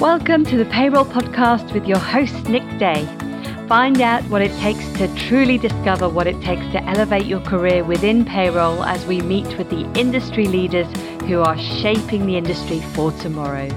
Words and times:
Welcome 0.00 0.44
to 0.44 0.56
the 0.56 0.64
Payroll 0.66 1.06
Podcast 1.06 1.74
with 1.74 1.84
your 1.84 1.98
host, 1.98 2.48
Nick 2.48 2.62
Day. 2.78 3.04
Find 3.66 4.00
out 4.00 4.22
what 4.30 4.42
it 4.42 4.56
takes 4.60 4.86
to 4.92 5.12
truly 5.16 5.58
discover 5.58 6.08
what 6.08 6.28
it 6.28 6.40
takes 6.40 6.62
to 6.70 6.80
elevate 6.84 7.26
your 7.26 7.40
career 7.40 7.82
within 7.82 8.24
payroll 8.24 8.84
as 8.84 9.04
we 9.06 9.20
meet 9.22 9.58
with 9.58 9.70
the 9.70 9.90
industry 9.98 10.46
leaders 10.46 10.86
who 11.22 11.40
are 11.40 11.58
shaping 11.58 12.26
the 12.26 12.36
industry 12.36 12.80
for 12.94 13.10
tomorrow. 13.10 13.68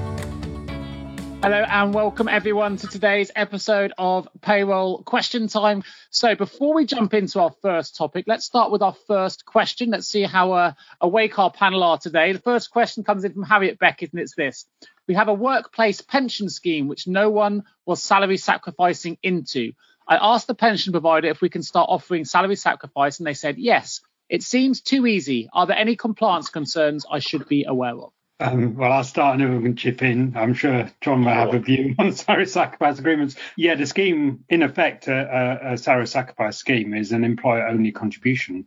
Hello 1.42 1.66
and 1.68 1.92
welcome 1.92 2.28
everyone 2.28 2.78
to 2.78 2.88
today's 2.88 3.32
episode 3.36 3.92
of 3.98 4.28
Payroll 4.42 5.02
Question 5.02 5.48
Time. 5.48 5.82
So 6.12 6.36
before 6.36 6.76
we 6.76 6.86
jump 6.86 7.16
into 7.16 7.40
our 7.40 7.56
first 7.64 7.96
topic, 7.96 8.26
let's 8.28 8.46
start 8.46 8.72
with 8.72 8.84
our 8.84 8.94
first 9.08 9.44
question. 9.44 9.90
Let's 9.90 10.08
see 10.08 10.22
how 10.22 10.52
uh, 10.52 10.74
awake 11.02 11.40
our 11.40 11.50
panel 11.50 11.82
are 11.82 11.98
today. 11.98 12.34
The 12.34 12.38
first 12.38 12.70
question 12.70 13.04
comes 13.04 13.24
in 13.24 13.34
from 13.34 13.42
Harriet 13.42 13.80
Beckett 13.80 14.14
and 14.14 14.22
it's 14.22 14.36
this. 14.36 14.68
We 15.12 15.16
have 15.16 15.28
a 15.28 15.34
workplace 15.34 16.00
pension 16.00 16.48
scheme 16.48 16.88
which 16.88 17.06
no 17.06 17.30
one 17.30 17.64
was 17.86 18.02
salary 18.02 18.38
sacrificing 18.38 19.18
into. 19.22 19.74
I 20.08 20.16
asked 20.16 20.48
the 20.48 20.56
pension 20.56 20.94
provider 20.94 21.28
if 21.28 21.42
we 21.42 21.50
can 21.50 21.64
start 21.64 21.90
offering 21.90 22.24
salary 22.24 22.56
sacrifice 22.56 23.20
and 23.20 23.28
they 23.28 23.34
said 23.34 23.58
yes. 23.58 24.00
It 24.30 24.42
seems 24.42 24.80
too 24.80 25.06
easy. 25.06 25.50
Are 25.52 25.68
there 25.68 25.78
any 25.78 25.98
compliance 25.98 26.48
concerns 26.48 27.06
I 27.12 27.20
should 27.20 27.50
be 27.50 27.66
aware 27.66 27.94
of? 27.94 28.14
Um, 28.40 28.78
well, 28.78 28.94
I'll 28.94 29.04
start 29.04 29.34
and 29.34 29.44
everyone 29.44 29.66
can 29.66 29.76
chip 29.76 30.02
in. 30.02 30.38
I'm 30.38 30.54
sure 30.54 30.90
Jon 31.02 31.26
will 31.26 31.34
have 31.34 31.54
a 31.54 31.60
view 31.60 31.94
on 32.00 32.14
salary 32.14 32.46
sacrifice 32.46 32.98
agreements. 32.98 33.36
Yeah, 33.58 33.76
the 33.76 33.88
scheme, 33.88 34.46
in 34.48 34.64
effect, 34.64 35.10
a, 35.10 35.68
a, 35.70 35.74
a 35.74 35.78
salary 35.78 36.08
sacrifice 36.08 36.56
scheme 36.56 36.94
is 36.94 37.12
an 37.12 37.26
employer 37.26 37.68
only 37.68 37.92
contribution 37.92 38.66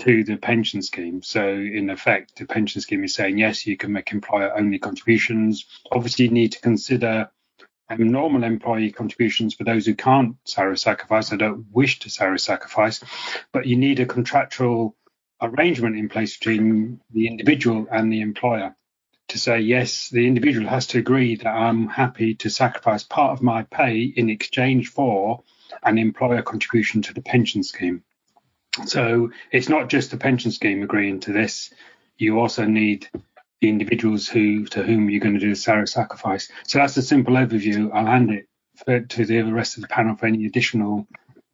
to 0.00 0.24
the 0.24 0.36
pension 0.36 0.82
scheme. 0.82 1.22
So, 1.22 1.46
in 1.48 1.90
effect, 1.90 2.36
the 2.36 2.46
pension 2.46 2.80
scheme 2.80 3.04
is 3.04 3.14
saying, 3.14 3.38
yes, 3.38 3.66
you 3.66 3.76
can 3.76 3.92
make 3.92 4.12
employer 4.12 4.56
only 4.56 4.78
contributions. 4.78 5.66
Obviously, 5.92 6.26
you 6.26 6.30
need 6.30 6.52
to 6.52 6.60
consider 6.60 7.30
um, 7.90 8.10
normal 8.10 8.44
employee 8.44 8.92
contributions 8.92 9.54
for 9.54 9.64
those 9.64 9.84
who 9.84 9.94
can't 9.94 10.36
salary 10.44 10.78
sacrifice, 10.78 11.32
I 11.32 11.36
don't 11.36 11.66
wish 11.72 11.98
to 12.00 12.10
salary 12.10 12.38
sacrifice, 12.38 13.02
but 13.52 13.66
you 13.66 13.76
need 13.76 14.00
a 14.00 14.06
contractual 14.06 14.96
arrangement 15.42 15.96
in 15.96 16.08
place 16.08 16.36
between 16.36 17.00
the 17.12 17.26
individual 17.26 17.86
and 17.90 18.12
the 18.12 18.20
employer 18.20 18.76
to 19.28 19.38
say, 19.38 19.60
yes, 19.60 20.08
the 20.08 20.26
individual 20.26 20.68
has 20.68 20.88
to 20.88 20.98
agree 20.98 21.36
that 21.36 21.48
I'm 21.48 21.88
happy 21.88 22.34
to 22.36 22.50
sacrifice 22.50 23.02
part 23.02 23.32
of 23.32 23.42
my 23.42 23.62
pay 23.64 24.02
in 24.02 24.28
exchange 24.28 24.88
for 24.88 25.42
an 25.82 25.98
employer 25.98 26.42
contribution 26.42 27.02
to 27.02 27.14
the 27.14 27.22
pension 27.22 27.62
scheme. 27.62 28.02
So 28.86 29.30
it's 29.50 29.68
not 29.68 29.88
just 29.88 30.10
the 30.10 30.16
pension 30.16 30.50
scheme 30.52 30.82
agreeing 30.82 31.20
to 31.20 31.32
this. 31.32 31.72
You 32.18 32.38
also 32.38 32.64
need 32.64 33.08
the 33.60 33.68
individuals 33.68 34.28
who 34.28 34.66
to 34.66 34.82
whom 34.82 35.10
you're 35.10 35.20
going 35.20 35.34
to 35.34 35.40
do 35.40 35.50
the 35.50 35.86
sacrifice. 35.86 36.50
So 36.66 36.78
that's 36.78 36.96
a 36.96 37.02
simple 37.02 37.34
overview. 37.34 37.90
I'll 37.92 38.06
hand 38.06 38.30
it 38.30 38.48
for, 38.76 39.00
to 39.00 39.26
the 39.26 39.42
rest 39.42 39.76
of 39.76 39.82
the 39.82 39.88
panel 39.88 40.16
for 40.16 40.26
any 40.26 40.46
additional 40.46 41.06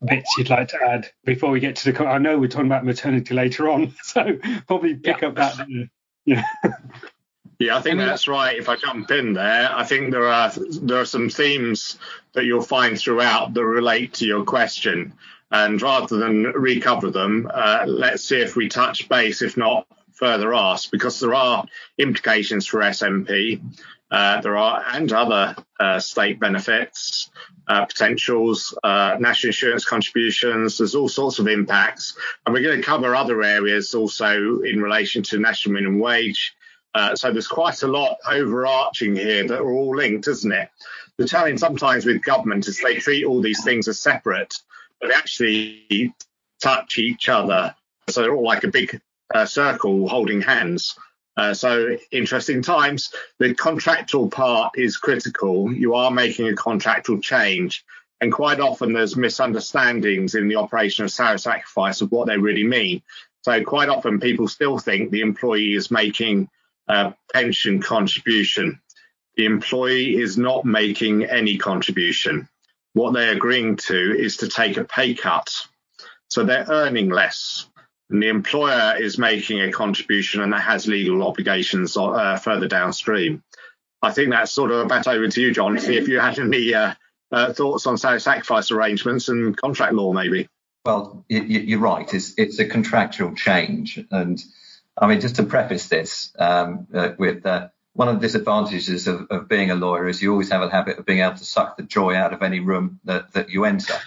bits 0.05 0.37
you'd 0.37 0.50
like 0.50 0.69
to 0.69 0.78
add 0.83 1.11
before 1.25 1.50
we 1.50 1.61
get 1.61 1.77
to 1.77 1.92
the. 1.92 2.05
I 2.05 2.19
know 2.19 2.39
we're 2.39 2.48
talking 2.48 2.67
about 2.67 2.84
maternity 2.84 3.34
later 3.34 3.69
on, 3.69 3.94
so 4.03 4.39
probably 4.67 4.94
pick 4.94 5.22
yeah. 5.22 5.28
up 5.28 5.34
that. 5.37 5.69
Yeah. 6.25 6.42
Yeah, 7.59 7.78
I 7.78 7.81
think 7.81 7.97
that's 7.97 8.28
right. 8.28 8.59
If 8.59 8.69
I 8.69 8.77
jump 8.77 9.11
in 9.11 9.33
there, 9.33 9.75
I 9.75 9.84
think 9.84 10.11
there 10.11 10.28
are 10.28 10.50
there 10.50 11.00
are 11.00 11.06
some 11.06 11.31
themes 11.31 11.98
that 12.34 12.44
you'll 12.44 12.61
find 12.61 12.98
throughout 12.98 13.55
that 13.55 13.64
relate 13.64 14.12
to 14.14 14.27
your 14.27 14.44
question. 14.44 15.14
And 15.51 15.81
rather 15.81 16.17
than 16.17 16.45
recover 16.45 17.11
them, 17.11 17.51
uh, 17.53 17.85
let's 17.87 18.25
see 18.25 18.41
if 18.41 18.57
we 18.57 18.69
touch 18.69 19.09
base, 19.09 19.43
if 19.43 19.57
not 19.57 19.87
further 20.13 20.55
ask, 20.55 20.91
because 20.91 21.21
there 21.21 21.35
are 21.35 21.65
implications 21.99 22.67
for 22.67 22.81
SMP. 22.81 23.61
Uh, 24.11 24.41
there 24.41 24.57
are 24.57 24.85
and 24.93 25.13
other 25.13 25.57
uh, 25.81 25.99
state 25.99 26.39
benefits, 26.39 27.31
uh, 27.67 27.85
potentials, 27.85 28.77
uh, 28.85 29.17
national 29.19 29.49
insurance 29.49 29.85
contributions. 29.85 30.79
There's 30.79 30.95
all 30.95 31.09
sorts 31.09 31.39
of 31.39 31.49
impacts, 31.49 32.17
and 32.45 32.55
we're 32.55 32.62
going 32.62 32.81
to 32.81 32.87
cover 32.87 33.17
other 33.17 33.43
areas 33.43 33.95
also 33.95 34.61
in 34.61 34.81
relation 34.81 35.23
to 35.25 35.39
national 35.39 35.75
minimum 35.75 35.99
wage 35.99 36.56
uh, 36.97 37.15
so 37.15 37.31
there's 37.31 37.47
quite 37.47 37.83
a 37.83 37.87
lot 37.87 38.17
overarching 38.27 39.15
here 39.15 39.47
that 39.47 39.61
are 39.61 39.71
all 39.71 39.95
linked, 39.95 40.27
isn't 40.29 40.51
it? 40.51 40.71
The 41.19 41.29
challenge 41.29 41.61
sometimes 41.61 42.06
with 42.06 42.23
government 42.23 42.67
is 42.69 42.81
they 42.81 42.95
treat 42.95 43.27
all 43.27 43.43
these 43.43 43.62
things 43.62 43.87
as 43.87 44.01
separate, 44.01 44.55
but 45.01 45.12
actually 45.12 46.15
touch 46.62 46.99
each 46.99 47.29
other. 47.29 47.75
So 48.09 48.23
they're 48.23 48.34
all 48.34 48.45
like 48.45 48.65
a 48.65 48.69
big 48.69 49.01
uh, 49.34 49.47
circle 49.47 50.09
holding 50.09 50.41
hands. 50.41 50.97
Uh, 51.37 51.53
so 51.53 51.97
interesting 52.11 52.62
times. 52.62 53.12
The 53.39 53.55
contractual 53.55 54.31
part 54.31 54.73
is 54.77 54.97
critical. 54.97 55.73
You 55.73 55.95
are 55.95 56.11
making 56.11 56.49
a 56.49 56.56
contractual 56.56 57.21
change. 57.21 57.85
And 58.21 58.33
quite 58.33 58.61
often 58.61 58.95
there's 58.95 59.17
misunderstandings 59.17 60.35
in 60.35 60.49
the 60.49 60.56
operation 60.56 61.05
of 61.05 61.11
salary 61.11 61.39
sacrifice 61.39 62.01
of 62.01 62.11
what 62.11 62.27
they 62.29 62.39
really 62.39 62.65
mean. 62.65 63.03
So 63.43 63.62
quite 63.62 63.91
often 63.91 64.19
people 64.19 64.49
still 64.49 64.79
think 64.79 65.11
the 65.11 65.21
employee 65.21 65.75
is 65.75 65.91
making 65.91 66.49
a 66.89 67.15
pension 67.33 67.83
contribution. 67.83 68.81
The 69.37 69.45
employee 69.45 70.17
is 70.17 70.39
not 70.39 70.65
making 70.65 71.25
any 71.25 71.59
contribution. 71.59 72.49
What 72.97 73.12
they're 73.12 73.33
agreeing 73.33 73.77
to 73.77 74.17
is 74.19 74.39
to 74.39 74.49
take 74.49 74.79
a 74.79 74.84
pay 74.84 75.12
cut. 75.12 75.53
So 76.31 76.45
they're 76.45 76.65
earning 76.67 77.11
less. 77.11 77.69
And 78.09 78.23
the 78.23 78.29
employer 78.29 78.97
is 78.99 79.19
making 79.19 79.61
a 79.61 79.71
contribution 79.71 80.41
and 80.41 80.55
that 80.55 80.62
has 80.62 80.87
legal 80.87 81.23
obligations 81.23 81.95
uh, 81.95 82.39
further 82.39 82.69
downstream. 82.69 83.43
I 84.01 84.12
think 84.12 84.31
that's 84.31 84.51
sort 84.51 84.71
of 84.71 84.89
back 84.89 85.06
over 85.06 85.29
to 85.29 85.41
you, 85.43 85.53
Jon, 85.53 85.79
see 85.79 85.99
if 85.99 86.09
you 86.09 86.19
had 86.19 86.39
any 86.39 86.73
uh, 86.73 86.95
uh, 87.31 87.53
thoughts 87.53 87.87
on 87.87 87.99
sacrifice 87.99 88.71
arrangements 88.71 89.29
and 89.29 89.55
contract 89.55 89.93
law, 89.93 90.15
maybe. 90.15 90.49
Well, 90.87 91.23
you're 91.29 91.81
right. 91.81 92.15
It's, 92.15 92.33
it's 92.39 92.61
a 92.61 92.67
contractual 92.67 93.35
change. 93.35 94.03
And 94.11 94.43
I 94.97 95.06
mean, 95.06 95.21
just 95.21 95.37
to 95.37 95.43
preface 95.43 95.89
this 95.91 96.33
um, 96.39 96.87
uh, 96.95 97.11
with 97.19 97.45
uh, 97.45 97.69
one 97.97 98.09
of 98.09 98.17
the 98.17 98.27
disadvantages 98.27 99.07
of, 99.07 99.27
of, 99.31 99.49
being 99.49 99.71
a 99.71 99.75
lawyer 99.75 100.07
is 100.07 100.21
you 100.21 100.31
always 100.31 100.51
have 100.51 100.62
a 100.62 100.71
habit 100.71 100.99
of 100.99 101.07
being 101.07 101.21
able 101.21 101.37
to 101.37 101.45
suck 101.45 101.77
the 101.77 101.83
joy 101.83 102.15
out 102.15 102.34
of 102.34 102.43
any 102.43 102.61
room 102.61 103.01
that, 103.05 103.33
that 103.33 103.51
you 103.51 103.65
enter. 103.65 103.95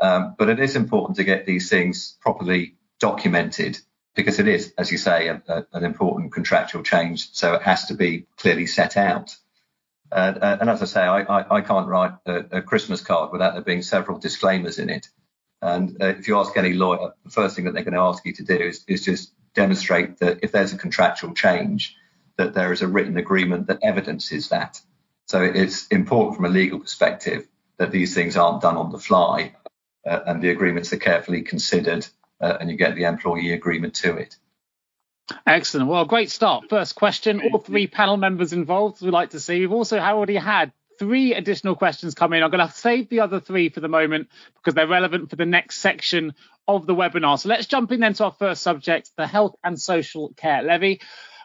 Um, 0.00 0.34
but 0.36 0.48
it 0.48 0.58
is 0.58 0.74
important 0.74 1.16
to 1.16 1.24
get 1.24 1.46
these 1.46 1.70
things 1.70 2.18
properly 2.20 2.74
documented 2.98 3.78
because 4.14 4.40
it 4.40 4.48
is, 4.48 4.74
as 4.76 4.90
you 4.90 4.98
say, 4.98 5.28
a, 5.28 5.40
a, 5.46 5.66
an 5.72 5.84
important 5.84 6.32
contractual 6.32 6.82
change. 6.82 7.32
So 7.32 7.54
it 7.54 7.62
has 7.62 7.86
to 7.86 7.94
be 7.94 8.26
clearly 8.36 8.66
set 8.66 8.96
out. 8.96 9.34
Uh, 10.10 10.56
and 10.60 10.68
as 10.68 10.82
I 10.82 10.86
say, 10.86 11.00
I, 11.00 11.22
I, 11.22 11.56
I 11.56 11.60
can't 11.60 11.88
write 11.88 12.12
a, 12.26 12.58
a, 12.58 12.62
Christmas 12.62 13.00
card 13.00 13.32
without 13.32 13.54
there 13.54 13.62
being 13.62 13.82
several 13.82 14.18
disclaimers 14.18 14.78
in 14.78 14.90
it. 14.90 15.08
And 15.62 15.96
uh, 16.02 16.06
if 16.06 16.28
you 16.28 16.38
ask 16.38 16.56
any 16.56 16.74
lawyer, 16.74 17.14
the 17.24 17.30
first 17.30 17.56
thing 17.56 17.64
that 17.64 17.74
they're 17.74 17.84
going 17.84 17.94
to 17.94 18.00
ask 18.00 18.26
you 18.26 18.34
to 18.34 18.44
do 18.44 18.56
is, 18.56 18.84
is 18.86 19.04
just 19.04 19.32
demonstrate 19.54 20.18
that 20.18 20.40
if 20.42 20.52
there's 20.52 20.72
a 20.72 20.78
contractual 20.78 21.34
change, 21.34 21.96
that 22.36 22.54
there 22.54 22.72
is 22.72 22.82
a 22.82 22.88
written 22.88 23.16
agreement 23.16 23.68
that 23.68 23.80
evidences 23.82 24.48
that. 24.48 24.80
So 25.26 25.42
it's 25.42 25.86
important 25.88 26.36
from 26.36 26.44
a 26.44 26.48
legal 26.48 26.80
perspective 26.80 27.46
that 27.78 27.90
these 27.90 28.14
things 28.14 28.36
aren't 28.36 28.62
done 28.62 28.76
on 28.76 28.92
the 28.92 28.98
fly 28.98 29.54
uh, 30.06 30.20
and 30.26 30.42
the 30.42 30.50
agreements 30.50 30.92
are 30.92 30.98
carefully 30.98 31.42
considered 31.42 32.06
uh, 32.40 32.56
and 32.60 32.70
you 32.70 32.76
get 32.76 32.94
the 32.94 33.04
employee 33.04 33.52
agreement 33.52 33.94
to 33.94 34.16
it. 34.16 34.36
Excellent. 35.46 35.88
Well, 35.88 36.04
great 36.04 36.30
start. 36.30 36.68
First 36.68 36.94
question. 36.94 37.40
All 37.40 37.58
three 37.58 37.86
panel 37.86 38.18
members 38.18 38.52
involved, 38.52 39.00
we'd 39.00 39.10
like 39.10 39.30
to 39.30 39.40
see. 39.40 39.60
We've 39.60 39.72
also 39.72 39.98
already 39.98 40.36
had 40.36 40.72
three 40.98 41.34
additional 41.34 41.74
questions 41.74 42.14
come 42.14 42.32
in. 42.34 42.42
I'm 42.42 42.50
going 42.50 42.66
to 42.66 42.72
save 42.72 43.08
the 43.08 43.20
other 43.20 43.40
three 43.40 43.70
for 43.70 43.80
the 43.80 43.88
moment 43.88 44.28
because 44.56 44.74
they're 44.74 44.86
relevant 44.86 45.30
for 45.30 45.36
the 45.36 45.46
next 45.46 45.78
section 45.78 46.34
of 46.68 46.86
the 46.86 46.94
webinar. 46.94 47.38
So 47.38 47.48
let's 47.48 47.66
jump 47.66 47.90
in 47.92 48.00
then 48.00 48.14
to 48.14 48.24
our 48.24 48.32
first 48.32 48.62
subject, 48.62 49.10
the 49.16 49.26
health 49.26 49.56
and 49.64 49.80
social 49.80 50.32
care 50.36 50.62
levy. 50.62 51.00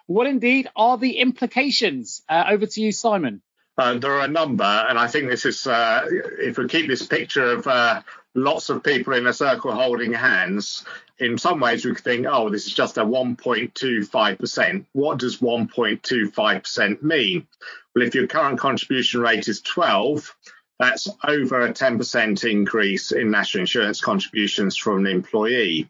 What 0.09 0.25
indeed 0.25 0.68
are 0.75 0.97
the 0.97 1.19
implications? 1.19 2.24
Uh, 2.28 2.45
over 2.50 2.66
to 2.66 2.81
you, 2.81 2.92
Simon. 2.92 3.44
Uh, 3.78 4.00
there 4.00 4.13
are 4.13 4.25
a 4.25 4.28
number, 4.28 4.63
and 4.63 4.98
I 4.98 5.06
think 5.06 5.30
this 5.30 5.45
is, 5.45 5.68
uh, 5.68 6.04
if 6.10 6.57
we 6.57 6.68
keep 6.68 6.88
this 6.88 7.06
picture 7.06 7.51
of 7.51 7.68
uh, 7.68 8.01
lots 8.34 8.72
of 8.72 8.84
people 8.84 9.13
in 9.13 9.28
a 9.28 9.34
circle 9.34 9.72
holding 9.72 10.12
hands, 10.12 10.84
in 11.19 11.38
some 11.38 11.60
ways 11.60 11.86
we 11.86 11.94
could 11.94 12.04
think, 12.04 12.25
oh, 12.28 12.50
this 12.50 12.66
is 12.66 12.74
just 12.74 12.98
a 12.98 13.06
1.25%. 13.06 14.86
What 14.94 15.19
does 15.19 15.38
1.25% 15.38 17.04
mean? 17.04 17.48
Well, 17.94 18.07
if 18.07 18.16
your 18.16 18.25
current 18.25 18.57
contribution 18.57 19.22
rate 19.22 19.48
is 19.48 19.62
12, 19.62 20.36
that's 20.80 21.07
over 21.24 21.68
a 21.68 21.72
10% 21.72 22.51
increase 22.51 23.12
in 23.12 23.30
national 23.30 23.62
insurance 23.62 24.01
contributions 24.01 24.75
from 24.75 25.06
an 25.06 25.12
employee. 25.12 25.88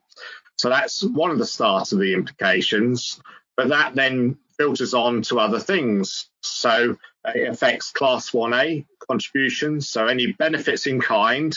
So 0.58 0.68
that's 0.68 1.06
one 1.06 1.32
of 1.32 1.38
the 1.38 1.46
starts 1.46 1.94
of 1.94 2.00
the 2.00 2.14
implications. 2.14 3.22
But 3.60 3.68
that 3.68 3.94
then 3.94 4.38
filters 4.58 4.94
on 4.94 5.22
to 5.24 5.42
other 5.42 5.60
things. 5.60 6.30
So 6.40 6.96
it 7.26 7.50
affects 7.50 7.92
Class 7.92 8.30
1A 8.30 8.86
contributions. 9.06 9.90
So 9.90 10.08
any 10.08 10.32
benefits 10.32 10.88
in 10.88 11.02
kind, 11.02 11.54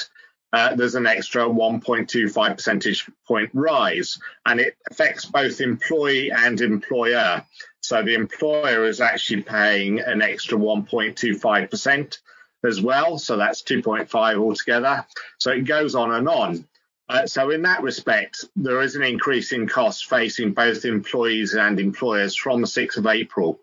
uh, 0.53 0.75
there's 0.75 0.97
an 0.97 1.07
extra 1.07 1.45
1.25 1.45 2.57
percentage 2.57 3.09
point 3.29 3.51
rise. 3.55 4.19
And 4.45 4.59
it 4.59 4.75
affects 4.91 5.27
both 5.27 5.61
employee 5.61 6.33
and 6.33 6.61
employer. 6.61 7.45
So 7.83 8.03
the 8.03 8.15
employer 8.15 8.85
is 8.85 9.01
actually 9.01 9.43
paying 9.43 10.01
an 10.01 10.23
extra 10.23 10.59
1.25% 10.59 12.19
as 12.67 12.81
well. 12.81 13.17
So 13.17 13.37
that's 13.37 13.63
2.5 13.63 14.41
altogether. 14.41 15.07
So 15.39 15.53
it 15.53 15.67
goes 15.67 15.95
on 15.95 16.11
and 16.11 16.29
on. 16.29 16.67
Uh, 17.09 17.27
so 17.27 17.51
in 17.51 17.63
that 17.63 17.83
respect, 17.83 18.45
there 18.57 18.81
is 18.81 18.97
an 18.97 19.03
increase 19.03 19.53
in 19.53 19.69
costs 19.69 20.03
facing 20.03 20.53
both 20.53 20.85
employees 20.85 21.55
and 21.55 21.79
employers 21.79 22.37
from 22.37 22.61
the 22.61 22.67
6th 22.67 22.97
of 22.97 23.07
April. 23.07 23.61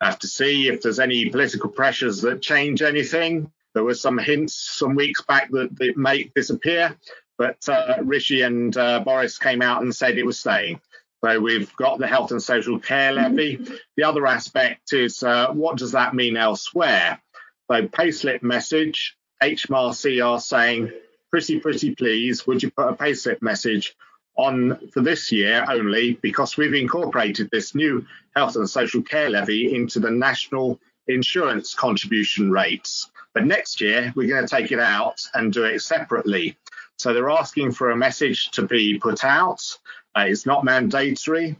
I 0.00 0.06
have 0.06 0.18
to 0.20 0.28
see 0.28 0.68
if 0.68 0.82
there's 0.82 1.00
any 1.00 1.30
political 1.30 1.70
pressures 1.70 2.20
that 2.22 2.42
change 2.42 2.82
anything. 2.82 3.50
There 3.74 3.84
were 3.84 3.94
some 3.94 4.18
hints 4.18 4.54
some 4.54 4.94
weeks 4.94 5.22
back 5.22 5.50
that 5.50 5.70
it 5.80 5.96
may 5.96 6.30
disappear, 6.34 6.96
but 7.38 7.68
uh, 7.68 7.96
Rishi 8.02 8.42
and 8.42 8.76
uh, 8.76 9.00
Boris 9.00 9.38
came 9.38 9.62
out 9.62 9.82
and 9.82 9.94
said 9.94 10.18
it 10.18 10.26
was 10.26 10.38
staying. 10.38 10.80
So 11.24 11.40
we've 11.40 11.74
got 11.76 11.98
the 11.98 12.06
health 12.06 12.32
and 12.32 12.42
social 12.42 12.78
care 12.78 13.12
levy. 13.12 13.66
The 13.96 14.04
other 14.04 14.26
aspect 14.26 14.92
is 14.92 15.22
uh, 15.22 15.52
what 15.52 15.78
does 15.78 15.92
that 15.92 16.14
mean 16.14 16.36
elsewhere? 16.36 17.20
So 17.70 17.88
payslip 17.88 18.42
message, 18.42 19.16
HMRC 19.42 20.24
are 20.24 20.38
saying, 20.38 20.92
pretty, 21.34 21.58
pretty 21.58 21.92
please, 21.96 22.46
would 22.46 22.62
you 22.62 22.70
put 22.70 22.86
a 22.86 22.92
payslip 22.92 23.42
message 23.42 23.96
on 24.36 24.78
for 24.92 25.00
this 25.00 25.32
year 25.32 25.64
only 25.68 26.12
because 26.22 26.56
we've 26.56 26.74
incorporated 26.74 27.48
this 27.50 27.74
new 27.74 28.06
health 28.36 28.54
and 28.54 28.70
social 28.70 29.02
care 29.02 29.28
levy 29.28 29.74
into 29.74 29.98
the 29.98 30.12
national 30.12 30.78
insurance 31.08 31.74
contribution 31.74 32.52
rates. 32.52 33.10
But 33.32 33.46
next 33.46 33.80
year, 33.80 34.12
we're 34.14 34.28
going 34.28 34.46
to 34.46 34.56
take 34.56 34.70
it 34.70 34.78
out 34.78 35.16
and 35.34 35.52
do 35.52 35.64
it 35.64 35.82
separately. 35.82 36.56
So 36.98 37.12
they're 37.12 37.28
asking 37.28 37.72
for 37.72 37.90
a 37.90 37.96
message 37.96 38.52
to 38.52 38.62
be 38.62 39.00
put 39.00 39.24
out. 39.24 39.60
Uh, 40.16 40.26
it's 40.28 40.46
not 40.46 40.64
mandatory. 40.64 41.56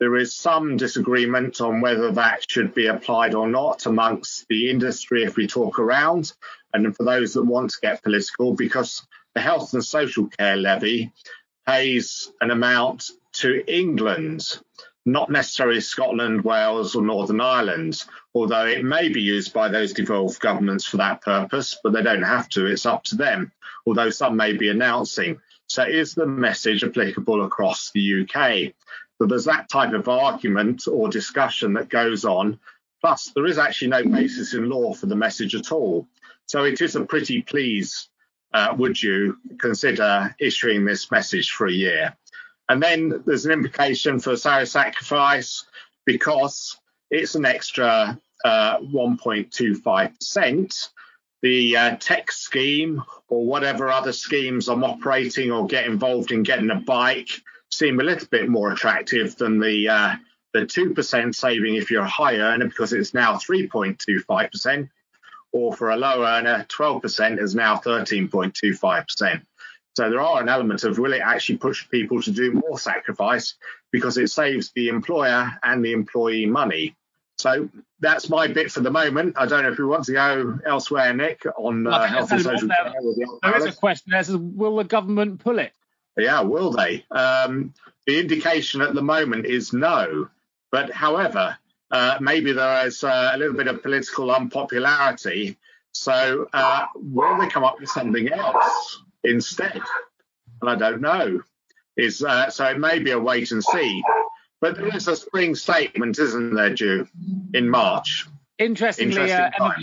There 0.00 0.16
is 0.16 0.34
some 0.34 0.78
disagreement 0.78 1.60
on 1.60 1.82
whether 1.82 2.12
that 2.12 2.50
should 2.50 2.72
be 2.72 2.86
applied 2.86 3.34
or 3.34 3.46
not 3.46 3.84
amongst 3.84 4.46
the 4.48 4.70
industry 4.70 5.24
if 5.24 5.36
we 5.36 5.46
talk 5.46 5.78
around. 5.78 6.32
And 6.72 6.96
for 6.96 7.02
those 7.02 7.34
that 7.34 7.44
want 7.44 7.70
to 7.70 7.80
get 7.80 8.02
political, 8.02 8.54
because 8.54 9.06
the 9.38 9.44
health 9.44 9.72
and 9.72 9.84
social 9.84 10.26
care 10.26 10.56
levy 10.56 11.12
pays 11.64 12.32
an 12.40 12.50
amount 12.50 13.12
to 13.34 13.62
England, 13.72 14.58
not 15.06 15.30
necessarily 15.30 15.80
Scotland, 15.80 16.42
Wales, 16.42 16.96
or 16.96 17.02
Northern 17.02 17.40
Ireland, 17.40 18.02
although 18.34 18.66
it 18.66 18.82
may 18.82 19.08
be 19.10 19.20
used 19.20 19.52
by 19.52 19.68
those 19.68 19.92
devolved 19.92 20.40
governments 20.40 20.86
for 20.86 20.96
that 20.96 21.22
purpose, 21.22 21.78
but 21.84 21.92
they 21.92 22.02
don't 22.02 22.24
have 22.24 22.48
to. 22.48 22.66
It's 22.66 22.84
up 22.84 23.04
to 23.04 23.16
them, 23.16 23.52
although 23.86 24.10
some 24.10 24.36
may 24.36 24.54
be 24.54 24.70
announcing. 24.70 25.38
So, 25.68 25.84
is 25.84 26.16
the 26.16 26.26
message 26.26 26.82
applicable 26.82 27.44
across 27.44 27.92
the 27.92 28.22
UK? 28.22 28.74
So, 29.18 29.26
there's 29.28 29.44
that 29.44 29.68
type 29.70 29.92
of 29.92 30.08
argument 30.08 30.88
or 30.88 31.08
discussion 31.08 31.74
that 31.74 31.88
goes 31.88 32.24
on. 32.24 32.58
Plus, 33.00 33.30
there 33.36 33.46
is 33.46 33.58
actually 33.58 33.88
no 33.88 34.02
basis 34.02 34.52
in 34.52 34.68
law 34.68 34.94
for 34.94 35.06
the 35.06 35.14
message 35.14 35.54
at 35.54 35.70
all. 35.70 36.08
So, 36.46 36.64
it 36.64 36.80
is 36.80 36.96
a 36.96 37.04
pretty 37.04 37.42
please, 37.42 38.08
uh, 38.52 38.74
would 38.76 39.02
you 39.02 39.38
consider 39.58 40.36
issuing 40.38 40.84
this 40.84 41.10
message 41.10 41.50
for 41.50 41.66
a 41.66 41.72
year? 41.72 42.14
And 42.68 42.82
then 42.82 43.22
there's 43.24 43.46
an 43.46 43.52
implication 43.52 44.20
for 44.20 44.36
salary 44.36 44.66
sacrifice 44.66 45.64
because 46.04 46.76
it's 47.10 47.34
an 47.34 47.46
extra 47.46 48.20
uh, 48.44 48.78
1.25%. 48.78 50.88
The 51.40 51.76
uh, 51.76 51.96
tech 51.96 52.32
scheme 52.32 53.02
or 53.28 53.46
whatever 53.46 53.90
other 53.90 54.12
schemes 54.12 54.68
I'm 54.68 54.82
operating 54.84 55.52
or 55.52 55.66
get 55.66 55.86
involved 55.86 56.32
in 56.32 56.42
getting 56.42 56.70
a 56.70 56.76
bike 56.76 57.30
seem 57.70 58.00
a 58.00 58.04
little 58.04 58.26
bit 58.28 58.48
more 58.48 58.72
attractive 58.72 59.36
than 59.36 59.60
the 59.60 59.88
uh, 59.88 60.16
the 60.54 60.60
2% 60.60 61.34
saving 61.34 61.74
if 61.76 61.90
you're 61.90 62.02
a 62.02 62.08
high 62.08 62.36
earner 62.36 62.66
because 62.66 62.92
it's 62.92 63.14
now 63.14 63.34
3.25%, 63.34 64.88
or 65.52 65.72
for 65.72 65.90
a 65.90 65.96
low 65.96 66.24
earner, 66.24 66.66
12% 66.68 67.40
is 67.40 67.54
now 67.54 67.76
13.25%. 67.76 69.42
So 69.96 70.10
there 70.10 70.20
are 70.20 70.40
an 70.40 70.48
element 70.48 70.84
of 70.84 70.98
will 70.98 71.12
it 71.12 71.22
actually 71.24 71.58
push 71.58 71.88
people 71.90 72.22
to 72.22 72.30
do 72.30 72.52
more 72.52 72.78
sacrifice 72.78 73.54
because 73.90 74.16
it 74.16 74.28
saves 74.28 74.70
the 74.72 74.88
employer 74.88 75.58
and 75.62 75.84
the 75.84 75.92
employee 75.92 76.46
money. 76.46 76.94
So 77.38 77.68
that's 78.00 78.28
my 78.28 78.48
bit 78.48 78.70
for 78.70 78.80
the 78.80 78.90
moment. 78.90 79.34
I 79.36 79.46
don't 79.46 79.62
know 79.62 79.72
if 79.72 79.78
we 79.78 79.84
want 79.84 80.04
to 80.04 80.12
go 80.12 80.58
elsewhere, 80.66 81.12
Nick, 81.14 81.44
on 81.56 81.86
uh, 81.86 82.06
health 82.06 82.32
and 82.32 82.42
social 82.42 82.68
care. 82.68 82.92
There 83.42 83.56
is 83.56 83.64
a 83.64 83.72
question 83.72 84.10
there 84.10 84.22
says, 84.22 84.36
will 84.36 84.76
the 84.76 84.84
government 84.84 85.40
pull 85.40 85.58
it? 85.58 85.72
Yeah, 86.16 86.40
will 86.40 86.72
they? 86.72 87.04
Um, 87.10 87.74
the 88.06 88.18
indication 88.18 88.80
at 88.80 88.94
the 88.94 89.02
moment 89.02 89.46
is 89.46 89.72
no. 89.72 90.28
But 90.70 90.90
however, 90.90 91.56
uh, 91.90 92.18
maybe 92.20 92.52
there 92.52 92.86
is 92.86 93.02
uh, 93.02 93.30
a 93.34 93.38
little 93.38 93.56
bit 93.56 93.68
of 93.68 93.82
political 93.82 94.30
unpopularity. 94.30 95.56
So 95.92 96.48
uh, 96.52 96.86
will 96.94 97.38
they 97.38 97.48
come 97.48 97.64
up 97.64 97.80
with 97.80 97.88
something 97.88 98.30
else 98.30 99.02
instead? 99.24 99.80
And 100.60 100.70
I 100.70 100.74
don't 100.74 101.00
know. 101.00 101.42
Is 101.96 102.22
uh, 102.22 102.50
so 102.50 102.64
it 102.66 102.78
may 102.78 103.00
be 103.00 103.10
a 103.10 103.18
wait 103.18 103.50
and 103.50 103.64
see. 103.64 104.02
But 104.60 104.76
there 104.76 104.94
is 104.94 105.08
a 105.08 105.16
spring 105.16 105.54
statement, 105.54 106.18
isn't 106.18 106.54
there, 106.54 106.74
due 106.74 107.08
in 107.54 107.68
March? 107.68 108.26
Interestingly, 108.58 109.32
uh, 109.32 109.50
Emma, 109.58 109.74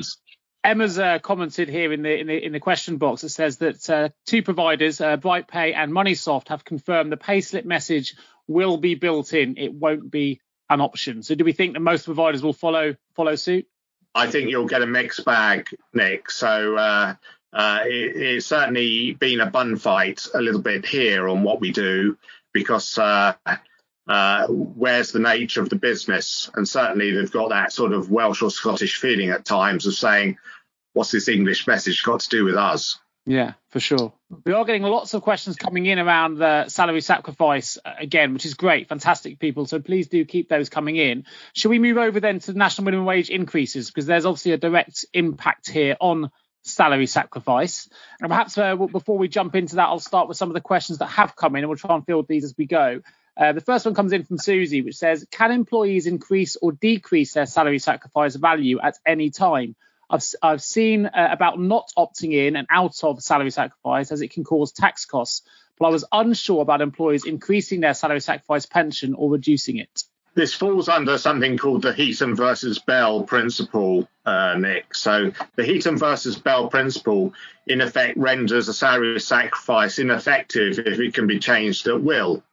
Emma's 0.66 1.00
uh, 1.00 1.20
commented 1.20 1.70
here 1.70 1.94
in 1.94 2.02
the, 2.02 2.20
in 2.20 2.28
the 2.28 2.46
in 2.46 2.52
the 2.52 2.60
question 2.60 2.98
box. 2.98 3.24
It 3.24 3.30
says 3.30 3.58
that 3.58 3.90
uh, 3.90 4.10
two 4.26 4.44
providers, 4.44 5.00
uh, 5.00 5.18
BrightPay 5.18 5.74
and 5.76 5.92
MoneySoft, 5.92 6.50
have 6.50 6.66
confirmed 6.66 7.12
the 7.12 7.18
payslip 7.18 7.66
message 7.66 8.16
will 8.48 8.78
be 8.78 8.96
built 8.96 9.34
in. 9.34 9.58
It 9.58 9.74
won't 9.74 10.12
be 10.12 10.42
an 10.70 10.82
option. 10.82 11.24
So, 11.24 11.36
do 11.36 11.44
we 11.44 11.54
think 11.54 11.74
that 11.74 11.80
most 11.80 12.06
providers 12.06 12.44
will 12.44 12.54
follow 12.54 12.96
follow 13.14 13.36
suit? 13.36 13.68
I 14.14 14.28
think 14.28 14.50
you'll 14.50 14.68
get 14.68 14.82
a 14.82 14.88
mixed 14.88 15.26
bag, 15.26 15.68
Nick. 15.94 16.32
So. 16.32 16.76
Uh, 16.78 17.16
uh, 17.54 17.84
it, 17.86 18.18
it's 18.18 18.48
certainly 18.48 19.14
been 19.14 19.40
a 19.40 19.50
bun 19.50 19.78
fight 19.78 20.28
a 20.34 20.42
little 20.42 20.62
bit 20.62 20.86
here 20.86 21.30
on 21.30 21.42
what 21.42 21.62
we 21.62 21.72
do 21.72 22.18
because 22.52 22.98
uh, 22.98 23.34
uh, 24.08 24.48
where's 24.48 25.12
the 25.12 25.20
nature 25.20 25.62
of 25.62 25.70
the 25.70 25.78
business? 25.78 26.52
And 26.54 26.68
certainly 26.68 27.12
they've 27.12 27.32
got 27.32 27.50
that 27.50 27.72
sort 27.72 27.94
of 27.94 28.12
Welsh 28.12 28.42
or 28.42 28.52
Scottish 28.52 29.00
feeling 29.00 29.30
at 29.30 29.46
times 29.46 29.88
of 29.88 29.94
saying, 29.94 30.38
what's 30.94 31.12
this 31.12 31.30
English 31.30 31.66
message 31.66 32.04
got 32.04 32.20
to 32.22 32.30
do 32.30 32.44
with 32.44 32.56
us? 32.56 33.00
Yeah, 33.26 33.54
for 33.70 33.80
sure. 33.80 34.14
We 34.46 34.54
are 34.54 34.66
getting 34.66 34.84
lots 34.84 35.16
of 35.16 35.24
questions 35.24 35.56
coming 35.56 35.88
in 35.88 35.98
around 35.98 36.38
the 36.38 36.70
salary 36.70 37.02
sacrifice 37.02 37.80
uh, 37.84 37.94
again, 38.00 38.34
which 38.34 38.46
is 38.46 38.54
great. 38.54 38.88
Fantastic, 38.88 39.40
people. 39.40 39.66
So 39.66 39.80
please 39.80 40.08
do 40.08 40.24
keep 40.26 40.48
those 40.48 40.70
coming 40.70 40.96
in. 40.96 41.26
Should 41.54 41.70
we 41.70 41.80
move 41.80 41.98
over 41.98 42.20
then 42.20 42.40
to 42.40 42.54
the 42.54 42.60
national 42.60 42.86
minimum 42.86 43.06
wage 43.06 43.32
increases? 43.32 43.88
Because 43.88 44.06
there's 44.06 44.26
obviously 44.26 44.52
a 44.52 44.58
direct 44.58 45.06
impact 45.12 45.70
here 45.70 45.98
on 46.00 46.30
salary 46.62 47.08
sacrifice. 47.08 47.90
And 48.22 48.30
perhaps 48.30 48.58
uh, 48.60 48.76
before 48.76 49.18
we 49.18 49.28
jump 49.28 49.56
into 49.56 49.78
that, 49.78 49.88
I'll 49.88 50.00
start 50.00 50.28
with 50.28 50.38
some 50.38 50.50
of 50.50 50.54
the 50.54 50.62
questions 50.62 51.00
that 51.00 51.08
have 51.08 51.36
come 51.36 51.56
in 51.56 51.64
and 51.64 51.70
we'll 51.70 51.78
try 51.78 51.96
and 51.96 52.06
field 52.06 52.28
these 52.28 52.44
as 52.44 52.54
we 52.56 52.68
go. 52.68 53.02
Uh, 53.38 53.54
the 53.54 53.62
first 53.62 53.86
one 53.86 53.96
comes 53.96 54.14
in 54.14 54.24
from 54.24 54.38
Susie, 54.38 54.82
which 54.82 54.96
says, 54.96 55.26
Can 55.32 55.52
employees 55.52 56.06
increase 56.06 56.58
or 56.58 56.72
decrease 56.72 57.34
their 57.34 57.46
salary 57.46 57.80
sacrifice 57.80 58.36
value 58.36 58.80
at 58.80 58.98
any 59.06 59.32
time? 59.32 59.76
I've, 60.10 60.24
I've 60.42 60.62
seen 60.62 61.06
uh, 61.06 61.30
about 61.32 61.60
not 61.60 61.92
opting 61.98 62.34
in 62.34 62.56
and 62.56 62.68
out 62.70 63.04
of 63.04 63.22
salary 63.22 63.52
sacrifice 63.52 64.12
as 64.12 64.22
it 64.22 64.32
can 64.32 64.44
cause 64.44 64.72
tax 64.72 65.06
costs, 65.06 65.42
but 65.80 65.88
I 65.88 65.90
was 65.90 66.06
unsure 66.12 66.62
about 66.62 66.82
employees 66.82 67.26
increasing 67.26 67.82
their 67.82 67.94
salary 67.94 68.22
sacrifice 68.22 68.66
pension 68.66 69.14
or 69.14 69.30
reducing 69.30 69.78
it. 69.78 70.04
This 70.36 70.54
falls 70.54 70.90
under 70.90 71.18
something 71.18 71.58
called 71.58 71.82
the 71.82 71.94
Heaton 71.94 72.36
versus 72.36 72.78
Bell 72.78 73.24
principle, 73.24 74.10
uh, 74.26 74.56
Nick. 74.60 74.94
So 74.94 75.32
the 75.56 75.64
Heaton 75.64 75.98
versus 75.98 76.38
Bell 76.38 76.68
principle, 76.68 77.34
in 77.68 77.80
effect, 77.80 78.18
renders 78.18 78.68
a 78.68 78.74
salary 78.74 79.22
sacrifice 79.22 79.98
ineffective 79.98 80.78
if 80.80 81.00
it 81.00 81.14
can 81.14 81.26
be 81.26 81.40
changed 81.40 81.88
at 81.88 82.04
will. 82.04 82.44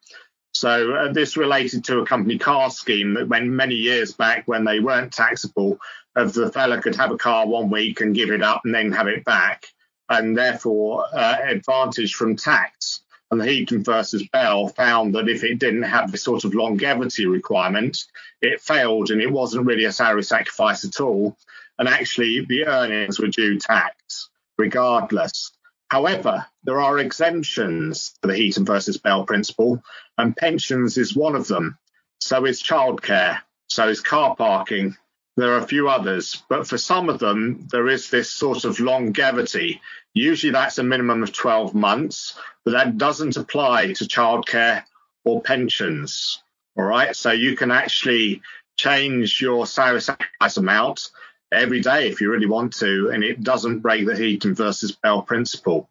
So 0.54 0.92
uh, 0.92 1.12
this 1.12 1.36
related 1.36 1.84
to 1.84 1.98
a 1.98 2.06
company 2.06 2.38
car 2.38 2.70
scheme 2.70 3.14
that 3.14 3.28
when 3.28 3.56
many 3.56 3.74
years 3.74 4.12
back 4.12 4.46
when 4.46 4.64
they 4.64 4.78
weren't 4.78 5.12
taxable, 5.12 5.80
of 6.16 6.32
the 6.32 6.50
fella 6.50 6.80
could 6.80 6.96
have 6.96 7.10
a 7.10 7.18
car 7.18 7.46
one 7.46 7.70
week 7.70 8.00
and 8.00 8.14
give 8.14 8.30
it 8.30 8.42
up 8.42 8.62
and 8.64 8.74
then 8.74 8.92
have 8.92 9.08
it 9.08 9.24
back, 9.24 9.66
and 10.08 10.36
therefore 10.36 11.06
uh, 11.12 11.38
advantage 11.42 12.14
from 12.14 12.36
tax. 12.36 13.00
And 13.30 13.40
the 13.40 13.46
Heaton 13.46 13.82
versus 13.82 14.28
Bell 14.28 14.68
found 14.68 15.14
that 15.14 15.28
if 15.28 15.42
it 15.42 15.58
didn't 15.58 15.84
have 15.84 16.12
the 16.12 16.18
sort 16.18 16.44
of 16.44 16.54
longevity 16.54 17.24
requirement, 17.24 18.04
it 18.42 18.60
failed 18.60 19.10
and 19.10 19.22
it 19.22 19.32
wasn't 19.32 19.66
really 19.66 19.84
a 19.84 19.92
salary 19.92 20.22
sacrifice 20.22 20.84
at 20.84 21.00
all. 21.00 21.36
And 21.78 21.88
actually, 21.88 22.44
the 22.46 22.66
earnings 22.66 23.18
were 23.18 23.28
due 23.28 23.58
tax 23.58 24.28
regardless. 24.58 25.52
However, 25.88 26.46
there 26.64 26.80
are 26.80 26.98
exemptions 26.98 28.14
to 28.22 28.28
the 28.28 28.36
Heaton 28.36 28.64
versus 28.64 28.98
Bell 28.98 29.24
principle, 29.24 29.82
and 30.16 30.36
pensions 30.36 30.96
is 30.96 31.16
one 31.16 31.34
of 31.34 31.48
them. 31.48 31.78
So 32.20 32.46
is 32.46 32.62
childcare, 32.62 33.40
so 33.68 33.88
is 33.88 34.00
car 34.00 34.36
parking. 34.36 34.96
There 35.36 35.52
are 35.54 35.58
a 35.58 35.66
few 35.66 35.88
others, 35.88 36.42
but 36.48 36.66
for 36.66 36.76
some 36.76 37.08
of 37.08 37.18
them, 37.18 37.66
there 37.70 37.88
is 37.88 38.10
this 38.10 38.30
sort 38.30 38.64
of 38.64 38.80
longevity. 38.80 39.80
Usually 40.12 40.52
that's 40.52 40.78
a 40.78 40.82
minimum 40.82 41.22
of 41.22 41.32
12 41.32 41.74
months, 41.74 42.38
but 42.64 42.72
that 42.72 42.98
doesn't 42.98 43.38
apply 43.38 43.94
to 43.94 44.04
childcare 44.04 44.84
or 45.24 45.40
pensions. 45.40 46.42
All 46.76 46.84
right. 46.84 47.16
So 47.16 47.30
you 47.30 47.56
can 47.56 47.70
actually 47.70 48.42
change 48.76 49.40
your 49.40 49.66
salary 49.66 50.00
sacrifice 50.00 50.56
amount 50.56 51.10
every 51.50 51.80
day 51.80 52.08
if 52.08 52.20
you 52.20 52.30
really 52.30 52.46
want 52.46 52.74
to, 52.74 53.10
and 53.10 53.24
it 53.24 53.42
doesn't 53.42 53.80
break 53.80 54.06
the 54.06 54.16
Heaton 54.16 54.54
versus 54.54 54.92
Bell 54.92 55.22
principle. 55.22 55.88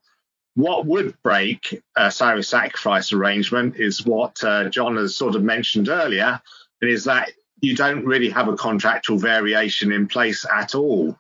What 0.56 0.86
would 0.86 1.16
break 1.24 1.82
a 1.96 2.12
salary 2.12 2.44
sacrifice 2.44 3.14
arrangement 3.14 3.78
is 3.78 4.06
what 4.06 4.44
uh, 4.44 4.70
Jon 4.70 4.98
has 4.98 5.16
sort 5.16 5.36
of 5.36 5.44
mentioned 5.44 5.88
earlier, 5.88 6.42
and 6.82 6.92
is 6.92 7.06
that 7.06 7.32
you 7.62 7.76
don't 7.76 8.06
really 8.06 8.30
have 8.30 8.48
a 8.48 8.58
contractual 8.58 9.18
variation 9.18 9.92
in 9.92 10.08
place 10.08 10.46
at 10.52 10.76
all. 10.76 11.18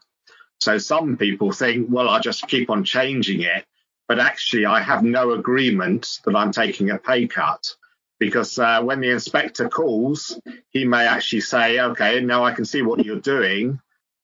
So 0.60 0.77
some 0.77 1.17
people 1.17 1.51
think, 1.51 1.88
well, 1.89 2.10
I'll 2.10 2.21
just 2.21 2.48
keep 2.48 2.69
on 2.69 2.83
changing 2.83 3.41
it. 3.41 3.65
But 4.07 4.19
actually, 4.19 4.65
I 4.65 4.81
have 4.81 5.03
no 5.03 5.31
agreement 5.31 6.19
that 6.25 6.36
I'm 6.36 6.51
taking 6.51 6.89
a 6.89 6.98
pay 6.98 7.27
cut 7.27 7.75
because 8.19 8.60
uh, 8.60 8.81
when 8.83 9.00
the 9.00 9.10
inspector 9.10 9.69
calls, 9.69 10.39
he 10.69 10.86
may 10.86 11.07
actually 11.07 11.41
say, 11.41 11.79
okay, 11.79 12.19
now 12.21 12.43
I 12.43 12.51
can 12.51 12.65
see 12.65 12.81
what 12.81 13.05
you're 13.05 13.19
doing. 13.19 13.79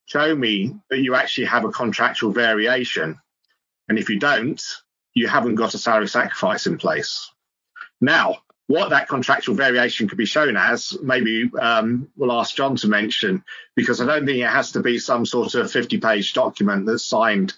Show 0.05 0.35
me 0.35 0.75
that 0.89 0.99
you 0.99 1.15
actually 1.15 1.45
have 1.45 1.65
a 1.65 1.71
contractual 1.71 2.31
variation. 2.31 3.17
And 3.89 3.97
if 3.97 4.09
you 4.09 4.19
don't, 4.19 4.61
you 5.13 5.27
haven't 5.27 5.55
got 5.55 5.73
a 5.73 5.79
salary 5.79 6.07
sacrifice 6.07 6.67
in 6.67 6.77
place. 6.77 7.31
Now, 7.99 8.37
what 8.67 8.89
that 8.89 9.07
contractual 9.07 9.55
variation 9.55 10.07
could 10.07 10.17
be 10.17 10.25
shown 10.25 10.57
as, 10.57 10.97
maybe 11.01 11.49
um, 11.59 12.09
we'll 12.17 12.33
ask 12.33 12.55
Jon 12.55 12.75
to 12.77 12.87
mention, 12.87 13.43
because 13.75 14.01
I 14.01 14.05
don't 14.05 14.25
think 14.25 14.39
it 14.39 14.49
has 14.49 14.73
to 14.73 14.81
be 14.81 14.99
some 14.99 15.25
sort 15.25 15.55
of 15.55 15.71
50 15.71 15.97
page 15.99 16.33
document 16.33 16.85
that's 16.85 17.05
signed 17.05 17.53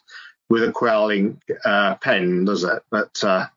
with 0.50 0.64
a 0.64 0.72
quelling 0.72 1.42
uh, 1.66 1.96
pen, 1.96 2.46
does 2.46 2.64
it? 2.64 2.84
But 2.92 3.24
uh, 3.24 3.48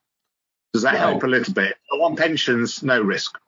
does 0.73 0.82
that 0.82 0.94
well, 0.94 1.11
help 1.11 1.23
a 1.25 1.26
little 1.26 1.52
bit? 1.52 1.76
On 1.92 2.16
pensions, 2.16 2.82
no 2.82 3.00
risk. 3.00 3.38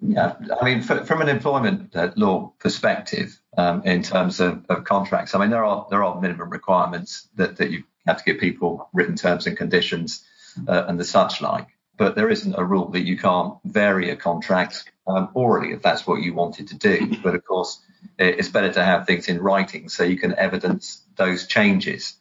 Yeah, 0.00 0.34
I 0.60 0.64
mean, 0.64 0.82
for, 0.82 1.04
from 1.04 1.22
an 1.22 1.28
employment 1.28 1.94
uh, 1.96 2.10
law 2.16 2.52
perspective, 2.58 3.40
um, 3.56 3.82
in 3.84 4.02
terms 4.02 4.40
of, 4.40 4.66
of, 4.68 4.84
contracts, 4.84 5.34
I 5.34 5.38
mean, 5.38 5.50
there 5.50 5.64
are 5.64 5.86
there 5.88 6.04
are 6.04 6.20
minimum 6.20 6.50
requirements 6.50 7.28
that, 7.36 7.56
that 7.56 7.70
you 7.70 7.84
have 8.06 8.18
to 8.18 8.24
give 8.24 8.38
people 8.38 8.90
written 8.92 9.16
terms 9.16 9.46
and 9.46 9.56
conditions 9.56 10.24
uh, 10.68 10.84
and 10.86 11.00
the 11.00 11.04
such 11.04 11.40
like 11.40 11.68
but 11.96 12.14
there 12.14 12.30
isn't 12.30 12.54
a 12.54 12.64
rule 12.64 12.88
that 12.90 13.06
you 13.06 13.16
can't 13.18 13.54
vary 13.64 14.10
a 14.10 14.16
contract 14.16 14.90
um, 15.06 15.30
orally 15.34 15.72
if 15.72 15.82
that's 15.82 16.06
what 16.06 16.22
you 16.22 16.34
wanted 16.34 16.68
to 16.68 16.76
do. 16.76 17.16
But 17.22 17.34
of 17.34 17.44
course, 17.44 17.80
it's 18.18 18.48
better 18.48 18.72
to 18.72 18.84
have 18.84 19.06
things 19.06 19.28
in 19.28 19.40
writing 19.40 19.88
so 19.88 20.04
you 20.04 20.18
can 20.18 20.34
evidence 20.34 21.02
those 21.16 21.46
changes. 21.46 22.14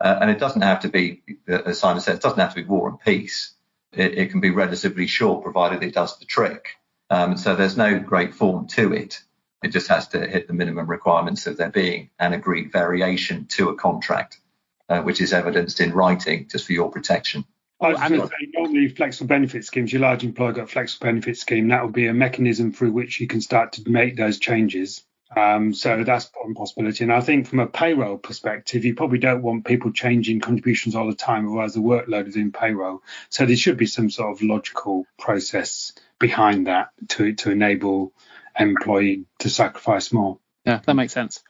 Uh, 0.00 0.18
and 0.20 0.30
it 0.30 0.38
doesn't 0.38 0.62
have 0.62 0.80
to 0.80 0.88
be, 0.88 1.22
as 1.46 1.78
Simon 1.78 2.00
said, 2.00 2.16
it 2.16 2.22
doesn't 2.22 2.38
have 2.38 2.54
to 2.54 2.62
be 2.62 2.68
war 2.68 2.88
and 2.88 3.00
peace. 3.00 3.52
It, 3.92 4.16
it 4.16 4.30
can 4.30 4.40
be 4.40 4.50
relatively 4.50 5.06
short, 5.06 5.42
provided 5.42 5.82
it 5.82 5.94
does 5.94 6.18
the 6.18 6.24
trick. 6.24 6.76
Um, 7.10 7.36
so 7.36 7.54
there's 7.54 7.76
no 7.76 7.98
great 7.98 8.34
form 8.34 8.66
to 8.68 8.92
it. 8.94 9.20
It 9.62 9.68
just 9.68 9.88
has 9.88 10.08
to 10.08 10.26
hit 10.26 10.46
the 10.46 10.54
minimum 10.54 10.88
requirements 10.88 11.46
of 11.46 11.58
there 11.58 11.70
being 11.70 12.10
an 12.18 12.32
agreed 12.32 12.72
variation 12.72 13.46
to 13.48 13.68
a 13.68 13.74
contract, 13.74 14.40
uh, 14.88 15.02
which 15.02 15.20
is 15.20 15.34
evidenced 15.34 15.80
in 15.80 15.92
writing 15.92 16.48
just 16.48 16.66
for 16.66 16.72
your 16.72 16.90
protection. 16.90 17.44
I 17.80 17.88
was 17.90 17.98
going 18.00 18.20
to 18.20 18.26
say, 18.26 18.50
normally 18.52 18.88
flexible 18.88 19.28
benefit 19.28 19.64
schemes, 19.64 19.92
your 19.92 20.02
large 20.02 20.24
employer 20.24 20.52
got 20.52 20.64
a 20.64 20.66
flexible 20.66 21.06
benefit 21.06 21.38
scheme. 21.38 21.68
That 21.68 21.84
would 21.84 21.94
be 21.94 22.06
a 22.06 22.14
mechanism 22.14 22.72
through 22.72 22.92
which 22.92 23.20
you 23.20 23.26
can 23.26 23.40
start 23.40 23.72
to 23.72 23.90
make 23.90 24.16
those 24.16 24.38
changes. 24.38 25.04
Um, 25.34 25.72
so 25.74 26.02
that's 26.02 26.28
one 26.34 26.54
possibility. 26.54 27.04
And 27.04 27.12
I 27.12 27.20
think 27.20 27.46
from 27.46 27.60
a 27.60 27.66
payroll 27.66 28.18
perspective, 28.18 28.84
you 28.84 28.94
probably 28.94 29.18
don't 29.18 29.42
want 29.42 29.64
people 29.64 29.92
changing 29.92 30.40
contributions 30.40 30.96
all 30.96 31.06
the 31.06 31.14
time, 31.14 31.46
otherwise 31.46 31.74
the 31.74 31.80
workload 31.80 32.26
is 32.26 32.36
in 32.36 32.52
payroll. 32.52 33.02
So 33.28 33.46
there 33.46 33.56
should 33.56 33.76
be 33.76 33.86
some 33.86 34.10
sort 34.10 34.32
of 34.32 34.42
logical 34.42 35.06
process 35.18 35.92
behind 36.18 36.66
that 36.66 36.90
to 37.10 37.34
to 37.34 37.50
enable 37.50 38.12
employee 38.58 39.26
to 39.38 39.48
sacrifice 39.48 40.12
more. 40.12 40.38
Yeah, 40.66 40.80
that 40.84 40.94
makes 40.94 41.12
sense. 41.12 41.42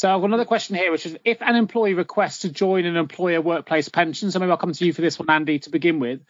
So 0.00 0.10
I've 0.10 0.22
got 0.22 0.28
another 0.28 0.46
question 0.46 0.76
here, 0.76 0.90
which 0.90 1.04
is 1.04 1.18
if 1.26 1.42
an 1.42 1.56
employee 1.56 1.92
requests 1.92 2.38
to 2.38 2.48
join 2.48 2.86
an 2.86 2.96
employer 2.96 3.42
workplace 3.42 3.90
pension, 3.90 4.30
so 4.30 4.38
maybe 4.38 4.50
I'll 4.50 4.56
come 4.56 4.72
to 4.72 4.86
you 4.86 4.94
for 4.94 5.02
this 5.02 5.18
one, 5.18 5.28
Andy, 5.28 5.58
to 5.58 5.68
begin 5.68 6.00
with, 6.00 6.22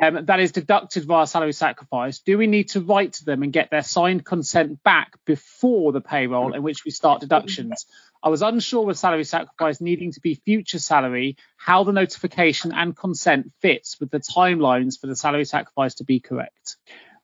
um, 0.00 0.26
that 0.26 0.38
is 0.38 0.52
deducted 0.52 1.04
via 1.06 1.26
salary 1.26 1.52
sacrifice, 1.52 2.20
do 2.20 2.38
we 2.38 2.46
need 2.46 2.68
to 2.68 2.80
write 2.80 3.14
to 3.14 3.24
them 3.24 3.42
and 3.42 3.52
get 3.52 3.68
their 3.68 3.82
signed 3.82 4.24
consent 4.24 4.80
back 4.84 5.14
before 5.24 5.90
the 5.90 6.00
payroll 6.00 6.54
in 6.54 6.62
which 6.62 6.84
we 6.84 6.92
start 6.92 7.20
deductions? 7.20 7.86
I 8.22 8.28
was 8.28 8.42
unsure 8.42 8.86
with 8.86 8.96
salary 8.96 9.24
sacrifice 9.24 9.80
needing 9.80 10.12
to 10.12 10.20
be 10.20 10.36
future 10.36 10.78
salary, 10.78 11.36
how 11.56 11.82
the 11.82 11.90
notification 11.90 12.70
and 12.72 12.96
consent 12.96 13.50
fits 13.60 13.98
with 13.98 14.12
the 14.12 14.20
timelines 14.20 15.00
for 15.00 15.08
the 15.08 15.16
salary 15.16 15.46
sacrifice 15.46 15.96
to 15.96 16.04
be 16.04 16.20
correct. 16.20 16.76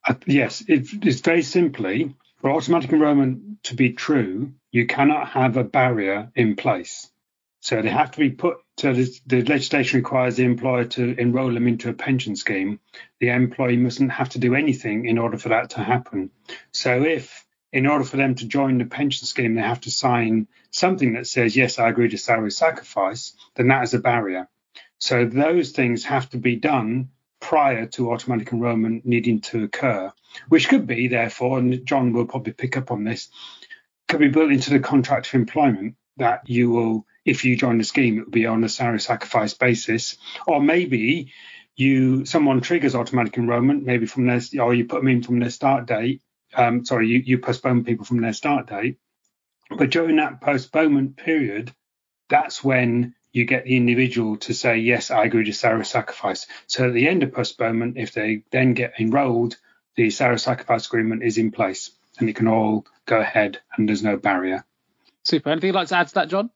Uh, 0.05 0.15
yes, 0.27 0.65
it, 0.67 0.89
it's 1.05 1.21
very 1.21 1.43
simply 1.43 2.17
for 2.41 2.51
automatic 2.51 2.91
enrolment 2.91 3.63
to 3.63 3.77
be 3.77 3.93
true, 3.93 4.53
you 4.73 4.87
cannot 4.87 5.29
have 5.29 5.57
a 5.57 5.65
barrier 5.65 6.33
in 6.35 6.57
place. 6.57 7.11
So 7.61 7.81
they 7.81 7.91
have 7.91 8.11
to 8.13 8.19
be 8.19 8.31
put. 8.31 8.57
So 8.79 8.93
the 8.93 9.43
legislation 9.43 9.99
requires 9.99 10.37
the 10.37 10.45
employer 10.45 10.85
to 10.85 11.15
enrol 11.21 11.53
them 11.53 11.69
into 11.69 11.91
a 11.91 11.93
pension 11.93 12.35
scheme. 12.35 12.81
The 13.21 13.29
employee 13.29 13.77
mustn't 13.77 14.11
have 14.11 14.31
to 14.31 14.41
do 14.41 14.57
anything 14.57 15.05
in 15.05 15.19
order 15.19 15.39
for 15.39 15.51
that 15.51 15.71
to 15.71 15.85
happen. 15.85 16.31
So 16.73 17.05
if, 17.05 17.47
in 17.73 17.87
order 17.87 18.03
for 18.03 18.17
them 18.17 18.35
to 18.37 18.49
join 18.49 18.79
the 18.79 18.87
pension 18.87 19.27
scheme, 19.27 19.55
they 19.55 19.61
have 19.61 19.83
to 19.83 19.91
sign 19.91 20.49
something 20.73 21.13
that 21.13 21.29
says, 21.29 21.57
yes, 21.57 21.79
I 21.79 21.89
agree 21.89 22.09
to 22.09 22.19
salary 22.19 22.51
sacrifice, 22.51 23.35
then 23.55 23.69
that 23.69 23.85
is 23.85 23.95
a 23.95 24.01
barrier. 24.01 24.49
So 24.99 25.27
those 25.27 25.71
things 25.71 26.05
have 26.05 26.31
to 26.31 26.39
be 26.39 26.57
done 26.57 27.11
prior 27.41 27.87
to 27.87 28.13
automatic 28.13 28.53
enrolment 28.53 29.05
needing 29.05 29.41
to 29.41 29.65
occur, 29.65 30.13
which 30.49 30.69
could 30.69 30.87
be, 30.87 31.09
therefore, 31.09 31.59
and 31.59 31.85
John 31.85 32.13
will 32.13 32.27
probably 32.27 32.53
pick 32.53 32.77
up 32.77 32.91
on 32.91 33.05
this, 33.05 33.29
could 34.13 34.21
be 34.21 34.29
built 34.29 34.53
into 34.53 34.69
the 34.69 34.79
contract 34.79 35.29
of 35.29 35.35
employment 35.35 35.97
that 36.19 36.47
you 36.47 36.69
will, 36.69 37.07
if 37.25 37.47
you 37.47 37.57
join 37.57 37.79
the 37.79 37.85
scheme, 37.85 38.19
it 38.19 38.25
will 38.27 38.31
be 38.31 38.45
on 38.45 38.63
a 38.63 38.69
salary 38.69 39.01
sacrifice 39.01 39.55
basis, 39.55 40.19
or 40.47 40.61
maybe 40.61 41.33
you 41.77 42.27
someone 42.27 42.61
triggers 42.61 42.95
automatic 42.95 43.39
enrolment, 43.39 43.85
maybe 43.85 44.05
from 44.05 44.27
their, 44.27 44.43
or 44.61 44.75
you 44.75 44.85
put 44.85 45.01
them 45.01 45.09
in 45.09 45.23
from 45.23 45.39
their 45.39 45.49
start 45.49 45.87
date. 45.87 46.21
Um, 46.55 46.85
sorry, 46.85 47.09
you, 47.09 47.21
you 47.25 47.39
postpone 47.39 47.85
people 47.85 48.05
from 48.05 48.21
their 48.21 48.35
start 48.35 48.67
date, 48.67 48.99
but 49.71 49.89
during 49.89 50.17
that 50.17 50.43
postponement 50.43 51.17
period, 51.17 51.73
that's 52.29 52.63
when 52.63 53.15
you 53.33 53.47
get 53.47 53.65
the 53.65 53.79
individual 53.79 54.37
to 54.37 54.53
say, 54.53 54.77
yes, 54.77 55.11
I 55.11 55.25
agree 55.25 55.45
to 55.45 55.55
salary 55.55 55.87
sacrifice. 55.87 56.47
So 56.67 56.89
at 56.89 56.93
the 56.93 57.09
end 57.09 57.23
of 57.23 57.33
postponement, 57.33 57.97
if 57.97 58.13
they 58.13 58.43
then 58.51 58.75
get 58.75 58.93
enrolled, 59.01 59.57
the 59.97 60.11
salary 60.11 60.39
sacrifice 60.39 60.87
agreement 60.87 61.23
is 61.23 61.39
in 61.39 61.51
place 61.51 61.93
and 62.19 62.29
it 62.29 62.37
can 62.37 62.47
all 62.47 62.85
go 63.07 63.21
ahead 63.21 63.61
and 63.77 63.89
there's 63.89 64.03
no 64.03 64.17
barrier. 64.17 64.65
Super. 65.25 65.51
Anything 65.51 65.69
you'd 65.69 65.77
like 65.77 65.89
to 65.89 65.97
add 65.97 66.09
to 66.09 66.15
that, 66.15 66.29
Jon? 66.29 66.51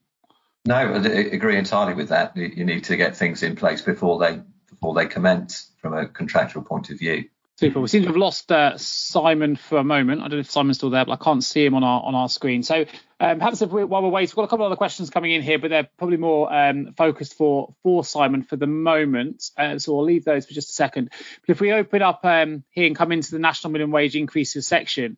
No, 0.66 0.74
I 0.74 1.06
agree 1.06 1.56
entirely 1.56 1.94
with 1.94 2.08
that. 2.08 2.36
You 2.36 2.64
need 2.64 2.84
to 2.84 2.96
get 2.96 3.16
things 3.16 3.42
in 3.42 3.54
place 3.54 3.82
before 3.82 4.18
they 4.18 4.40
before 4.68 4.94
they 4.94 5.06
commence 5.06 5.70
from 5.80 5.94
a 5.94 6.06
contractual 6.06 6.62
point 6.62 6.90
of 6.90 6.98
view. 6.98 7.26
Super. 7.58 7.80
We 7.80 7.88
seem 7.88 8.02
to 8.02 8.08
have 8.08 8.16
lost 8.16 8.52
uh, 8.52 8.76
Simon 8.76 9.56
for 9.56 9.78
a 9.78 9.84
moment. 9.84 10.20
I 10.20 10.24
don't 10.24 10.32
know 10.32 10.40
if 10.40 10.50
Simon's 10.50 10.76
still 10.76 10.90
there, 10.90 11.06
but 11.06 11.12
I 11.12 11.24
can't 11.24 11.42
see 11.42 11.64
him 11.64 11.74
on 11.74 11.84
our 11.84 12.02
on 12.02 12.14
our 12.14 12.28
screen. 12.28 12.62
So 12.62 12.84
um, 13.18 13.38
perhaps 13.38 13.62
if 13.62 13.70
we, 13.70 13.82
while 13.82 14.02
we're 14.02 14.10
waiting, 14.10 14.32
we've 14.32 14.36
got 14.36 14.44
a 14.44 14.48
couple 14.48 14.66
of 14.66 14.72
other 14.72 14.76
questions 14.76 15.08
coming 15.08 15.32
in 15.32 15.40
here, 15.40 15.58
but 15.58 15.70
they're 15.70 15.88
probably 15.96 16.18
more 16.18 16.52
um, 16.52 16.92
focused 16.98 17.32
for 17.32 17.74
for 17.82 18.04
Simon 18.04 18.42
for 18.42 18.56
the 18.56 18.66
moment. 18.66 19.50
Uh, 19.56 19.78
so 19.78 19.94
we'll 19.94 20.04
leave 20.04 20.24
those 20.24 20.44
for 20.44 20.52
just 20.52 20.68
a 20.68 20.74
second. 20.74 21.10
But 21.46 21.50
if 21.54 21.60
we 21.60 21.72
open 21.72 22.02
up 22.02 22.20
um, 22.24 22.62
here 22.68 22.86
and 22.86 22.94
come 22.94 23.10
into 23.10 23.30
the 23.30 23.38
national 23.38 23.70
minimum 23.70 23.92
wage 23.92 24.16
increases 24.16 24.66
section, 24.66 25.16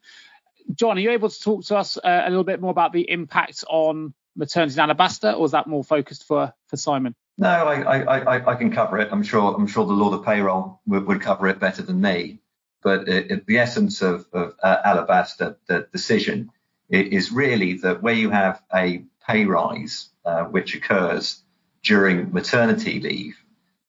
Jon, 0.75 0.97
are 0.97 1.01
you 1.01 1.11
able 1.11 1.29
to 1.29 1.41
talk 1.41 1.65
to 1.67 1.77
us 1.77 1.97
uh, 1.97 2.23
a 2.25 2.29
little 2.29 2.45
bit 2.45 2.61
more 2.61 2.71
about 2.71 2.93
the 2.93 3.11
impact 3.11 3.65
on 3.69 4.15
maternity 4.37 4.75
in 4.75 4.81
Alabaster, 4.81 5.33
or 5.33 5.47
is 5.47 5.53
that 5.53 5.67
more 5.67 5.85
focused 5.85 6.25
for 6.25 6.53
for 6.69 6.77
Simon? 6.77 7.15
No, 7.39 7.49
I, 7.49 8.01
I, 8.01 8.53
I, 8.53 8.55
can 8.57 8.73
cover 8.73 8.99
it. 8.99 9.09
I'm 9.13 9.23
sure 9.23 9.55
I'm 9.55 9.69
sure 9.69 9.87
the 9.87 9.93
Lord 9.93 10.13
of 10.13 10.25
Payroll 10.25 10.81
would, 10.87 11.07
would 11.07 11.21
cover 11.21 11.47
it 11.47 11.61
better 11.61 11.83
than 11.83 12.01
me. 12.01 12.41
But 12.83 13.09
it, 13.09 13.31
it, 13.31 13.47
the 13.47 13.59
essence 13.59 14.03
of, 14.03 14.27
of 14.33 14.55
uh, 14.63 14.77
Alabaster, 14.85 15.57
the 15.67 15.87
decision, 15.93 16.51
is 16.89 17.31
really 17.31 17.75
that 17.79 18.03
where 18.03 18.15
you 18.15 18.31
have 18.31 18.63
a 18.75 19.05
pay 19.27 19.45
rise 19.45 20.11
uh, 20.25 20.45
which 20.45 20.75
occurs 20.75 21.43
during 21.83 22.33
maternity 22.33 23.01
leave, 23.01 23.37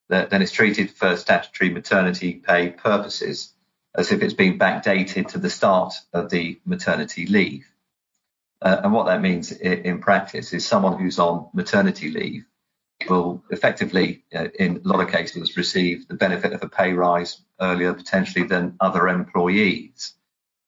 that 0.09 0.29
then 0.29 0.41
it's 0.41 0.51
treated 0.51 0.91
for 0.91 1.15
statutory 1.15 1.69
maternity 1.69 2.33
pay 2.33 2.69
purposes 2.69 3.53
as 3.95 4.11
if 4.11 4.21
it's 4.21 4.33
been 4.33 4.59
backdated 4.59 5.29
to 5.29 5.39
the 5.39 5.49
start 5.49 5.93
of 6.13 6.29
the 6.29 6.59
maternity 6.65 7.25
leave. 7.25 7.65
Uh, 8.61 8.81
and 8.83 8.93
what 8.93 9.07
that 9.07 9.21
means 9.21 9.51
in, 9.51 9.85
in 9.85 9.99
practice 9.99 10.53
is 10.53 10.65
someone 10.65 10.99
who's 10.99 11.19
on 11.19 11.49
maternity 11.53 12.09
leave 12.11 12.45
will 13.07 13.43
effectively, 13.49 14.25
uh, 14.35 14.47
in 14.59 14.81
a 14.83 14.87
lot 14.87 14.99
of 14.99 15.09
cases, 15.09 15.55
receive 15.55 16.07
the 16.07 16.15
benefit 16.15 16.51
of 16.51 16.63
a 16.63 16.69
pay 16.69 16.93
rise 16.93 17.41
earlier 17.61 17.93
potentially 17.93 18.45
than 18.45 18.75
other 18.79 19.07
employees. 19.07 20.13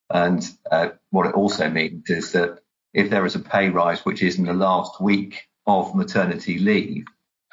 And 0.10 0.48
uh, 0.70 0.90
what 1.10 1.28
it 1.28 1.36
also 1.36 1.70
means 1.70 2.10
is 2.10 2.32
that 2.32 2.60
if 2.94 3.10
there 3.10 3.26
is 3.26 3.36
a 3.36 3.40
pay 3.40 3.70
rise 3.70 4.06
which 4.06 4.22
is 4.22 4.38
in 4.38 4.46
the 4.46 4.54
last 4.54 5.02
week 5.02 5.48
of 5.66 5.96
maternity 5.96 6.60
leave, 6.60 7.06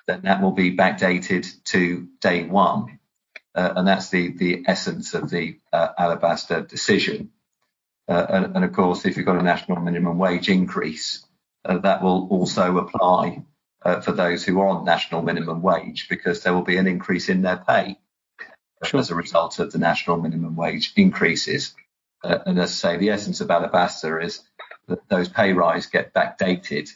then 0.07 0.23
that 0.23 0.41
will 0.41 0.53
be 0.53 0.77
backdated 0.77 1.47
to 1.65 2.09
day 2.21 2.45
one. 2.45 2.98
Uh, 3.59 3.73
and 3.75 3.89
that's 3.89 4.11
the, 4.11 4.29
the 4.29 4.63
essence 4.69 5.15
of 5.15 5.31
the 5.31 5.59
uh, 5.73 5.89
Alabaster 5.99 6.61
decision. 6.61 7.31
Uh, 8.07 8.25
and, 8.29 8.55
and, 8.55 8.65
of 8.65 8.73
course, 8.73 9.05
if 9.05 9.17
you've 9.17 9.27
got 9.27 9.35
a 9.37 9.43
national 9.43 9.81
minimum 9.81 10.17
wage 10.17 10.49
increase, 10.49 11.27
uh, 11.65 11.79
that 11.79 12.01
will 12.01 12.29
also 12.31 12.79
apply 12.79 13.43
uh, 13.85 14.01
for 14.01 14.13
those 14.13 14.45
who 14.45 14.61
are 14.61 14.69
on 14.69 14.85
national 14.85 15.23
minimum 15.23 15.61
wage 15.61 16.07
because 16.09 16.45
there 16.45 16.55
will 16.55 16.63
be 16.63 16.77
an 16.77 16.87
increase 16.87 17.29
in 17.29 17.43
their 17.43 17.57
pay 17.57 17.99
sure. 18.85 19.01
as 19.01 19.11
a 19.11 19.17
result 19.17 19.59
of 19.59 19.73
the 19.73 19.79
national 19.79 20.19
minimum 20.19 20.55
wage 20.55 20.93
increases. 20.95 21.75
Uh, 22.23 22.39
and 22.47 22.61
as 22.61 22.71
I 22.71 22.93
say, 22.93 22.97
the 22.97 23.11
essence 23.11 23.41
of 23.41 23.51
Alabaster 23.51 24.21
is 24.21 24.41
that 24.87 25.09
those 25.09 25.29
pay 25.29 25.53
rise 25.53 25.87
get 25.87 26.15
backdated 26.15 26.91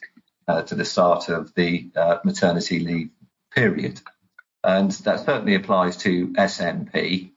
uh, 0.47 0.63
to 0.63 0.77
the 0.77 0.85
start 0.85 1.29
of 1.29 1.53
the 1.55 1.91
uh, 1.97 2.19
maternity 2.25 2.79
leave 2.79 3.11
period. 3.53 4.01
And 4.65 4.91
that 4.91 5.21
certainly 5.21 5.55
applies 5.55 5.97
to 5.99 6.29
SMP. 6.29 7.33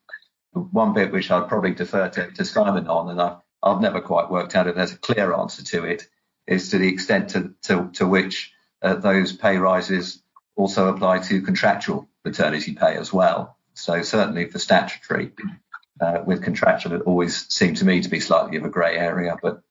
One 0.53 0.93
bit 0.93 1.11
which 1.11 1.31
I'd 1.31 1.49
probably 1.49 1.73
defer 1.73 2.07
to, 2.09 2.31
to 2.31 2.45
Simon 2.45 2.87
on, 2.87 3.09
and 3.09 3.21
I, 3.21 3.37
I've 3.61 3.81
never 3.81 3.99
quite 3.99 4.29
worked 4.29 4.55
out 4.55 4.67
if 4.67 4.75
there's 4.75 4.93
a 4.93 4.97
clear 4.97 5.33
answer 5.33 5.63
to 5.63 5.85
it, 5.85 6.07
is 6.47 6.69
to 6.69 6.77
the 6.77 6.87
extent 6.87 7.29
to, 7.29 7.53
to, 7.63 7.89
to 7.93 8.07
which 8.07 8.53
uh, 8.81 8.95
those 8.95 9.33
pay 9.33 9.57
rises 9.57 10.21
also 10.55 10.87
apply 10.87 11.19
to 11.19 11.41
contractual 11.41 12.07
maternity 12.23 12.73
pay 12.73 12.95
as 12.95 13.11
well. 13.11 13.57
So 13.73 14.01
certainly 14.03 14.47
for 14.47 14.59
statutory, 14.59 15.31
uh, 15.99 16.21
with 16.25 16.43
contractual, 16.43 16.93
it 16.93 17.01
always 17.01 17.47
seemed 17.53 17.77
to 17.77 17.85
me 17.85 18.01
to 18.01 18.09
be 18.09 18.19
slightly 18.19 18.57
of 18.57 18.65
a 18.65 18.69
grey 18.69 18.97
area, 18.97 19.37
but 19.41 19.61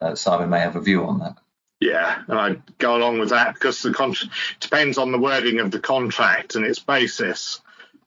uh, 0.00 0.14
Simon 0.14 0.50
may 0.50 0.60
have 0.60 0.76
a 0.76 0.80
view 0.80 1.04
on 1.04 1.20
that. 1.20 1.38
Yeah, 1.82 2.22
and 2.28 2.38
I 2.38 2.62
go 2.78 2.96
along 2.96 3.18
with 3.18 3.30
that 3.30 3.54
because 3.54 3.82
the 3.82 3.92
con- 3.92 4.14
depends 4.60 4.98
on 4.98 5.10
the 5.10 5.18
wording 5.18 5.58
of 5.58 5.72
the 5.72 5.80
contract 5.80 6.54
and 6.54 6.64
its 6.64 6.78
basis. 6.78 7.60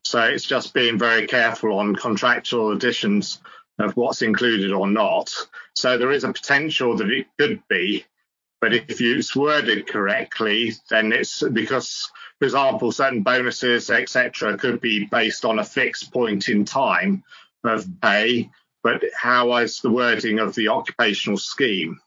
So 0.06 0.22
it's 0.22 0.46
just 0.46 0.74
being 0.74 0.98
very 0.98 1.28
careful 1.28 1.78
on 1.78 1.94
contractual 1.94 2.72
additions 2.72 3.42
of 3.78 3.98
what's 3.98 4.22
included 4.22 4.72
or 4.72 4.88
not. 4.88 5.30
So 5.74 5.98
there 5.98 6.14
is 6.14 6.24
a 6.24 6.32
potential 6.32 6.96
that 6.96 7.12
it 7.12 7.28
could 7.38 7.68
be, 7.68 8.06
but 8.62 8.74
if 8.74 9.02
it's 9.02 9.36
worded 9.36 9.88
correctly, 9.88 10.72
then 10.90 11.12
it's 11.12 11.44
because, 11.44 12.10
for 12.40 12.46
example, 12.46 12.94
certain 12.94 13.24
bonuses, 13.24 13.90
etc., 13.90 14.58
could 14.58 14.80
be 14.80 15.04
based 15.04 15.44
on 15.44 15.60
a 15.60 15.66
fixed 15.66 16.14
point 16.14 16.48
in 16.48 16.64
time 16.64 17.26
of 17.66 17.86
pay. 18.02 18.50
But 18.84 19.04
how 19.14 19.54
is 19.58 19.82
the 19.82 19.92
wording 19.92 20.40
of 20.40 20.56
the 20.56 20.70
occupational 20.70 21.38
scheme? 21.38 22.00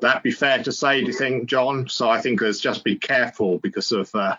That 0.00 0.22
be 0.22 0.30
fair 0.30 0.62
to 0.62 0.72
say, 0.72 1.00
do 1.00 1.06
you 1.06 1.12
think, 1.12 1.46
Jon? 1.46 1.88
So 1.88 2.08
I 2.08 2.20
think 2.20 2.40
let's 2.40 2.60
just 2.60 2.84
be 2.84 2.96
careful 2.96 3.58
because 3.58 3.92
of 3.92 4.14
uh, 4.14 4.36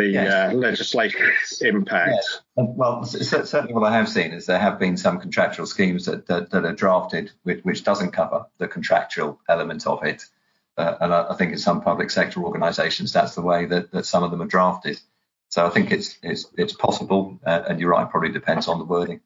the 0.00 0.08
yes. 0.08 0.52
uh, 0.52 0.56
legislative 0.56 1.20
impact. 1.60 2.12
Yes. 2.14 2.40
Well, 2.56 3.04
certainly 3.04 3.74
what 3.74 3.84
I 3.84 3.94
have 3.96 4.08
seen 4.08 4.32
is 4.32 4.46
there 4.46 4.58
have 4.58 4.78
been 4.78 4.96
some 4.96 5.20
contractual 5.20 5.66
schemes 5.66 6.06
that, 6.06 6.26
that, 6.26 6.50
that 6.50 6.64
are 6.64 6.72
drafted 6.72 7.32
which, 7.42 7.62
which, 7.64 7.84
doesn't 7.84 8.12
cover 8.12 8.46
the 8.58 8.68
contractual 8.68 9.40
element 9.48 9.86
of 9.86 10.02
it. 10.04 10.24
Uh, 10.76 10.96
and 11.00 11.12
I, 11.12 11.26
I, 11.30 11.34
think 11.36 11.52
in 11.52 11.58
some 11.58 11.82
public 11.82 12.10
sector 12.10 12.42
organisations, 12.42 13.12
that's 13.12 13.34
the 13.34 13.42
way 13.42 13.66
that, 13.66 13.90
that 13.90 14.06
some 14.06 14.22
of 14.22 14.30
them 14.30 14.40
are 14.40 14.46
drafted. 14.46 14.98
So 15.50 15.66
I 15.66 15.70
think 15.70 15.90
it's 15.90 16.16
it's, 16.22 16.46
it's 16.56 16.72
possible, 16.72 17.38
uh, 17.44 17.62
and 17.68 17.80
you're 17.80 17.90
right, 17.90 18.08
probably 18.08 18.30
depends 18.30 18.68
on 18.68 18.78
the 18.78 18.84
wording. 18.84 19.20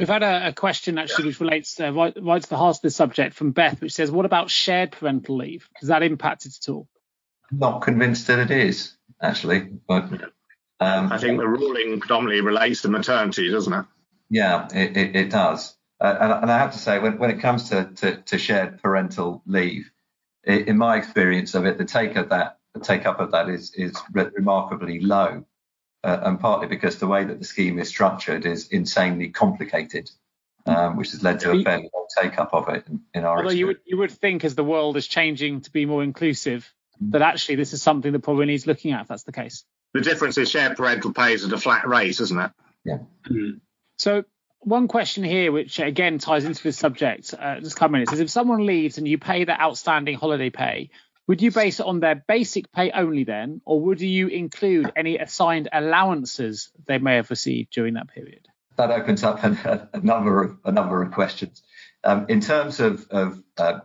We've 0.00 0.08
had 0.08 0.22
a, 0.22 0.48
a 0.48 0.52
question 0.54 0.96
actually 0.96 1.26
which 1.26 1.40
relates 1.40 1.78
uh, 1.78 1.92
right, 1.92 2.16
right, 2.18 2.42
to 2.42 2.48
the 2.48 2.56
heart 2.56 2.76
of 2.76 2.80
the 2.80 2.90
subject 2.90 3.34
from 3.34 3.50
Beth, 3.50 3.82
which 3.82 3.92
says, 3.92 4.10
"What 4.10 4.24
about 4.24 4.48
shared 4.48 4.92
parental 4.92 5.36
leave? 5.36 5.68
Does 5.78 5.90
that 5.90 6.02
impact 6.02 6.46
it 6.46 6.56
at 6.56 6.72
all?" 6.72 6.88
I'm 7.52 7.58
Not 7.58 7.82
convinced 7.82 8.26
that 8.28 8.38
it 8.38 8.50
is 8.50 8.96
actually, 9.20 9.68
but 9.86 10.04
um, 10.80 11.12
I 11.12 11.18
think 11.18 11.38
the 11.38 11.46
ruling 11.46 12.00
predominantly 12.00 12.40
relates 12.40 12.80
to 12.80 12.88
maternity, 12.88 13.50
doesn't 13.50 13.74
it? 13.74 13.84
Yeah, 14.30 14.68
it, 14.74 14.96
it, 14.96 15.16
it 15.16 15.30
does. 15.30 15.76
Uh, 16.00 16.16
and, 16.18 16.32
and, 16.32 16.50
I 16.50 16.56
have 16.56 16.72
to 16.72 16.78
say, 16.78 16.98
when, 16.98 17.18
when 17.18 17.30
it 17.30 17.40
comes 17.40 17.68
to, 17.68 17.90
to, 17.96 18.16
to 18.22 18.38
shared 18.38 18.80
parental 18.80 19.42
leave, 19.44 19.90
it, 20.44 20.66
in 20.66 20.78
my 20.78 20.96
experience 20.96 21.54
of 21.54 21.66
it, 21.66 21.76
the 21.76 21.84
take 21.84 22.16
of 22.16 22.30
that, 22.30 22.56
the 22.72 22.80
take 22.80 23.04
up 23.04 23.20
of 23.20 23.32
that 23.32 23.50
is 23.50 23.74
is 23.74 23.94
re- 24.14 24.30
remarkably 24.34 25.00
low 25.00 25.44
uh, 26.02 26.20
and 26.22 26.40
partly 26.40 26.66
because 26.66 26.98
the 26.98 27.06
way 27.06 27.24
that 27.24 27.38
the 27.38 27.44
scheme 27.44 27.78
is 27.78 27.88
structured 27.88 28.46
is 28.46 28.68
insanely 28.68 29.28
complicated, 29.28 30.10
um, 30.66 30.96
which 30.96 31.10
has 31.10 31.22
led 31.22 31.40
to 31.40 31.50
a 31.50 31.62
fairly 31.62 31.90
low 31.94 32.06
take 32.20 32.38
up 32.38 32.54
of 32.54 32.68
it 32.68 32.84
in, 32.88 33.00
in 33.14 33.24
our. 33.24 33.38
Although 33.38 33.50
you 33.50 33.66
would 33.68 33.80
you 33.84 33.98
would 33.98 34.10
think 34.10 34.44
as 34.44 34.54
the 34.54 34.64
world 34.64 34.96
is 34.96 35.06
changing 35.06 35.62
to 35.62 35.70
be 35.70 35.86
more 35.86 36.02
inclusive, 36.02 36.72
mm. 37.02 37.12
that 37.12 37.22
actually 37.22 37.56
this 37.56 37.72
is 37.72 37.82
something 37.82 38.12
that 38.12 38.20
probably 38.20 38.46
needs 38.46 38.66
looking 38.66 38.92
at. 38.92 39.02
If 39.02 39.08
that's 39.08 39.24
the 39.24 39.32
case. 39.32 39.64
The 39.92 40.00
difference 40.00 40.38
is 40.38 40.50
shared 40.50 40.76
parental 40.76 41.12
pay 41.12 41.34
is 41.34 41.44
at 41.44 41.52
a 41.52 41.58
flat 41.58 41.86
rate, 41.86 42.20
isn't 42.20 42.38
it? 42.38 42.50
Yeah. 42.84 42.98
Mm. 43.28 43.60
So 43.98 44.24
one 44.60 44.88
question 44.88 45.24
here, 45.24 45.52
which 45.52 45.78
again 45.78 46.18
ties 46.18 46.44
into 46.44 46.62
this 46.62 46.78
subject, 46.78 47.34
uh, 47.38 47.60
just 47.60 47.76
come 47.76 47.94
in. 47.94 48.02
It 48.02 48.08
says 48.08 48.20
if 48.20 48.30
someone 48.30 48.66
leaves 48.66 48.98
and 48.98 49.08
you 49.08 49.18
pay 49.18 49.44
their 49.44 49.60
outstanding 49.60 50.16
holiday 50.16 50.50
pay, 50.50 50.90
would 51.30 51.42
you 51.42 51.52
base 51.52 51.78
it 51.78 51.86
on 51.86 52.00
their 52.00 52.16
basic 52.16 52.72
pay 52.72 52.90
only 52.90 53.22
then, 53.22 53.60
or 53.64 53.80
would 53.82 54.00
you 54.00 54.26
include 54.26 54.90
any 54.96 55.16
assigned 55.16 55.68
allowances 55.72 56.72
they 56.86 56.98
may 56.98 57.14
have 57.14 57.30
received 57.30 57.70
during 57.72 57.94
that 57.94 58.08
period? 58.08 58.48
That 58.74 58.90
opens 58.90 59.22
up 59.22 59.44
a, 59.44 59.88
a 59.92 60.00
number 60.00 60.42
of 60.42 60.58
a 60.64 60.72
number 60.72 61.00
of 61.00 61.12
questions. 61.12 61.62
Um, 62.02 62.26
in 62.28 62.40
terms 62.40 62.80
of, 62.80 63.06
of 63.12 63.40
uh, 63.56 63.78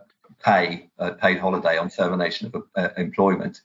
pay, 0.44 0.90
uh, 0.98 1.12
paid 1.12 1.38
holiday 1.38 1.78
on 1.78 1.88
termination 1.88 2.50
of 2.52 2.64
uh, 2.74 2.88
employment, 2.96 3.60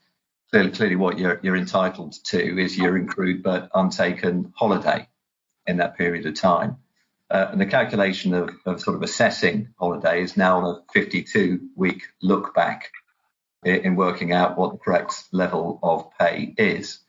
clearly, 0.52 0.70
clearly 0.70 0.96
what 0.96 1.18
you're, 1.18 1.40
you're 1.42 1.58
entitled 1.58 2.14
to 2.26 2.62
is 2.62 2.78
your 2.78 2.96
accrued 2.98 3.42
but 3.42 3.72
untaken 3.74 4.54
holiday 4.56 5.08
in 5.66 5.78
that 5.78 5.98
period 5.98 6.28
of 6.28 6.36
time. 6.36 6.78
Uh, 7.32 7.48
and 7.52 7.60
the 7.60 7.66
calculation 7.66 8.36
of, 8.36 8.52
of, 8.68 8.80
sort 8.80 8.96
of 8.96 9.02
assessing 9.02 9.70
holiday 9.80 10.22
is 10.22 10.38
now 10.38 10.60
on 10.60 10.76
a 10.76 10.94
52 10.94 11.70
week 11.76 12.04
look 12.22 12.54
back 12.54 12.92
in 13.64 13.96
working 13.96 14.32
out 14.32 14.58
what 14.58 14.72
the 14.72 14.78
correct 14.78 15.24
level 15.32 15.80
of 15.84 16.10
pay 16.18 16.54
is. 16.58 17.00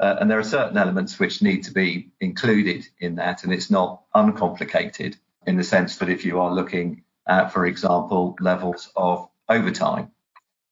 Uh, 0.00 0.16
and 0.20 0.30
there 0.30 0.38
are 0.38 0.44
certain 0.44 0.76
elements 0.76 1.18
which 1.18 1.42
need 1.42 1.64
to 1.64 1.72
be 1.72 2.10
included 2.20 2.86
in 3.00 3.16
that, 3.16 3.44
and 3.44 3.52
it's 3.52 3.70
not 3.70 4.02
uncomplicated 4.14 5.16
in 5.46 5.56
the 5.56 5.64
sense 5.64 5.96
that 5.96 6.08
if 6.08 6.24
you 6.24 6.40
are 6.40 6.54
looking 6.54 7.02
at, 7.26 7.52
for 7.52 7.66
example, 7.66 8.36
levels 8.40 8.90
of 8.96 9.28
overtime, 9.48 10.10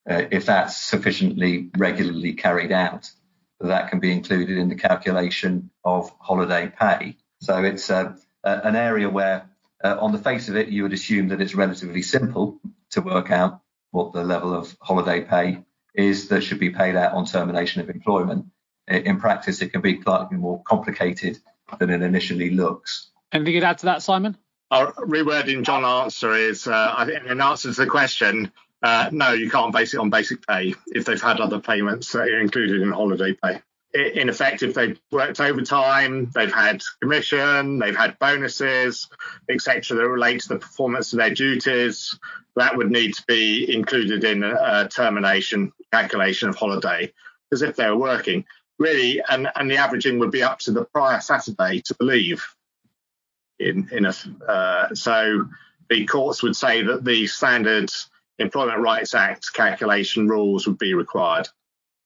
uh, 0.08 0.22
if 0.30 0.46
that's 0.46 0.76
sufficiently 0.76 1.70
regularly 1.76 2.34
carried 2.34 2.70
out, 2.70 3.10
that 3.60 3.90
can 3.90 3.98
be 3.98 4.12
included 4.12 4.56
in 4.56 4.68
the 4.68 4.74
calculation 4.74 5.70
of 5.84 6.12
holiday 6.20 6.72
pay. 6.78 7.16
So 7.40 7.64
it's 7.64 7.90
uh, 7.90 8.14
an 8.44 8.76
area 8.76 9.10
where, 9.10 9.50
uh, 9.82 9.96
on 9.98 10.12
the 10.12 10.18
face 10.18 10.48
of 10.48 10.56
it, 10.56 10.68
you 10.68 10.84
would 10.84 10.92
assume 10.92 11.28
that 11.28 11.40
it's 11.40 11.54
relatively 11.54 12.02
simple 12.02 12.60
to 12.90 13.00
work 13.00 13.30
out 13.30 13.60
what 13.96 14.12
the 14.12 14.22
level 14.22 14.54
of 14.54 14.76
holiday 14.82 15.22
pay 15.22 15.64
is 15.94 16.28
that 16.28 16.42
should 16.42 16.60
be 16.60 16.68
paid 16.68 16.94
out 16.96 17.14
on 17.14 17.24
termination 17.24 17.80
of 17.80 17.88
employment. 17.88 18.44
In 18.86 19.18
practice, 19.18 19.62
it 19.62 19.72
can 19.72 19.80
be 19.80 20.02
slightly 20.02 20.36
more 20.36 20.62
complicated 20.64 21.38
than 21.78 21.88
it 21.88 22.02
initially 22.02 22.50
looks. 22.50 23.10
Anything 23.32 23.54
you'd 23.54 23.64
add 23.64 23.78
to 23.78 23.86
that, 23.86 24.02
Simon? 24.02 24.36
Our 24.70 24.92
rewording 24.92 25.64
Jon's 25.64 25.86
answer 25.86 26.34
is, 26.34 26.66
uh, 26.66 26.94
I 26.94 27.06
think, 27.06 27.24
in 27.24 27.40
answer 27.40 27.72
to 27.72 27.80
the 27.80 27.86
question, 27.86 28.52
uh, 28.82 29.08
no, 29.12 29.32
you 29.32 29.50
can't 29.50 29.72
base 29.72 29.94
it 29.94 29.98
on 29.98 30.10
basic 30.10 30.46
pay 30.46 30.74
if 30.88 31.06
they've 31.06 31.20
had 31.20 31.40
other 31.40 31.58
payments 31.58 32.12
that 32.12 32.28
are 32.28 32.40
included 32.40 32.82
in 32.82 32.92
holiday 32.92 33.32
pay. 33.32 33.62
In 33.96 34.28
effect, 34.28 34.62
if 34.62 34.74
they've 34.74 35.00
worked 35.10 35.40
overtime, 35.40 36.30
they've 36.34 36.52
had 36.52 36.82
commission, 37.00 37.78
they've 37.78 37.96
had 37.96 38.18
bonuses, 38.18 39.08
etc., 39.48 39.96
that 39.96 40.08
relate 40.08 40.42
to 40.42 40.48
the 40.50 40.58
performance 40.58 41.12
of 41.12 41.18
their 41.18 41.32
duties, 41.32 42.18
that 42.56 42.76
would 42.76 42.90
need 42.90 43.14
to 43.14 43.24
be 43.26 43.74
included 43.74 44.24
in 44.24 44.42
a, 44.42 44.86
termination 44.88 45.72
calculation 45.92 46.50
of 46.50 46.56
holiday. 46.56 47.10
Because 47.48 47.62
if 47.62 47.76
they 47.76 47.88
were 47.88 47.96
working, 47.96 48.44
really, 48.78 49.22
and, 49.26 49.48
and 49.54 49.70
the 49.70 49.76
averaging 49.76 50.18
would 50.18 50.30
be 50.30 50.42
up 50.42 50.58
to 50.60 50.72
the 50.72 50.84
prior 50.84 51.20
Saturday 51.20 51.80
to 51.86 51.96
leave. 52.00 52.44
In 53.58 53.88
in 53.90 54.04
a 54.04 54.12
uh, 54.46 54.94
so 54.94 55.48
the 55.88 56.04
courts 56.04 56.42
would 56.42 56.56
say 56.56 56.82
that 56.82 57.04
the 57.04 57.26
standard 57.26 57.90
Employment 58.38 58.80
Rights 58.80 59.14
Act 59.14 59.50
calculation 59.54 60.28
rules 60.28 60.66
would 60.66 60.76
be 60.76 60.92
required. 60.92 61.48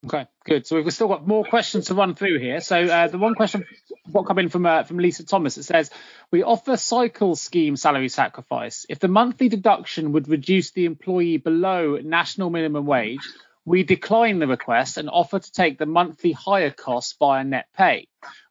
Okay, 0.06 0.26
good. 0.44 0.66
So 0.66 0.76
we've 0.76 0.92
still 0.94 1.08
got 1.08 1.26
more 1.26 1.44
questions 1.44 1.86
to 1.86 1.94
run 1.94 2.14
through 2.14 2.38
here. 2.38 2.60
So 2.60 2.82
uh, 2.82 3.08
the 3.08 3.18
one 3.18 3.34
question 3.34 3.66
what 4.10 4.26
come 4.26 4.38
in 4.38 4.48
from 4.48 4.64
uh, 4.64 4.84
from 4.84 4.96
Lisa 4.98 5.26
Thomas 5.26 5.58
it 5.58 5.64
says 5.64 5.90
we 6.30 6.42
offer 6.42 6.78
cycle 6.78 7.36
scheme 7.36 7.76
salary 7.76 8.08
sacrifice. 8.08 8.86
If 8.88 8.98
the 8.98 9.08
monthly 9.08 9.50
deduction 9.50 10.12
would 10.12 10.26
reduce 10.26 10.70
the 10.70 10.86
employee 10.86 11.36
below 11.36 11.98
national 12.02 12.48
minimum 12.48 12.86
wage, 12.86 13.20
we 13.66 13.82
decline 13.82 14.38
the 14.38 14.46
request 14.46 14.96
and 14.96 15.10
offer 15.10 15.38
to 15.38 15.52
take 15.52 15.78
the 15.78 15.86
monthly 15.86 16.32
higher 16.32 16.70
costs 16.70 17.14
via 17.18 17.44
net 17.44 17.66
pay. 17.76 18.08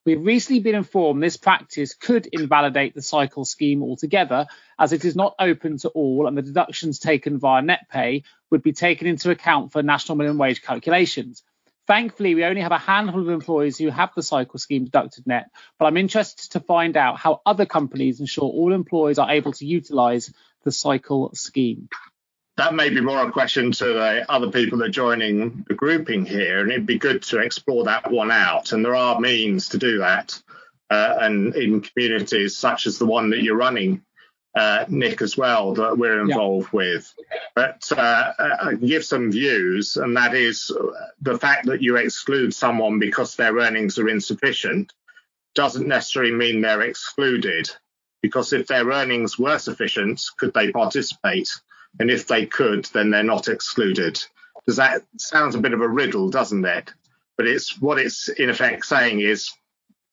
We've 0.09 0.25
recently 0.25 0.59
been 0.59 0.73
informed 0.73 1.21
this 1.21 1.37
practice 1.37 1.93
could 1.93 2.25
invalidate 2.25 2.95
the 2.95 3.01
cycle 3.03 3.45
scheme 3.45 3.83
altogether, 3.83 4.47
as 4.79 4.91
it 4.91 5.05
is 5.05 5.15
not 5.15 5.35
open 5.37 5.77
to 5.77 5.89
all, 5.89 6.25
and 6.25 6.35
the 6.35 6.41
deductions 6.41 6.97
taken 6.97 7.37
via 7.37 7.61
net 7.61 7.87
pay 7.91 8.23
would 8.49 8.63
be 8.63 8.73
taken 8.73 9.05
into 9.05 9.29
account 9.29 9.71
for 9.71 9.83
national 9.83 10.17
minimum 10.17 10.39
wage 10.39 10.63
calculations. 10.63 11.43
Thankfully, 11.85 12.33
we 12.33 12.43
only 12.43 12.61
have 12.61 12.71
a 12.71 12.79
handful 12.79 13.21
of 13.21 13.29
employees 13.29 13.77
who 13.77 13.91
have 13.91 14.09
the 14.15 14.23
cycle 14.23 14.57
scheme 14.57 14.85
deducted 14.85 15.27
net, 15.27 15.51
but 15.77 15.85
I'm 15.85 15.97
interested 15.97 16.53
to 16.53 16.59
find 16.59 16.97
out 16.97 17.19
how 17.19 17.41
other 17.45 17.67
companies 17.67 18.19
ensure 18.19 18.45
all 18.45 18.73
employees 18.73 19.19
are 19.19 19.29
able 19.29 19.53
to 19.53 19.65
utilise 19.67 20.25
the 20.25 20.33
the 20.63 20.71
cycle 20.71 21.31
scheme? 21.33 21.89
That 22.59 22.75
may 22.75 22.89
be 22.89 22.99
more 22.99 23.25
a 23.25 23.31
question 23.31 23.71
to 23.71 23.85
the 23.85 24.29
other 24.29 24.51
people 24.51 24.79
that 24.79 24.87
are 24.87 24.89
joining 24.89 25.65
the 25.69 25.75
grouping 25.75 26.25
here, 26.25 26.59
and 26.59 26.69
it'd 26.69 26.85
be 26.85 26.97
good 26.97 27.23
to 27.23 27.39
explore 27.39 27.85
that 27.85 28.11
one 28.11 28.31
out. 28.31 28.73
And 28.73 28.83
there 28.83 28.97
are 28.97 29.17
means 29.17 29.69
to 29.69 29.77
do 29.77 29.99
that, 29.99 30.37
uh, 30.89 31.19
and 31.21 31.55
in 31.55 31.79
communities 31.79 32.57
such 32.57 32.85
as 32.85 32.97
the 32.97 33.05
one 33.05 33.29
that 33.29 33.43
you're 33.43 33.55
running, 33.55 34.01
uh, 34.55 34.83
Nick, 34.89 35.21
as 35.21 35.37
well, 35.37 35.73
that 35.75 35.97
we're 35.97 36.19
involved 36.19 36.67
yeah. 36.73 36.77
with. 36.77 37.13
But 37.55 37.89
uh, 37.95 38.33
I 38.37 38.71
can 38.71 38.85
give 38.85 39.05
some 39.05 39.31
views, 39.31 39.95
and 39.95 40.17
that 40.17 40.35
is 40.35 40.69
the 41.21 41.39
fact 41.39 41.67
that 41.67 41.81
you 41.81 41.95
exclude 41.95 42.53
someone 42.53 42.99
because 42.99 43.37
their 43.37 43.55
earnings 43.55 43.97
are 43.99 44.09
insufficient 44.09 44.91
doesn't 45.55 45.87
necessarily 45.87 46.33
mean 46.33 46.59
they're 46.59 46.81
excluded. 46.81 47.69
Because 48.21 48.51
if 48.51 48.67
their 48.67 48.89
earnings 48.89 49.39
were 49.39 49.59
sufficient, 49.59 50.21
could 50.37 50.53
they 50.53 50.73
participate? 50.73 51.47
And 51.99 52.09
if 52.09 52.27
they 52.27 52.45
could, 52.45 52.85
then 52.85 53.11
they're 53.11 53.23
not 53.23 53.47
excluded. 53.47 54.23
Does 54.65 54.77
that 54.77 55.03
sounds 55.17 55.55
a 55.55 55.59
bit 55.59 55.73
of 55.73 55.81
a 55.81 55.87
riddle, 55.87 56.29
doesn't 56.29 56.65
it? 56.65 56.93
But 57.37 57.47
it's 57.47 57.79
what 57.81 57.99
it's 57.99 58.29
in 58.29 58.49
effect 58.49 58.85
saying 58.85 59.19
is 59.21 59.51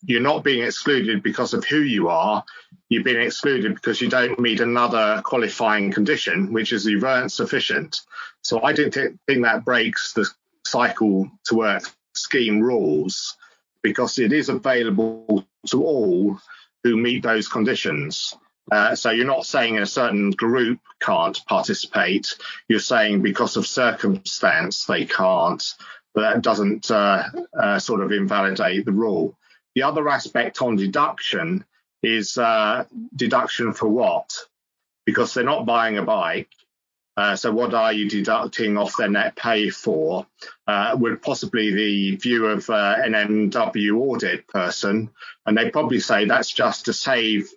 you're 0.04 0.20
not 0.20 0.44
being 0.44 0.64
excluded 0.64 1.22
because 1.22 1.54
of 1.54 1.64
who 1.64 1.80
you 1.80 2.08
are. 2.08 2.44
You're 2.88 3.04
being 3.04 3.20
excluded 3.20 3.74
because 3.74 4.00
you 4.00 4.08
don't 4.08 4.38
meet 4.38 4.60
another 4.60 5.20
qualifying 5.24 5.90
condition, 5.92 6.52
which 6.52 6.72
is 6.72 6.86
you 6.86 7.00
weren't 7.00 7.32
sufficient. 7.32 8.00
So 8.42 8.62
I 8.62 8.72
don't 8.72 8.92
think 8.92 9.18
that 9.42 9.64
breaks 9.64 10.12
the 10.12 10.28
cycle 10.64 11.30
to 11.46 11.54
work 11.54 11.82
scheme 12.14 12.60
rules 12.60 13.36
because 13.82 14.18
it 14.18 14.32
is 14.32 14.48
available 14.48 15.46
to 15.68 15.84
all 15.84 16.38
who 16.82 16.96
meet 16.96 17.22
those 17.22 17.48
conditions. 17.48 18.34
Uh, 18.70 18.94
so 18.96 19.10
you're 19.10 19.26
not 19.26 19.46
saying 19.46 19.78
a 19.78 19.86
certain 19.86 20.30
group 20.30 20.80
can't 21.00 21.38
participate. 21.46 22.36
You're 22.68 22.80
saying 22.80 23.22
because 23.22 23.56
of 23.56 23.66
circumstance 23.66 24.84
they 24.86 25.04
can't, 25.04 25.62
but 26.14 26.22
that 26.22 26.42
doesn't 26.42 26.90
uh, 26.90 27.24
uh, 27.58 27.78
sort 27.78 28.00
of 28.00 28.10
invalidate 28.10 28.84
the 28.84 28.92
rule. 28.92 29.38
The 29.74 29.84
other 29.84 30.08
aspect 30.08 30.62
on 30.62 30.76
deduction 30.76 31.64
is 32.02 32.38
uh, 32.38 32.84
deduction 33.14 33.72
for 33.72 33.88
what? 33.88 34.34
Because 35.04 35.34
they're 35.34 35.44
not 35.44 35.66
buying 35.66 35.98
a 35.98 36.02
bike. 36.02 36.50
Uh, 37.16 37.34
so 37.34 37.50
what 37.50 37.72
are 37.72 37.92
you 37.92 38.08
deducting 38.08 38.76
off 38.76 38.96
their 38.96 39.08
net 39.08 39.36
pay 39.36 39.70
for? 39.70 40.26
Uh, 40.66 40.96
would 40.98 41.22
possibly 41.22 41.72
the 41.72 42.16
view 42.16 42.46
of 42.46 42.68
uh, 42.68 42.96
an 42.98 43.12
NMW 43.12 43.98
audit 43.98 44.46
person, 44.48 45.10
and 45.46 45.56
they 45.56 45.70
probably 45.70 46.00
say 46.00 46.24
that's 46.24 46.52
just 46.52 46.86
to 46.86 46.92
save 46.92 47.48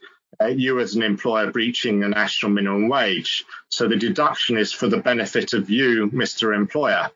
uh, 0.42 0.48
you 0.48 0.80
as 0.80 0.96
an 0.96 1.04
employer 1.04 1.52
breaching 1.52 2.00
the 2.00 2.08
national 2.08 2.52
minimum 2.52 2.90
wage. 2.90 3.46
So 3.70 3.88
the 3.88 3.96
deduction 3.96 4.58
is 4.58 4.72
for 4.72 4.88
the 4.88 4.98
benefit 4.98 5.54
of 5.54 5.70
you, 5.70 6.10
Mr. 6.12 6.56
Employer. 6.56 7.10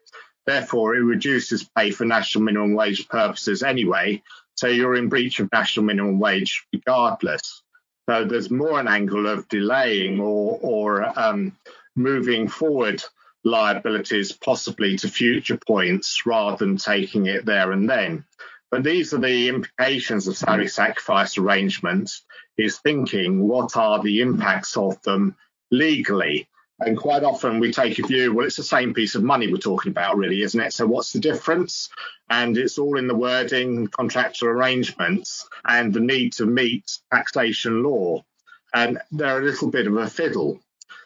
Therefore, 0.45 0.95
it 0.95 0.99
reduces 0.99 1.69
pay 1.75 1.91
for 1.91 2.05
national 2.05 2.43
minimum 2.43 2.73
wage 2.73 3.07
purposes 3.07 3.63
anyway, 3.63 4.21
so 4.55 4.67
you're 4.67 4.95
in 4.95 5.09
breach 5.09 5.39
of 5.39 5.49
national 5.51 5.85
minimum 5.85 6.19
wage 6.19 6.65
regardless. 6.73 7.63
So 8.09 8.25
there's 8.25 8.51
more 8.51 8.79
an 8.79 8.87
angle 8.87 9.27
of 9.27 9.47
delaying 9.47 10.19
or, 10.19 10.59
or 10.61 11.19
um, 11.19 11.57
moving 11.95 12.49
forward 12.49 13.01
liabilities 13.45 14.31
possibly 14.31 14.97
to 14.97 15.07
future 15.07 15.57
points 15.57 16.25
rather 16.25 16.57
than 16.57 16.77
taking 16.77 17.25
it 17.25 17.45
there 17.45 17.71
and 17.71 17.89
then. 17.89 18.25
But 18.73 18.83
these 18.83 19.13
are 19.13 19.19
the 19.19 19.49
implications 19.49 20.27
of 20.27 20.35
salary 20.35 20.67
sacrifice 20.67 21.37
arrangements 21.37 22.23
is 22.57 22.79
thinking 22.79 23.47
what 23.47 23.77
are 23.77 24.01
the 24.01 24.21
impacts 24.21 24.75
of 24.75 24.99
them 25.03 25.35
legally 25.69 26.49
and 26.79 26.97
quite 26.97 27.23
often 27.23 27.59
we 27.59 27.71
take 27.71 27.99
a 27.99 28.07
view, 28.07 28.33
well, 28.33 28.47
it's 28.47 28.55
the 28.55 28.63
same 28.63 28.95
piece 28.95 29.13
of 29.13 29.21
money 29.21 29.51
we're 29.51 29.57
talking 29.57 29.91
about, 29.91 30.17
really, 30.17 30.41
isn't 30.41 30.59
it? 30.59 30.73
So 30.73 30.87
what's 30.87 31.13
the 31.13 31.19
difference? 31.19 31.89
And 32.31 32.57
it's 32.57 32.79
all 32.79 32.97
in 32.97 33.07
the 33.07 33.15
wording, 33.15 33.87
contractual 33.87 34.49
arrangements, 34.49 35.47
and 35.63 35.93
the 35.93 35.99
need 35.99 36.33
to 36.33 36.47
meet 36.47 36.97
taxation 37.11 37.83
law. 37.83 38.25
And 38.73 38.97
they're 39.11 39.39
a 39.39 39.45
little 39.45 39.69
bit 39.69 39.85
of 39.85 39.95
a 39.97 40.09
fiddle. 40.09 40.59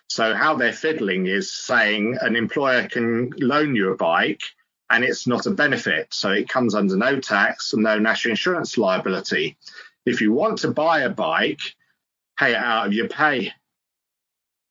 So 0.08 0.34
how 0.34 0.56
they're 0.56 0.72
fiddling 0.72 1.28
is 1.28 1.52
saying 1.52 2.18
an 2.22 2.38
employer 2.38 2.88
can 2.88 3.34
loan 3.38 3.76
you 3.76 3.92
a 3.92 3.98
bike 3.98 4.44
and 4.90 5.04
it's 5.04 5.28
not 5.28 5.46
a 5.46 5.52
benefit. 5.52 6.14
So 6.14 6.32
it 6.32 6.50
comes 6.50 6.76
under 6.76 6.96
no 6.96 7.20
tax 7.20 7.74
and 7.74 7.84
no 7.84 8.00
national 8.00 8.32
insurance 8.32 8.78
liability. 8.78 9.58
If 10.06 10.22
you 10.22 10.32
want 10.32 10.60
to 10.60 10.72
buy 10.72 11.02
a 11.02 11.10
bike, 11.10 11.60
pay 12.40 12.52
it 12.52 12.58
out 12.58 12.88
of 12.88 12.94
your 12.94 13.10
pay 13.10 13.54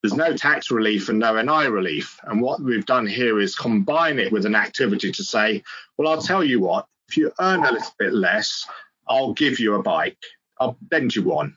there's 0.06 0.16
no 0.16 0.36
tax 0.36 0.70
relief 0.70 1.08
and 1.08 1.18
no 1.18 1.40
NI 1.40 1.68
relief. 1.68 2.20
And 2.22 2.40
what 2.40 2.60
we've 2.60 2.86
done 2.86 3.08
here 3.08 3.40
is 3.40 3.56
combine 3.56 4.20
it 4.20 4.30
with 4.30 4.46
an 4.46 4.54
activity 4.54 5.10
to 5.10 5.24
say, 5.24 5.64
well, 5.96 6.08
I'll 6.08 6.22
tell 6.22 6.44
you 6.44 6.60
what, 6.60 6.86
if 7.08 7.16
you 7.16 7.32
earn 7.40 7.64
a 7.64 7.72
little 7.72 7.94
bit 7.98 8.12
less, 8.12 8.66
I'll 9.08 9.32
give 9.32 9.58
you 9.58 9.74
a 9.74 9.82
bike. 9.82 10.18
I'll 10.60 10.78
lend 10.92 11.16
you 11.16 11.24
one. 11.24 11.56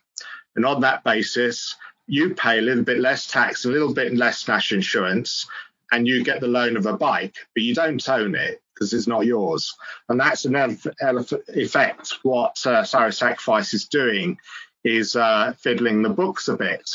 And 0.56 0.65
on 0.65 0.82
that 0.82 1.04
basis, 1.04 1.76
you 2.08 2.34
pay 2.34 2.58
a 2.58 2.63
little 2.63 2.84
bit 2.84 3.00
less 3.00 3.28
tax, 3.28 3.65
a 3.65 3.69
little 3.69 3.93
bit 3.93 4.15
less 4.15 4.48
national 4.48 4.80
insurance, 4.80 5.45
and 5.91 6.08
you 6.08 6.23
get 6.23 6.41
the 6.41 6.47
loan 6.47 6.78
of 6.78 6.86
a 6.86 6.97
bike, 6.97 7.36
but 7.54 7.63
you 7.63 7.73
don't 7.73 8.08
own 8.10 8.36
it 8.36 8.62
because 8.73 8.93
it's 8.93 9.08
not 9.08 9.25
yours. 9.25 9.75
And 10.08 10.19
that's 10.19 10.45
an 10.45 10.56
effect. 10.56 12.13
What 12.23 12.65
uh, 12.65 12.84
salary 12.84 13.13
sacrifice 13.13 13.73
is 13.73 13.88
doing 13.88 14.38
is 14.84 15.15
uh, 15.15 15.54
fiddling 15.58 16.02
the 16.02 16.10
books 16.10 16.47
a 16.47 16.56
bit 16.56 16.89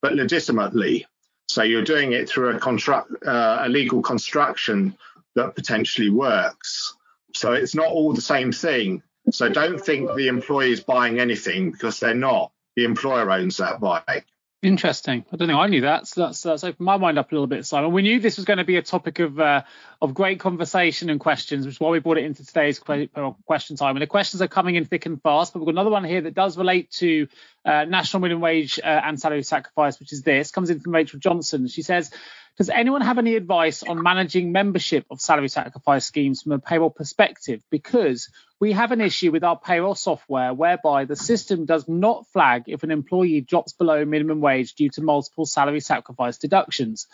but 0.00 0.14
legitimately. 0.14 1.06
So 1.48 1.62
you're 1.62 1.84
doing 1.84 2.12
it 2.12 2.28
through 2.28 2.50
a 2.50 2.58
construct, 2.58 3.10
uh, 3.26 3.62
a 3.62 3.68
legal 3.68 4.02
construction 4.02 4.96
that 5.34 5.54
potentially 5.54 6.10
works. 6.10 6.94
So 7.34 7.52
it's 7.52 7.74
not 7.74 7.88
all 7.88 8.12
the 8.12 8.20
same 8.20 8.52
thing. 8.52 9.02
So 9.30 9.48
don't 9.48 9.80
think 9.80 10.14
the 10.14 10.28
employee 10.28 10.72
is 10.72 10.80
buying 10.80 11.18
anything 11.18 11.72
because 11.72 12.00
they're 12.00 12.14
not. 12.14 12.52
The 12.76 12.84
employer 12.84 13.30
owns 13.30 13.56
that 13.58 13.80
bike. 13.80 14.26
Interesting. 14.62 15.24
I 15.32 15.36
don't 15.36 15.48
think 15.48 15.58
I 15.58 15.68
knew 15.68 15.80
that. 15.82 16.06
So 16.06 16.26
that's 16.26 16.42
that's 16.42 16.64
opened 16.64 16.84
my 16.84 16.98
mind 16.98 17.18
up 17.18 17.32
a 17.32 17.34
little 17.34 17.46
bit, 17.46 17.64
Simon. 17.64 17.92
We 17.92 18.02
knew 18.02 18.20
this 18.20 18.36
was 18.36 18.44
going 18.44 18.58
to 18.58 18.64
be 18.64 18.76
a 18.76 18.82
topic 18.82 19.18
of 19.18 19.40
uh, 19.40 19.62
of 20.02 20.12
great 20.12 20.38
conversation 20.38 21.08
and 21.08 21.18
questions, 21.18 21.64
which 21.64 21.76
is 21.76 21.80
why 21.80 21.88
we 21.88 21.98
brought 21.98 22.18
it 22.18 22.24
into 22.24 22.44
today's 22.44 22.78
question 22.78 23.76
time. 23.78 23.96
And 23.96 24.02
the 24.02 24.06
questions 24.06 24.42
are 24.42 24.48
coming 24.48 24.74
in 24.74 24.84
thick 24.84 25.06
and 25.06 25.22
fast. 25.22 25.54
But 25.54 25.60
we've 25.60 25.66
got 25.66 25.80
another 25.80 25.90
one 25.90 26.04
here 26.04 26.20
that 26.20 26.34
does 26.34 26.58
relate 26.58 26.90
to 26.98 27.28
uh, 27.64 27.84
national 27.84 28.20
minimum 28.20 28.42
wage 28.42 28.78
uh, 28.78 28.86
and 28.86 29.18
salary 29.18 29.44
sacrifice, 29.44 29.98
which 29.98 30.12
is 30.12 30.22
this. 30.22 30.50
Comes 30.50 30.68
in 30.68 30.80
from 30.80 30.92
Rachel 30.92 31.18
Johnson. 31.20 31.66
She 31.66 31.80
says, 31.80 32.10
does 32.58 32.68
anyone 32.68 33.00
have 33.00 33.16
any 33.16 33.36
advice 33.36 33.82
on 33.82 34.02
managing 34.02 34.52
membership 34.52 35.06
of 35.10 35.22
salary 35.22 35.48
sacrifice 35.48 36.04
schemes 36.04 36.42
from 36.42 36.52
a 36.52 36.58
payroll 36.58 36.90
perspective? 36.90 37.62
Because 37.70 38.28
we 38.60 38.72
have 38.72 38.92
an 38.92 39.00
issue 39.00 39.32
with 39.32 39.42
our 39.42 39.58
payroll 39.58 39.94
software 39.94 40.52
whereby 40.52 41.06
the 41.06 41.16
system 41.16 41.64
does 41.64 41.88
not 41.88 42.26
flag 42.28 42.64
if 42.66 42.82
an 42.82 42.90
employee 42.90 43.40
drops 43.40 43.72
below 43.72 44.04
minimum 44.04 44.42
wage 44.42 44.74
due 44.74 44.90
to 44.90 45.02
multiple 45.02 45.46
salary 45.46 45.80
sacrifice 45.80 46.36
deductions. 46.36 47.06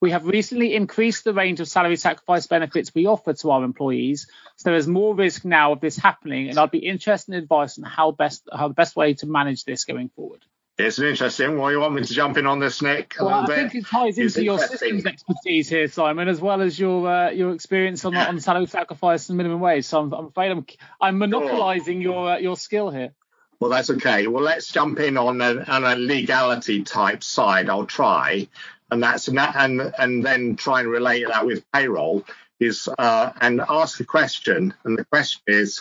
We 0.00 0.10
have 0.10 0.26
recently 0.26 0.74
increased 0.74 1.24
the 1.24 1.32
range 1.32 1.58
of 1.60 1.68
salary 1.68 1.96
sacrifice 1.96 2.46
benefits 2.46 2.94
we 2.94 3.06
offer 3.06 3.32
to 3.32 3.50
our 3.50 3.64
employees, 3.64 4.26
so 4.56 4.68
there 4.68 4.76
is 4.76 4.86
more 4.86 5.14
risk 5.14 5.42
now 5.42 5.72
of 5.72 5.80
this 5.80 5.96
happening, 5.96 6.50
and 6.50 6.58
I'd 6.58 6.70
be 6.70 6.86
interested 6.86 7.32
in 7.32 7.42
advice 7.42 7.78
on 7.78 7.84
how 7.84 8.10
best 8.10 8.46
how 8.52 8.68
the 8.68 8.74
best 8.74 8.94
way 8.94 9.14
to 9.14 9.26
manage 9.26 9.64
this 9.64 9.86
going 9.86 10.10
forward. 10.10 10.44
It's 10.86 10.98
an 10.98 11.06
interesting 11.06 11.58
one. 11.58 11.72
You 11.72 11.80
want 11.80 11.94
me 11.94 12.02
to 12.02 12.12
jump 12.12 12.36
in 12.36 12.46
on 12.46 12.58
this, 12.58 12.82
Nick? 12.82 13.16
well, 13.20 13.28
I 13.28 13.46
bit? 13.46 13.56
think 13.56 13.74
it 13.74 13.86
ties 13.86 14.18
into 14.18 14.42
your 14.42 14.58
systems 14.58 15.06
expertise 15.06 15.68
here, 15.68 15.88
Simon, 15.88 16.28
as 16.28 16.40
well 16.40 16.60
as 16.62 16.78
your 16.78 17.08
uh, 17.08 17.30
your 17.30 17.54
experience 17.54 18.04
on 18.04 18.16
on 18.16 18.40
salary 18.40 18.66
sacrifice 18.66 19.28
and 19.28 19.36
minimum 19.36 19.60
wage. 19.60 19.84
So 19.84 20.00
I'm, 20.00 20.12
I'm 20.12 20.26
afraid 20.26 20.50
I'm 20.50 20.66
I'm 21.00 21.18
monopolising 21.18 22.00
your 22.00 22.30
uh, 22.30 22.38
your 22.38 22.56
skill 22.56 22.90
here. 22.90 23.12
Well, 23.60 23.70
that's 23.70 23.90
okay. 23.90 24.26
Well, 24.26 24.42
let's 24.42 24.72
jump 24.72 25.00
in 25.00 25.18
on 25.18 25.42
a, 25.42 25.62
on 25.64 25.84
a 25.84 25.94
legality 25.94 26.82
type 26.82 27.22
side. 27.22 27.68
I'll 27.68 27.84
try, 27.84 28.48
and 28.90 29.02
that's 29.02 29.28
and 29.28 29.38
and 29.38 29.92
and 29.98 30.24
then 30.24 30.56
try 30.56 30.80
and 30.80 30.88
relate 30.88 31.26
that 31.28 31.44
with 31.44 31.70
payroll 31.72 32.24
is 32.58 32.88
uh, 32.98 33.32
and 33.40 33.60
ask 33.68 33.98
the 33.98 34.04
question. 34.04 34.74
And 34.84 34.96
the 34.96 35.04
question 35.04 35.42
is, 35.46 35.80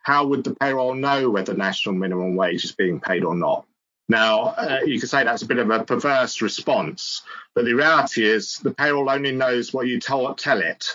how 0.00 0.26
would 0.26 0.42
the 0.44 0.54
payroll 0.54 0.94
know 0.94 1.30
whether 1.30 1.54
national 1.54 1.94
minimum 1.94 2.34
wage 2.34 2.64
is 2.64 2.72
being 2.72 3.00
paid 3.00 3.24
or 3.24 3.34
not? 3.34 3.66
Now, 4.12 4.42
uh, 4.58 4.80
you 4.84 5.00
could 5.00 5.08
say 5.08 5.24
that's 5.24 5.40
a 5.40 5.46
bit 5.46 5.56
of 5.56 5.70
a 5.70 5.84
perverse 5.84 6.42
response, 6.42 7.22
but 7.54 7.64
the 7.64 7.72
reality 7.72 8.26
is 8.26 8.58
the 8.58 8.74
payroll 8.74 9.08
only 9.08 9.32
knows 9.32 9.72
what 9.72 9.86
you 9.86 9.98
tell, 9.98 10.34
tell 10.34 10.60
it. 10.60 10.86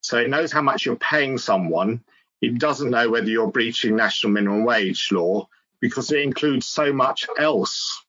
So 0.00 0.18
it 0.18 0.28
knows 0.28 0.50
how 0.50 0.62
much 0.62 0.84
you're 0.84 0.96
paying 0.96 1.38
someone. 1.38 2.02
It 2.42 2.58
doesn't 2.58 2.90
know 2.90 3.08
whether 3.08 3.28
you're 3.28 3.52
breaching 3.52 3.94
national 3.94 4.32
minimum 4.32 4.64
wage 4.64 5.12
law 5.12 5.48
because 5.78 6.10
it 6.10 6.22
includes 6.22 6.66
so 6.66 6.92
much 6.92 7.28
else. 7.38 8.04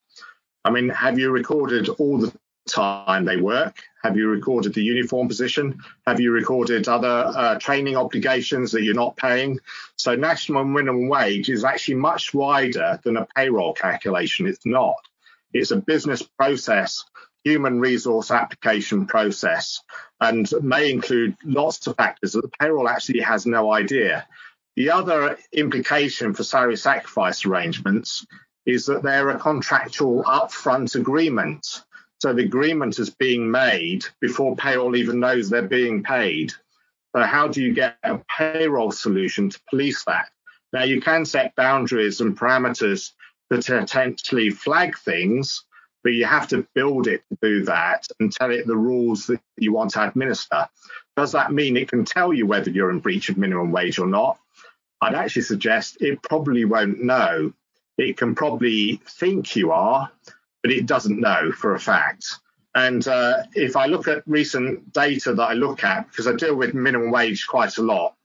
I 0.66 0.72
mean, 0.72 0.90
have 0.90 1.20
you 1.20 1.30
recorded 1.30 1.90
all 1.90 2.18
the 2.18 2.34
time 2.68 3.26
they 3.26 3.38
work? 3.38 3.84
Have 4.08 4.16
you 4.16 4.30
recorded 4.30 4.74
the 4.74 4.82
uniform 4.82 5.28
position? 5.28 5.84
Have 6.06 6.22
you 6.22 6.32
recorded 6.32 6.88
other 6.88 7.26
uh, 7.36 7.60
training 7.60 7.98
obligations 7.98 8.72
that 8.72 8.84
you're 8.84 8.94
not 8.94 9.18
paying? 9.18 9.60
So 9.98 10.16
national 10.16 10.64
minimum 10.64 11.10
wage 11.10 11.50
is 11.50 11.66
actually 11.66 11.96
much 11.96 12.34
wider 12.34 13.02
than 13.04 13.18
a 13.18 13.28
payroll 13.36 13.74
calculation. 13.74 14.48
It's 14.48 14.66
not. 14.66 14.96
It's 15.52 15.72
a 15.72 15.76
business 15.76 16.22
process 16.22 17.04
human 17.44 17.82
resource 17.82 18.32
application 18.32 19.08
process 19.08 19.82
and 20.22 20.50
may 20.62 20.90
include 20.90 21.36
lots 21.44 21.86
of 21.88 21.98
factors 21.98 22.32
that 22.32 22.44
the 22.44 22.52
payroll 22.62 22.88
actually 22.88 23.20
has 23.20 23.46
no 23.46 23.74
idea. 23.74 24.26
The 24.78 24.92
other 24.92 25.38
implication 25.52 26.34
for 26.34 26.46
salary 26.46 26.78
sacrifice 26.78 27.46
arrangements 27.46 28.26
is 28.66 28.86
that 28.86 29.04
they're 29.04 29.32
a 29.32 29.40
contractual 29.40 30.24
upfront 30.24 30.96
agreement. 30.96 31.82
So 32.20 32.34
the 32.34 32.44
agreement 32.44 32.98
is 33.00 33.12
being 33.12 33.52
made 33.52 34.06
before 34.20 34.56
payroll 34.56 34.96
even 34.96 35.20
knows 35.20 35.50
they're 35.50 35.62
being 35.62 36.04
paid. 36.04 36.54
So 37.16 37.22
how 37.24 37.48
do 37.48 37.62
you 37.62 37.74
get 37.74 37.98
a 38.04 38.20
payroll 38.38 38.92
solution 38.92 39.50
to 39.50 39.60
police 39.70 40.04
that? 40.06 40.30
Now 40.74 40.84
you 40.84 41.00
can 41.00 41.26
set 41.26 41.56
boundaries 41.56 42.20
and 42.20 42.38
parameters 42.38 43.12
that 43.50 43.66
potentially 43.66 44.50
flag 44.50 44.98
things, 44.98 45.64
but 46.04 46.14
you 46.14 46.26
have 46.26 46.48
to 46.50 46.68
build 46.74 47.08
it 47.08 47.24
to 47.30 47.38
do 47.42 47.66
that 47.66 48.08
and 48.20 48.32
tell 48.32 48.52
it 48.52 48.68
the 48.68 48.76
rules 48.76 49.28
that 49.28 49.42
you 49.58 49.72
want 49.72 49.92
to 49.92 50.08
administer. 50.08 50.68
Does 51.16 51.32
that 51.32 51.52
mean 51.52 51.78
it 51.78 51.90
can 51.90 52.04
tell 52.04 52.34
you 52.34 52.46
whether 52.46 52.70
you're 52.70 52.92
in 52.92 53.00
breach 53.00 53.30
of 53.30 53.38
minimum 53.38 53.72
wage 53.72 54.00
or 54.00 54.08
not? 54.08 54.40
I'd 55.02 55.16
actually 55.16 55.44
suggest 55.44 55.98
it 56.02 56.22
probably 56.24 56.66
won't 56.66 57.04
know. 57.04 57.54
It 57.98 58.18
can 58.18 58.36
probably 58.36 59.02
think 59.08 59.56
you 59.56 59.72
are, 59.72 60.12
but 60.68 60.76
it 60.76 60.86
doesn't 60.86 61.22
know 61.22 61.50
for 61.54 61.76
a 61.76 61.80
fact. 61.80 62.40
And 62.76 63.08
uh, 63.08 63.44
if 63.56 63.78
I 63.78 63.86
look 63.86 64.10
at 64.10 64.24
recent 64.28 64.92
data 64.92 65.34
that 65.34 65.42
I 65.42 65.54
look 65.54 65.86
at, 65.86 66.10
because 66.10 66.28
I 66.28 66.34
deal 66.34 66.56
with 66.56 66.74
minimum 66.74 67.10
wage 67.10 67.48
quite 67.48 67.78
a 67.78 67.82
lot, 67.82 68.16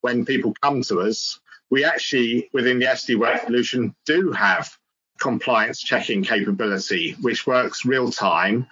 when 0.00 0.24
people 0.24 0.52
come 0.62 0.82
to 0.82 1.02
us, 1.02 1.38
we 1.70 1.84
actually, 1.84 2.50
within 2.52 2.80
the 2.80 2.86
SD 2.86 3.16
Worx 3.16 3.44
solution, 3.44 3.94
do 4.04 4.32
have 4.32 4.76
compliance 5.20 5.80
checking 5.80 6.24
capability, 6.24 7.12
which 7.20 7.46
works 7.46 7.84
real 7.84 8.10
time, 8.10 8.66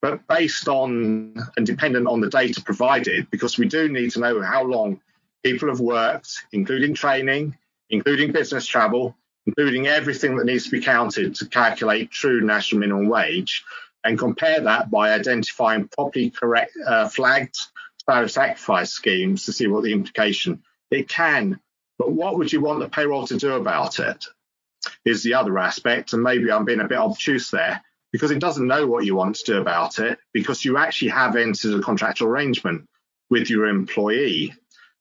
but 0.00 0.24
based 0.28 0.68
on 0.68 1.34
and 1.56 1.66
dependent 1.66 2.06
on 2.06 2.20
the 2.20 2.30
data 2.30 2.62
provided, 2.62 3.28
because 3.32 3.58
we 3.58 3.66
do 3.66 3.88
need 3.88 4.12
to 4.12 4.20
know 4.20 4.40
how 4.40 4.62
long 4.62 5.00
people 5.42 5.68
have 5.68 5.80
worked, 5.80 6.44
including 6.52 6.94
training, 6.94 7.58
including 7.90 8.30
business 8.30 8.64
travel, 8.64 9.16
including 9.46 9.86
everything 9.86 10.36
that 10.36 10.46
needs 10.46 10.64
to 10.64 10.70
be 10.70 10.80
counted 10.80 11.34
to 11.36 11.46
calculate 11.46 12.10
true 12.10 12.40
national 12.40 12.80
minimum 12.80 13.08
wage, 13.08 13.64
and 14.04 14.18
compare 14.18 14.60
that 14.60 14.90
by 14.90 15.12
identifying 15.12 15.88
properly 15.88 16.30
correct 16.30 16.72
uh, 16.86 17.08
flagged 17.08 17.56
salary 18.04 18.30
sacrifice 18.30 18.92
schemes 18.92 19.44
to 19.44 19.52
see 19.52 19.66
what 19.66 19.84
the 19.84 19.92
implication 19.92 20.62
it 20.90 21.08
can. 21.08 21.60
But 21.98 22.12
what 22.12 22.38
would 22.38 22.52
you 22.52 22.60
want 22.60 22.80
the 22.80 22.88
payroll 22.88 23.26
to 23.26 23.36
do 23.36 23.52
about 23.54 23.98
it? 23.98 24.24
Is 25.04 25.22
the 25.22 25.34
other 25.34 25.58
aspect, 25.58 26.14
and 26.14 26.22
maybe 26.22 26.50
I'm 26.50 26.64
being 26.64 26.80
a 26.80 26.88
bit 26.88 26.96
obtuse 26.98 27.50
there 27.50 27.82
because 28.12 28.30
it 28.30 28.38
doesn't 28.40 28.66
know 28.66 28.86
what 28.86 29.04
you 29.04 29.14
want 29.14 29.36
to 29.36 29.44
do 29.44 29.60
about 29.60 29.98
it 29.98 30.18
because 30.32 30.64
you 30.64 30.78
actually 30.78 31.10
have 31.10 31.36
entered 31.36 31.78
a 31.78 31.82
contractual 31.82 32.28
arrangement 32.28 32.88
with 33.28 33.50
your 33.50 33.66
employee. 33.66 34.54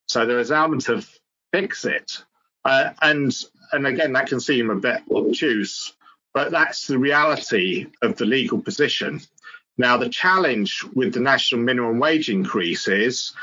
So 0.08 0.26
there 0.26 0.40
is 0.40 0.52
an 0.52 0.58
element 0.58 0.90
of 0.90 1.10
fix 1.52 1.86
it. 1.86 2.24
Uh, 2.66 2.92
and 3.02 3.34
and 3.72 3.88
again, 3.88 4.14
that 4.14 4.28
can 4.28 4.40
seem 4.40 4.70
a 4.70 4.76
bit 4.76 5.02
obtuse, 5.12 5.94
but 6.34 6.52
that's 6.52 6.88
the 6.88 6.98
reality 6.98 7.88
of 8.02 8.18
the 8.18 8.26
legal 8.26 8.62
position. 8.62 9.22
Now, 9.78 9.98
the 9.98 10.10
challenge 10.10 10.84
with 10.94 11.14
the 11.14 11.22
national 11.22 11.62
minimum 11.62 12.00
wage 12.00 12.30
increase 12.30 12.88
is 12.88 13.34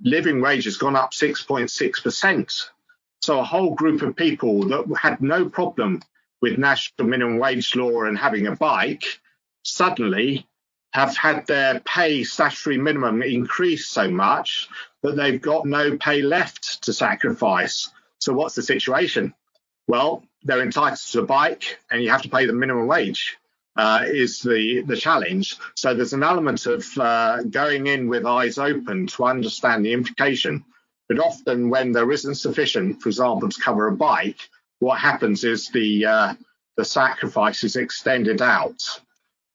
living 0.00 0.40
wage 0.40 0.64
has 0.64 0.76
gone 0.76 0.96
up 0.96 1.12
6.6%. 1.12 2.70
So 3.20 3.40
a 3.40 3.44
whole 3.44 3.74
group 3.74 4.02
of 4.02 4.16
people 4.16 4.68
that 4.68 4.86
had 4.96 5.20
no 5.20 5.48
problem 5.48 6.02
with 6.40 6.58
national 6.58 7.08
minimum 7.08 7.38
wage 7.38 7.74
law 7.74 8.04
and 8.04 8.16
having 8.16 8.46
a 8.46 8.56
bike 8.56 9.20
suddenly 9.62 10.46
have 10.92 11.16
had 11.16 11.46
their 11.46 11.80
pay 11.80 12.24
statutory 12.24 12.78
minimum 12.78 13.22
increased 13.22 13.90
so 13.90 14.10
much 14.10 14.68
that 15.02 15.16
they've 15.16 15.40
got 15.40 15.66
no 15.66 15.96
pay 15.96 16.22
left 16.22 16.82
to 16.84 16.92
sacrifice. 16.92 17.90
So 18.18 18.32
what's 18.32 18.54
the 18.54 18.62
situation? 18.62 19.34
Well, 19.88 20.22
they're 20.44 20.62
entitled 20.62 21.00
to 21.12 21.20
a 21.20 21.26
bike 21.26 21.78
and 21.90 22.02
you 22.02 22.10
have 22.10 22.22
to 22.22 22.28
pay 22.28 22.46
the 22.46 22.52
minimum 22.52 22.86
wage. 22.86 23.36
Uh, 23.76 24.02
is 24.04 24.40
the 24.40 24.82
the 24.88 24.96
challenge. 24.96 25.56
So 25.76 25.94
there's 25.94 26.12
an 26.12 26.24
element 26.24 26.66
of 26.66 26.84
uh, 26.98 27.44
going 27.44 27.86
in 27.86 28.08
with 28.08 28.26
eyes 28.26 28.58
open 28.58 29.06
to 29.06 29.24
understand 29.24 29.84
the 29.84 29.92
implication. 29.92 30.64
But 31.08 31.20
often 31.20 31.70
when 31.70 31.92
there 31.92 32.10
isn't 32.10 32.34
sufficient, 32.34 33.00
for 33.00 33.08
example, 33.08 33.48
to 33.48 33.62
cover 33.62 33.86
a 33.86 33.96
bike, 33.96 34.40
what 34.80 34.98
happens 34.98 35.44
is 35.44 35.68
the 35.68 36.06
uh, 36.06 36.34
the 36.76 36.84
sacrifice 36.84 37.62
is 37.62 37.76
extended 37.76 38.42
out. 38.42 38.82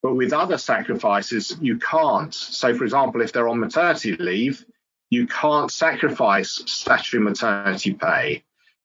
But 0.01 0.15
with 0.15 0.31
other 0.31 0.57
sacrifices, 0.57 1.57
you 1.59 1.77
can't. 1.79 2.33
So, 2.33 2.73
for 2.75 2.85
example, 2.85 3.21
if 3.21 3.33
they're 3.33 3.49
on 3.49 3.59
maternity 3.59 4.15
leave, 4.15 4.65
you 5.09 5.27
can't 5.27 5.69
sacrifice 5.69 6.63
statutory 6.65 7.23
maternity 7.23 7.93
pay. 7.93 8.43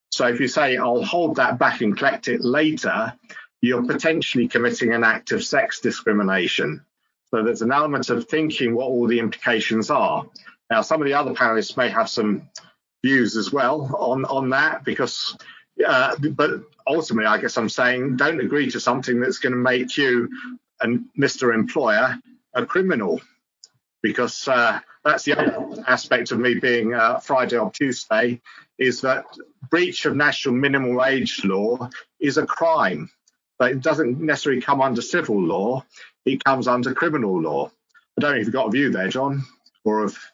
So 0.09 0.27
if 0.27 0.39
you 0.39 0.47
say, 0.47 0.77
I'll 0.77 1.03
hold 1.03 1.35
that 1.35 1.59
back 1.59 1.81
and 1.81 1.97
collect 1.97 2.27
it 2.27 2.41
later, 2.41 3.13
you're 3.61 3.85
potentially 3.85 4.47
committing 4.47 4.93
an 4.93 5.03
act 5.03 5.31
of 5.31 5.43
sex 5.43 5.79
discrimination. 5.79 6.83
So 7.29 7.43
there's 7.43 7.61
an 7.61 7.71
element 7.71 8.09
of 8.09 8.27
thinking 8.27 8.73
what 8.73 8.87
all 8.87 9.07
the 9.07 9.19
implications 9.19 9.89
are. 9.89 10.25
Now, 10.69 10.81
some 10.81 11.01
of 11.01 11.05
the 11.05 11.13
other 11.13 11.33
panelists 11.33 11.77
may 11.77 11.89
have 11.89 12.09
some 12.09 12.49
views 13.03 13.35
as 13.37 13.51
well 13.51 13.95
on, 13.97 14.25
on 14.25 14.49
that 14.49 14.83
because, 14.83 15.37
uh, 15.85 16.15
but 16.31 16.61
ultimately, 16.87 17.27
I 17.27 17.37
guess 17.37 17.57
I'm 17.57 17.69
saying 17.69 18.17
don't 18.17 18.41
agree 18.41 18.69
to 18.71 18.79
something 18.79 19.19
that's 19.19 19.39
going 19.39 19.53
to 19.53 19.57
make 19.57 19.97
you 19.97 20.29
and 20.81 21.05
Mr. 21.17 21.53
Employer 21.53 22.17
a 22.53 22.65
criminal 22.65 23.21
because 24.01 24.47
uh, 24.47 24.79
that's 25.03 25.23
the 25.23 25.37
other 25.37 25.83
aspect 25.87 26.31
of 26.31 26.39
me 26.39 26.55
being 26.55 26.93
uh, 26.93 27.19
Friday 27.19 27.57
or 27.57 27.71
Tuesday 27.71 28.41
is 28.77 29.01
that 29.01 29.25
breach 29.69 30.05
of 30.05 30.15
national 30.15 30.55
minimum 30.55 30.95
wage 30.95 31.43
law 31.43 31.89
is 32.19 32.37
a 32.37 32.45
crime, 32.45 33.09
but 33.57 33.71
it 33.71 33.81
doesn't 33.81 34.19
necessarily 34.19 34.61
come 34.61 34.81
under 34.81 35.01
civil 35.01 35.41
law. 35.41 35.85
It 36.25 36.43
comes 36.43 36.67
under 36.67 36.93
criminal 36.93 37.41
law. 37.41 37.71
I 38.17 38.21
don't 38.21 38.31
know 38.31 38.39
if 38.39 38.45
you've 38.45 38.53
got 38.53 38.67
a 38.67 38.71
view 38.71 38.91
there, 38.91 39.07
Jon, 39.07 39.43
or 39.85 40.05
if 40.05 40.31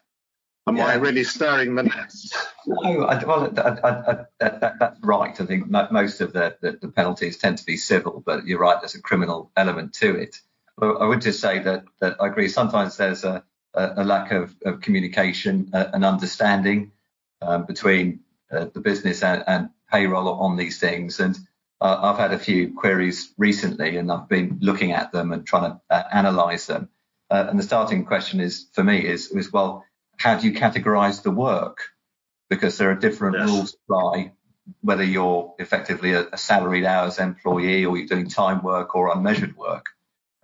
am 0.66 0.76
yeah. 0.76 0.86
I 0.86 0.94
really 0.94 1.24
stirring 1.24 1.74
the 1.74 1.84
nest? 1.84 2.36
No, 2.66 3.04
I, 3.04 3.24
well, 3.24 3.52
I, 3.56 3.70
I, 3.70 4.24
that, 4.40 4.78
that's 4.80 5.00
right. 5.02 5.40
I 5.40 5.46
think 5.46 5.68
most 5.68 6.20
of 6.20 6.32
the, 6.32 6.56
the, 6.60 6.78
the, 6.82 6.88
penalties 6.88 7.38
tend 7.38 7.58
to 7.58 7.64
be 7.64 7.76
civil, 7.76 8.22
but 8.26 8.46
you're 8.46 8.58
right. 8.58 8.80
There's 8.80 8.96
a 8.96 9.02
criminal 9.02 9.52
element 9.56 9.94
to 9.94 10.16
it. 10.16 10.40
I 10.80 11.06
would 11.06 11.22
just 11.22 11.40
say 11.40 11.60
that 11.60 11.84
that 12.00 12.16
I 12.20 12.26
agree. 12.26 12.48
Sometimes 12.48 12.96
there's 12.96 13.24
a, 13.24 13.44
a, 13.76 14.04
lack 14.04 14.32
of, 14.32 14.54
of 14.64 14.80
communication 14.80 15.70
uh, 15.72 15.86
and 15.92 16.04
understanding 16.04 16.92
um, 17.42 17.66
between 17.66 18.20
uh, 18.50 18.66
the 18.72 18.80
business 18.80 19.22
and, 19.22 19.44
and, 19.46 19.70
payroll 19.88 20.28
on 20.40 20.56
these 20.56 20.80
things. 20.80 21.20
And 21.20 21.38
uh, 21.80 21.96
I've 22.02 22.18
had 22.18 22.32
a 22.32 22.40
few 22.40 22.74
queries 22.74 23.32
recently, 23.38 23.98
and 23.98 24.10
I've 24.10 24.28
been 24.28 24.58
looking 24.60 24.90
at 24.90 25.12
them 25.12 25.30
and 25.30 25.46
trying 25.46 25.70
to 25.70 25.80
uh, 25.88 26.02
analyze 26.12 26.66
them. 26.66 26.88
Uh, 27.30 27.46
and 27.48 27.56
the 27.56 27.62
starting 27.62 28.04
question 28.04 28.40
is 28.40 28.66
for 28.72 28.82
me 28.82 29.06
is, 29.06 29.30
is 29.30 29.52
well, 29.52 29.84
how 30.16 30.36
do 30.36 30.48
you 30.48 30.54
categorize 30.54 31.22
the 31.22 31.30
work? 31.30 31.82
Because 32.50 32.78
there 32.78 32.90
are 32.90 32.96
different 32.96 33.36
yes. 33.38 33.48
rules 33.48 33.76
apply, 33.84 34.32
whether 34.80 35.04
you're 35.04 35.54
effectively 35.60 36.14
a, 36.14 36.26
a 36.32 36.36
salaried 36.36 36.84
hours 36.84 37.20
employee 37.20 37.84
or 37.84 37.96
you're 37.96 38.08
doing 38.08 38.28
time 38.28 38.64
work 38.64 38.96
or 38.96 39.16
unmeasured 39.16 39.56
work. 39.56 39.86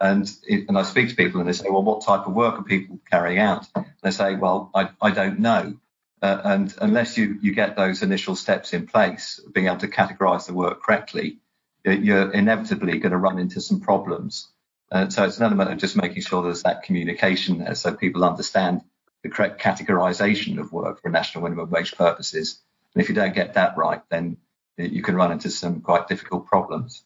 And, 0.02 0.28
it, 0.48 0.68
and 0.68 0.76
I 0.76 0.82
speak 0.82 1.10
to 1.10 1.14
people 1.14 1.40
and 1.40 1.48
they 1.48 1.52
say, 1.52 1.70
well, 1.70 1.84
what 1.84 2.04
type 2.04 2.26
of 2.26 2.34
work 2.34 2.58
are 2.58 2.64
people 2.64 2.98
carrying 3.08 3.38
out? 3.38 3.68
And 3.76 3.86
they 4.02 4.10
say, 4.10 4.34
well, 4.34 4.68
I, 4.74 4.90
I 5.00 5.12
don't 5.12 5.38
know. 5.38 5.76
Uh, 6.20 6.40
and 6.44 6.74
unless 6.80 7.16
you, 7.16 7.38
you 7.40 7.54
get 7.54 7.76
those 7.76 8.02
initial 8.02 8.34
steps 8.34 8.72
in 8.72 8.88
place, 8.88 9.40
being 9.52 9.66
able 9.66 9.78
to 9.78 9.88
categorize 9.88 10.46
the 10.46 10.54
work 10.54 10.82
correctly, 10.82 11.38
you're 11.84 12.32
inevitably 12.32 12.98
going 12.98 13.12
to 13.12 13.18
run 13.18 13.38
into 13.38 13.60
some 13.60 13.80
problems. 13.80 14.48
Uh, 14.90 15.08
so 15.08 15.24
it's 15.24 15.38
an 15.38 15.44
element 15.44 15.70
of 15.70 15.78
just 15.78 15.96
making 15.96 16.22
sure 16.22 16.42
there's 16.42 16.64
that 16.64 16.82
communication 16.82 17.58
there 17.58 17.74
so 17.74 17.94
people 17.94 18.24
understand 18.24 18.82
the 19.22 19.30
correct 19.30 19.60
categorization 19.62 20.58
of 20.58 20.72
work 20.72 21.00
for 21.00 21.10
national 21.10 21.44
minimum 21.44 21.70
wage 21.70 21.96
purposes. 21.96 22.60
And 22.94 23.02
if 23.02 23.08
you 23.08 23.14
don't 23.14 23.34
get 23.34 23.54
that 23.54 23.76
right, 23.76 24.02
then 24.10 24.36
you 24.76 25.02
can 25.02 25.14
run 25.14 25.32
into 25.32 25.48
some 25.48 25.80
quite 25.80 26.08
difficult 26.08 26.46
problems. 26.46 27.04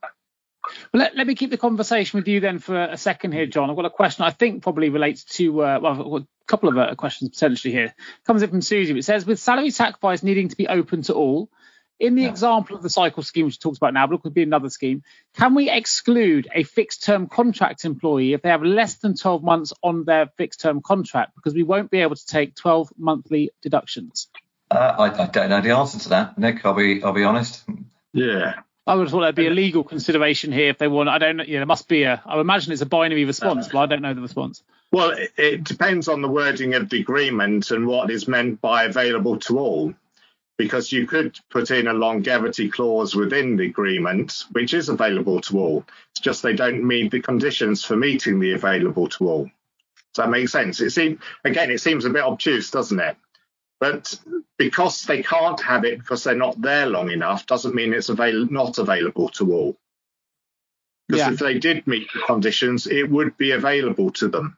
Well, 0.93 1.03
let, 1.03 1.17
let 1.17 1.27
me 1.27 1.35
keep 1.35 1.51
the 1.51 1.59
conversation 1.59 2.19
with 2.19 2.29
you 2.29 2.41
then 2.41 2.59
for 2.59 2.81
a 2.81 2.97
second 2.97 3.33
here, 3.33 3.47
Jon. 3.47 3.71
I've 3.71 3.77
got 3.77 3.85
a 3.85 3.91
question 3.91 4.25
I 4.25 4.31
think 4.31 4.63
probably 4.63 4.89
relates 4.89 5.25
to, 5.37 5.63
uh, 5.63 5.79
well, 5.81 6.17
a 6.17 6.27
couple 6.47 6.69
of 6.69 6.79
uh, 6.79 6.95
questions 6.95 7.31
potentially 7.31 7.73
here. 7.73 7.95
Comes 8.27 8.43
in 8.43 8.51
from 8.51 8.63
Susie. 8.63 8.99
It 8.99 9.05
says, 9.05 9.27
with 9.27 9.39
salary 9.39 9.71
sacrifice 9.71 10.23
needing 10.23 10.49
to 10.49 10.57
be 10.57 10.69
open 10.69 11.03
to 11.03 11.15
all, 11.15 11.51
in 11.99 12.15
the 12.15 12.23
yeah. 12.23 12.29
example 12.29 12.77
of 12.77 12.83
the 12.83 12.91
cycle 12.91 13.23
scheme, 13.23 13.47
which 13.47 13.59
talks 13.59 13.79
about 13.79 13.95
now, 13.95 14.07
but 14.07 14.17
it 14.17 14.23
could 14.23 14.35
be 14.35 14.43
another 14.43 14.69
scheme, 14.69 15.03
can 15.35 15.55
we 15.55 15.71
exclude 15.71 16.49
a 16.55 16.63
fixed 16.63 17.05
term 17.05 17.27
contract 17.27 17.85
employee 17.85 18.35
if 18.35 18.43
they 18.43 18.51
have 18.51 18.63
less 18.63 18.95
than 18.97 19.17
12 19.17 19.43
months 19.43 19.73
on 19.83 20.05
their 20.05 20.27
fixed 20.37 20.61
term 20.61 20.83
contract? 20.83 21.35
Because 21.35 21.55
we 21.55 21.63
won't 21.63 21.91
be 21.91 22.01
able 22.01 22.17
to 22.17 22.27
take 22.27 22.55
12 22.55 22.93
monthly 22.99 23.51
deductions. 23.63 24.29
Uh, 24.71 24.95
I, 24.99 25.23
I, 25.23 25.27
don't 25.27 25.49
know 25.49 25.61
the 25.61 25.71
answer 25.71 25.99
to 26.01 26.09
that, 26.11 26.39
Nick. 26.39 26.67
I'll 26.67 26.75
be, 26.75 27.03
I'll 27.03 27.13
be 27.13 27.25
honest. 27.25 27.65
Yeah. 28.13 28.55
I 28.87 28.95
would 28.95 29.05
have 29.05 29.11
thought 29.11 29.23
there'd 29.23 29.35
be 29.35 29.49
a 29.49 29.51
legal 29.51 29.83
consideration 29.83 30.53
here 30.53 30.71
if 30.71 30.79
they 30.79 30.87
want. 30.87 31.09
I 31.09 31.19
don't 31.19 31.39
know. 31.39 31.45
Yeah, 31.45 31.59
there 31.59 31.67
must 31.67 31.89
be 31.89 32.05
a. 32.05 32.23
I 32.25 32.39
imagine 32.39 32.73
it's 32.73 32.83
a 32.83 32.87
binary 32.87 33.25
response, 33.25 33.69
but 33.69 33.81
I 33.81 33.87
don't 33.87 34.03
know 34.03 34.15
the 34.15 34.21
response. 34.21 34.63
Well, 34.93 35.11
it, 35.11 35.33
it 35.37 35.65
depends 35.65 36.07
on 36.07 36.23
the 36.23 36.29
wording 36.29 36.75
of 36.75 36.89
the 36.89 37.01
agreement 37.01 37.73
and 37.73 37.87
what 37.87 38.11
is 38.11 38.29
meant 38.29 38.61
by 38.61 38.85
available 38.85 39.39
to 39.41 39.59
all. 39.59 39.95
Because 40.57 40.91
you 40.91 41.07
could 41.07 41.39
put 41.51 41.71
in 41.71 41.87
a 41.87 41.93
longevity 41.93 42.71
clause 42.71 43.15
within 43.15 43.57
the 43.57 43.67
agreement, 43.67 44.45
which 44.53 44.73
is 44.73 44.89
available 44.89 45.43
to 45.43 45.59
all. 45.59 45.85
It's 46.13 46.21
just 46.21 46.43
they 46.43 46.55
don't 46.55 46.87
meet 46.87 47.11
the 47.11 47.21
conditions 47.21 47.85
for 47.85 47.95
meeting 47.95 48.39
the 48.39 48.53
available 48.53 49.09
to 49.09 49.29
all. 49.29 49.51
Does 50.15 50.25
that 50.25 50.31
make 50.31 50.49
sense? 50.49 50.81
It 50.81 50.91
seems 50.91 51.21
again, 51.45 51.71
it 51.71 51.81
seems 51.83 52.07
a 52.07 52.11
bit 52.11 52.23
obtuse, 52.23 52.71
doesn't 52.71 52.99
it? 52.99 53.17
But 53.79 54.19
because 54.57 55.03
they 55.03 55.23
can't 55.23 55.61
have 55.61 55.85
it 55.85 55.99
because 55.99 56.25
they're 56.25 56.35
not 56.35 56.61
there 56.61 56.87
long 56.87 57.11
enough, 57.11 57.47
doesn't 57.47 57.75
mean 57.75 57.93
it's 57.93 58.09
avail- 58.09 58.47
not 58.51 58.79
available 58.79 59.29
to 59.31 59.53
all. 59.53 59.77
Because 61.09 61.21
yeah. 61.21 61.33
if 61.33 61.39
they 61.39 61.59
did 61.59 61.87
meet 61.87 62.09
the 62.13 62.21
conditions, 62.27 62.87
it 62.87 63.09
would 63.11 63.37
be 63.37 63.53
available 63.53 64.11
to 64.13 64.29
them. 64.29 64.57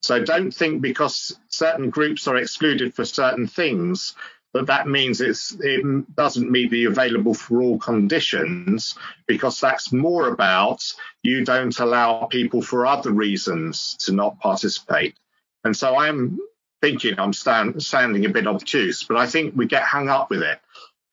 So 0.00 0.24
don't 0.24 0.50
think 0.50 0.82
because 0.82 1.38
certain 1.48 1.90
groups 1.90 2.26
are 2.26 2.36
excluded 2.36 2.94
for 2.94 3.04
certain 3.04 3.46
things 3.46 4.14
that 4.52 4.66
that 4.66 4.86
means 4.86 5.20
it's, 5.20 5.56
it 5.60 6.14
doesn't 6.14 6.50
meet 6.50 6.70
the 6.70 6.84
available 6.84 7.34
for 7.34 7.62
all 7.62 7.78
conditions 7.78 8.96
because 9.26 9.60
that's 9.60 9.92
more 9.92 10.28
about 10.28 10.82
you 11.22 11.44
don't 11.44 11.78
allow 11.78 12.24
people 12.26 12.60
for 12.60 12.86
other 12.86 13.12
reasons 13.12 13.96
to 14.00 14.12
not 14.12 14.38
participate. 14.40 15.16
And 15.64 15.74
so 15.76 15.96
I'm 15.96 16.38
thinking 16.82 17.18
I'm 17.18 17.32
stand, 17.32 17.82
sounding 17.82 18.26
a 18.26 18.28
bit 18.28 18.46
obtuse, 18.46 19.04
but 19.04 19.16
I 19.16 19.26
think 19.26 19.54
we 19.56 19.66
get 19.66 19.84
hung 19.84 20.08
up 20.08 20.28
with 20.28 20.42
it. 20.42 20.60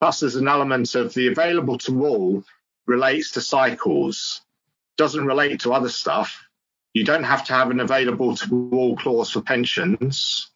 Plus, 0.01 0.19
there's 0.19 0.35
an 0.35 0.47
element 0.47 0.95
of 0.95 1.13
the 1.13 1.27
available 1.27 1.77
to 1.77 2.05
all 2.05 2.43
relates 2.87 3.31
to 3.31 3.41
cycles, 3.41 4.41
doesn't 4.97 5.25
relate 5.25 5.61
to 5.61 5.71
other 5.71 5.89
stuff. 5.89 6.43
You 6.93 7.05
don't 7.05 7.23
have 7.23 7.45
to 7.45 7.53
have 7.53 7.69
an 7.69 7.79
available 7.79 8.35
to 8.37 8.69
all 8.73 8.97
clause 8.97 9.29
for 9.29 9.41
pensions, 9.41 10.49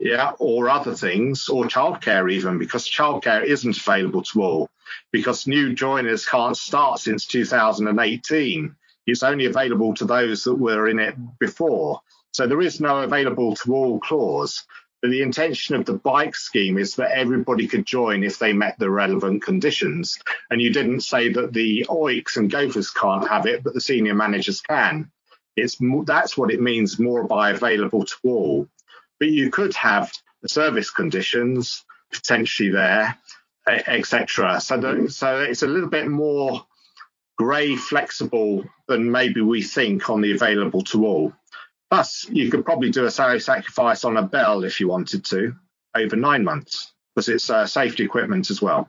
yeah, 0.00 0.32
or 0.38 0.70
other 0.70 0.94
things, 0.94 1.50
or 1.50 1.64
childcare 1.64 2.32
even, 2.32 2.58
because 2.58 2.88
childcare 2.88 3.44
isn't 3.44 3.76
available 3.76 4.22
to 4.22 4.42
all, 4.42 4.70
because 5.12 5.46
new 5.46 5.74
joiners 5.74 6.24
can't 6.24 6.56
start 6.56 6.98
since 6.98 7.26
2018. 7.26 8.74
It's 9.06 9.22
only 9.22 9.44
available 9.44 9.92
to 9.94 10.06
those 10.06 10.44
that 10.44 10.54
were 10.54 10.88
in 10.88 10.98
it 10.98 11.14
before. 11.38 12.00
So 12.34 12.48
there 12.48 12.60
is 12.60 12.80
no 12.80 12.98
available 12.98 13.54
to 13.56 13.74
all 13.74 14.00
clause. 14.00 14.64
But 15.00 15.10
the 15.10 15.22
intention 15.22 15.76
of 15.76 15.84
the 15.84 15.92
bike 15.92 16.34
scheme 16.34 16.78
is 16.78 16.96
that 16.96 17.16
everybody 17.16 17.68
could 17.68 17.86
join 17.86 18.24
if 18.24 18.38
they 18.38 18.52
met 18.52 18.78
the 18.78 18.90
relevant 18.90 19.42
conditions. 19.42 20.18
And 20.50 20.60
you 20.60 20.72
didn't 20.72 21.02
say 21.02 21.30
that 21.32 21.52
the 21.52 21.86
OICs 21.88 22.38
and 22.38 22.50
gophers 22.50 22.90
can't 22.90 23.28
have 23.28 23.46
it, 23.46 23.62
but 23.62 23.74
the 23.74 23.80
senior 23.80 24.14
managers 24.14 24.60
can. 24.62 25.12
It's 25.56 25.76
that's 26.06 26.36
what 26.36 26.50
it 26.50 26.60
means 26.60 26.98
more 26.98 27.24
by 27.24 27.50
available 27.50 28.04
to 28.04 28.16
all. 28.24 28.68
But 29.20 29.28
you 29.28 29.50
could 29.50 29.74
have 29.74 30.10
the 30.42 30.48
service 30.48 30.90
conditions 30.90 31.84
potentially 32.10 32.70
there, 32.70 33.16
etc. 33.66 34.60
So, 34.60 35.06
so 35.06 35.40
it's 35.40 35.62
a 35.62 35.68
little 35.68 35.90
bit 35.90 36.08
more 36.08 36.66
grey 37.36 37.76
flexible 37.76 38.64
than 38.88 39.10
maybe 39.10 39.40
we 39.40 39.62
think 39.62 40.08
on 40.10 40.20
the 40.20 40.32
available 40.32 40.82
to 40.84 41.06
all. 41.06 41.32
Plus, 41.94 42.28
you 42.28 42.50
could 42.50 42.64
probably 42.64 42.90
do 42.90 43.04
a 43.04 43.10
salary 43.10 43.38
sacrifice 43.38 44.04
on 44.04 44.16
a 44.16 44.22
bell 44.22 44.64
if 44.64 44.80
you 44.80 44.88
wanted 44.88 45.24
to 45.26 45.54
over 45.94 46.16
nine 46.16 46.42
months 46.42 46.92
because 47.14 47.28
it's 47.28 47.48
uh, 47.48 47.68
safety 47.68 48.02
equipment 48.02 48.50
as 48.50 48.60
well. 48.60 48.88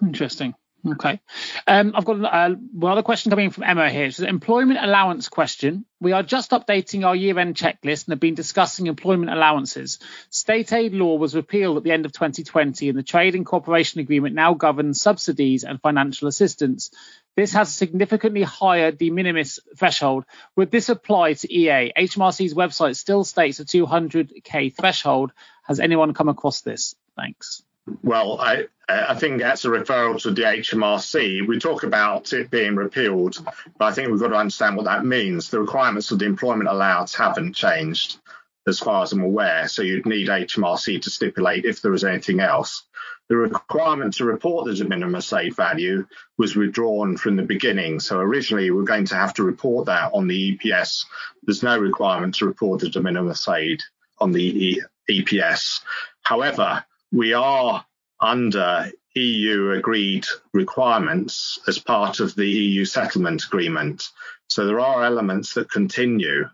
Interesting. 0.00 0.54
Okay. 0.88 1.20
Um, 1.66 1.92
I've 1.94 2.06
got 2.06 2.24
uh, 2.24 2.54
another 2.80 3.02
question 3.02 3.28
coming 3.28 3.50
from 3.50 3.64
Emma 3.64 3.90
here. 3.90 4.06
It's 4.06 4.20
an 4.20 4.28
employment 4.28 4.78
allowance 4.82 5.28
question. 5.28 5.84
We 6.00 6.12
are 6.12 6.22
just 6.22 6.52
updating 6.52 7.04
our 7.04 7.14
year 7.14 7.38
end 7.38 7.56
checklist 7.56 8.06
and 8.06 8.12
have 8.12 8.20
been 8.20 8.34
discussing 8.34 8.86
employment 8.86 9.30
allowances. 9.30 9.98
State 10.30 10.72
aid 10.72 10.94
law 10.94 11.18
was 11.18 11.34
repealed 11.34 11.76
at 11.76 11.82
the 11.82 11.92
end 11.92 12.06
of 12.06 12.12
2020, 12.12 12.88
and 12.88 12.96
the 12.96 13.02
Trade 13.02 13.34
and 13.34 13.44
Cooperation 13.44 14.00
Agreement 14.00 14.34
now 14.34 14.54
governs 14.54 15.02
subsidies 15.02 15.62
and 15.62 15.78
financial 15.82 16.26
assistance. 16.26 16.90
This 17.36 17.52
has 17.52 17.68
a 17.68 17.72
significantly 17.72 18.42
higher 18.42 18.90
de 18.90 19.10
minimis 19.10 19.60
threshold. 19.76 20.24
Would 20.56 20.70
this 20.70 20.88
apply 20.88 21.34
to 21.34 21.52
EA? 21.52 21.92
HMRC's 21.96 22.54
website 22.54 22.96
still 22.96 23.24
states 23.24 23.60
a 23.60 23.64
200k 23.64 24.74
threshold. 24.74 25.32
Has 25.64 25.78
anyone 25.78 26.14
come 26.14 26.30
across 26.30 26.62
this? 26.62 26.96
Thanks. 27.14 27.62
Well, 28.02 28.40
I, 28.40 28.66
I 28.88 29.14
think 29.14 29.40
that's 29.40 29.64
a 29.64 29.68
referral 29.68 30.20
to 30.22 30.30
the 30.30 30.42
HMRC. 30.42 31.46
We 31.46 31.58
talk 31.58 31.82
about 31.82 32.32
it 32.32 32.50
being 32.50 32.74
repealed, 32.74 33.38
but 33.78 33.84
I 33.84 33.92
think 33.92 34.10
we've 34.10 34.18
got 34.20 34.28
to 34.28 34.36
understand 34.36 34.76
what 34.76 34.86
that 34.86 35.04
means. 35.04 35.50
The 35.50 35.60
requirements 35.60 36.10
of 36.10 36.18
the 36.18 36.24
employment 36.24 36.70
allowance 36.70 37.14
haven't 37.14 37.54
changed, 37.54 38.18
as 38.66 38.78
far 38.78 39.02
as 39.02 39.12
I'm 39.12 39.22
aware. 39.22 39.68
So 39.68 39.82
you'd 39.82 40.06
need 40.06 40.28
HMRC 40.28 41.02
to 41.02 41.10
stipulate 41.10 41.64
if 41.64 41.82
there 41.82 41.92
was 41.92 42.04
anything 42.04 42.40
else. 42.40 42.82
The 43.28 43.36
requirement 43.36 44.14
to 44.14 44.24
report 44.24 44.66
the 44.66 44.74
de 44.74 44.84
minimis 44.84 45.32
aid 45.32 45.56
value 45.56 46.06
was 46.38 46.54
withdrawn 46.54 47.16
from 47.16 47.36
the 47.36 47.42
beginning. 47.42 47.98
So 48.00 48.18
originally 48.18 48.70
we 48.70 48.76
we're 48.76 48.84
going 48.84 49.06
to 49.06 49.16
have 49.16 49.34
to 49.34 49.42
report 49.42 49.86
that 49.86 50.12
on 50.14 50.28
the 50.28 50.56
EPS. 50.56 51.06
There's 51.42 51.62
no 51.62 51.78
requirement 51.78 52.36
to 52.36 52.46
report 52.46 52.80
the 52.80 52.88
de 52.88 53.00
minimis 53.00 53.48
aid 53.48 53.82
on 54.18 54.32
the 54.32 54.82
EPS. 55.10 55.80
However, 56.22 56.84
we 57.12 57.32
are 57.32 57.84
under 58.20 58.90
EU 59.14 59.72
agreed 59.72 60.26
requirements 60.52 61.58
as 61.66 61.78
part 61.78 62.20
of 62.20 62.34
the 62.34 62.48
EU 62.48 62.84
settlement 62.84 63.44
agreement. 63.44 64.10
So 64.48 64.66
there 64.66 64.80
are 64.80 65.04
elements 65.04 65.54
that 65.54 65.70
continue, 65.70 66.48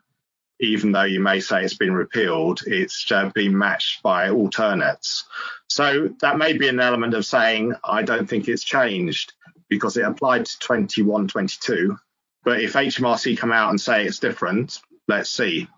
even 0.62 0.92
though 0.92 1.02
you 1.02 1.20
may 1.20 1.40
say 1.40 1.64
it's 1.64 1.76
been 1.76 1.92
repealed, 1.92 2.60
it's 2.66 3.10
uh, 3.10 3.28
been 3.34 3.56
matched 3.58 4.02
by 4.02 4.30
alternates. 4.30 5.24
So 5.68 6.08
that 6.20 6.38
may 6.38 6.56
be 6.56 6.68
an 6.68 6.78
element 6.78 7.14
of 7.14 7.26
saying, 7.26 7.74
I 7.82 8.02
don't 8.02 8.28
think 8.28 8.46
it's 8.46 8.62
changed 8.62 9.32
because 9.68 9.96
it 9.96 10.04
applied 10.04 10.46
to 10.46 10.58
21, 10.60 11.28
22. 11.28 11.98
But 12.44 12.60
if 12.60 12.74
HMRC 12.74 13.36
come 13.36 13.52
out 13.52 13.70
and 13.70 13.80
say 13.80 14.04
it's 14.04 14.20
different, 14.20 14.80
let's 15.08 15.30
see. 15.30 15.68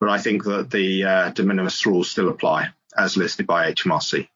But 0.00 0.08
I 0.08 0.18
think 0.18 0.44
that 0.44 0.70
the 0.70 1.04
uh, 1.04 1.30
de 1.30 1.44
minimis 1.44 1.86
rules 1.86 2.10
still 2.10 2.28
apply 2.28 2.70
as 2.96 3.16
listed 3.16 3.46
by 3.46 3.72
HMRC. 3.72 4.28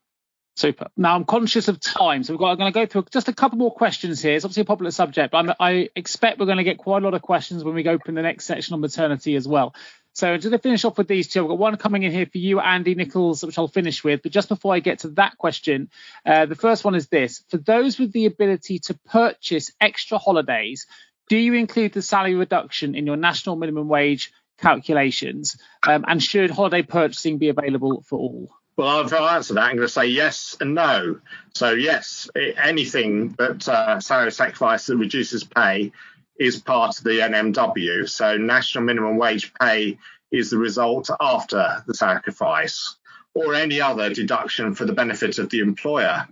Super. 0.59 0.89
Now 0.97 1.15
I'm 1.15 1.25
conscious 1.25 1.69
of 1.69 1.79
time, 1.79 2.25
so 2.25 2.33
we've 2.33 2.41
got. 2.41 2.51
I'm 2.51 2.57
going 2.57 2.73
to 2.73 2.77
go 2.77 2.85
through 2.85 3.05
just 3.13 3.29
a 3.29 3.33
couple 3.33 3.59
more 3.59 3.73
questions 3.73 4.21
here. 4.21 4.35
It's 4.35 4.45
obviously 4.45 4.63
a 4.63 4.65
popular 4.65 4.91
subject, 4.91 5.31
but 5.31 5.39
I'm, 5.39 5.55
i 5.61 5.89
expect 5.95 6.41
we're 6.41 6.47
going 6.47 6.59
to 6.59 6.65
get 6.65 6.79
quite 6.79 7.01
a 7.01 7.05
lot 7.05 7.15
of 7.15 7.23
questions 7.23 7.63
when 7.63 7.77
we 7.77 7.87
open 7.87 8.17
the 8.17 8.23
next 8.23 8.47
section 8.47 8.75
on 8.75 8.81
maternity 8.81 9.37
as 9.37 9.47
well. 9.47 9.73
So 10.15 10.37
just 10.37 10.51
to 10.51 10.59
finish 10.59 10.85
off 10.85 10.99
with 10.99 11.07
these 11.07 11.29
two, 11.29 11.45
I've 11.45 11.49
got 11.49 11.59
one 11.59 11.77
coming 11.77 12.03
in 12.03 12.11
here 12.11 12.27
for 12.27 12.39
you, 12.39 12.59
Andy 12.59 12.97
Nichols, 12.97 13.45
which 13.45 13.57
I'll 13.57 13.69
finish 13.69 14.03
with. 14.03 14.25
But 14.25 14.33
just 14.33 14.49
before 14.49 14.75
I 14.75 14.81
get 14.81 14.99
to 15.01 15.11
that 15.11 15.39
question, 15.39 15.91
uh, 16.27 16.47
the 16.47 16.57
first 16.57 16.85
one 16.85 16.97
is 16.97 17.07
this: 17.07 17.45
for 17.51 17.59
those 17.59 17.97
with 17.97 18.11
the 18.11 18.27
ability 18.27 18.81
to 18.81 18.99
purchase 19.07 19.71
extra 19.81 20.19
holidays, 20.19 20.89
do 21.29 21.37
you 21.37 21.55
include 21.55 21.93
the 21.93 22.03
salary 22.03 22.35
reduction 22.35 22.97
in 22.97 23.07
your 23.07 23.17
national 23.17 23.55
minimum 23.55 23.87
wage 23.87 24.33
calculations? 24.61 25.57
Um, 25.87 26.05
and 26.09 26.21
should 26.21 26.51
holiday 26.51 26.83
purchasing 26.83 27.39
be 27.39 27.49
available 27.49 28.03
for 28.09 28.19
all? 28.19 28.58
Well, 28.79 29.01
if 29.01 29.13
I 29.13 29.35
answer 29.35 29.55
that, 29.55 29.65
I'm 29.65 29.75
going 29.75 29.89
to 29.89 29.93
say 29.93 30.07
yes 30.07 30.57
and 30.61 30.73
no. 30.73 31.19
So, 31.53 31.73
yes, 31.73 32.31
anything 32.37 33.35
that 33.37 33.69
uh, 33.69 33.99
salary 33.99 34.31
sacrifice 34.31 34.87
that 34.87 34.97
reduces 34.97 35.43
pay 35.43 35.91
is 36.39 36.63
part 36.63 36.97
of 36.97 37.03
the 37.03 37.19
NMW. 37.19 38.09
So, 38.09 38.37
national 38.37 38.85
minimum 38.85 39.17
wage 39.17 39.53
pay 39.61 39.99
is 40.31 40.51
the 40.51 40.59
result 40.59 41.11
after 41.21 41.83
the 41.89 41.95
sacrifice, 41.95 42.95
or 43.35 43.57
any 43.57 43.81
other 43.81 44.15
deduction 44.15 44.77
for 44.77 44.85
the 44.85 44.93
benefit 44.93 45.41
of 45.41 45.51
the 45.51 45.59
employer, 45.59 46.29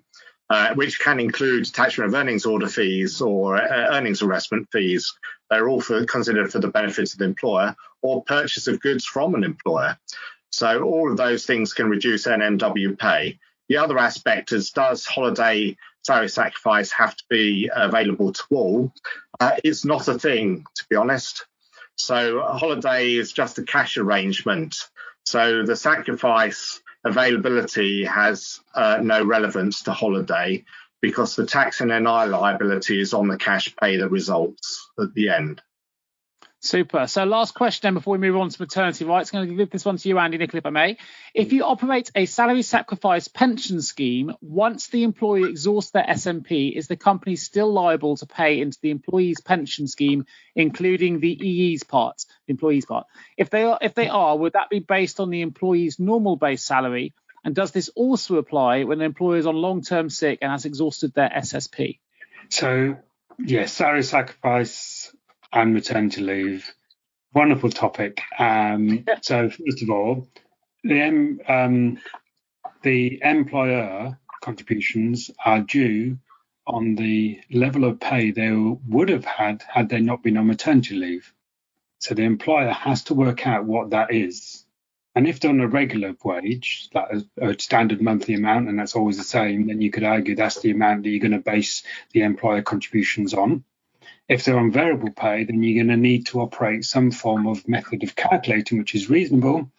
uh, 0.49 0.73
which 0.75 1.01
can 1.01 1.19
include 1.19 1.67
attachment 1.67 2.11
of 2.11 2.15
earnings 2.15 2.47
order 2.47 2.69
fees 2.69 3.21
or 3.21 3.57
uh, 3.57 3.97
earnings 3.97 4.23
arrestment 4.23 4.68
fees. 4.70 5.12
They're 5.51 5.68
all 5.68 5.81
for, 5.81 6.07
considered 6.07 6.53
for 6.53 6.61
the 6.61 6.68
benefit 6.68 7.12
of 7.12 7.18
the 7.18 7.25
employer, 7.25 7.75
or 8.03 8.23
purchase 8.23 8.68
of 8.68 8.79
goods 8.79 9.05
from 9.05 9.35
an 9.35 9.43
employer. 9.43 9.99
So 10.51 10.82
all 10.82 11.11
of 11.11 11.16
those 11.16 11.44
things 11.47 11.72
can 11.72 11.88
reduce 11.88 12.26
NMW 12.26 12.99
pay. 12.99 13.38
The 13.68 13.78
other 13.78 13.99
aspect 13.99 14.53
is 14.53 14.70
does 14.70 15.05
holiday 15.05 15.76
salary 16.05 16.28
sacrifice 16.28 16.92
have 16.92 17.16
to 17.16 17.24
be 17.28 17.70
available 17.74 18.32
to 18.32 18.42
all? 18.51 18.92
Uh, 19.40 19.57
it's 19.64 19.84
not 19.84 20.09
a 20.09 20.18
thing, 20.18 20.64
to 20.76 20.84
be 20.88 20.97
honest. 20.97 21.47
So 21.97 22.40
holiday 22.42 23.14
is 23.14 23.32
just 23.32 23.59
a 23.59 23.64
cash 23.64 23.97
arrangement. 23.97 24.76
So 25.24 25.64
the 25.64 25.76
sacrifice 25.76 26.80
availability 27.05 28.05
has 28.05 28.61
uh, 28.74 28.99
no 29.03 29.24
relevance 29.24 29.82
to 29.84 29.92
holiday 29.92 30.64
because 31.01 31.36
the 31.36 31.47
tax 31.47 31.80
and 31.80 31.90
NI 31.90 32.26
liability 32.26 33.01
is 33.01 33.14
on 33.14 33.28
the 33.28 33.36
cash 33.36 33.74
pay 33.76 33.97
that 33.99 34.09
results 34.11 34.90
at 34.99 35.12
the 35.14 35.30
end. 35.30 35.61
Super. 36.67 37.07
So 37.07 37.23
last 37.25 37.55
question 37.55 37.87
then 37.87 37.95
before 37.95 38.12
we 38.12 38.19
move 38.19 38.37
on 38.37 38.49
to 38.49 38.61
maternity 38.61 39.05
rights. 39.05 39.33
I'm 39.33 39.39
going 39.39 39.51
to 39.51 39.55
give 39.55 39.71
this 39.71 39.85
one 39.85 39.99
to 39.99 40.09
you, 40.09 40.19
Andy 40.19 40.37
Nicholl, 40.37 40.59
if 40.59 40.67
I 40.67 40.71
may. 40.71 40.99
If 41.33 41.53
you 41.53 41.62
operate 41.62 42.11
a 42.17 42.27
salary 42.27 42.62
sacrifice 42.62 43.29
pension 43.29 43.81
scheme, 43.81 44.33
once 44.41 44.89
the 44.89 45.05
employee 45.05 45.49
exhausts 45.49 45.93
their 45.93 46.03
SMP, 46.03 46.77
is 46.77 46.89
the 46.89 46.97
company 46.97 47.37
still 47.37 47.73
liable 47.73 48.17
to 48.17 48.27
pay 48.27 48.61
into 48.61 48.79
the 48.83 48.91
employee's 48.91 49.41
pension 49.41 49.87
scheme, 49.87 50.27
including 50.57 51.21
the 51.21 51.29
EE's 51.29 51.85
part, 51.85 52.25
the 52.47 52.53
employee's 52.53 52.85
part? 52.85 53.07
If 53.37 53.49
they 53.49 53.62
are, 53.62 53.79
if 53.81 53.95
they 53.95 54.09
are, 54.09 54.37
would 54.37 54.55
that 54.55 54.69
be 54.69 54.81
based 54.81 55.21
on 55.21 55.31
the 55.31 55.43
employee's 55.43 56.01
normal 56.01 56.35
base 56.35 56.64
salary? 56.64 57.14
And 57.45 57.55
does 57.55 57.71
this 57.71 57.91
also 57.91 58.39
apply 58.39 58.83
when 58.83 59.01
an 59.01 59.07
employer 59.07 59.37
is 59.37 59.47
on 59.47 59.55
long-term 59.55 60.11
sick 60.11 60.41
and 60.43 60.51
has 60.51 60.64
exhausted 60.64 61.14
their 61.14 61.31
SSP? 61.31 62.01
So, 62.49 62.97
yes, 63.39 63.73
salary 63.73 64.03
sacrifice 64.03 65.14
and 65.53 65.74
maternity 65.74 66.20
leave. 66.20 66.72
Wonderful 67.34 67.70
topic. 67.70 68.22
Um, 68.38 69.05
so 69.22 69.51
first 69.51 69.82
of 69.82 69.90
all, 69.90 70.28
the 70.82 71.38
um, 71.49 71.99
the 72.82 73.20
employer 73.22 74.18
contributions 74.42 75.30
are 75.44 75.61
due 75.61 76.18
on 76.66 76.94
the 76.94 77.40
level 77.51 77.84
of 77.84 78.01
pay 78.01 78.30
they 78.30 78.51
would 78.53 79.09
have 79.09 79.24
had 79.24 79.62
had 79.68 79.88
they 79.88 80.01
not 80.01 80.22
been 80.22 80.36
on 80.36 80.47
maternity 80.47 80.97
leave. 80.97 81.32
So 81.99 82.14
the 82.14 82.22
employer 82.22 82.70
has 82.70 83.05
to 83.05 83.14
work 83.14 83.47
out 83.47 83.64
what 83.64 83.90
that 83.90 84.12
is. 84.12 84.64
And 85.14 85.26
if 85.26 85.40
they're 85.40 85.51
on 85.51 85.61
a 85.61 85.66
regular 85.66 86.14
wage, 86.22 86.90
that 86.92 87.09
is 87.11 87.24
a 87.40 87.55
standard 87.59 88.03
monthly 88.03 88.34
amount, 88.34 88.68
and 88.68 88.78
that's 88.78 88.94
always 88.94 89.16
the 89.16 89.24
same, 89.24 89.66
then 89.66 89.80
you 89.80 89.90
could 89.90 90.05
argue 90.05 90.36
that's 90.36 90.61
the 90.61 90.72
amount 90.72 91.05
that 91.05 91.09
you're 91.09 91.20
going 91.20 91.32
to 91.32 91.38
base 91.38 91.84
the 92.12 92.22
employer 92.22 92.61
contributions 92.61 93.32
on. 93.32 93.64
If 94.29 94.45
they're 94.45 94.59
on 94.59 94.73
variable 94.73 95.11
pay, 95.11 95.45
then 95.45 95.63
you're 95.63 95.85
going 95.85 95.95
to 95.95 96.01
need 96.01 96.27
to 96.27 96.41
operate 96.41 96.85
some 96.85 97.11
form 97.11 97.47
of 97.47 97.69
method 97.69 98.03
of 98.03 98.17
calculating, 98.17 98.79
which 98.79 98.95
is 98.95 99.11
reasonable, 99.11 99.71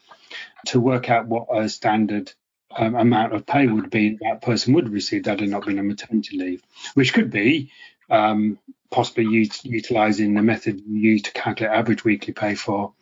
to 0.68 0.80
work 0.80 1.10
out 1.10 1.28
what 1.28 1.48
a 1.54 1.70
standard 1.70 2.32
um, 2.76 2.96
amount 2.96 3.34
of 3.34 3.46
pay 3.46 3.68
would 3.68 3.90
be 3.90 4.18
that 4.22 4.42
person 4.42 4.74
would 4.74 4.90
receive 4.90 5.24
that 5.24 5.40
had 5.40 5.50
not 5.50 5.66
been 5.66 5.80
on 5.80 5.88
maternity 5.88 6.38
leave, 6.38 6.62
which 6.94 7.14
could 7.14 7.32
be 7.32 7.72
um, 8.10 8.60
possibly 8.92 9.26
ut- 9.44 9.66
utilizing 9.66 10.34
the 10.34 10.42
method 10.42 10.82
used 10.88 11.26
to 11.26 11.32
calculate 11.32 11.74
average 11.74 12.04
weekly 12.04 12.34
pay 12.34 12.56
for 12.56 12.94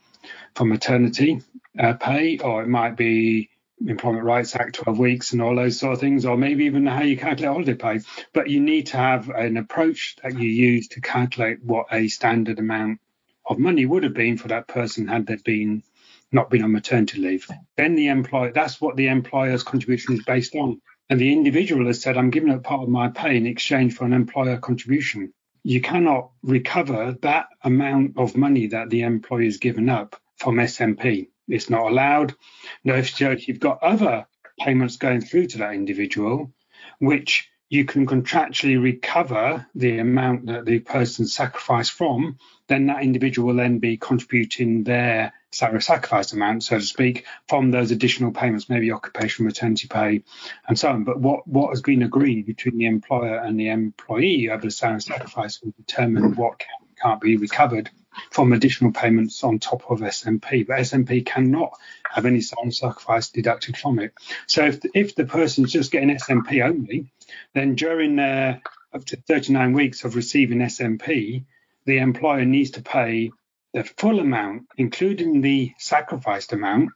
for 0.55 0.65
maternity 0.65 1.41
uh, 1.77 1.93
pay, 1.93 2.37
or 2.39 2.63
it 2.63 2.67
might 2.67 2.95
be 2.95 3.49
Employment 3.85 4.23
Rights 4.23 4.55
Act 4.55 4.75
12 4.75 4.99
weeks 4.99 5.33
and 5.33 5.41
all 5.41 5.55
those 5.55 5.79
sort 5.79 5.93
of 5.93 5.99
things, 5.99 6.25
or 6.25 6.37
maybe 6.37 6.65
even 6.65 6.85
how 6.85 7.01
you 7.01 7.17
calculate 7.17 7.51
holiday 7.51 7.73
pay. 7.73 7.99
But 8.33 8.49
you 8.49 8.61
need 8.61 8.87
to 8.87 8.97
have 8.97 9.29
an 9.29 9.57
approach 9.57 10.15
that 10.23 10.39
you 10.39 10.47
use 10.47 10.87
to 10.89 11.01
calculate 11.01 11.63
what 11.63 11.87
a 11.91 12.07
standard 12.07 12.59
amount 12.59 12.99
of 13.45 13.59
money 13.59 13.85
would 13.85 14.03
have 14.03 14.13
been 14.13 14.37
for 14.37 14.47
that 14.47 14.67
person 14.67 15.07
had 15.07 15.27
they 15.27 15.35
been 15.35 15.83
not 16.31 16.49
been 16.49 16.63
on 16.63 16.71
maternity 16.71 17.19
leave. 17.19 17.47
Then 17.77 17.95
the 17.95 18.07
employer, 18.07 18.51
that's 18.51 18.81
what 18.81 18.95
the 18.95 19.07
employer's 19.07 19.63
contribution 19.63 20.15
is 20.15 20.23
based 20.23 20.55
on. 20.55 20.81
And 21.09 21.19
the 21.19 21.31
individual 21.31 21.85
has 21.87 22.01
said, 22.01 22.17
I'm 22.17 22.31
giving 22.31 22.49
up 22.51 22.63
part 22.63 22.83
of 22.83 22.89
my 22.89 23.09
pay 23.09 23.37
in 23.37 23.45
exchange 23.45 23.95
for 23.95 24.05
an 24.05 24.13
employer 24.13 24.57
contribution. 24.57 25.33
You 25.63 25.81
cannot 25.81 26.31
recover 26.41 27.15
that 27.21 27.47
amount 27.63 28.17
of 28.17 28.35
money 28.35 28.67
that 28.67 28.89
the 28.89 29.01
employer 29.01 29.43
has 29.43 29.57
given 29.57 29.89
up 29.89 30.15
from 30.37 30.55
SMP. 30.55 31.29
It's 31.47 31.69
not 31.69 31.91
allowed. 31.91 32.35
Now, 32.83 32.95
if 32.95 33.47
you've 33.47 33.59
got 33.59 33.83
other 33.83 34.27
payments 34.59 34.97
going 34.97 35.21
through 35.21 35.47
to 35.47 35.57
that 35.59 35.73
individual, 35.73 36.51
which 36.99 37.49
you 37.69 37.83
can 37.85 38.05
contractually 38.05 38.81
recover 38.81 39.65
the 39.73 39.97
amount 39.97 40.45
that 40.45 40.65
the 40.65 40.79
person 40.79 41.25
sacrificed 41.25 41.91
from, 41.91 42.37
then 42.67 42.87
that 42.87 43.03
individual 43.03 43.47
will 43.47 43.55
then 43.55 43.79
be 43.79 43.97
contributing 43.97 44.83
their 44.83 45.33
salary 45.51 45.81
sacrifice 45.81 46.31
amount, 46.33 46.63
so 46.63 46.77
to 46.77 46.85
speak, 46.85 47.25
from 47.47 47.71
those 47.71 47.91
additional 47.91 48.31
payments, 48.31 48.69
maybe 48.69 48.91
occupational 48.91 49.47
maternity 49.47 49.87
pay 49.87 50.23
and 50.67 50.77
so 50.77 50.89
on. 50.89 51.03
But 51.05 51.19
what, 51.19 51.47
what 51.47 51.69
has 51.71 51.81
been 51.81 52.03
agreed 52.03 52.45
between 52.45 52.77
the 52.77 52.85
employer 52.85 53.37
and 53.37 53.59
the 53.59 53.69
employee 53.69 54.49
over 54.49 54.61
the 54.61 54.71
salary 54.71 55.01
sacrifice 55.01 55.61
will 55.61 55.73
determine 55.77 56.35
what 56.35 56.59
can, 56.59 56.69
can't 57.01 57.21
be 57.21 57.37
recovered 57.37 57.89
from 58.31 58.53
additional 58.53 58.91
payments 58.91 59.43
on 59.43 59.59
top 59.59 59.89
of 59.89 59.99
SMP, 59.99 60.65
but 60.65 60.79
SMP 60.79 61.25
cannot 61.25 61.77
have 62.09 62.25
any 62.25 62.41
salary 62.41 62.71
sacrifice 62.71 63.29
deducted 63.29 63.77
from 63.77 63.99
it. 63.99 64.13
So 64.47 64.65
if, 64.65 64.79
if 64.93 65.15
the 65.15 65.25
person's 65.25 65.71
just 65.71 65.91
getting 65.91 66.09
SMP 66.09 66.63
only, 66.63 67.11
then 67.53 67.75
during 67.75 68.15
their 68.15 68.61
up 68.93 69.05
to 69.05 69.17
39 69.17 69.73
weeks 69.73 70.03
of 70.03 70.15
receiving 70.15 70.59
SMP, 70.59 71.43
the 71.85 71.97
employer 71.97 72.45
needs 72.45 72.71
to 72.71 72.81
pay 72.81 73.31
the 73.73 73.83
full 73.83 74.19
amount, 74.19 74.67
including 74.77 75.41
the 75.41 75.73
sacrificed 75.77 76.53
amount, 76.53 76.91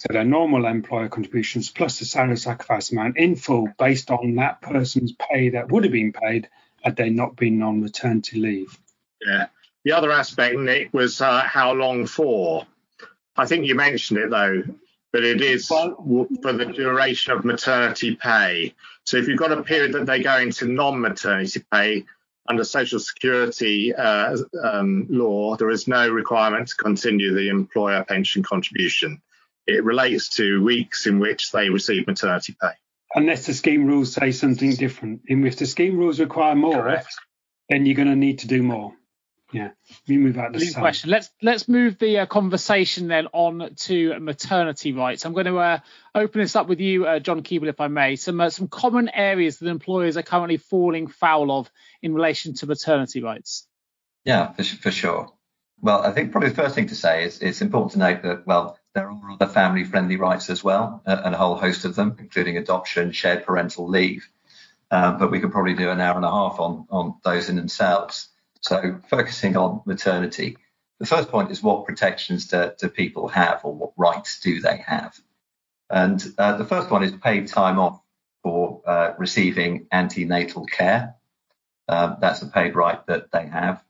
so 0.00 0.08
their 0.10 0.24
normal 0.24 0.64
employer 0.64 1.08
contributions 1.10 1.70
plus 1.70 1.98
the 1.98 2.06
salary 2.06 2.38
sacrifice 2.38 2.90
amount 2.90 3.18
in 3.18 3.36
full 3.36 3.68
based 3.78 4.10
on 4.10 4.36
that 4.36 4.62
person's 4.62 5.12
pay 5.12 5.50
that 5.50 5.70
would 5.70 5.84
have 5.84 5.92
been 5.92 6.12
paid 6.12 6.48
had 6.82 6.96
they 6.96 7.10
not 7.10 7.36
been 7.36 7.62
on 7.62 7.82
maternity 7.82 8.40
leave. 8.40 8.78
Yeah. 9.20 9.48
The 9.84 9.92
other 9.92 10.12
aspect, 10.12 10.58
Nick, 10.58 10.92
was 10.92 11.20
uh, 11.20 11.40
how 11.40 11.72
long 11.72 12.06
for. 12.06 12.66
I 13.36 13.46
think 13.46 13.66
you 13.66 13.74
mentioned 13.74 14.20
it 14.20 14.30
though, 14.30 14.62
but 15.12 15.24
it 15.24 15.40
is 15.40 15.66
for 15.66 15.96
the 15.96 16.72
duration 16.74 17.32
of 17.32 17.44
maternity 17.44 18.14
pay. 18.16 18.74
So 19.04 19.16
if 19.16 19.28
you've 19.28 19.38
got 19.38 19.52
a 19.52 19.62
period 19.62 19.92
that 19.92 20.06
they 20.06 20.22
go 20.22 20.36
into 20.38 20.66
non-maternity 20.66 21.64
pay 21.72 22.04
under 22.48 22.64
Social 22.64 22.98
Security 22.98 23.94
uh, 23.94 24.36
um, 24.62 25.06
law, 25.08 25.56
there 25.56 25.70
is 25.70 25.88
no 25.88 26.08
requirement 26.10 26.68
to 26.68 26.74
continue 26.74 27.32
the 27.32 27.48
employer 27.48 28.04
pension 28.04 28.42
contribution. 28.42 29.22
It 29.66 29.84
relates 29.84 30.28
to 30.36 30.62
weeks 30.62 31.06
in 31.06 31.18
which 31.20 31.52
they 31.52 31.70
receive 31.70 32.06
maternity 32.06 32.56
pay. 32.60 32.72
Unless 33.14 33.46
the 33.46 33.54
scheme 33.54 33.86
rules 33.86 34.12
say 34.12 34.32
something 34.32 34.74
different. 34.74 35.22
And 35.28 35.46
if 35.46 35.56
the 35.56 35.66
scheme 35.66 35.96
rules 35.96 36.20
require 36.20 36.54
more, 36.54 36.82
Correct. 36.82 37.14
then 37.68 37.86
you're 37.86 37.96
going 37.96 38.08
to 38.08 38.16
need 38.16 38.40
to 38.40 38.46
do 38.46 38.62
more. 38.62 38.94
Yeah, 39.52 39.70
we 40.06 40.16
move 40.16 40.38
out 40.38 40.52
the 40.52 40.72
question. 40.74 41.10
Let's 41.10 41.30
let's 41.42 41.68
move 41.68 41.98
the 41.98 42.20
uh, 42.20 42.26
conversation 42.26 43.08
then 43.08 43.26
on 43.32 43.74
to 43.74 44.18
maternity 44.20 44.92
rights. 44.92 45.24
I'm 45.24 45.32
going 45.32 45.46
to 45.46 45.58
uh, 45.58 45.78
open 46.14 46.40
this 46.40 46.54
up 46.54 46.68
with 46.68 46.80
you, 46.80 47.06
uh, 47.06 47.18
Jon 47.18 47.42
Keeble, 47.42 47.68
if 47.68 47.80
I 47.80 47.88
may. 47.88 48.14
Some 48.16 48.40
uh, 48.40 48.50
some 48.50 48.68
common 48.68 49.08
areas 49.08 49.58
that 49.58 49.68
employers 49.68 50.16
are 50.16 50.22
currently 50.22 50.56
falling 50.56 51.08
foul 51.08 51.50
of 51.50 51.70
in 52.00 52.14
relation 52.14 52.54
to 52.54 52.66
maternity 52.66 53.22
rights. 53.22 53.66
Yeah, 54.24 54.52
for, 54.52 54.62
for 54.62 54.90
sure. 54.92 55.32
Well, 55.80 56.02
I 56.02 56.12
think 56.12 56.30
probably 56.30 56.50
the 56.50 56.54
first 56.54 56.74
thing 56.74 56.88
to 56.88 56.96
say 56.96 57.24
is 57.24 57.40
it's 57.40 57.62
important 57.62 57.92
to 57.92 57.98
note 57.98 58.22
that 58.22 58.46
well 58.46 58.78
there 58.94 59.10
are 59.10 59.30
other 59.32 59.46
family-friendly 59.46 60.16
rights 60.16 60.50
as 60.50 60.62
well, 60.62 61.02
uh, 61.06 61.22
and 61.24 61.34
a 61.34 61.38
whole 61.38 61.56
host 61.56 61.84
of 61.84 61.96
them, 61.96 62.16
including 62.20 62.56
adoption, 62.56 63.10
shared 63.12 63.46
parental 63.46 63.88
leave. 63.88 64.28
Uh, 64.90 65.12
but 65.12 65.30
we 65.30 65.40
could 65.40 65.52
probably 65.52 65.74
do 65.74 65.90
an 65.90 66.00
hour 66.00 66.16
and 66.16 66.24
a 66.24 66.30
half 66.30 66.60
on 66.60 66.86
on 66.88 67.16
those 67.24 67.48
in 67.48 67.56
themselves. 67.56 68.28
So 68.60 69.00
focusing 69.08 69.56
on 69.56 69.82
maternity, 69.84 70.58
the 70.98 71.06
first 71.06 71.30
point 71.30 71.50
is 71.50 71.62
what 71.62 71.86
protections 71.86 72.46
do, 72.46 72.72
do 72.78 72.88
people 72.88 73.28
have 73.28 73.60
or 73.64 73.74
what 73.74 73.92
rights 73.96 74.40
do 74.40 74.60
they 74.60 74.76
have? 74.86 75.18
And 75.88 76.22
uh, 76.38 76.56
the 76.56 76.64
first 76.64 76.90
one 76.90 77.02
is 77.02 77.12
paid 77.12 77.48
time 77.48 77.78
off 77.78 78.00
for 78.42 78.82
uh, 78.86 79.14
receiving 79.18 79.86
antenatal 79.90 80.66
care. 80.66 81.16
Um, 81.88 82.18
that's 82.20 82.42
a 82.42 82.46
paid 82.46 82.76
right 82.76 83.04
that 83.06 83.32
they 83.32 83.46
have. 83.46 83.82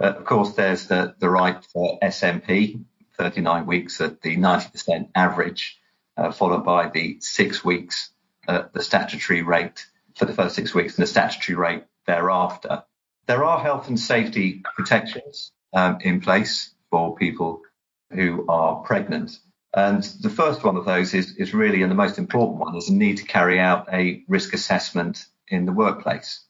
Uh, 0.00 0.12
of 0.12 0.24
course, 0.24 0.52
there's 0.54 0.86
the, 0.86 1.14
the 1.18 1.28
right 1.28 1.64
for 1.72 1.98
SMP, 2.00 2.84
39 3.18 3.66
weeks 3.66 4.00
at 4.00 4.20
the 4.20 4.36
90% 4.36 5.08
average, 5.14 5.78
uh, 6.16 6.32
followed 6.32 6.64
by 6.64 6.88
the 6.88 7.18
six 7.20 7.64
weeks 7.64 8.10
at 8.46 8.72
the 8.72 8.82
statutory 8.82 9.42
rate 9.42 9.86
for 10.16 10.24
the 10.24 10.32
first 10.32 10.54
six 10.54 10.74
weeks 10.74 10.96
and 10.96 11.02
the 11.02 11.10
statutory 11.10 11.56
rate 11.56 11.84
thereafter. 12.06 12.84
There 13.26 13.44
are 13.44 13.60
health 13.60 13.88
and 13.88 13.98
safety 13.98 14.62
protections 14.76 15.52
um, 15.72 15.98
in 16.00 16.20
place 16.20 16.74
for 16.90 17.14
people 17.14 17.62
who 18.10 18.46
are 18.48 18.82
pregnant. 18.82 19.38
And 19.74 20.02
the 20.02 20.28
first 20.28 20.64
one 20.64 20.76
of 20.76 20.84
those 20.84 21.14
is, 21.14 21.36
is 21.36 21.54
really, 21.54 21.82
and 21.82 21.90
the 21.90 21.96
most 21.96 22.18
important 22.18 22.58
one, 22.58 22.76
is 22.76 22.86
the 22.86 22.94
need 22.94 23.18
to 23.18 23.24
carry 23.24 23.58
out 23.58 23.88
a 23.92 24.22
risk 24.28 24.52
assessment 24.52 25.24
in 25.48 25.64
the 25.66 25.72
workplace. 25.72 26.44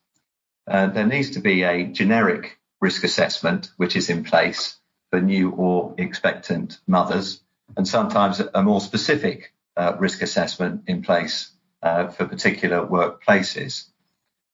Uh, 0.67 0.87
there 0.89 1.07
needs 1.07 1.31
to 1.31 1.41
be 1.41 1.63
a 1.63 1.85
generic 1.85 2.59
risk 2.81 3.05
assessment 3.05 3.71
which 3.77 3.95
is 3.95 4.11
in 4.11 4.25
place 4.25 4.77
for 5.11 5.21
new 5.21 5.51
or 5.51 5.95
expectant 5.99 6.79
mothers, 6.87 7.41
and 7.77 7.87
sometimes 7.87 8.41
a 8.41 8.63
more 8.63 8.81
specific 8.81 9.53
uh, 9.77 9.95
risk 9.99 10.23
assessment 10.23 10.83
in 10.87 11.03
place 11.03 11.51
uh, 11.83 12.09
for 12.09 12.27
particular 12.27 12.87
workplaces. 12.87 13.92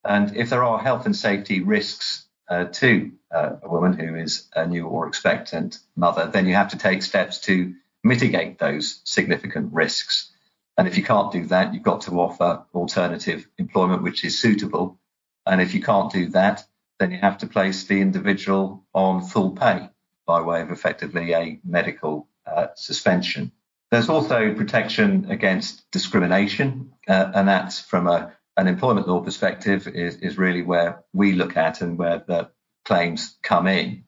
And 0.03 0.35
if 0.35 0.49
there 0.49 0.63
are 0.63 0.79
health 0.79 1.05
and 1.05 1.15
safety 1.15 1.61
risks 1.61 2.25
uh, 2.47 2.65
to 2.65 3.11
uh, 3.31 3.57
a 3.61 3.69
woman 3.69 3.93
who 3.93 4.15
is 4.15 4.47
a 4.55 4.65
new 4.65 4.87
or 4.87 5.07
expectant 5.07 5.79
mother, 5.95 6.29
then 6.31 6.47
you 6.47 6.55
have 6.55 6.69
to 6.69 6.77
take 6.77 7.03
steps 7.03 7.39
to 7.41 7.75
mitigate 8.03 8.59
those 8.59 9.01
significant 9.03 9.73
risks. 9.73 10.31
And 10.77 10.87
if 10.87 10.97
you 10.97 11.03
can't 11.03 11.31
do 11.31 11.45
that, 11.47 11.73
you've 11.73 11.83
got 11.83 12.01
to 12.01 12.19
offer 12.19 12.63
alternative 12.73 13.47
employment 13.57 14.03
which 14.03 14.23
is 14.23 14.39
suitable. 14.39 14.97
And 15.45 15.61
if 15.61 15.73
you 15.73 15.81
can't 15.81 16.11
do 16.11 16.29
that, 16.29 16.65
then 16.99 17.11
you 17.11 17.17
have 17.17 17.39
to 17.39 17.47
place 17.47 17.83
the 17.83 18.01
individual 18.01 18.85
on 18.93 19.21
full 19.21 19.51
pay 19.51 19.89
by 20.25 20.41
way 20.41 20.61
of 20.61 20.71
effectively 20.71 21.33
a 21.33 21.59
medical 21.65 22.27
uh, 22.45 22.67
suspension. 22.75 23.51
There's 23.91 24.09
also 24.09 24.53
protection 24.53 25.31
against 25.31 25.89
discrimination, 25.91 26.93
uh, 27.07 27.31
and 27.33 27.47
that's 27.47 27.79
from 27.79 28.07
a, 28.07 28.33
an 28.59 28.67
employment 28.67 29.07
law 29.07 29.21
perspective 29.21 29.87
is, 29.87 30.17
is 30.17 30.37
really 30.37 30.61
where 30.61 31.03
we 31.13 31.31
look 31.31 31.55
at 31.55 31.79
and 31.79 31.97
where 31.97 32.21
the 32.27 32.49
claims 32.83 33.37
come 33.41 33.67
in. 33.67 34.03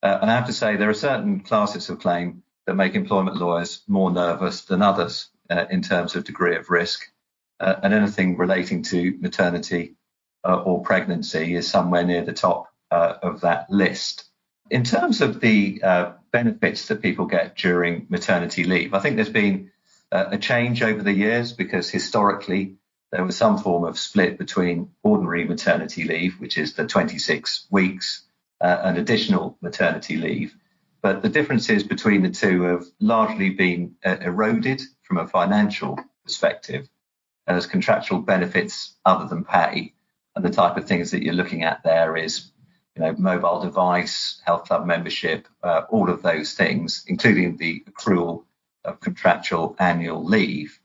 Uh, 0.00 0.18
and 0.22 0.30
I 0.30 0.36
have 0.36 0.46
to 0.46 0.52
say, 0.52 0.76
there 0.76 0.88
are 0.88 0.94
certain 0.94 1.40
classes 1.40 1.90
of 1.90 1.98
claim 1.98 2.44
that 2.66 2.74
make 2.74 2.94
employment 2.94 3.38
lawyers 3.38 3.82
more 3.88 4.12
nervous 4.12 4.62
than 4.66 4.82
others 4.82 5.28
uh, 5.50 5.64
in 5.68 5.82
terms 5.82 6.14
of 6.14 6.22
degree 6.22 6.54
of 6.54 6.70
risk. 6.70 7.10
Uh, 7.58 7.74
and 7.82 7.92
anything 7.92 8.36
relating 8.36 8.84
to 8.84 9.18
maternity 9.18 9.96
uh, 10.44 10.54
or 10.54 10.80
pregnancy 10.80 11.56
is 11.56 11.68
somewhere 11.68 12.04
near 12.04 12.24
the 12.24 12.32
top 12.32 12.68
uh, 12.92 13.14
of 13.20 13.40
that 13.40 13.68
list. 13.68 14.26
In 14.70 14.84
terms 14.84 15.20
of 15.22 15.40
the 15.40 15.82
uh, 15.82 16.12
benefits 16.30 16.86
that 16.86 17.02
people 17.02 17.26
get 17.26 17.56
during 17.56 18.06
maternity 18.08 18.62
leave, 18.62 18.94
I 18.94 19.00
think 19.00 19.16
there's 19.16 19.28
been 19.28 19.72
a 20.12 20.38
change 20.38 20.82
over 20.82 21.02
the 21.02 21.12
years 21.12 21.52
because 21.52 21.90
historically 21.90 22.76
there 23.10 23.24
was 23.24 23.36
some 23.36 23.58
form 23.58 23.84
of 23.84 23.98
split 23.98 24.38
between 24.38 24.90
ordinary 25.02 25.44
maternity 25.44 26.04
leave, 26.04 26.38
which 26.40 26.58
is 26.58 26.74
the 26.74 26.86
26 26.86 27.66
weeks, 27.70 28.22
uh, 28.60 28.80
and 28.84 28.98
additional 28.98 29.56
maternity 29.60 30.16
leave. 30.16 30.54
But 31.00 31.22
the 31.22 31.28
differences 31.28 31.84
between 31.84 32.22
the 32.22 32.30
two 32.30 32.62
have 32.62 32.84
largely 33.00 33.50
been 33.50 33.94
uh, 34.04 34.16
eroded 34.20 34.82
from 35.02 35.18
a 35.18 35.28
financial 35.28 35.98
perspective 36.24 36.88
as 37.46 37.66
contractual 37.66 38.20
benefits 38.20 38.94
other 39.04 39.26
than 39.26 39.44
pay. 39.44 39.94
And 40.36 40.44
the 40.44 40.50
type 40.50 40.76
of 40.76 40.86
things 40.86 41.12
that 41.12 41.22
you're 41.22 41.34
looking 41.34 41.62
at 41.62 41.82
there 41.82 42.16
is, 42.16 42.50
you 42.94 43.02
know, 43.02 43.14
mobile 43.16 43.62
device, 43.62 44.42
health 44.44 44.64
club 44.64 44.86
membership, 44.86 45.48
uh, 45.62 45.82
all 45.88 46.10
of 46.10 46.22
those 46.22 46.52
things, 46.52 47.04
including 47.06 47.56
the 47.56 47.84
accrual 47.88 48.44
of 48.84 49.00
contractual 49.00 49.76
annual 49.78 50.24
leave, 50.24 50.78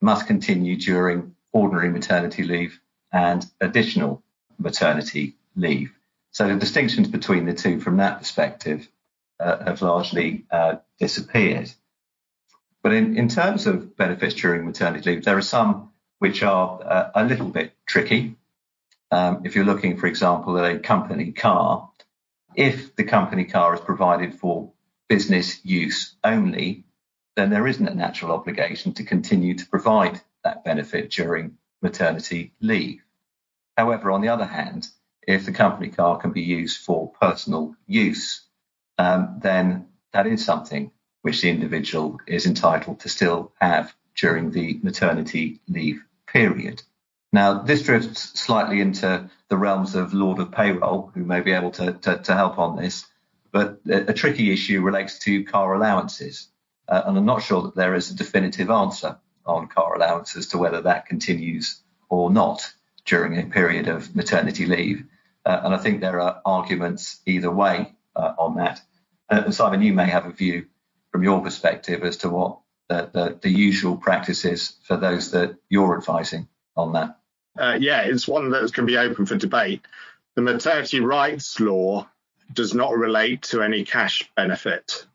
must 0.00 0.26
continue 0.26 0.76
during 0.76 1.34
ordinary 1.52 1.90
maternity 1.90 2.42
leave 2.42 2.80
and 3.12 3.44
additional 3.60 4.22
maternity 4.58 5.36
leave. 5.56 5.92
So 6.30 6.46
the 6.48 6.56
distinctions 6.56 7.08
between 7.08 7.46
the 7.46 7.54
two 7.54 7.80
from 7.80 7.96
that 7.96 8.18
perspective 8.18 8.88
uh, 9.40 9.64
have 9.64 9.82
largely 9.82 10.44
uh, 10.50 10.76
disappeared. 10.98 11.72
But 12.82 12.92
in, 12.92 13.16
in 13.16 13.28
terms 13.28 13.66
of 13.66 13.96
benefits 13.96 14.34
during 14.34 14.64
maternity 14.64 15.10
leave, 15.10 15.24
there 15.24 15.36
are 15.36 15.42
some 15.42 15.90
which 16.18 16.42
are 16.42 16.80
uh, 16.82 17.10
a 17.14 17.24
little 17.24 17.48
bit 17.48 17.72
tricky. 17.86 18.36
Um, 19.10 19.42
if 19.44 19.56
you're 19.56 19.64
looking, 19.64 19.96
for 19.96 20.06
example, 20.06 20.56
at 20.58 20.76
a 20.76 20.78
company 20.78 21.32
car, 21.32 21.90
if 22.54 22.94
the 22.96 23.04
company 23.04 23.44
car 23.44 23.74
is 23.74 23.80
provided 23.80 24.34
for 24.34 24.70
business 25.08 25.64
use 25.64 26.14
only, 26.22 26.84
then 27.36 27.50
there 27.50 27.66
isn't 27.66 27.88
a 27.88 27.94
natural 27.94 28.32
obligation 28.32 28.92
to 28.94 29.04
continue 29.04 29.54
to 29.54 29.66
provide 29.66 30.20
that 30.44 30.64
benefit 30.64 31.10
during 31.10 31.56
maternity 31.82 32.52
leave. 32.60 33.02
However, 33.76 34.10
on 34.10 34.20
the 34.20 34.28
other 34.28 34.44
hand, 34.44 34.88
if 35.26 35.46
the 35.46 35.52
company 35.52 35.88
car 35.90 36.18
can 36.18 36.32
be 36.32 36.42
used 36.42 36.84
for 36.84 37.12
personal 37.20 37.76
use, 37.86 38.42
um, 38.98 39.38
then 39.42 39.88
that 40.12 40.26
is 40.26 40.44
something 40.44 40.90
which 41.22 41.42
the 41.42 41.50
individual 41.50 42.18
is 42.26 42.46
entitled 42.46 43.00
to 43.00 43.08
still 43.08 43.52
have 43.60 43.94
during 44.16 44.50
the 44.50 44.80
maternity 44.82 45.60
leave 45.68 46.02
period. 46.26 46.82
Now, 47.32 47.62
this 47.62 47.82
drifts 47.82 48.40
slightly 48.40 48.80
into 48.80 49.30
the 49.48 49.56
realms 49.56 49.94
of 49.94 50.14
Lord 50.14 50.40
of 50.40 50.50
Payroll, 50.50 51.12
who 51.14 51.24
may 51.24 51.40
be 51.40 51.52
able 51.52 51.70
to, 51.72 51.92
to, 51.92 52.18
to 52.18 52.34
help 52.34 52.58
on 52.58 52.76
this, 52.76 53.06
but 53.52 53.80
a, 53.88 54.10
a, 54.10 54.12
tricky 54.12 54.52
issue 54.52 54.80
relates 54.80 55.18
to 55.20 55.44
car 55.44 55.74
allowances. 55.74 56.48
Uh, 56.88 57.02
and 57.06 57.16
I'm 57.16 57.26
not 57.26 57.42
sure 57.42 57.62
that 57.62 57.76
there 57.76 57.94
is 57.94 58.10
a 58.10 58.16
definitive 58.16 58.70
answer 58.70 59.18
on 59.50 59.68
car 59.68 59.94
allowance 59.94 60.36
as 60.36 60.48
to 60.48 60.58
whether 60.58 60.82
that 60.82 61.06
continues 61.06 61.80
or 62.08 62.30
not 62.30 62.72
during 63.04 63.38
a 63.38 63.46
period 63.46 63.88
of 63.88 64.14
maternity 64.14 64.66
leave. 64.66 65.04
Uh, 65.44 65.60
and 65.64 65.74
I 65.74 65.78
think 65.78 66.00
there 66.00 66.20
are 66.20 66.40
arguments 66.44 67.20
either 67.26 67.50
way 67.50 67.94
uh, 68.14 68.34
on 68.38 68.56
that. 68.56 68.80
Uh, 69.28 69.50
Simon, 69.50 69.82
you 69.82 69.92
may 69.92 70.06
have 70.06 70.26
a 70.26 70.32
view 70.32 70.66
from 71.12 71.22
your 71.22 71.40
perspective 71.40 72.02
as 72.02 72.18
to 72.18 72.28
what 72.28 72.58
the, 72.88 73.08
the, 73.12 73.38
the 73.40 73.50
usual 73.50 73.96
practice 73.96 74.44
is 74.44 74.76
for 74.84 74.96
those 74.96 75.30
that 75.32 75.56
you're 75.68 75.96
advising 75.96 76.48
on 76.76 76.92
that. 76.92 77.18
Uh, 77.58 77.76
yeah, 77.80 78.02
it's 78.02 78.28
one 78.28 78.50
that 78.50 78.72
can 78.72 78.86
be 78.86 78.96
open 78.96 79.26
for 79.26 79.36
debate. 79.36 79.82
The 80.36 80.42
maternity 80.42 81.00
rights 81.00 81.58
law 81.58 82.08
does 82.52 82.74
not 82.74 82.96
relate 82.96 83.42
to 83.42 83.62
any 83.62 83.84
cash 83.84 84.30
benefit, 84.36 85.06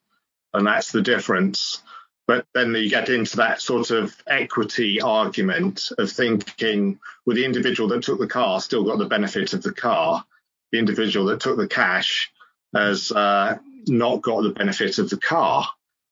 and 0.53 0.67
that's 0.67 0.91
the 0.91 1.01
difference. 1.01 1.81
But 2.27 2.47
then 2.53 2.73
you 2.73 2.89
get 2.89 3.09
into 3.09 3.37
that 3.37 3.61
sort 3.61 3.91
of 3.91 4.15
equity 4.25 4.99
argument 4.99 5.91
of 5.97 6.11
thinking, 6.11 6.99
well, 7.25 7.35
the 7.35 7.45
individual 7.45 7.89
that 7.89 8.03
took 8.03 8.19
the 8.19 8.27
car 8.27 8.59
still 8.61 8.83
got 8.83 8.97
the 8.97 9.05
benefit 9.05 9.53
of 9.53 9.61
the 9.61 9.73
car. 9.73 10.25
The 10.71 10.79
individual 10.79 11.27
that 11.27 11.39
took 11.39 11.57
the 11.57 11.67
cash 11.67 12.31
has 12.73 13.11
uh, 13.11 13.57
not 13.87 14.21
got 14.21 14.41
the 14.41 14.49
benefit 14.49 14.97
of 14.97 15.09
the 15.09 15.17
car. 15.17 15.67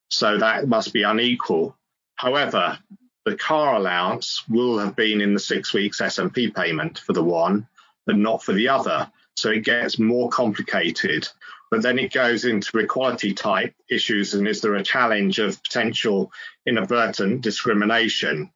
So 0.09 0.37
that 0.37 0.67
must 0.67 0.93
be 0.93 1.01
unequal. 1.01 1.75
However, 2.15 2.77
the 3.25 3.35
car 3.35 3.75
allowance 3.75 4.43
will 4.47 4.77
have 4.77 4.95
been 4.95 5.21
in 5.21 5.33
the 5.33 5.39
six 5.39 5.73
weeks 5.73 6.01
SMP 6.01 6.53
payment 6.53 6.99
for 6.99 7.13
the 7.13 7.23
one, 7.23 7.67
but 8.05 8.17
not 8.17 8.43
for 8.43 8.53
the 8.53 8.69
other. 8.69 9.11
So 9.35 9.49
it 9.49 9.63
gets 9.63 9.97
more 9.97 10.29
complicated. 10.29 11.27
But 11.73 11.81
then 11.81 11.97
it 11.97 12.13
goes 12.13 12.45
into 12.45 12.77
equality 12.77 13.33
type 13.33 13.73
issues 13.89 14.35
and 14.35 14.47
is 14.47 14.61
there 14.61 14.75
a 14.75 14.83
challenge 14.83 15.39
of 15.39 15.61
potential 15.63 16.31
inadvertent 16.65 17.41
discrimination? 17.41 18.51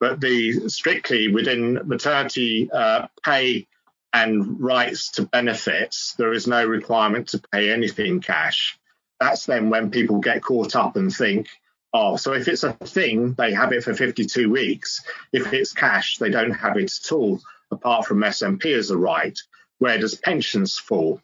But 0.00 0.20
the 0.20 0.68
strictly 0.70 1.28
within 1.28 1.80
maternity 1.84 2.70
uh, 2.72 3.08
pay 3.22 3.66
and 4.14 4.58
rights 4.58 5.12
to 5.12 5.22
benefits, 5.22 6.14
there 6.14 6.32
is 6.32 6.46
no 6.46 6.64
requirement 6.64 7.28
to 7.28 7.42
pay 7.52 7.70
anything 7.70 8.20
cash 8.20 8.78
that's 9.22 9.46
then 9.46 9.70
when 9.70 9.90
people 9.90 10.18
get 10.18 10.42
caught 10.42 10.74
up 10.74 10.96
and 10.96 11.14
think, 11.14 11.46
oh, 11.92 12.16
so 12.16 12.32
if 12.32 12.48
it's 12.48 12.64
a 12.64 12.72
thing, 12.72 13.34
they 13.34 13.52
have 13.52 13.72
it 13.72 13.84
for 13.84 13.94
52 13.94 14.50
weeks. 14.50 15.04
If 15.32 15.52
it's 15.52 15.72
cash, 15.72 16.18
they 16.18 16.30
don't 16.30 16.50
have 16.50 16.76
it 16.76 16.92
at 17.04 17.12
all, 17.12 17.40
apart 17.70 18.06
from 18.06 18.18
SMP 18.18 18.76
as 18.76 18.90
a 18.90 18.96
right. 18.96 19.38
Where 19.78 19.98
does 19.98 20.16
pensions 20.16 20.76
fall? 20.76 21.20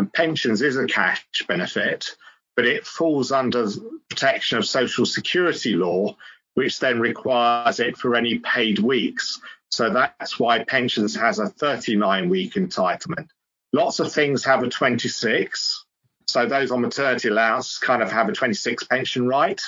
And 0.00 0.10
pensions 0.10 0.62
is 0.62 0.78
a 0.78 0.86
cash 0.86 1.22
benefit, 1.46 2.16
but 2.56 2.64
it 2.66 2.86
falls 2.86 3.32
under 3.32 3.68
protection 4.08 4.56
of 4.56 4.64
social 4.64 5.04
security 5.04 5.74
law, 5.74 6.16
which 6.54 6.78
then 6.78 7.00
requires 7.00 7.80
it 7.80 7.98
for 7.98 8.16
any 8.16 8.38
paid 8.38 8.78
weeks. 8.78 9.40
So 9.70 9.90
that's 9.90 10.40
why 10.40 10.64
pensions 10.64 11.14
has 11.16 11.38
a 11.38 11.48
39 11.50 12.30
week 12.30 12.54
entitlement. 12.54 13.28
Lots 13.74 14.00
of 14.00 14.10
things 14.10 14.44
have 14.46 14.62
a 14.62 14.70
26 14.70 15.84
so 16.30 16.46
those 16.46 16.70
on 16.70 16.80
maternity 16.80 17.28
allowance 17.28 17.78
kind 17.78 18.02
of 18.02 18.10
have 18.12 18.28
a 18.28 18.32
26 18.32 18.84
pension 18.84 19.26
right, 19.26 19.60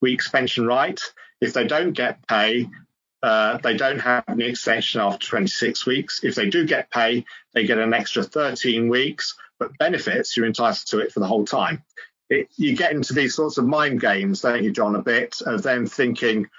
weeks 0.00 0.28
pension 0.28 0.66
right. 0.66 1.00
If 1.40 1.52
they 1.52 1.66
don't 1.66 1.92
get 1.92 2.26
pay, 2.26 2.68
uh, 3.24 3.56
they 3.56 3.74
don't 3.74 4.00
have 4.00 4.22
an 4.26 4.42
extension 4.42 5.00
after 5.00 5.26
26 5.26 5.86
weeks. 5.86 6.22
If 6.22 6.34
they 6.34 6.50
do 6.50 6.66
get 6.66 6.90
pay, 6.90 7.24
they 7.54 7.64
get 7.64 7.78
an 7.78 7.94
extra 7.94 8.22
13 8.22 8.90
weeks, 8.90 9.34
but 9.58 9.78
benefits, 9.78 10.36
you're 10.36 10.44
entitled 10.44 10.86
to 10.88 10.98
it 10.98 11.10
for 11.10 11.20
the 11.20 11.26
whole 11.26 11.46
time. 11.46 11.82
It, 12.28 12.48
you 12.56 12.76
get 12.76 12.92
into 12.92 13.14
these 13.14 13.34
sorts 13.34 13.56
of 13.56 13.64
mind 13.64 14.02
games, 14.02 14.42
don't 14.42 14.62
you, 14.62 14.70
Jon, 14.70 14.94
a 14.94 15.00
bit 15.00 15.40
of 15.46 15.62
them 15.62 15.86
thinking, 15.86 16.50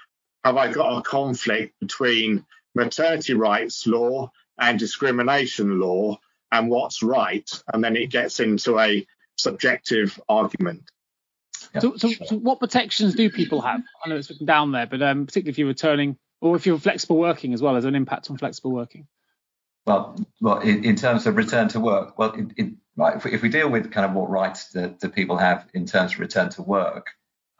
have 0.42 0.56
I 0.56 0.72
got 0.72 0.98
a 0.98 1.02
conflict 1.02 1.78
between 1.78 2.44
maternity 2.74 3.34
rights 3.34 3.86
law 3.86 4.32
and 4.58 4.76
discrimination 4.76 5.78
law 5.78 6.18
and 6.50 6.68
what's 6.68 7.00
right? 7.00 7.48
And 7.72 7.84
then 7.84 7.94
it 7.94 8.10
gets 8.10 8.40
into 8.40 8.80
a 8.80 9.06
subjective 9.36 10.20
argument. 10.28 10.82
Yeah, 11.74 11.80
so, 11.82 11.96
so, 11.96 12.08
sure. 12.08 12.26
so, 12.26 12.36
what 12.38 12.58
protections 12.58 13.14
do 13.14 13.30
people 13.30 13.60
have? 13.60 13.82
I 14.04 14.08
know 14.08 14.16
it's 14.16 14.30
written 14.30 14.46
down 14.46 14.72
there, 14.72 14.86
but 14.86 15.00
um, 15.00 15.26
particularly 15.26 15.50
if 15.50 15.58
you're 15.58 15.68
returning 15.68 16.16
or 16.40 16.56
if 16.56 16.66
you're 16.66 16.78
flexible 16.78 17.18
working 17.18 17.54
as 17.54 17.62
well, 17.62 17.76
as 17.76 17.84
an 17.84 17.94
impact 17.94 18.30
on 18.30 18.36
flexible 18.36 18.72
working. 18.72 19.06
Well, 19.86 20.16
well, 20.40 20.58
in, 20.58 20.84
in 20.84 20.96
terms 20.96 21.26
of 21.26 21.36
return 21.36 21.68
to 21.68 21.80
work, 21.80 22.18
well, 22.18 22.32
it, 22.32 22.46
it, 22.56 22.72
right, 22.96 23.16
if 23.16 23.24
we, 23.24 23.32
if 23.32 23.42
we, 23.42 23.48
deal 23.48 23.70
with 23.70 23.92
kind 23.92 24.04
of 24.04 24.14
what 24.14 24.28
rights 24.28 24.70
that, 24.70 25.00
people 25.14 25.36
have 25.36 25.66
in 25.74 25.86
terms 25.86 26.14
of 26.14 26.20
return 26.20 26.50
to 26.50 26.62
work, 26.62 27.10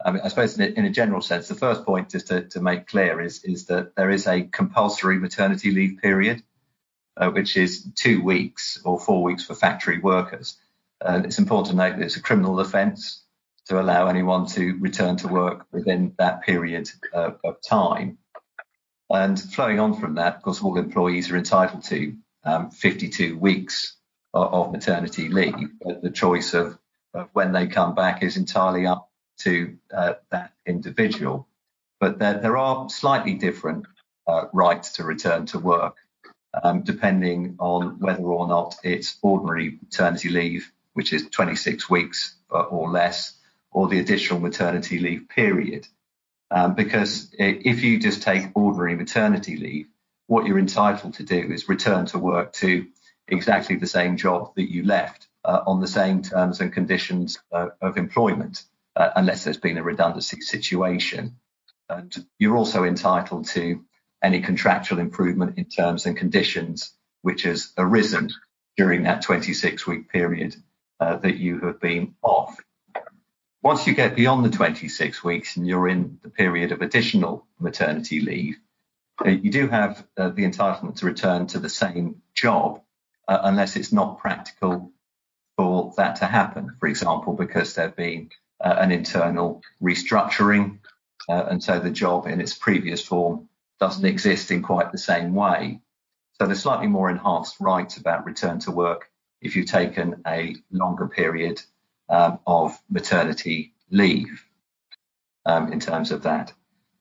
I 0.03 0.11
mean, 0.11 0.21
I 0.23 0.27
suppose 0.27 0.59
in 0.59 0.63
a, 0.63 0.79
in 0.79 0.85
a 0.85 0.89
general 0.89 1.21
sense, 1.21 1.47
the 1.47 1.55
first 1.55 1.85
point 1.85 2.09
just 2.09 2.27
to, 2.27 2.43
to, 2.49 2.61
make 2.61 2.87
clear 2.87 3.21
is, 3.21 3.43
is 3.45 3.65
that 3.67 3.95
there 3.95 4.11
is 4.11 4.27
a 4.27 4.43
compulsory 4.43 5.17
maternity 5.17 5.71
leave 5.71 5.99
period, 6.01 6.43
uh, 7.15 7.29
which 7.29 7.55
is 7.55 7.89
two 7.95 8.21
weeks 8.21 8.79
or 8.83 8.99
four 8.99 9.23
weeks 9.23 9.45
for 9.45 9.55
factory 9.55 9.99
workers. 9.99 10.57
And 10.99 11.25
it's 11.25 11.39
important 11.39 11.71
to 11.71 11.75
note 11.75 11.97
that 11.97 12.05
it's 12.05 12.17
a 12.17 12.21
criminal 12.21 12.59
offence 12.59 13.23
to 13.67 13.79
allow 13.79 14.07
anyone 14.07 14.45
to 14.47 14.77
return 14.79 15.17
to 15.17 15.27
work 15.27 15.65
within 15.71 16.13
that 16.17 16.41
period 16.41 16.89
uh, 17.13 17.31
of 17.43 17.61
time. 17.61 18.17
And 19.09 19.39
flowing 19.39 19.79
on 19.79 19.99
from 19.99 20.15
that, 20.15 20.37
of 20.37 20.41
course, 20.41 20.61
all 20.61 20.77
employees 20.77 21.31
are 21.31 21.37
entitled 21.37 21.83
to 21.85 22.15
um, 22.43 22.71
52 22.71 23.37
weeks 23.37 23.95
of, 24.33 24.53
of, 24.53 24.71
maternity 24.71 25.29
leave 25.29 25.69
at 25.89 26.01
the 26.01 26.09
choice 26.09 26.53
of 26.53 26.77
of 27.13 27.29
when 27.33 27.51
they 27.51 27.67
come 27.67 27.95
back 27.95 28.23
is 28.23 28.37
entirely 28.37 28.85
up 28.85 29.09
to 29.39 29.77
uh, 29.93 30.13
that 30.31 30.53
individual. 30.65 31.47
But 31.99 32.19
there, 32.19 32.39
there 32.39 32.57
are 32.57 32.89
slightly 32.89 33.33
different 33.33 33.87
uh, 34.27 34.45
rights 34.53 34.93
to 34.93 35.03
return 35.03 35.45
to 35.47 35.59
work, 35.59 35.97
um, 36.63 36.83
depending 36.83 37.55
on 37.59 37.99
whether 37.99 38.23
or 38.23 38.47
not 38.47 38.75
it's 38.83 39.17
ordinary 39.21 39.79
maternity 39.81 40.29
leave, 40.29 40.71
which 40.93 41.13
is 41.13 41.27
26 41.29 41.89
weeks 41.89 42.35
or 42.49 42.89
less, 42.89 43.33
or 43.71 43.87
the 43.87 43.99
additional 43.99 44.39
maternity 44.39 44.99
leave 44.99 45.27
period. 45.29 45.87
Um, 46.49 46.75
because 46.75 47.29
if 47.37 47.83
you 47.83 47.99
just 47.99 48.21
take 48.21 48.55
ordinary 48.55 48.95
maternity 48.95 49.57
leave, 49.57 49.87
what 50.27 50.45
you're 50.45 50.59
entitled 50.59 51.15
to 51.15 51.23
do 51.23 51.51
is 51.51 51.67
return 51.69 52.05
to 52.07 52.19
work 52.19 52.53
to 52.53 52.87
exactly 53.27 53.75
the 53.75 53.87
same 53.87 54.17
job 54.17 54.55
that 54.55 54.71
you 54.71 54.83
left 54.83 55.27
uh, 55.43 55.61
on 55.65 55.81
the 55.81 55.87
same 55.87 56.21
terms 56.21 56.61
and 56.61 56.71
conditions 56.71 57.39
uh, 57.51 57.69
of 57.81 57.97
employment, 57.97 58.63
uh, 58.95 59.09
unless 59.15 59.43
there's 59.43 59.57
been 59.57 59.77
a 59.77 59.83
redundancy 59.83 60.41
situation. 60.41 61.37
And 61.89 62.13
you're 62.37 62.57
also 62.57 62.83
entitled 62.83 63.47
to 63.49 63.83
any 64.21 64.41
contractual 64.41 64.99
improvement 64.99 65.57
in 65.57 65.65
terms 65.65 66.05
and 66.05 66.17
conditions 66.17 66.93
which 67.21 67.43
has 67.43 67.73
arisen 67.77 68.29
during 68.75 69.03
that 69.03 69.21
26 69.21 69.87
week 69.87 70.09
period 70.09 70.55
uh, 70.99 71.17
that 71.17 71.37
you 71.37 71.59
have 71.59 71.79
been 71.79 72.15
off. 72.21 72.57
Once 73.63 73.87
you 73.87 73.95
get 73.95 74.15
beyond 74.15 74.45
the 74.45 74.49
26 74.49 75.23
weeks 75.23 75.57
and 75.57 75.67
you're 75.67 75.87
in 75.87 76.19
the 76.21 76.29
period 76.29 76.71
of 76.71 76.81
additional 76.81 77.45
maternity 77.59 78.21
leave, 78.21 78.57
uh, 79.25 79.29
you 79.29 79.49
do 79.49 79.67
have 79.67 80.05
uh, 80.15 80.29
the 80.29 80.43
entitlement 80.43 80.97
to 80.97 81.05
return 81.05 81.47
to 81.47 81.59
the 81.59 81.69
same 81.69 82.21
job 82.35 82.81
uh, 83.27 83.39
unless 83.43 83.75
it's 83.75 83.91
not 83.91 84.19
practical 84.19 84.91
for 85.57 85.91
that 85.97 86.17
to 86.17 86.25
happen. 86.25 86.75
For 86.79 86.87
example, 86.87 87.33
because 87.33 87.73
there's 87.73 87.93
been 87.93 88.29
uh, 88.63 88.75
an 88.77 88.91
internal 88.91 89.63
restructuring, 89.81 90.79
uh, 91.27 91.45
and 91.49 91.63
so 91.63 91.79
the 91.79 91.89
job 91.89 92.27
in 92.27 92.39
its 92.39 92.53
previous 92.53 93.03
form 93.03 93.49
doesn't 93.79 94.05
exist 94.05 94.51
in 94.51 94.61
quite 94.61 94.91
the 94.91 94.97
same 94.99 95.33
way. 95.33 95.81
So 96.33 96.45
there's 96.45 96.61
slightly 96.61 96.87
more 96.87 97.09
enhanced 97.09 97.59
rights 97.59 97.97
about 97.97 98.25
return 98.25 98.59
to 98.59 98.71
work 98.71 99.09
if 99.41 99.55
you've 99.55 99.67
taken 99.67 100.21
a 100.27 100.55
longer 100.71 101.07
period 101.07 101.61
um, 102.09 102.39
of 102.47 102.77
maternity 102.89 103.73
leave 103.91 104.45
um, 105.45 105.73
in 105.73 105.79
terms 105.79 106.11
of 106.11 106.23
that. 106.23 106.53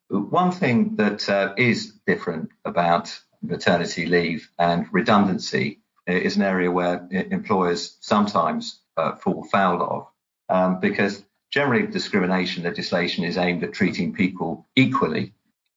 One 0.09 0.52
thing 0.52 0.96
that 0.96 1.28
uh, 1.28 1.54
is 1.57 1.94
different 2.07 2.50
about 2.64 3.18
maternity 3.42 4.07
leave 4.07 4.50
and 4.59 4.86
redundancy 4.92 5.80
is 6.07 6.36
an 6.36 6.42
area 6.42 6.70
where 6.70 7.09
employers 7.11 7.96
sometimes 8.00 8.80
uh, 8.96 9.16
fall 9.16 9.44
foul 9.44 9.82
of 9.82 10.09
um, 10.48 10.80
because 10.80 11.24
generally 11.50 11.86
discrimination 11.88 12.64
legislation 12.64 13.24
is 13.24 13.36
aimed 13.36 13.64
at 13.64 13.72
treating 13.72 14.14
people 14.14 14.68
equally. 14.76 15.34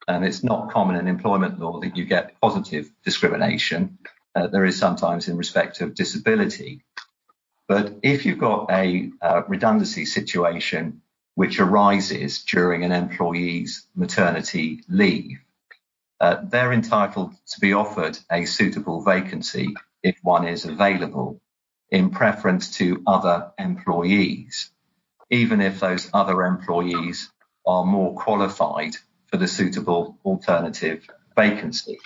And 0.07 0.25
it's 0.25 0.43
not 0.43 0.71
common 0.71 0.97
in 0.97 1.07
employment 1.07 1.59
law 1.59 1.79
that 1.81 1.97
you 1.97 2.05
get 2.05 2.39
positive 2.41 2.91
discrimination. 3.05 3.99
Uh, 4.35 4.47
there 4.47 4.65
is 4.65 4.77
sometimes 4.77 5.27
in 5.27 5.37
respect 5.37 5.81
of 5.81 5.95
disability. 5.95 6.83
But 7.69 7.99
if 8.01 8.25
you've 8.25 8.39
got 8.39 8.71
a 8.71 9.11
uh, 9.21 9.43
redundancy 9.47 10.05
situation 10.05 11.03
which 11.35 11.59
arises 11.59 12.43
during 12.43 12.83
an 12.83 12.91
employee's 12.91 13.85
maternity 13.95 14.83
leave, 14.89 15.37
uh, 16.19 16.37
they're 16.43 16.73
entitled 16.73 17.35
to 17.51 17.59
be 17.59 17.73
offered 17.73 18.17
a 18.31 18.45
suitable 18.45 19.03
vacancy 19.03 19.75
if 20.01 20.17
one 20.23 20.47
is 20.47 20.65
available 20.65 21.39
in 21.91 22.09
preference 22.09 22.77
to 22.77 23.03
other 23.05 23.51
employees, 23.59 24.71
even 25.29 25.61
if 25.61 25.79
those 25.79 26.09
other 26.11 26.45
employees 26.45 27.31
are 27.67 27.85
more 27.85 28.15
qualified 28.15 28.95
for 29.27 29.37
the 29.37 29.47
suitable 29.47 30.17
alternative 30.25 31.07
vacancy. 31.35 31.99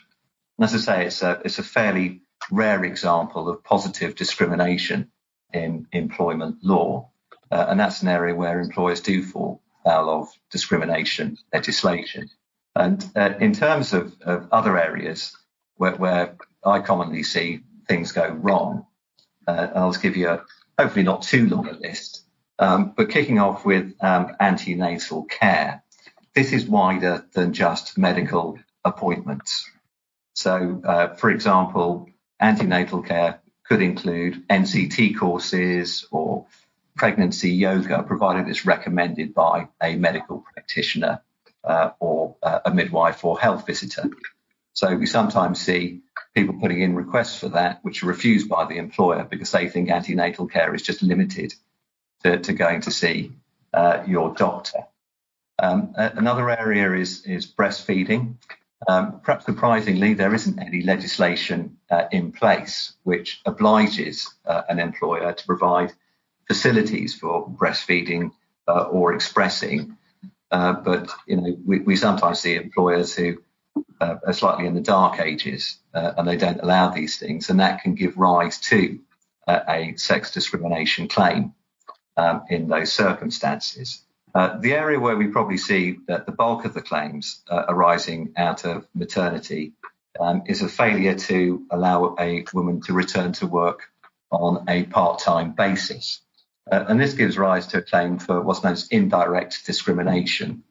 And 0.57 0.66
as 0.66 0.76
I 0.76 0.78
say, 0.80 1.05
it's 1.05 1.22
a, 1.22 1.41
it's 1.45 1.59
a 1.59 1.64
fairly 1.64 2.20
rare 2.51 2.84
example 2.84 3.47
of 3.47 3.64
positive 3.64 4.16
discrimination 4.16 5.09
in 5.54 5.88
employment 5.91 6.58
law. 6.64 7.10
Uh, 7.51 7.68
and 7.70 7.80
that's 7.80 8.01
an 8.01 8.08
area 8.08 8.36
where 8.36 8.60
employers 8.60 9.01
do 9.01 9.24
fall 9.24 9.62
foul 9.84 10.10
of 10.10 10.28
discrimination 10.49 11.38
legislation. 11.54 12.30
And 12.76 13.06
uh, 13.16 13.34
in 13.39 13.54
terms 13.54 13.93
of, 13.93 14.16
of 14.22 14.47
other 14.51 14.80
areas 14.80 15.36
where, 15.76 15.95
where, 15.95 16.36
I 16.66 16.80
commonly 16.80 17.24
see 17.24 17.60
things 17.88 18.14
go 18.14 18.30
wrong, 18.30 18.86
uh, 19.45 19.68
I'll 19.76 19.91
just 19.91 20.01
give 20.01 20.16
you 20.16 20.30
a 20.30 20.45
hopefully 20.80 21.04
not 21.04 21.24
too 21.24 21.47
long 21.47 21.68
a 21.68 21.74
list. 21.74 22.24
Um, 22.58 22.93
but 22.95 23.10
kicking 23.10 23.39
off 23.39 23.66
with 23.66 23.93
um, 23.99 24.36
antenatal 24.39 25.26
care, 25.26 25.84
this 26.34 26.54
is 26.54 26.66
wider 26.66 27.26
than 27.34 27.54
just 27.54 27.97
medical 27.97 28.58
appointments. 28.86 29.70
So, 30.34 30.82
uh, 30.84 31.16
for 31.16 31.30
example, 31.30 32.10
antenatal 32.39 33.04
care 33.04 33.41
could 33.68 33.82
include 33.82 34.47
NCT 34.47 35.18
courses 35.18 36.05
or 36.11 36.45
pregnancy 36.95 37.51
yoga, 37.51 38.03
provided 38.03 38.47
it's 38.47 38.66
recommended 38.66 39.34
by 39.34 39.68
a 39.82 39.95
medical 39.95 40.39
practitioner 40.53 41.22
uh, 41.64 41.91
or 41.99 42.36
uh, 42.43 42.59
a 42.66 42.74
midwife 42.74 43.24
or 43.24 43.39
health 43.39 43.66
visitor. 43.66 44.09
So 44.74 44.95
we 44.95 45.05
sometimes 45.05 45.61
see 45.61 46.01
people 46.34 46.55
putting 46.59 46.82
in 46.82 46.95
requests 46.95 47.38
for 47.38 47.49
that, 47.49 47.80
which 47.84 48.03
are 48.03 48.07
refused 48.07 48.49
by 48.49 48.66
the 48.66 48.78
employer 48.78 49.24
because 49.24 49.51
they 49.51 49.70
think 49.70 49.89
antenatal 49.89 50.47
care 50.47 50.74
is 50.74 50.82
just 50.82 51.01
limited 51.01 51.53
to, 52.24 52.39
to 52.39 52.53
going 52.53 52.82
to 52.82 52.91
see 52.91 53.34
uh, 53.74 54.03
your 54.07 54.34
doctor. 54.34 54.80
Um, 55.59 55.93
another 55.95 56.49
area 56.49 56.93
is, 56.93 57.26
is 57.26 57.45
breastfeeding. 57.51 58.36
Um, 58.88 59.19
perhaps 59.21 59.45
surprisingly, 59.45 60.13
there 60.13 60.34
isn't 60.34 60.59
any 60.59 60.81
legislation 60.81 61.77
uh, 61.89 62.05
in 62.11 62.31
place 62.31 62.93
which 63.03 63.41
obliges 63.45 64.34
uh, 64.45 64.63
an 64.69 64.79
employer 64.79 65.34
to 65.34 65.45
provide 65.45 65.93
facilities 66.47 67.13
for 67.13 67.47
breastfeeding 67.47 68.31
uh, 68.67 68.84
or 68.84 69.13
expressing. 69.13 69.97
Uh, 70.51 70.73
but 70.73 71.09
you 71.27 71.38
know, 71.38 71.57
we, 71.65 71.79
we, 71.79 71.95
sometimes 71.95 72.39
see 72.39 72.55
employers 72.55 73.15
who 73.15 73.38
uh, 73.99 74.15
are 74.25 74.34
slightly 74.34 74.67
in 74.67 74.75
the 74.75 74.81
dark 74.81 75.19
ages 75.19 75.79
uh, 75.93 76.13
and 76.17 76.27
they 76.27 76.38
don't 76.38 76.61
allow 76.61 76.89
these 76.89 77.17
things, 77.17 77.49
and 77.49 77.59
that 77.59 77.81
can 77.81 77.95
give 77.95 78.17
rise 78.17 78.59
to 78.59 78.99
a 79.47 79.93
sex 79.97 80.31
discrimination 80.31 81.09
claim 81.09 81.53
um, 82.15 82.43
in 82.49 82.67
those 82.67 82.93
circumstances. 82.93 84.03
Uh, 84.36 84.57
the 84.57 84.73
area 84.73 84.99
where 84.99 85.15
we 85.15 85.27
probably 85.27 85.57
see 85.57 85.99
that 86.07 86.25
the 86.25 86.31
bulk 86.31 86.65
of 86.65 86.73
the 86.73 86.81
claims 86.81 87.43
uh, 87.49 87.65
arising 87.67 88.34
out 88.36 88.65
of 88.65 88.88
maternity 88.95 89.73
um, 90.19 90.43
is 90.47 90.61
a 90.61 90.67
failure 90.67 91.15
to 91.15 91.65
allow 91.69 92.15
a 92.19 92.43
woman 92.53 92.81
to 92.81 92.93
return 92.93 93.31
to 93.31 93.45
work 93.45 93.91
on 94.31 94.65
a 94.67 94.84
part-time 94.84 95.53
basis. 95.53 96.21
Uh, 96.71 96.84
and 96.88 96.99
this 96.99 97.13
gives 97.13 97.38
rise 97.38 97.67
to 97.67 97.77
a 97.77 97.81
claim 97.81 98.17
for 98.17 98.41
what's 98.41 98.63
known 98.63 98.73
as 98.73 98.88
indirect 98.88 99.65
discrimination, 99.65 100.63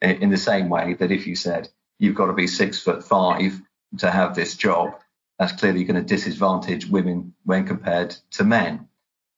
in, 0.00 0.22
in 0.22 0.30
the 0.30 0.38
same 0.38 0.70
way 0.70 0.94
that 0.94 1.10
if 1.10 1.26
you 1.26 1.36
said 1.36 1.68
you've 1.98 2.14
got 2.14 2.26
to 2.26 2.32
be 2.32 2.46
six 2.46 2.80
foot 2.80 3.04
five 3.04 3.60
to 3.98 4.10
have 4.10 4.34
this 4.34 4.56
job, 4.56 4.94
that's 5.38 5.52
clearly 5.52 5.84
going 5.84 6.00
to 6.00 6.14
disadvantage 6.14 6.86
women 6.86 7.34
when 7.44 7.66
compared 7.66 8.16
to 8.30 8.44
men. 8.44 8.88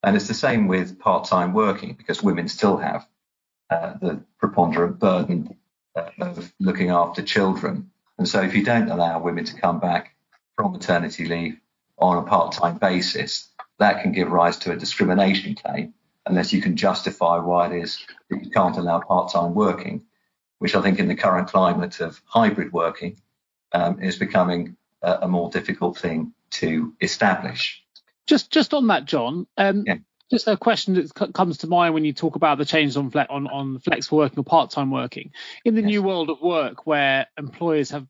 And 0.02 0.14
it's 0.14 0.28
the 0.28 0.34
same 0.34 0.68
with 0.68 0.98
part-time 1.00 1.54
working 1.54 1.94
because 1.94 2.22
women 2.22 2.46
still 2.46 2.76
have 2.76 3.06
uh, 3.70 3.94
the 4.00 4.22
preponderant 4.38 4.98
burden 4.98 5.56
of 6.20 6.52
looking 6.60 6.90
after 6.90 7.22
children. 7.22 7.90
And 8.18 8.28
so, 8.28 8.42
if 8.42 8.54
you 8.54 8.64
don't 8.64 8.90
allow 8.90 9.20
women 9.20 9.44
to 9.44 9.60
come 9.60 9.80
back 9.80 10.14
from 10.56 10.72
maternity 10.72 11.26
leave 11.26 11.58
on 11.98 12.18
a 12.18 12.22
part 12.22 12.52
time 12.52 12.78
basis, 12.78 13.48
that 13.78 14.02
can 14.02 14.12
give 14.12 14.30
rise 14.30 14.58
to 14.58 14.72
a 14.72 14.76
discrimination 14.76 15.54
claim 15.54 15.94
unless 16.26 16.52
you 16.52 16.62
can 16.62 16.76
justify 16.76 17.38
why 17.38 17.66
it 17.66 17.82
is 17.82 18.04
that 18.30 18.42
you 18.42 18.50
can't 18.50 18.76
allow 18.76 19.00
part 19.00 19.32
time 19.32 19.54
working, 19.54 20.02
which 20.58 20.74
I 20.74 20.80
think 20.80 20.98
in 20.98 21.08
the 21.08 21.14
current 21.14 21.48
climate 21.48 22.00
of 22.00 22.20
hybrid 22.24 22.72
working 22.72 23.20
um, 23.72 24.00
is 24.00 24.16
becoming 24.16 24.76
a, 25.02 25.20
a, 25.22 25.28
more 25.28 25.50
difficult 25.50 25.98
thing 25.98 26.32
to 26.52 26.94
establish. 27.00 27.82
Just 28.26 28.50
just 28.50 28.72
on 28.72 28.86
that, 28.86 29.04
Jon, 29.04 29.46
um, 29.56 29.84
yeah 29.86 29.96
just 30.34 30.48
a 30.48 30.56
question 30.56 30.94
that 30.94 31.16
c- 31.16 31.32
comes 31.32 31.58
to 31.58 31.68
mind 31.68 31.94
when 31.94 32.04
you 32.04 32.12
talk 32.12 32.34
about 32.34 32.58
the 32.58 32.64
changes 32.64 32.96
on 32.96 33.08
fle- 33.08 33.30
on, 33.30 33.46
on 33.46 33.78
flexible 33.78 34.18
working 34.18 34.40
or 34.40 34.44
part-time 34.44 34.90
working 34.90 35.30
in 35.64 35.76
the 35.76 35.80
yes. 35.80 35.88
new 35.88 36.02
world 36.02 36.28
of 36.28 36.40
work 36.42 36.86
where 36.86 37.28
employers 37.38 37.90
have 37.90 38.06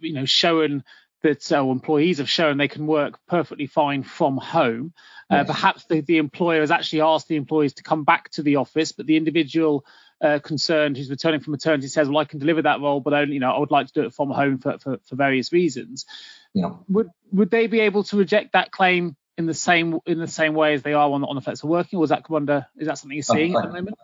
you 0.00 0.14
know 0.14 0.24
shown 0.24 0.82
that 1.22 1.52
uh, 1.52 1.68
employees 1.68 2.18
have 2.18 2.30
shown 2.30 2.56
they 2.56 2.68
can 2.68 2.86
work 2.86 3.18
perfectly 3.26 3.66
fine 3.66 4.02
from 4.02 4.36
home. 4.38 4.92
Uh, 5.30 5.36
yes. 5.36 5.46
Perhaps 5.46 5.84
the, 5.86 6.00
the 6.00 6.18
employer 6.18 6.60
has 6.60 6.70
actually 6.70 7.00
asked 7.02 7.28
the 7.28 7.36
employees 7.36 7.74
to 7.74 7.82
come 7.82 8.04
back 8.04 8.30
to 8.30 8.42
the 8.42 8.56
office, 8.56 8.92
but 8.92 9.06
the 9.06 9.16
individual 9.16 9.84
uh, 10.20 10.38
concerned 10.38 10.96
who's 10.96 11.10
returning 11.10 11.40
from 11.40 11.50
maternity 11.50 11.88
says, 11.88 12.08
"Well, 12.08 12.18
I 12.18 12.24
can 12.24 12.38
deliver 12.38 12.62
that 12.62 12.80
role, 12.80 13.00
but 13.00 13.12
only 13.12 13.34
you 13.34 13.40
know 13.40 13.50
I 13.50 13.58
would 13.58 13.70
like 13.70 13.88
to 13.88 13.92
do 13.92 14.06
it 14.06 14.14
from 14.14 14.30
home 14.30 14.58
for 14.58 14.78
for, 14.78 14.98
for 15.04 15.16
various 15.16 15.52
reasons." 15.52 16.06
Yeah. 16.54 16.70
Would 16.88 17.10
would 17.32 17.50
they 17.50 17.66
be 17.66 17.80
able 17.80 18.04
to 18.04 18.16
reject 18.16 18.52
that 18.52 18.70
claim 18.70 19.16
in 19.38 19.46
the 19.46 19.54
same 19.54 19.98
in 20.06 20.18
the 20.18 20.26
same 20.26 20.54
way 20.54 20.74
as 20.74 20.82
they 20.82 20.94
are 20.94 21.10
on 21.10 21.24
on 21.24 21.34
the 21.34 21.40
flexible 21.40 21.70
working, 21.70 21.98
or 21.98 22.04
is 22.04 22.10
that 22.10 22.24
under 22.30 22.66
is 22.76 22.86
that 22.86 22.98
something 22.98 23.16
you're 23.16 23.22
seeing 23.22 23.56
I, 23.56 23.60
at 23.60 23.66
the 23.66 23.72
moment? 23.72 23.96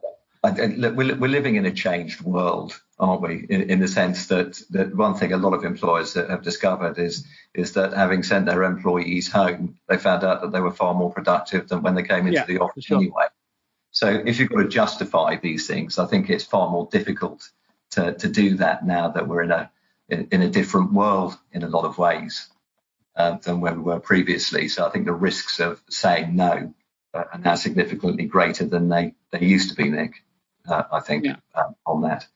I, 0.44 0.48
I, 0.48 0.90
we're, 0.90 1.14
we're 1.14 1.28
living 1.28 1.54
in 1.54 1.66
a 1.66 1.70
changed 1.70 2.20
world, 2.20 2.80
aren't 2.98 3.22
we? 3.22 3.46
In, 3.48 3.70
in, 3.70 3.78
the 3.78 3.86
sense 3.86 4.26
that 4.26 4.60
that 4.70 4.94
one 4.94 5.14
thing 5.14 5.32
a 5.32 5.36
lot 5.36 5.54
of 5.54 5.64
employers 5.64 6.14
have 6.14 6.42
discovered 6.42 6.98
is 6.98 7.26
is 7.54 7.72
that 7.74 7.92
having 7.92 8.22
sent 8.22 8.46
their 8.46 8.64
employees 8.64 9.30
home, 9.30 9.78
they 9.88 9.96
found 9.96 10.24
out 10.24 10.42
that 10.42 10.52
they 10.52 10.60
were 10.60 10.72
far 10.72 10.94
more 10.94 11.12
productive 11.12 11.68
than 11.68 11.82
when 11.82 11.94
they 11.94 12.02
came 12.02 12.26
into 12.26 12.40
yeah, 12.40 12.44
the 12.46 12.58
office 12.58 12.84
sure. 12.84 12.98
anyway. 12.98 13.26
So 13.92 14.08
if 14.08 14.40
you've 14.40 14.48
got 14.48 14.62
to 14.62 14.68
justify 14.68 15.36
these 15.36 15.66
things, 15.66 15.98
I 15.98 16.06
think 16.06 16.30
it's 16.30 16.44
far 16.44 16.70
more 16.70 16.88
difficult 16.90 17.48
to, 17.90 18.14
to 18.14 18.28
do 18.28 18.56
that 18.56 18.86
now 18.86 19.08
that 19.08 19.28
we're 19.28 19.42
in 19.42 19.50
a 19.50 19.70
in, 20.08 20.28
in 20.32 20.42
a 20.42 20.48
different 20.48 20.92
world 20.92 21.38
in 21.52 21.62
a 21.62 21.68
lot 21.68 21.84
of 21.84 21.98
ways 21.98 22.48
uh, 23.16 23.38
than 23.38 23.60
where 23.60 23.74
we 23.74 23.82
were 23.82 24.00
previously. 24.00 24.68
So 24.68 24.86
I 24.86 24.90
think 24.90 25.06
the 25.06 25.12
risks 25.12 25.60
of 25.60 25.80
saying 25.88 26.34
no 26.34 26.74
are 27.14 27.40
now 27.42 27.54
significantly 27.56 28.24
greater 28.24 28.64
than 28.64 28.88
they, 28.88 29.14
they 29.30 29.44
used 29.44 29.70
to 29.70 29.74
be, 29.74 29.90
Nick. 29.90 30.14
Uh, 30.66 30.84
I 30.90 31.00
think 31.00 31.24
yeah. 31.24 31.36
Um, 31.54 31.74
on 31.86 32.02
that. 32.02 32.26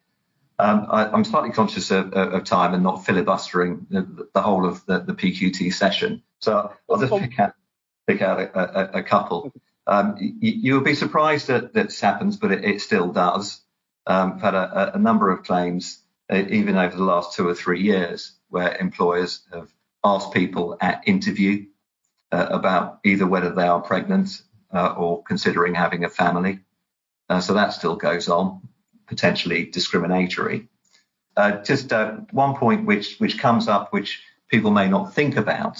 Um, 0.59 0.87
I, 0.91 1.13
am 1.13 1.25
slightly 1.25 1.51
conscious 1.51 1.91
of, 1.91 2.15
of, 2.15 2.45
time 2.45 2.73
and 2.73 2.83
not 2.83 3.05
filibustering 3.05 3.87
the, 3.91 4.29
the 4.33 4.41
whole 4.41 4.67
of 4.67 4.85
the, 4.87 5.01
the, 5.01 5.13
PQT 5.13 5.73
session. 5.73 6.23
So 6.41 6.73
I'll 6.91 6.99
just 6.99 7.13
pick 7.13 7.39
out, 7.39 7.53
pick 8.07 8.23
out 8.23 8.41
a, 8.41 8.59
a, 8.59 9.01
a 9.01 9.03
couple. 9.03 9.53
Um, 9.87 10.17
you, 10.19 10.33
you'll 10.41 10.81
be 10.81 10.95
surprised 10.95 11.49
that 11.49 11.75
this 11.75 12.01
happens, 12.01 12.39
but 12.39 12.53
it, 12.53 12.65
it 12.65 12.81
still 12.81 13.13
does. 13.13 13.61
Um, 14.07 14.35
I've 14.37 14.41
had 14.41 14.55
a, 14.55 14.93
a, 14.95 14.99
number 14.99 15.31
of 15.31 15.43
claims, 15.43 16.03
uh, 16.31 16.37
even 16.49 16.77
over 16.77 16.97
the 16.97 17.05
last 17.05 17.35
two 17.35 17.47
or 17.47 17.55
three 17.55 17.83
years, 17.83 18.33
where 18.49 18.77
employers 18.77 19.43
have 19.53 19.69
asked 20.07 20.33
people 20.33 20.77
at 20.81 21.03
interview 21.07 21.67
uh, 22.33 22.47
about 22.51 23.01
either 23.05 23.27
whether 23.27 23.51
they 23.51 23.67
are 23.67 23.81
pregnant 23.81 24.43
uh, 24.73 24.95
or 24.97 25.23
considering 25.23 25.75
having 25.75 26.05
a 26.05 26.09
family. 26.09 26.61
Uh, 27.29 27.41
so 27.41 27.55
that 27.55 27.73
still 27.73 27.97
goes 27.97 28.29
on, 28.29 28.61
potentially 29.07 29.65
discriminatory. 29.65 30.69
Uh, 31.37 31.53
just 31.63 31.93
uh, 31.93 32.13
one 32.31 32.55
point 32.55 32.87
which 32.87 33.19
which 33.19 33.39
comes 33.39 33.69
up, 33.69 33.93
which 33.93 34.23
people 34.49 34.71
may 34.71 34.89
not 34.89 35.13
think 35.13 35.37
about 35.37 35.79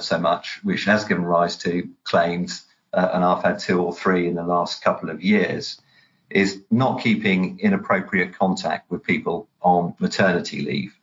so 0.00 0.18
much, 0.18 0.58
which 0.64 0.84
has 0.84 1.04
given 1.04 1.24
rise 1.24 1.56
to 1.58 1.88
claims, 2.02 2.64
and 2.92 3.22
I've 3.24 3.44
had 3.44 3.60
two 3.60 3.80
or 3.80 3.94
three 3.94 4.26
in 4.26 4.34
the 4.34 4.42
last 4.42 4.82
couple 4.82 5.10
of 5.10 5.22
years, 5.22 5.80
is 6.28 6.62
not 6.72 7.02
keeping 7.02 7.60
inappropriate 7.60 8.34
contact 8.34 8.90
with 8.90 9.04
people 9.04 9.48
on 9.62 9.94
maternity 10.00 10.62
leave. 10.62 10.95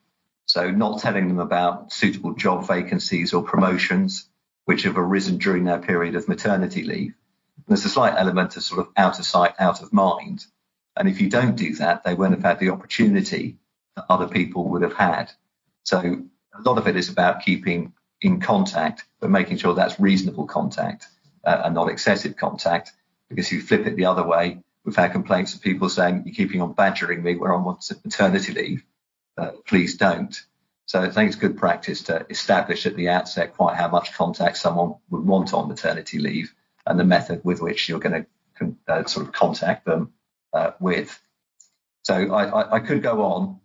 So, 0.46 0.70
not 0.72 1.00
telling 1.00 1.28
them 1.28 1.40
about 1.40 1.92
suitable 1.92 2.34
job 2.36 2.68
vacancies 2.68 3.34
or 3.34 3.44
promotions 3.44 4.28
which 4.66 4.84
have 4.84 4.98
arisen 4.98 5.38
during 5.38 5.64
their 5.64 5.80
period 5.80 6.16
of 6.16 6.28
maternity 6.28 6.84
leave. 6.84 7.14
There's 7.68 7.86
a 7.86 7.90
slight 7.90 8.16
element 8.18 8.56
of 8.58 8.64
sort 8.64 8.82
of 8.82 8.94
out 8.98 9.20
of 9.20 9.26
sight, 9.26 9.54
out 9.60 9.82
of 9.82 9.94
mind. 9.94 10.46
And 10.96 11.08
if 11.08 11.22
you 11.22 11.30
don't 11.30 11.56
do 11.56 11.76
that, 11.76 12.04
they 12.04 12.14
won't 12.14 12.34
have 12.34 12.44
had 12.44 12.60
the 12.60 12.70
opportunity 12.70 13.58
that 13.96 14.06
other 14.10 14.28
people 14.28 14.70
would 14.70 14.82
have 14.82 14.94
had. 14.94 15.32
So, 15.84 15.98
a 16.00 16.62
lot 16.62 16.78
of 16.78 16.88
it 16.88 16.96
is 16.96 17.10
about 17.10 17.44
keeping 17.44 17.94
in 18.22 18.40
contact, 18.40 19.04
but 19.20 19.30
making 19.30 19.58
sure 19.58 19.74
that's 19.74 20.00
reasonable 20.00 20.46
contact 20.46 21.08
uh, 21.44 21.62
and 21.66 21.76
not 21.76 21.90
excessive 21.90 22.38
contact. 22.38 22.92
Because 23.30 23.48
if 23.48 23.54
you 23.54 23.62
flip 23.62 23.88
it 23.88 23.96
the 23.96 24.06
other 24.06 24.26
way, 24.26 24.60
We've 24.84 24.96
had 24.96 25.14
complaints 25.14 25.56
of 25.56 25.62
people 25.62 25.88
saying, 25.90 26.24
you're 26.26 26.36
keeping 26.36 26.62
on 26.62 26.74
badgering 26.74 27.24
me 27.24 27.36
where 27.36 27.54
I'm 27.54 27.66
on 27.68 27.80
maternity 28.04 28.54
leave. 28.54 28.84
Please 29.66 29.98
don't. 29.98 30.40
So 30.86 31.02
I 31.02 31.10
think 31.10 31.30
it's 31.30 31.38
good 31.38 31.58
practice 31.58 32.04
to 32.04 32.26
establish 32.30 32.86
at 32.86 32.96
the 32.96 33.10
outset 33.10 33.56
quite 33.56 33.78
how 33.78 33.88
much 33.88 34.14
contact 34.14 34.58
someone 34.58 34.96
would 35.10 35.26
want 35.26 35.54
on 35.54 35.68
maternity 35.68 36.20
leave 36.20 36.54
and 36.86 37.00
the 37.00 37.06
method 37.06 37.42
with 37.44 37.62
which 37.62 37.88
you're 37.88 38.00
going 38.00 38.26
to 38.60 38.76
uh, 38.88 39.06
sort 39.06 39.28
of 39.28 39.34
contact 39.34 39.86
them 39.86 40.14
uh, 40.54 40.72
with. 40.80 41.20
So 42.04 42.14
I, 42.14 42.46
I, 42.46 42.76
I, 42.76 42.80
could 42.80 43.02
go 43.02 43.24
on. 43.24 43.60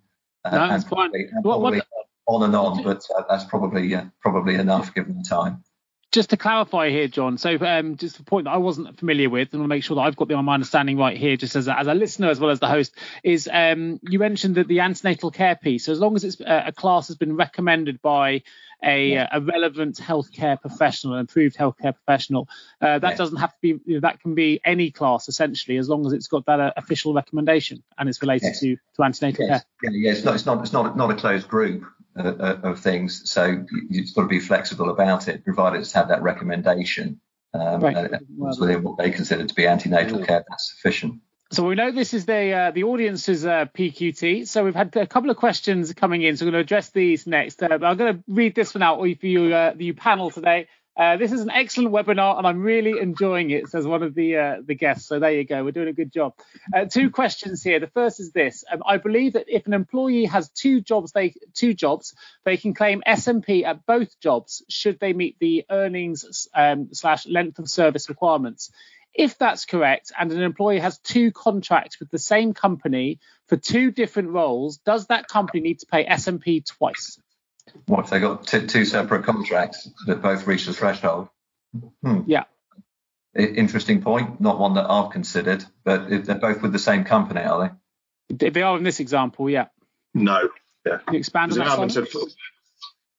Uh, 0.45 0.51
no, 0.51 0.69
that's 0.69 0.85
fine. 0.85 1.11
What, 1.43 1.61
what, 1.61 1.85
on 2.27 2.43
and 2.45 2.55
on, 2.55 2.83
but 2.83 3.03
uh, 3.16 3.25
that's 3.29 3.45
probably 3.45 3.95
uh, 3.95 4.05
probably 4.21 4.55
enough 4.55 4.95
given 4.95 5.19
the 5.19 5.25
time 5.25 5.64
just 6.11 6.31
to 6.31 6.37
clarify 6.37 6.91
here, 6.91 7.07
Jon. 7.07 7.37
So, 7.37 7.59
um, 7.61 7.97
just 7.97 8.19
a 8.19 8.25
point 8.25 8.45
that 8.45 8.53
I 8.53 8.57
wasn't 8.57 8.99
familiar 8.99 9.29
with, 9.29 9.53
and 9.53 9.61
I'll 9.61 9.69
make 9.69 9.85
sure 9.85 9.97
that 9.97 10.03
I've 10.03 10.17
got 10.17 10.29
the, 10.29 10.41
my 10.43 10.55
understanding 10.55 10.97
right 10.97 11.17
here, 11.17 11.37
just 11.37 11.55
as 11.55 11.69
a, 11.69 11.79
as 11.79 11.87
a 11.87 11.95
listener 11.95 12.31
as 12.31 12.41
well 12.41 12.51
as 12.51 12.61
the 12.61 12.69
host, 12.69 12.95
is 13.23 13.49
um, 13.53 14.01
you 14.03 14.19
mentioned 14.19 14.55
that 14.55 14.69
the 14.69 14.81
antenatal 14.81 15.31
care 15.31 15.57
piece. 15.57 15.85
So, 15.85 15.93
as 15.93 16.01
long 16.01 16.17
as 16.17 16.25
it's 16.25 16.41
uh, 16.41 16.65
a 16.67 16.73
class 16.73 17.09
has 17.09 17.17
been 17.17 17.37
recommended 17.37 18.01
by 18.01 18.43
a, 18.83 19.09
yeah. 19.09 19.29
a 19.33 19.41
relevant 19.41 19.97
healthcare 19.97 20.59
professional, 20.59 21.15
an 21.15 21.21
approved 21.21 21.57
healthcare 21.57 21.95
professional, 21.95 22.49
uh, 22.81 22.99
that 22.99 23.11
yeah. 23.11 23.17
doesn't 23.17 23.39
have 23.39 23.51
to 23.51 23.59
be. 23.61 23.69
You 23.85 23.95
know, 23.95 24.01
that 24.01 24.21
can 24.21 24.35
be 24.35 24.61
any 24.65 24.91
class 24.91 25.29
essentially, 25.29 25.77
as 25.77 25.91
long 25.91 26.07
as 26.07 26.15
it's 26.15 26.29
got 26.29 26.47
that 26.47 26.59
uh, 26.59 26.73
official 26.77 27.13
recommendation 27.13 27.83
and 27.99 28.09
it's 28.09 28.23
related 28.23 28.47
yes. 28.47 28.61
to 28.61 28.77
to 28.97 29.03
antenatal 29.03 29.47
yes. 29.47 29.65
care. 29.83 29.91
Yeah, 29.93 29.99
yeah, 30.09 30.13
it's 30.13 30.25
not 30.25 30.35
it's 30.37 30.47
not 30.47 30.63
it's 30.63 30.73
not 30.73 30.97
not 30.97 31.11
a 31.11 31.15
closed 31.15 31.49
group. 31.49 31.85
Of 32.19 32.81
things. 32.81 33.31
So 33.31 33.64
you've 33.91 34.14
got 34.14 34.23
to 34.23 34.29
be 34.29 34.41
flexible 34.41 34.91
about 34.91 35.29
it, 35.29 35.45
provided 35.45 35.81
it's 35.81 35.93
had 35.93 36.09
that 36.09 36.23
recommendation 36.23 37.21
um, 37.55 37.81
right. 37.81 38.11
within 38.37 38.83
what 38.83 38.99
they 38.99 39.11
consider 39.11 39.47
to 39.47 39.55
be 39.55 39.66
antenatal 39.66 40.25
care. 40.25 40.45
That's 40.49 40.75
sufficient. 40.75 41.21
So 41.51 41.64
we 41.64 41.77
know 41.77 41.93
this 41.93 42.12
is 42.12 42.27
the 42.27 42.53
uh, 42.53 42.71
the 42.73 42.85
audience's 42.85 43.47
uh, 43.47 43.66
PQT. 43.66 44.47
So 44.47 44.64
we've 44.64 44.75
had 44.75 44.95
a 44.97 45.07
couple 45.07 45.31
of 45.31 45.39
questions 45.39 45.93
coming 45.95 46.23
in. 46.23 46.37
So 46.37 46.45
we're 46.45 46.53
going 46.53 46.62
to 46.62 46.66
address 46.66 46.91
these 46.91 47.27
next. 47.27 47.62
Uh, 47.62 47.69
but 47.69 47.85
I'm 47.85 47.97
going 47.97 48.16
to 48.16 48.25
read 48.29 48.55
this 48.55 48.75
one 48.75 48.83
out 48.83 48.99
for 48.99 49.27
you, 49.27 49.55
uh, 49.55 49.73
the 49.75 49.93
panel 49.93 50.31
today. 50.31 50.69
Uh, 50.99 51.17
this 51.17 51.31
is 51.31 51.41
an 51.41 51.51
excellent 51.51 51.95
webinar, 51.95 52.39
and 52.39 52.47
I'm 52.47 52.61
really 52.61 52.99
enjoying 52.99 53.51
it, 53.51 53.69
says 53.69 53.87
one 53.87 54.03
of 54.03 54.17
the 54.17 54.37
uh, 54.37 54.57
the 54.65 54.75
guests. 54.75 55.07
So 55.07 55.21
there 55.21 55.31
you 55.31 55.45
go, 55.45 55.63
we're 55.63 55.71
doing 55.71 55.87
a 55.87 55.93
good 55.93 56.13
job. 56.13 56.35
Uh, 56.75 56.87
two 56.87 57.09
questions 57.11 57.63
here. 57.63 57.79
The 57.79 57.87
first 57.87 58.19
is 58.19 58.33
this: 58.33 58.65
um, 58.71 58.83
I 58.85 58.97
believe 58.97 59.35
that 59.35 59.45
if 59.47 59.69
an 59.69 59.75
employee 59.75 60.25
has 60.25 60.49
two 60.49 60.81
jobs, 60.81 61.13
they 61.13 61.35
two 61.55 61.73
jobs, 61.73 62.15
they 62.45 62.57
can 62.57 62.75
claim 62.75 63.05
SMP 63.07 63.65
at 63.65 63.87
both 63.87 64.19
jobs 64.19 64.65
should 64.69 64.99
they 64.99 65.13
meet 65.13 65.37
the 65.39 65.65
earnings 65.71 66.49
um, 66.53 66.89
slash 66.93 67.29
length 67.29 67.61
of 67.61 67.69
service 67.69 68.09
requirements. 68.09 68.73
If 69.15 69.39
that's 69.39 69.67
correct, 69.67 70.11
and 70.19 70.33
an 70.33 70.43
employee 70.43 70.81
has 70.81 70.99
two 70.99 71.31
contracts 71.31 72.01
with 72.01 72.11
the 72.11 72.19
same 72.19 72.55
company 72.55 73.21
for 73.47 73.57
two 73.57 73.93
different 73.93 74.31
roles, 74.31 74.79
does 74.79 75.07
that 75.07 75.29
company 75.29 75.61
need 75.61 75.79
to 75.81 75.87
pay 75.87 76.05
SMP 76.07 76.67
twice? 76.67 77.21
What 77.87 78.05
if 78.05 78.11
they 78.11 78.21
got 78.21 78.47
t- 78.47 78.66
two 78.66 78.85
separate 78.85 79.25
contracts 79.25 79.89
that 80.07 80.23
both 80.23 80.47
reach 80.47 80.66
the 80.66 80.73
threshold? 80.73 81.29
Hmm. 82.03 82.23
Yeah. 82.27 82.45
Interesting 83.35 84.03
point. 84.03 84.41
Not 84.41 84.59
one 84.59 84.75
that 84.75 84.91
I've 84.91 85.11
considered, 85.11 85.64
but 85.85 86.12
if 86.12 86.25
they're 86.25 86.39
both 86.39 86.62
with 86.62 86.73
the 86.73 86.79
same 86.79 87.05
company, 87.05 87.43
are 87.43 87.77
they? 88.31 88.51
They 88.51 88.62
are 88.62 88.77
in 88.77 88.83
this 88.83 89.01
example, 89.01 89.49
yeah. 89.49 89.66
No. 90.14 90.49
Yeah. 90.87 90.99
Can 90.99 91.14
you 91.14 91.19
expand 91.21 91.53
on 91.53 91.59
that? 91.59 91.97
Of, 91.97 92.09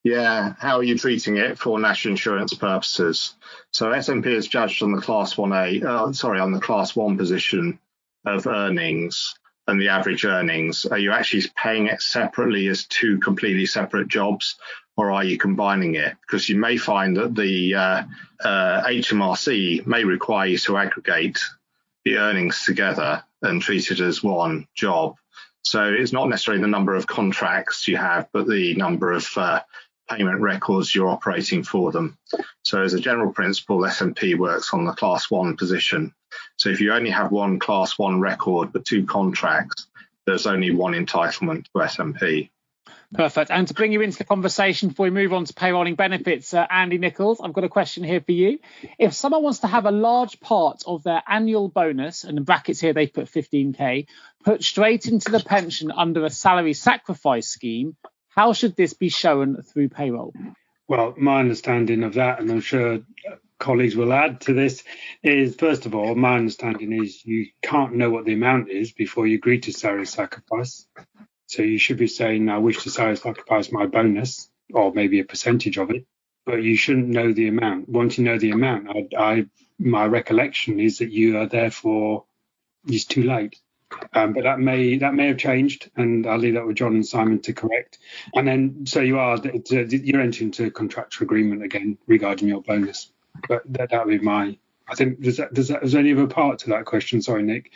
yeah. 0.04 0.54
How 0.58 0.78
are 0.78 0.84
you 0.84 0.98
treating 0.98 1.38
it 1.38 1.58
for 1.58 1.80
national 1.80 2.14
insurance 2.14 2.54
purposes? 2.54 3.36
So 3.72 3.92
SMP 3.92 4.28
is 4.28 4.48
judged 4.48 4.84
on 4.84 4.92
the 4.92 5.02
class 5.02 5.36
1A, 5.36 5.84
uh, 5.84 6.14
sorry, 6.14 6.40
on 6.40 6.52
the 6.52 6.60
class 6.60 6.96
1 6.96 7.18
position 7.18 7.80
of 8.26 8.46
earnings 8.48 9.36
and 9.70 9.80
the 9.80 9.90
average 9.90 10.26
earnings? 10.26 10.86
Are 10.86 10.98
you 10.98 11.12
actually 11.12 11.44
paying 11.56 11.88
it 11.88 12.02
separately 12.02 12.68
as 12.68 12.86
two 12.86 13.20
completely 13.20 13.66
separate 13.66 14.08
jobs, 14.08 14.56
or 14.98 15.12
are 15.12 15.24
you 15.24 15.38
combining 15.38 15.96
it? 15.96 16.16
Because 16.22 16.50
you 16.50 16.58
may 16.58 16.78
find 16.78 17.18
that 17.18 17.36
the 17.36 17.76
uh, 17.76 18.04
uh, 18.44 18.84
HMRC 18.84 19.86
may 19.86 20.04
require 20.04 20.48
you 20.48 20.58
to 20.60 20.78
aggregate 20.78 21.40
the 22.04 22.18
earnings 22.18 22.66
together 22.66 23.24
and 23.42 23.62
treat 23.62 23.92
it 23.92 24.00
as 24.00 24.24
one 24.24 24.68
job. 24.76 25.16
So 25.62 25.86
it's 25.86 26.14
not 26.14 26.30
necessarily 26.30 26.62
the 26.62 26.68
number 26.68 26.96
of 26.96 27.08
contracts 27.08 27.88
you 27.88 27.98
have, 27.98 28.28
but 28.34 28.48
the 28.48 28.76
number 28.76 29.12
of 29.12 29.28
uh, 29.38 29.62
payment 30.10 30.42
records 30.42 30.94
you're 30.94 31.10
operating 31.10 31.64
for 31.64 31.92
them. 31.92 32.18
So 32.64 32.82
as 32.82 32.94
a 32.94 33.00
general 33.00 33.32
principle, 33.32 33.80
SMP 33.82 34.38
works 34.38 34.74
on 34.74 34.86
the 34.86 34.94
class 34.94 35.30
one 35.30 35.58
position. 35.58 36.14
So 36.58 36.70
if 36.70 36.82
you 36.82 36.94
only 36.94 37.10
have 37.12 37.32
one 37.32 37.60
class 37.60 37.98
one 37.98 38.20
record 38.20 38.74
but 38.74 38.86
two 38.86 39.06
contracts, 39.06 39.88
there's 40.26 40.48
only 40.48 40.72
one 40.72 40.94
entitlement 40.94 41.66
to 41.66 41.72
SMP. 41.76 42.50
Perfect. 43.12 43.50
And 43.50 43.68
to 43.68 43.74
bring 43.74 43.92
you 43.92 44.02
into 44.02 44.20
the 44.20 44.24
conversation 44.24 44.90
before 44.90 45.06
we 45.06 45.10
move 45.10 45.34
on 45.34 45.46
to 45.46 45.54
payrolling 45.54 45.98
benefits, 45.98 46.54
uh, 46.54 46.68
Andy 46.70 47.00
Nichols, 47.00 47.42
I've 47.42 47.54
got 47.54 47.64
a 47.64 47.70
question 47.70 48.04
here 48.04 48.22
for 48.22 48.34
you. 48.34 48.60
If 49.00 49.14
someone 49.14 49.42
wants 49.42 49.60
to 49.60 49.68
have 49.68 49.88
a 49.88 49.92
large 49.92 50.40
part 50.40 50.84
of 50.86 51.02
their 51.02 51.24
annual 51.28 51.70
bonus, 51.70 52.24
and 52.24 52.38
in 52.38 52.44
brackets 52.44 52.80
here 52.80 52.94
they 52.94 53.08
put 53.08 53.26
15k, 53.26 54.06
put 54.44 54.64
straight 54.64 55.08
into 55.08 55.32
the 55.32 55.40
pension 55.40 55.92
under 55.92 56.24
a 56.24 56.30
salary 56.30 56.74
sacrifice 56.74 57.48
scheme, 57.48 57.96
how 58.30 58.54
should 58.54 58.76
this 58.76 58.94
be 58.94 59.10
shown 59.10 59.62
through 59.64 59.90
payroll? 59.90 60.34
Well, 60.88 61.14
my 61.18 61.40
understanding 61.40 62.04
of 62.04 62.16
that, 62.16 62.40
and 62.40 62.52
I'm 62.52 62.62
sure 62.62 62.96
uh, 62.96 63.36
colleagues 63.60 63.96
will 63.96 64.12
add 64.12 64.42
to 64.42 64.54
this, 64.54 64.84
is 65.22 65.56
first 65.56 65.86
of 65.86 65.94
all, 65.94 66.16
my 66.16 66.36
understanding 66.36 66.92
is 67.04 67.24
you 67.26 67.48
can't 67.62 67.96
know 67.96 68.10
what 68.10 68.26
the 68.26 68.34
amount 68.34 68.70
is 68.70 68.92
before 68.92 69.28
you 69.28 69.36
agree 69.36 69.60
to 69.62 69.72
salary 69.72 70.08
sacrifice. 70.08 70.88
So 71.46 71.62
you 71.62 71.78
should 71.78 71.98
be 71.98 72.08
saying, 72.08 72.50
I 72.50 72.58
wish 72.58 72.84
to 72.84 72.90
salary 72.90 73.18
sacrifice 73.18 73.72
my 73.72 73.86
bonus, 73.86 74.50
or 74.74 74.94
maybe 74.94 75.20
a 75.20 75.26
percentage 75.26 75.78
of 75.78 75.92
it, 75.92 76.06
but 76.46 76.64
you 76.64 76.76
shouldn't 76.76 77.10
know 77.10 77.34
the 77.34 77.48
amount. 77.48 77.90
Once 77.90 78.18
you 78.18 78.24
know 78.24 78.40
the 78.40 78.52
amount, 78.52 78.90
I, 78.90 79.08
I 79.18 79.46
my 79.80 80.06
recollection 80.06 80.80
is 80.80 80.98
that 80.98 81.12
you 81.12 81.38
are 81.38 81.48
therefore 81.48 82.26
it's 82.88 83.06
too 83.06 83.24
late. 83.24 83.60
Um, 84.14 84.34
but 84.34 84.44
that 84.44 84.60
may 84.60 84.98
that 85.00 85.14
may 85.14 85.28
have 85.28 85.38
changed, 85.38 85.90
and 85.96 86.28
I'll 86.28 86.38
leave 86.38 86.56
that 86.56 86.66
with 86.66 86.78
Jon 86.78 86.96
and 86.96 87.06
Simon 87.06 87.42
to 87.42 87.54
correct. 87.54 88.00
And 88.36 88.48
then, 88.48 88.86
so 88.86 89.02
you 89.02 89.20
are 89.20 89.38
you're 89.38 90.22
entering 90.22 90.50
into 90.50 90.66
a 90.66 90.72
contractual 90.72 91.26
agreement 91.26 91.64
again 91.64 91.98
regarding 92.08 92.48
your 92.48 92.62
bonus. 92.62 93.12
But 93.48 93.64
that 93.74 93.92
that 93.92 94.06
would 94.06 94.20
be 94.20 94.26
my. 94.26 94.58
I 94.88 94.96
think 94.96 95.22
does 95.22 95.38
that 95.38 95.54
does 95.54 95.70
that 95.70 95.84
is 95.84 95.94
there 95.94 96.02
any 96.02 96.14
other 96.14 96.28
part 96.28 96.60
to 96.60 96.70
that 96.72 96.86
question? 96.86 97.22
Sorry, 97.22 97.44
Nick. 97.44 97.72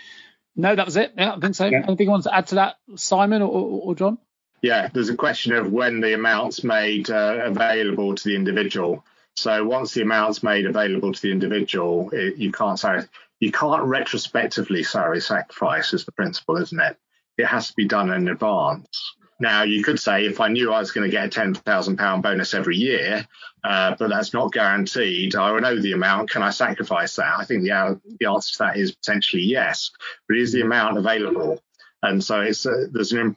No, 0.55 0.75
that 0.75 0.85
was 0.85 0.97
it. 0.97 1.13
Yeah, 1.17 1.33
I 1.33 1.39
think 1.39 1.55
so. 1.55 1.65
Yeah. 1.65 1.83
Anything 1.87 2.05
you 2.05 2.11
want 2.11 2.23
to 2.23 2.35
add 2.35 2.47
to 2.47 2.55
that, 2.55 2.75
Simon 2.95 3.41
or, 3.41 3.49
or 3.49 3.95
Jon? 3.95 4.19
Yeah, 4.61 4.87
there's 4.93 5.09
a 5.09 5.15
question 5.15 5.53
of 5.53 5.71
when 5.71 5.99
the 5.99 6.13
amount's 6.13 6.63
made 6.63 7.09
uh, 7.09 7.39
available 7.43 8.15
to 8.15 8.23
the 8.23 8.35
individual. 8.35 9.03
So 9.35 9.65
once 9.65 9.93
the 9.93 10.03
amount's 10.03 10.43
made 10.43 10.65
available 10.65 11.11
to 11.11 11.21
the 11.21 11.31
individual, 11.31 12.11
it, 12.11 12.37
you 12.37 12.51
can't 12.51 12.79
say 12.79 12.99
you 13.43 13.51
can't 13.51 13.83
retrospectively 13.83 14.83
salary 14.83 15.19
sacrifice 15.19 15.93
is 15.93 16.05
the 16.05 16.13
principle, 16.13 16.55
isn't 16.55 16.79
it? 16.79 16.95
It 17.37 17.45
has 17.45 17.67
to 17.67 17.73
be 17.75 17.85
done 17.85 18.09
in 18.13 18.29
advance. 18.29 19.15
Now, 19.37 19.63
you 19.63 19.83
could 19.83 19.99
say 19.99 20.25
if 20.27 20.39
I 20.39 20.47
knew 20.47 20.71
I 20.71 20.79
was 20.79 20.91
going 20.91 21.09
to 21.09 21.11
get 21.11 21.25
a 21.35 21.41
£10,000 21.41 22.21
bonus 22.21 22.53
every 22.53 22.77
year, 22.77 23.27
uh, 23.61 23.95
but 23.99 24.09
that's 24.09 24.33
not 24.33 24.53
guaranteed, 24.53 25.35
I 25.35 25.59
know 25.59 25.77
the 25.77 25.91
amount. 25.91 26.29
Can 26.29 26.41
I 26.41 26.51
sacrifice 26.51 27.17
that? 27.17 27.33
I 27.37 27.43
think 27.43 27.63
the, 27.63 27.99
the 28.17 28.29
answer 28.29 28.53
to 28.53 28.57
that 28.59 28.77
is 28.77 28.95
potentially 28.95 29.43
yes, 29.43 29.91
but 30.29 30.37
is 30.37 30.53
the 30.53 30.61
amount 30.61 30.97
available? 30.97 31.61
And 32.01 32.23
so 32.23 32.39
it's 32.39 32.65
uh, 32.65 32.85
there's 32.93 33.11
an 33.11 33.35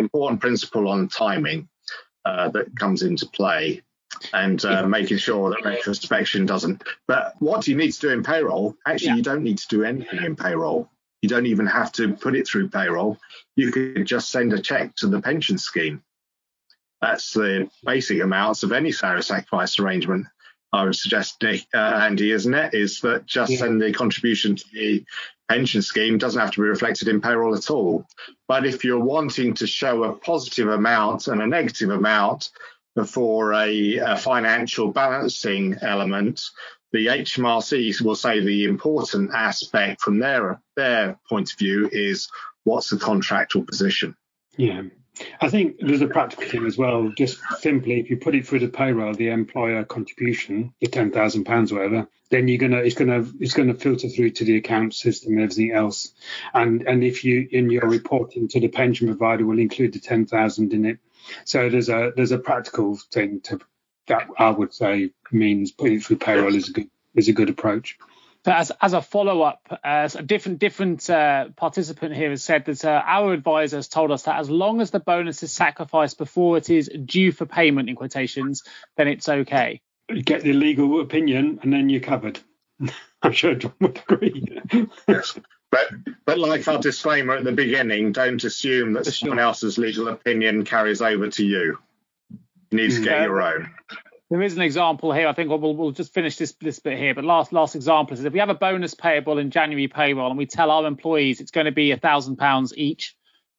important 0.00 0.40
principle 0.40 0.88
on 0.88 1.06
timing 1.06 1.68
uh, 2.24 2.48
that 2.48 2.76
comes 2.76 3.02
into 3.02 3.26
play 3.26 3.82
and 4.32 4.64
uh, 4.64 4.86
making 4.86 5.18
sure 5.18 5.50
that 5.50 5.64
retrospection 5.64 6.46
doesn't. 6.46 6.82
But 7.06 7.34
what 7.38 7.66
you 7.66 7.76
need 7.76 7.92
to 7.92 8.00
do 8.00 8.10
in 8.10 8.22
payroll? 8.22 8.76
Actually, 8.86 9.08
yeah. 9.08 9.16
you 9.16 9.22
don't 9.22 9.42
need 9.42 9.58
to 9.58 9.68
do 9.68 9.84
anything 9.84 10.22
in 10.22 10.36
payroll. 10.36 10.90
You 11.22 11.28
don't 11.28 11.46
even 11.46 11.66
have 11.66 11.92
to 11.92 12.14
put 12.14 12.36
it 12.36 12.46
through 12.46 12.68
payroll. 12.68 13.18
You 13.56 13.72
could 13.72 14.06
just 14.06 14.30
send 14.30 14.52
a 14.52 14.60
check 14.60 14.94
to 14.96 15.06
the 15.06 15.20
pension 15.20 15.58
scheme. 15.58 16.02
That's 17.00 17.32
the 17.32 17.68
basic 17.84 18.22
amounts 18.22 18.62
of 18.62 18.72
any 18.72 18.92
salary 18.92 19.22
sacrifice 19.22 19.78
arrangement. 19.78 20.26
I 20.72 20.84
would 20.84 20.96
suggest, 20.96 21.42
Nick, 21.42 21.66
uh, 21.74 21.78
Andy, 21.78 22.32
isn't 22.32 22.52
it? 22.52 22.74
Is 22.74 23.00
that 23.00 23.26
just 23.26 23.52
yeah. 23.52 23.58
send 23.58 23.80
the 23.80 23.92
contribution 23.92 24.56
to 24.56 24.64
the 24.72 25.04
pension 25.48 25.82
scheme 25.82 26.18
doesn't 26.18 26.40
have 26.40 26.50
to 26.52 26.60
be 26.60 26.68
reflected 26.68 27.08
in 27.08 27.20
payroll 27.20 27.54
at 27.54 27.70
all. 27.70 28.06
But 28.48 28.66
if 28.66 28.84
you're 28.84 29.02
wanting 29.02 29.54
to 29.54 29.66
show 29.66 30.04
a 30.04 30.12
positive 30.12 30.68
amount 30.68 31.28
and 31.28 31.40
a 31.40 31.46
negative 31.46 31.90
amount, 31.90 32.50
for 33.04 33.52
a, 33.52 33.96
a 33.98 34.16
financial 34.16 34.92
balancing 34.92 35.76
element, 35.82 36.42
the 36.92 37.06
HMRC 37.06 38.00
will 38.00 38.16
say 38.16 38.40
the 38.40 38.64
important 38.64 39.32
aspect 39.34 40.00
from 40.00 40.18
their 40.18 40.60
their 40.76 41.18
point 41.28 41.52
of 41.52 41.58
view 41.58 41.88
is 41.92 42.28
what's 42.64 42.90
the 42.90 42.96
contractual 42.96 43.64
position. 43.64 44.16
Yeah. 44.56 44.82
I 45.40 45.48
think 45.48 45.76
there's 45.80 46.02
a 46.02 46.08
practical 46.08 46.46
thing 46.46 46.66
as 46.66 46.76
well. 46.76 47.10
Just 47.16 47.38
simply, 47.60 48.00
if 48.00 48.10
you 48.10 48.18
put 48.18 48.34
it 48.34 48.46
through 48.46 48.60
the 48.60 48.68
payroll, 48.68 49.14
the 49.14 49.30
employer 49.30 49.82
contribution, 49.84 50.74
the 50.80 50.88
ten 50.88 51.10
thousand 51.10 51.44
pounds, 51.44 51.72
whatever, 51.72 52.06
then 52.30 52.48
you're 52.48 52.58
gonna 52.58 52.78
it's 52.78 52.94
gonna 52.94 53.24
it's 53.40 53.54
gonna 53.54 53.74
filter 53.74 54.08
through 54.08 54.30
to 54.30 54.44
the 54.44 54.58
account 54.58 54.94
system 54.94 55.32
and 55.32 55.42
everything 55.42 55.72
else. 55.72 56.12
And 56.52 56.82
and 56.82 57.02
if 57.02 57.24
you 57.24 57.48
in 57.50 57.70
your 57.70 57.88
reporting 57.88 58.48
to 58.48 58.60
the 58.60 58.68
pension 58.68 59.06
provider 59.06 59.46
will 59.46 59.58
include 59.58 59.94
the 59.94 60.00
ten 60.00 60.26
thousand 60.26 60.74
in 60.74 60.84
it, 60.84 60.98
so 61.44 61.68
there's 61.68 61.88
a 61.88 62.12
there's 62.16 62.32
a 62.32 62.38
practical 62.38 62.96
thing 63.12 63.40
to 63.42 63.60
that 64.08 64.28
I 64.38 64.50
would 64.50 64.72
say 64.72 65.10
means 65.32 65.72
putting 65.72 65.96
it 65.96 66.04
through 66.04 66.18
payroll 66.18 66.54
is 66.54 66.68
a 66.68 66.72
good 66.72 66.90
is 67.14 67.28
a 67.28 67.32
good 67.32 67.50
approach. 67.50 67.98
But 68.44 68.54
as, 68.58 68.72
as 68.80 68.92
a 68.92 69.02
follow 69.02 69.42
up, 69.42 69.60
uh, 69.82 70.08
a 70.14 70.22
different 70.22 70.60
different 70.60 71.10
uh, 71.10 71.48
participant 71.56 72.14
here 72.14 72.30
has 72.30 72.44
said 72.44 72.66
that 72.66 72.84
uh, 72.84 73.02
our 73.04 73.32
advisor 73.32 73.76
has 73.76 73.88
told 73.88 74.12
us 74.12 74.22
that 74.22 74.38
as 74.38 74.48
long 74.48 74.80
as 74.80 74.92
the 74.92 75.00
bonus 75.00 75.42
is 75.42 75.50
sacrificed 75.50 76.16
before 76.16 76.56
it 76.56 76.70
is 76.70 76.88
due 77.04 77.32
for 77.32 77.44
payment 77.44 77.88
in 77.88 77.96
quotations, 77.96 78.62
then 78.96 79.08
it's 79.08 79.28
okay. 79.28 79.80
Get 80.24 80.42
the 80.42 80.52
legal 80.52 81.00
opinion 81.00 81.58
and 81.62 81.72
then 81.72 81.88
you're 81.88 82.00
covered. 82.00 82.38
I'm 83.22 83.32
sure 83.32 83.56
Jon 83.56 83.72
would 83.80 84.00
agree. 84.08 84.60
But 85.76 86.14
but 86.24 86.38
like 86.38 86.66
our 86.68 86.78
disclaimer 86.78 87.34
at 87.34 87.44
the 87.44 87.52
beginning, 87.52 88.12
don't 88.12 88.42
assume 88.42 88.94
that 88.94 89.06
someone 89.06 89.38
else's 89.38 89.78
legal 89.78 90.08
opinion 90.08 90.64
carries 90.64 91.02
over 91.02 91.28
to 91.28 91.44
you. 91.44 91.78
You 92.70 92.78
need 92.78 92.92
to 92.92 93.02
get 93.02 93.12
mm-hmm. 93.12 93.24
your 93.24 93.42
own. 93.42 93.70
There 94.30 94.42
is 94.42 94.56
an 94.56 94.62
example 94.62 95.12
here. 95.12 95.28
I 95.28 95.34
think 95.34 95.50
we'll, 95.50 95.76
we'll 95.76 95.92
just 95.92 96.12
finish 96.14 96.36
this 96.36 96.52
this 96.60 96.78
bit 96.78 96.98
here. 96.98 97.14
But 97.14 97.24
last 97.24 97.52
last 97.52 97.76
example 97.76 98.14
is 98.14 98.24
if 98.24 98.32
we 98.32 98.38
have 98.38 98.48
a 98.48 98.54
bonus 98.54 98.94
payable 98.94 99.38
in 99.38 99.50
January 99.50 99.88
payroll 99.88 100.30
and 100.30 100.38
we 100.38 100.46
tell 100.46 100.70
our 100.70 100.86
employees 100.86 101.40
it's 101.40 101.50
going 101.50 101.66
to 101.66 101.72
be 101.72 101.90
a 101.90 101.96
thousand 101.96 102.36
pounds 102.36 102.72
each, 102.76 103.14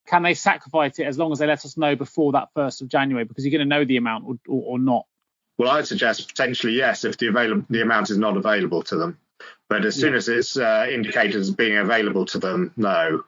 can 0.07 0.23
they 0.23 0.33
sacrifice 0.33 0.97
it 0.99 1.05
as 1.05 1.17
long 1.17 1.31
as 1.31 1.39
they 1.39 1.47
let 1.47 1.63
us 1.63 1.77
know 1.77 1.95
before 1.95 2.33
that 2.33 2.49
first 2.55 2.81
of 2.81 2.89
January 2.89 3.25
because 3.25 3.45
you're 3.45 3.57
going 3.57 3.67
to 3.67 3.75
know 3.75 3.85
the 3.85 3.97
amount 3.97 4.25
or, 4.25 4.35
or, 4.47 4.63
or 4.73 4.79
not? 4.79 5.05
Well, 5.57 5.69
I'd 5.69 5.87
suggest 5.87 6.27
potentially 6.27 6.73
yes 6.73 7.05
if 7.05 7.17
the 7.17 7.27
available 7.27 7.65
the 7.69 7.81
amount 7.81 8.09
is 8.09 8.17
not 8.17 8.37
available 8.37 8.83
to 8.83 8.97
them. 8.97 9.19
But 9.69 9.85
as 9.85 9.95
soon 9.95 10.15
as 10.15 10.29
it's 10.29 10.57
uh, 10.57 10.87
indicated 10.89 11.35
as 11.35 11.51
being 11.51 11.77
available 11.77 12.25
to 12.27 12.39
them, 12.39 12.71
no. 12.77 13.23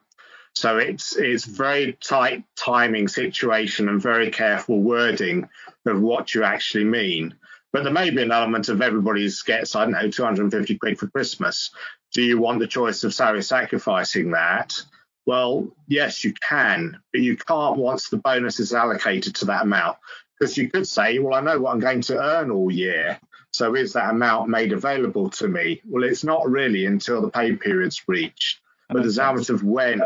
So 0.56 0.78
it's 0.78 1.16
it's 1.16 1.46
very 1.46 1.94
tight 1.94 2.44
timing 2.56 3.08
situation 3.08 3.90
and 3.90 4.02
very 4.02 4.32
careful 4.32 4.82
wording 4.82 5.50
of 5.86 6.02
what 6.02 6.34
you 6.34 6.44
actually 6.44 6.86
mean. 6.86 7.36
But 7.72 7.84
there 7.84 7.94
may 7.94 8.10
be 8.10 8.24
an 8.24 8.32
element 8.32 8.70
of 8.70 8.82
everybody's 8.82 9.42
gets, 9.44 9.76
I 9.76 9.84
don't 9.84 9.92
know, 9.92 10.10
250 10.10 10.78
quid 10.78 10.98
for 10.98 11.08
Christmas. 11.08 11.72
Do 12.14 12.24
you 12.24 12.40
want 12.40 12.60
the 12.60 12.68
choice 12.68 13.04
of 13.04 13.14
sacrificing 13.14 14.32
that? 14.32 14.82
Well, 15.26 15.68
yes, 15.88 16.24
you 16.24 16.34
can, 16.34 17.00
but 17.14 17.22
you 17.22 17.38
can't 17.38 17.78
once 17.78 18.10
the 18.10 18.18
bonus 18.18 18.60
is 18.60 18.74
allocated 18.74 19.36
to 19.36 19.46
that 19.46 19.64
amount. 19.64 19.98
Because 20.40 20.58
you 20.58 20.70
could 20.70 20.88
say, 20.88 21.20
well, 21.20 21.36
I 21.36 21.42
know 21.42 21.60
what 21.60 21.74
I'm 21.74 21.80
going 21.80 22.02
to 22.02 22.18
earn 22.18 22.50
all 22.50 22.72
year. 22.72 23.20
So 23.52 23.76
is 23.76 23.94
that 23.94 24.10
amount 24.10 24.50
made 24.50 24.74
available 24.74 25.30
to 25.32 25.48
me? 25.48 25.82
Well, 25.86 26.04
it's 26.04 26.24
not 26.24 26.50
really 26.50 26.86
until 26.86 27.22
the 27.22 27.30
pay 27.30 27.56
period's 27.56 28.08
reached. 28.08 28.62
But 28.90 29.02
there's 29.02 29.20
element 29.20 29.50
of 29.50 29.64
when. 29.64 30.02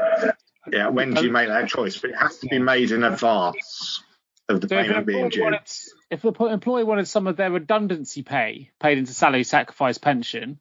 Yeah, 0.71 0.89
when 0.89 1.13
do 1.13 1.23
you 1.23 1.31
make 1.31 1.49
that 1.49 1.67
choice? 1.67 1.97
But 1.97 2.11
it 2.11 2.17
has 2.17 2.37
to 2.39 2.47
be 2.47 2.59
made 2.59 2.91
in 2.91 3.03
advance 3.03 4.03
of 4.49 4.61
the 4.61 4.67
so 4.67 4.75
payment 4.75 5.05
being 5.05 5.29
due. 5.29 5.43
Wanted, 5.43 5.61
if 6.09 6.21
the 6.21 6.31
employee 6.45 6.83
wanted 6.83 7.07
some 7.07 7.27
of 7.27 7.37
their 7.37 7.51
redundancy 7.51 8.23
pay 8.23 8.71
paid 8.79 8.97
into 8.97 9.13
salary 9.13 9.43
sacrifice 9.43 9.97
pension, 9.97 10.59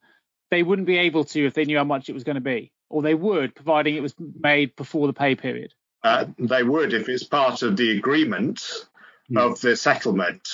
they 0.50 0.62
wouldn't 0.62 0.86
be 0.86 0.98
able 0.98 1.24
to 1.24 1.46
if 1.46 1.54
they 1.54 1.64
knew 1.64 1.78
how 1.78 1.84
much 1.84 2.08
it 2.08 2.12
was 2.12 2.24
going 2.24 2.34
to 2.34 2.40
be, 2.40 2.72
or 2.90 3.02
they 3.02 3.14
would, 3.14 3.54
providing 3.54 3.96
it 3.96 4.02
was 4.02 4.14
made 4.18 4.76
before 4.76 5.06
the 5.06 5.12
pay 5.12 5.34
period. 5.34 5.72
Uh, 6.02 6.26
they 6.38 6.62
would 6.62 6.92
if 6.92 7.08
it's 7.08 7.24
part 7.24 7.62
of 7.62 7.76
the 7.76 7.96
agreement 7.96 8.58
mm. 9.30 9.38
of 9.38 9.60
the 9.60 9.76
settlement. 9.76 10.48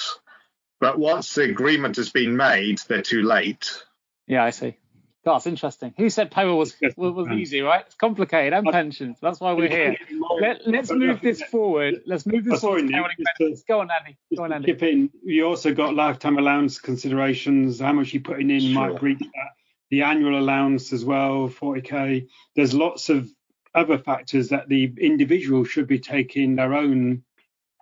But 0.81 0.99
once 0.99 1.35
the 1.35 1.43
agreement 1.43 1.97
has 1.97 2.11
been 2.11 2.37
made, 2.37 2.79
they're 2.89 3.03
too 3.03 3.23
late. 3.23 3.83
Yeah, 4.27 4.45
I 4.45 4.51
see. 4.51 4.77
That's 5.25 5.47
interesting. 5.47 5.93
Who 5.99 6.09
said 6.09 6.31
payroll 6.31 6.59
was, 6.59 6.75
was, 6.97 7.13
was 7.13 7.29
easy, 7.29 7.61
right? 7.61 7.85
It's 7.85 7.97
complicated 7.97 8.53
and 8.53 8.67
pensions. 8.67 9.19
That's 9.21 9.41
why 9.41 9.53
we're 9.53 9.69
here. 9.69 9.97
Let, 10.41 10.67
us 10.67 10.91
move 10.91 11.21
this 11.21 11.43
forward. 11.43 12.03
Let's 12.07 12.25
move 12.25 12.45
this 12.45 12.55
oh, 12.65 12.79
forward. 12.79 12.91
Go 12.91 13.81
on, 13.81 13.89
Andy. 13.91 14.17
Go 14.35 14.45
on, 14.45 14.53
Andy. 14.53 14.73
in, 14.73 15.11
you 15.25 15.47
also 15.47 15.75
got 15.75 15.95
lifetime 15.95 16.39
allowance 16.39 16.79
considerations. 16.79 17.81
How 17.81 17.93
much 17.93 18.15
you're 18.15 18.23
putting 18.23 18.51
in 18.51 18.61
sure. 18.61 18.75
might 18.75 19.01
breach 19.01 19.19
that. 19.19 19.51
The 19.91 20.03
annual 20.03 20.39
allowance 20.39 20.93
as 20.93 21.05
well, 21.05 21.49
40k. 21.49 22.29
There's 22.55 22.73
lots 22.73 23.11
of 23.11 23.29
other 23.75 23.99
factors 23.99 24.49
that 24.49 24.69
the 24.69 24.93
individual 24.99 25.65
should 25.65 25.89
be 25.89 25.99
taking 25.99 26.57
their 26.57 26.75
own 26.75 27.23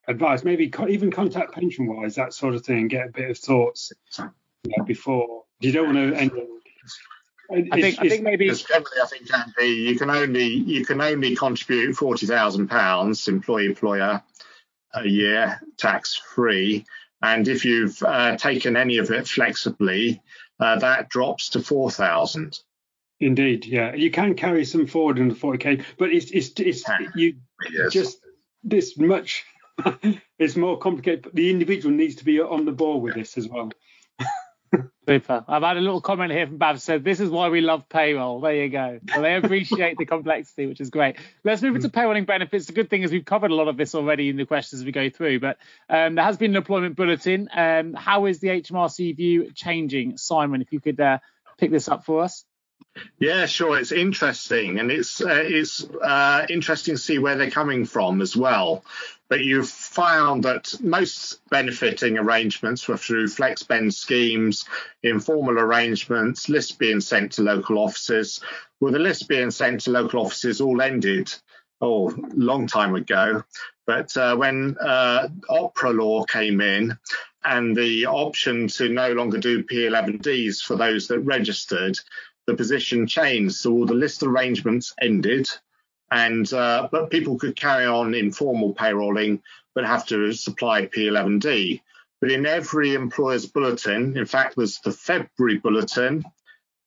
advice, 0.09 0.45
maybe 0.45 0.69
co- 0.69 0.89
even 0.89 1.11
contact 1.11 1.53
pension 1.53 1.87
wise, 1.87 2.15
that 2.17 2.33
sort 2.33 2.55
of 2.55 2.65
thing, 2.65 2.89
get 2.89 3.09
a 3.09 3.13
bit 3.13 3.31
of 3.31 3.39
thoughts 3.39 3.93
you 4.19 4.25
know, 4.77 4.85
before. 4.85 5.45
You 5.61 5.73
don't 5.73 5.95
want 5.95 6.15
to 6.15 6.21
end. 6.21 6.33
I 7.51 7.81
think 7.81 8.01
I 8.01 8.09
think 8.09 8.23
maybe 8.25 8.51
generally 8.51 9.01
I 9.03 9.07
think 9.07 9.33
Andy, 9.33 9.73
you 9.73 9.97
can 9.99 10.11
only 10.11 10.47
you 10.47 10.85
can 10.85 11.01
only 11.01 11.37
contribute 11.37 11.95
forty 11.95 12.27
thousand 12.27 12.69
pounds 12.69 13.29
employee 13.29 13.67
employer 13.67 14.23
a 14.93 15.07
year 15.07 15.61
tax 15.77 16.21
free, 16.35 16.85
and 17.23 17.47
if 17.47 17.65
you've 17.65 18.03
uh, 18.03 18.37
taken 18.37 18.77
any 18.77 18.99
of 18.99 19.11
it 19.11 19.29
flexibly, 19.29 20.23
uh, 20.59 20.79
that 20.81 21.09
drops 21.09 21.51
to 21.51 21.61
four 21.61 21.91
thousand. 21.91 22.59
Indeed, 23.21 23.65
yeah, 23.65 23.95
you 23.95 24.11
can 24.11 24.35
carry 24.35 24.65
some 24.65 24.87
forward 24.87 25.19
in 25.19 25.29
the 25.29 25.35
forty 25.35 25.59
k, 25.59 25.85
but 25.99 26.11
it's 26.11 26.31
it's 26.33 26.51
it's 26.59 26.85
you 27.15 27.37
yes. 27.71 27.93
just 27.93 28.19
this 28.65 28.99
much 28.99 29.45
it's 30.39 30.57
more 30.57 30.79
complicated. 30.79 31.23
But 31.23 31.35
the 31.35 31.51
individual 31.51 31.95
needs 31.95 32.17
to 32.17 32.25
be 32.25 32.41
on 32.41 32.65
the 32.65 32.73
ball 32.73 33.01
with 33.01 33.15
this 33.15 33.37
as 33.39 33.49
well. 33.49 33.73
Super. 35.09 35.45
I've 35.47 35.63
had 35.63 35.77
a 35.77 35.81
little 35.81 36.01
comment 36.01 36.33
here 36.33 36.49
from 36.49 36.59
Bav 36.59 36.81
said, 36.81 37.05
This 37.05 37.21
is 37.21 37.31
why 37.31 37.49
we 37.49 37.61
love 37.61 37.89
payroll. 37.89 38.41
There 38.41 38.55
you 38.55 38.69
go. 38.69 38.99
So 39.15 39.23
they 39.23 39.37
appreciate 39.37 39.99
the 39.99 40.05
complexity, 40.05 40.67
which 40.67 40.81
is 40.81 40.91
great. 40.91 41.17
Let's 41.45 41.63
move 41.63 41.77
into 41.77 41.89
payrolling 41.89 42.27
benefits. 42.27 42.67
The 42.67 42.73
good 42.73 42.91
thing 42.91 43.03
is 43.03 43.13
we've 43.13 43.25
covered 43.25 43.53
a 43.53 43.55
lot 43.55 43.69
of 43.69 43.77
this 43.77 43.95
already 43.95 44.29
in 44.29 44.37
the 44.37 44.47
questions 44.47 44.85
we 44.85 44.91
go 44.91 45.09
through, 45.09 45.39
but 45.39 45.59
um, 45.89 46.17
there 46.17 46.25
has 46.25 46.37
been 46.37 46.51
an 46.51 46.57
employment 46.57 46.97
bulletin. 46.97 47.49
Um, 47.55 47.95
how 47.95 48.27
is 48.27 48.41
the 48.41 48.49
HMRC 48.49 49.17
view 49.17 49.53
changing? 49.55 50.17
Simon, 50.17 50.61
if 50.61 50.73
you 50.73 50.81
could 50.81 51.01
uh, 51.01 51.19
pick 51.57 51.71
this 51.71 51.89
up 51.89 52.05
for 52.05 52.23
us. 52.23 52.45
Yeah, 53.19 53.47
sure. 53.47 53.79
It's 53.79 53.93
interesting, 53.93 54.79
and 54.79 54.91
it's 54.91 55.21
uh, 55.21 55.43
it's 55.45 55.85
uh, 55.85 56.47
interesting 56.49 56.95
to 56.95 57.01
see 57.01 57.19
where 57.19 57.37
they're 57.37 57.51
coming 57.51 57.85
from 57.85 58.21
as 58.23 58.37
well. 58.37 58.85
But 59.29 59.43
you've 59.43 59.69
found 59.69 60.45
that 60.45 60.75
most 60.81 61.41
benefiting 61.51 62.17
arrangements 62.17 62.87
were 62.87 62.97
through 62.97 63.29
flex 63.29 63.61
spend 63.61 63.93
schemes, 63.93 64.65
informal 65.03 65.59
arrangements, 65.59 66.49
lists 66.49 66.73
being 66.73 67.01
sent 67.01 67.33
to 67.33 67.43
local 67.43 67.79
offices. 67.79 68.41
Well, 68.81 68.93
the 68.93 69.01
lists 69.01 69.25
being 69.25 69.51
sent 69.51 69.83
to 69.83 69.91
local 69.91 70.21
offices 70.21 70.61
all 70.61 70.81
ended 70.81 71.35
oh, 71.81 72.15
long 72.35 72.67
time 72.67 72.95
ago. 72.95 73.43
But 73.87 74.17
uh, 74.17 74.37
when 74.37 74.77
uh, 74.81 75.29
OPRA 75.49 75.97
law 75.97 76.25
came 76.25 76.61
in 76.61 76.99
and 77.45 77.77
the 77.77 78.07
option 78.07 78.67
to 78.69 78.89
no 78.89 79.13
longer 79.13 79.39
do 79.39 79.63
P11Ds 79.63 80.63
for 80.63 80.77
those 80.77 81.09
that 81.09 81.21
registered, 81.21 81.99
the 82.47 82.55
position 82.55 83.07
changed. 83.07 83.55
So 83.55 83.73
all 83.73 83.87
the 83.87 83.95
list 83.95 84.23
arrangements 84.23 84.95
ended, 85.01 85.49
and 86.11 86.51
uh, 86.53 86.89
but 86.91 87.11
people 87.11 87.39
could 87.39 87.57
carry 87.57 87.87
on 87.87 88.15
informal 88.15 88.75
payrolling, 88.75 89.41
but 89.75 89.85
have 89.85 90.07
to 90.07 90.33
supply 90.33 90.87
P11D. 90.87 91.81
But 92.21 92.31
in 92.31 92.47
every 92.47 92.95
employer's 92.95 93.47
bulletin, 93.47 94.17
in 94.17 94.27
fact, 94.27 94.57
there's 94.57 94.79
the 94.81 94.93
February 94.93 95.59
bulletin 95.59 96.23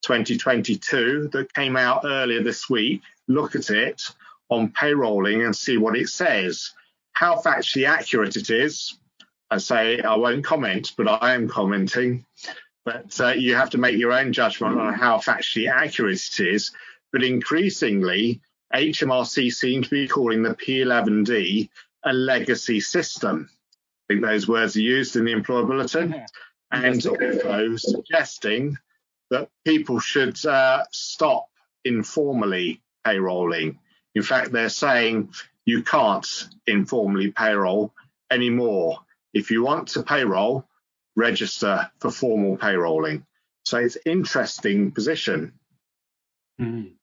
2022 0.04 1.30
that 1.34 1.54
came 1.54 1.76
out 1.76 2.02
earlier 2.06 2.42
this 2.42 2.70
week. 2.70 3.02
Look 3.28 3.56
at 3.56 3.70
it 3.70 4.02
on 4.50 4.70
payrolling 4.70 5.46
and 5.46 5.56
see 5.56 5.78
what 5.78 5.96
it 5.96 6.10
says. 6.10 6.72
How 7.12 7.36
factually 7.36 7.88
accurate 7.88 8.38
it 8.38 8.50
is, 8.50 8.98
I 9.52 9.58
say 9.58 10.02
I 10.02 10.16
won't 10.16 10.46
comment, 10.46 10.94
but 10.98 11.08
I 11.08 11.36
am 11.36 11.48
commenting 11.48 12.26
but 12.90 13.20
uh, 13.20 13.30
you 13.30 13.56
have 13.56 13.70
to 13.72 13.78
make 13.78 13.98
your 13.98 14.12
own 14.12 14.34
judgment 14.34 14.80
on 14.80 14.94
how 14.94 15.20
factually 15.20 15.72
accurate 15.72 16.20
it 16.20 16.40
is. 16.40 16.72
But 17.12 17.24
increasingly, 17.24 18.42
HMRC 18.74 19.52
seem 19.52 19.84
to 19.84 19.90
be 19.90 20.08
calling 20.08 20.44
the 20.44 20.56
P11D 20.56 21.70
a 22.04 22.14
legacy 22.14 22.80
system. 22.80 23.50
I 23.52 24.14
think 24.14 24.26
those 24.26 24.48
words 24.48 24.76
are 24.76 24.82
used 24.82 25.16
in 25.16 25.26
the 25.26 25.32
employer 25.32 25.66
bulletin, 25.66 26.12
yeah. 26.12 26.26
and 26.72 27.06
also 27.06 27.76
suggesting 27.78 28.78
that 29.32 29.50
people 29.66 30.00
should 30.00 30.44
uh, 30.46 30.84
stop 30.92 31.48
informally 31.86 32.82
payrolling. 33.06 33.78
In 34.16 34.24
fact, 34.24 34.52
they're 34.52 34.70
saying 34.70 35.34
you 35.66 35.84
can't 35.84 36.28
informally 36.66 37.32
payroll 37.32 37.94
anymore. 38.32 39.00
If 39.34 39.52
you 39.52 39.64
want 39.64 39.90
to 39.90 40.04
payroll, 40.04 40.68
register 41.16 41.92
for 42.00 42.12
formal 42.12 42.58
payrolling. 42.58 43.24
So 43.66 43.78
it's 43.78 43.98
interesting 44.06 44.92
position. 44.92 45.54
Mm. 46.60 46.94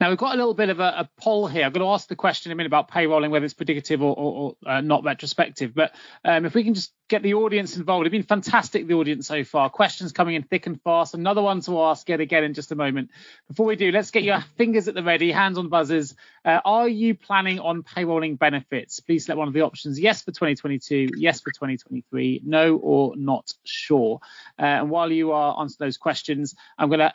Now 0.00 0.08
we've 0.08 0.18
got 0.18 0.34
a 0.34 0.36
little 0.36 0.54
bit 0.54 0.70
of 0.70 0.80
a, 0.80 0.82
a, 0.82 1.10
poll 1.20 1.46
here. 1.46 1.64
I'm 1.64 1.72
going 1.72 1.84
to 1.84 1.92
ask 1.92 2.08
the 2.08 2.16
question 2.16 2.50
in 2.50 2.54
a 2.54 2.56
minute 2.56 2.68
about 2.68 2.90
payrolling, 2.90 3.30
whether 3.30 3.44
it's 3.44 3.54
predicative 3.54 4.00
or, 4.00 4.14
or, 4.16 4.56
or 4.64 4.70
uh, 4.70 4.80
not 4.80 5.04
retrospective. 5.04 5.74
But 5.74 5.94
um, 6.24 6.44
if 6.44 6.54
we 6.54 6.64
can 6.64 6.74
just 6.74 6.92
get 7.08 7.22
the 7.22 7.34
audience 7.34 7.76
involved, 7.76 8.06
it's 8.06 8.12
been 8.12 8.22
fantastic 8.22 8.86
the 8.86 8.94
audience 8.94 9.26
so 9.26 9.44
far. 9.44 9.70
Questions 9.70 10.12
coming 10.12 10.34
in 10.34 10.42
thick 10.42 10.66
and 10.66 10.80
fast. 10.82 11.14
Another 11.14 11.42
one 11.42 11.60
to 11.62 11.80
ask 11.82 12.08
yet 12.08 12.20
again 12.20 12.44
in 12.44 12.54
just 12.54 12.72
a 12.72 12.74
moment. 12.74 13.10
Before 13.48 13.66
we 13.66 13.76
do, 13.76 13.92
let's 13.92 14.10
get 14.10 14.22
your 14.22 14.40
fingers 14.56 14.88
at 14.88 14.94
the 14.94 15.02
ready, 15.02 15.30
hands 15.30 15.58
on 15.58 15.68
buzzers. 15.68 16.14
Uh, 16.44 16.60
are 16.64 16.88
you 16.88 17.14
planning 17.14 17.60
on 17.60 17.82
payrolling 17.82 18.38
benefits? 18.38 19.00
Please 19.00 19.26
select 19.26 19.38
one 19.38 19.48
of 19.48 19.54
the 19.54 19.62
options: 19.62 20.00
yes 20.00 20.22
for 20.22 20.30
2022, 20.30 21.10
yes 21.16 21.40
for 21.40 21.50
2023, 21.50 22.42
no 22.44 22.76
or 22.76 23.14
not 23.16 23.52
sure. 23.64 24.20
Uh, 24.58 24.62
and 24.64 24.90
while 24.90 25.10
you 25.10 25.32
are 25.32 25.60
answering 25.60 25.86
those 25.86 25.98
questions, 25.98 26.54
I'm 26.78 26.88
going 26.88 27.00
to 27.00 27.12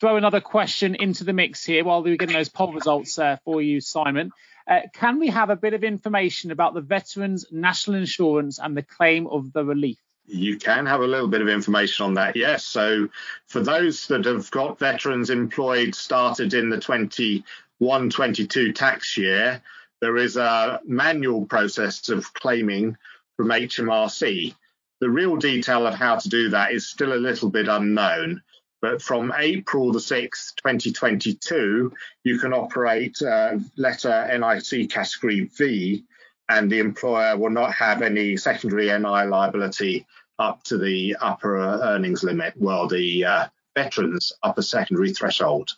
throw 0.00 0.16
another 0.16 0.40
question 0.40 0.94
into 0.94 1.24
the 1.24 1.32
mix 1.32 1.64
here 1.64 1.84
while 1.84 2.02
we're 2.02 2.16
getting 2.16 2.36
those 2.36 2.48
poll 2.48 2.72
results 2.72 3.18
uh, 3.18 3.36
for 3.44 3.60
you, 3.60 3.80
Simon. 3.80 4.30
Uh, 4.68 4.80
can 4.92 5.18
we 5.18 5.28
have 5.28 5.50
a 5.50 5.56
bit 5.56 5.74
of 5.74 5.82
information 5.82 6.50
about 6.50 6.74
the 6.74 6.80
veterans' 6.80 7.46
national 7.50 7.96
insurance 7.96 8.58
and 8.58 8.76
the 8.76 8.82
claim 8.82 9.26
of 9.26 9.52
the 9.52 9.64
relief? 9.64 9.98
You 10.26 10.58
can 10.58 10.84
have 10.84 11.00
a 11.00 11.06
little 11.06 11.28
bit 11.28 11.40
of 11.40 11.48
information 11.48 12.04
on 12.04 12.14
that, 12.14 12.36
yes. 12.36 12.64
So, 12.64 13.08
for 13.46 13.60
those 13.60 14.06
that 14.08 14.26
have 14.26 14.50
got 14.50 14.78
veterans 14.78 15.30
employed 15.30 15.94
started 15.94 16.52
in 16.52 16.68
the 16.68 16.78
21 16.78 18.10
22 18.10 18.72
tax 18.74 19.16
year, 19.16 19.62
there 20.02 20.18
is 20.18 20.36
a 20.36 20.80
manual 20.84 21.46
process 21.46 22.10
of 22.10 22.34
claiming 22.34 22.98
from 23.38 23.48
HMRC. 23.48 24.54
The 25.00 25.08
real 25.08 25.36
detail 25.36 25.86
of 25.86 25.94
how 25.94 26.16
to 26.16 26.28
do 26.28 26.50
that 26.50 26.72
is 26.72 26.88
still 26.88 27.14
a 27.14 27.14
little 27.14 27.48
bit 27.48 27.68
unknown. 27.68 28.42
But 28.80 29.02
from 29.02 29.32
April 29.36 29.92
the 29.92 29.98
6th, 29.98 30.54
2022, 30.56 31.92
you 32.24 32.38
can 32.38 32.52
operate 32.52 33.20
uh, 33.20 33.58
letter 33.76 34.38
NIC 34.38 34.90
category 34.90 35.50
V, 35.56 36.04
and 36.48 36.70
the 36.70 36.78
employer 36.78 37.36
will 37.36 37.50
not 37.50 37.72
have 37.74 38.02
any 38.02 38.36
secondary 38.36 38.86
NI 38.86 39.26
liability 39.26 40.06
up 40.38 40.62
to 40.64 40.78
the 40.78 41.16
upper 41.20 41.56
earnings 41.58 42.22
limit, 42.22 42.54
well, 42.56 42.86
the 42.86 43.24
uh, 43.24 43.46
veterans 43.74 44.32
upper 44.42 44.62
secondary 44.62 45.12
threshold, 45.12 45.70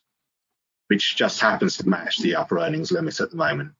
which 0.89 1.17
just 1.17 1.41
happens 1.41 1.79
to 1.79 1.89
match 1.89 2.19
the 2.19 2.37
upper 2.37 2.59
earnings 2.59 2.93
limit 2.93 3.21
at 3.21 3.31
the 3.31 3.37
moment. 3.37 3.73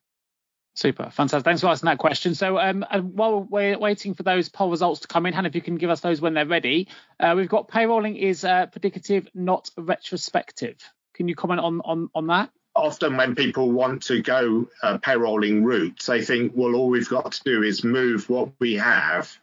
Super, 0.73 1.09
fantastic. 1.09 1.43
Thanks 1.43 1.61
for 1.61 1.67
asking 1.67 1.87
that 1.87 1.97
question. 1.97 2.33
So, 2.33 2.57
um, 2.57 2.85
while 3.13 3.41
we're 3.41 3.77
waiting 3.77 4.13
for 4.13 4.23
those 4.23 4.47
poll 4.47 4.69
results 4.69 5.01
to 5.01 5.07
come 5.07 5.25
in, 5.25 5.33
Hannah, 5.33 5.49
if 5.49 5.55
you 5.55 5.61
can 5.61 5.75
give 5.75 5.89
us 5.89 5.99
those 5.99 6.21
when 6.21 6.33
they're 6.33 6.45
ready, 6.45 6.87
uh, 7.19 7.33
we've 7.35 7.49
got 7.49 7.67
payrolling 7.67 8.17
is 8.17 8.45
uh, 8.45 8.67
predicative, 8.67 9.27
not 9.33 9.69
retrospective. 9.77 10.77
Can 11.13 11.27
you 11.27 11.35
comment 11.35 11.59
on 11.59 11.81
on 11.81 12.09
on 12.15 12.27
that? 12.27 12.51
Often, 12.73 13.17
when 13.17 13.35
people 13.35 13.69
want 13.69 14.03
to 14.03 14.21
go 14.21 14.69
a 14.81 14.97
payrolling 14.97 15.61
route, 15.65 16.03
they 16.07 16.21
think, 16.21 16.53
well, 16.55 16.73
all 16.75 16.89
we've 16.89 17.09
got 17.09 17.33
to 17.33 17.43
do 17.43 17.63
is 17.63 17.83
move 17.83 18.29
what 18.29 18.51
we 18.59 18.75
have 18.75 19.37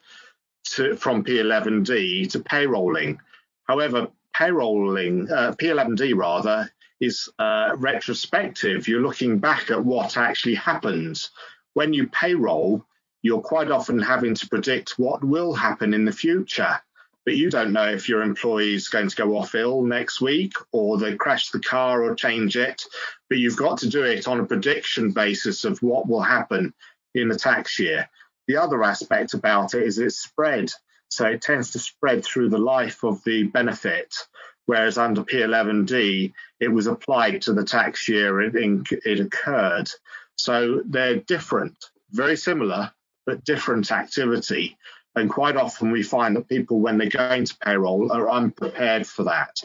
to 0.64 0.96
from 0.96 1.24
P11D 1.24 2.30
to 2.32 2.40
payrolling. 2.40 3.18
However, 3.64 4.08
payrolling, 4.34 5.30
uh, 5.30 5.52
P11D 5.52 6.16
rather, 6.16 6.70
is 7.00 7.28
uh, 7.38 7.72
retrospective. 7.76 8.88
You're 8.88 9.02
looking 9.02 9.38
back 9.38 9.70
at 9.70 9.84
what 9.84 10.16
actually 10.16 10.56
happened. 10.56 11.20
When 11.74 11.92
you 11.92 12.08
payroll, 12.08 12.84
you're 13.22 13.40
quite 13.40 13.70
often 13.70 14.00
having 14.00 14.34
to 14.34 14.48
predict 14.48 14.98
what 14.98 15.24
will 15.24 15.54
happen 15.54 15.94
in 15.94 16.04
the 16.04 16.12
future. 16.12 16.80
But 17.24 17.36
you 17.36 17.50
don't 17.50 17.72
know 17.72 17.88
if 17.88 18.08
your 18.08 18.22
employee 18.22 18.74
is 18.74 18.88
going 18.88 19.08
to 19.08 19.16
go 19.16 19.36
off 19.36 19.54
ill 19.54 19.82
next 19.82 20.20
week 20.20 20.54
or 20.72 20.96
they 20.96 21.14
crash 21.14 21.50
the 21.50 21.60
car 21.60 22.02
or 22.02 22.14
change 22.14 22.56
it. 22.56 22.84
But 23.28 23.38
you've 23.38 23.56
got 23.56 23.78
to 23.78 23.88
do 23.88 24.02
it 24.04 24.26
on 24.26 24.40
a 24.40 24.46
prediction 24.46 25.10
basis 25.10 25.64
of 25.64 25.82
what 25.82 26.08
will 26.08 26.22
happen 26.22 26.72
in 27.14 27.28
the 27.28 27.36
tax 27.36 27.78
year. 27.78 28.08
The 28.46 28.56
other 28.56 28.82
aspect 28.82 29.34
about 29.34 29.74
it 29.74 29.82
is 29.82 29.98
it's 29.98 30.16
spread. 30.16 30.72
So 31.10 31.26
it 31.26 31.42
tends 31.42 31.72
to 31.72 31.78
spread 31.78 32.24
through 32.24 32.48
the 32.48 32.58
life 32.58 33.04
of 33.04 33.22
the 33.24 33.44
benefit 33.44 34.14
whereas 34.68 34.98
under 34.98 35.22
P11D, 35.22 36.34
it 36.60 36.68
was 36.68 36.86
applied 36.86 37.40
to 37.40 37.54
the 37.54 37.64
tax 37.64 38.06
year 38.06 38.42
it, 38.42 38.54
it 38.54 39.18
occurred. 39.18 39.88
So 40.36 40.82
they're 40.84 41.16
different, 41.16 41.74
very 42.10 42.36
similar, 42.36 42.92
but 43.24 43.44
different 43.44 43.90
activity. 43.90 44.76
And 45.14 45.30
quite 45.30 45.56
often 45.56 45.90
we 45.90 46.02
find 46.02 46.36
that 46.36 46.50
people, 46.50 46.80
when 46.80 46.98
they're 46.98 47.08
going 47.08 47.46
to 47.46 47.56
payroll, 47.56 48.12
are 48.12 48.28
unprepared 48.28 49.06
for 49.06 49.22
that. 49.22 49.56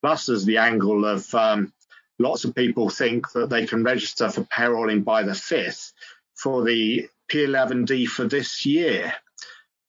Plus, 0.00 0.24
there's 0.24 0.46
the 0.46 0.56
angle 0.56 1.04
of 1.04 1.34
um, 1.34 1.70
lots 2.18 2.46
of 2.46 2.54
people 2.54 2.88
think 2.88 3.30
that 3.32 3.50
they 3.50 3.66
can 3.66 3.84
register 3.84 4.30
for 4.30 4.44
payrolling 4.44 5.04
by 5.04 5.24
the 5.24 5.32
5th 5.32 5.92
for 6.34 6.64
the 6.64 7.06
P11D 7.30 8.06
for 8.06 8.24
this 8.24 8.64
year. 8.64 9.12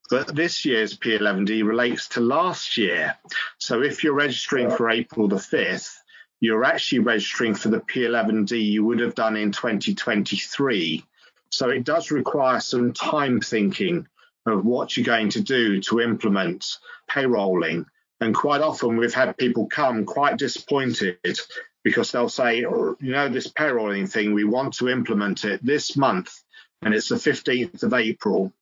But 0.10 0.36
this 0.36 0.66
year's 0.66 0.98
P11D 0.98 1.64
relates 1.64 2.08
to 2.10 2.20
last 2.20 2.78
year. 2.78 3.16
So 3.60 3.84
if 3.84 4.04
you're 4.04 4.14
registering 4.14 4.72
for 4.72 4.90
April 4.90 5.28
the 5.28 5.36
5th, 5.36 5.96
you're 6.40 6.64
actually 6.64 7.00
registering 7.00 7.54
for 7.54 7.70
the 7.70 7.82
P11D 7.82 8.60
you 8.60 8.84
would 8.86 9.00
have 9.00 9.14
done 9.14 9.38
in 9.38 9.52
2023. 9.52 11.06
So 11.52 11.70
it 11.70 11.84
does 11.84 12.12
require 12.12 12.60
some 12.60 12.94
time 12.94 13.40
thinking 13.40 14.08
of 14.46 14.66
what 14.66 14.98
you're 14.98 15.06
going 15.06 15.30
to 15.30 15.42
do 15.42 15.82
to 15.82 16.02
implement 16.02 16.78
payrolling. 17.10 17.86
And 18.20 18.34
quite 18.34 18.62
often 18.62 18.98
we've 18.98 19.14
had 19.14 19.38
people 19.38 19.68
come 19.68 20.06
quite 20.06 20.38
disappointed 20.38 21.40
because 21.84 22.12
they'll 22.12 22.30
say, 22.30 22.66
oh, 22.66 22.96
you 23.00 23.12
know, 23.12 23.30
this 23.30 23.48
payrolling 23.52 24.12
thing, 24.12 24.34
we 24.34 24.44
want 24.44 24.74
to 24.76 24.90
implement 24.90 25.46
it 25.46 25.64
this 25.64 25.96
month 25.96 26.34
and 26.82 26.94
it's 26.94 27.10
the 27.10 27.16
15th 27.16 27.84
of 27.84 27.94
April 27.94 28.54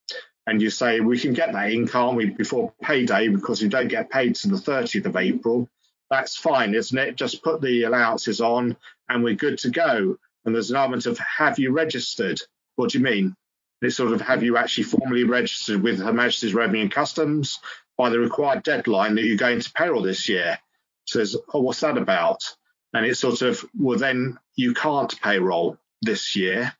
and 0.48 0.62
you 0.62 0.70
say 0.70 1.02
we 1.02 1.20
can 1.20 1.34
get 1.34 1.52
that 1.52 1.72
in, 1.72 1.88
can't 1.88 2.16
we, 2.16 2.30
before 2.30 2.74
payday 2.82 3.28
because 3.28 3.62
you 3.62 3.68
don't 3.68 3.89
get 3.89 4.10
paid 4.10 4.34
to 4.36 4.48
the 4.48 4.56
30th 4.56 5.06
of 5.06 5.18
April. 5.18 5.70
That's 6.10 6.38
fine, 6.38 6.74
isn't 6.74 6.98
it? 6.98 7.18
Just 7.18 7.43
put 7.43 7.62
the 7.62 7.84
allowances 7.84 8.39
on 8.39 8.78
and 9.10 9.24
we're 9.24 9.36
good 9.36 9.58
to 9.60 9.70
go. 9.70 10.18
And 10.45 10.56
there's 10.56 10.72
an 10.72 10.78
element 10.78 11.06
of 11.06 11.20
have 11.20 11.60
you 11.60 11.74
registered? 11.74 12.39
What 12.78 12.91
do 12.91 12.98
you 12.98 13.04
mean? 13.04 13.36
It's 13.82 13.98
sort 13.98 14.14
of 14.14 14.22
have 14.22 14.41
you 14.41 14.56
actually 14.56 14.86
formally 14.86 15.26
registered 15.26 15.84
with 15.84 16.00
Her 16.00 16.14
Majesty's 16.14 16.54
Revenue 16.54 16.84
and 16.84 16.91
Customs 16.91 17.60
by 17.98 18.10
the 18.10 18.20
required 18.20 18.64
deadline 18.64 19.16
that 19.16 19.26
you're 19.26 19.36
going 19.36 19.60
to 19.60 19.74
payroll 19.74 20.02
this 20.02 20.30
year? 20.30 20.58
Says, 21.06 21.36
oh, 21.54 21.62
what's 21.62 21.82
that 21.82 21.98
about? 21.98 22.41
And 22.93 23.06
it's 23.06 23.20
sort 23.20 23.41
of, 23.41 23.64
well, 23.78 24.00
then 24.00 24.39
you 24.56 24.74
can't 24.74 25.22
payroll 25.22 25.78
this 26.02 26.38
year. 26.38 26.74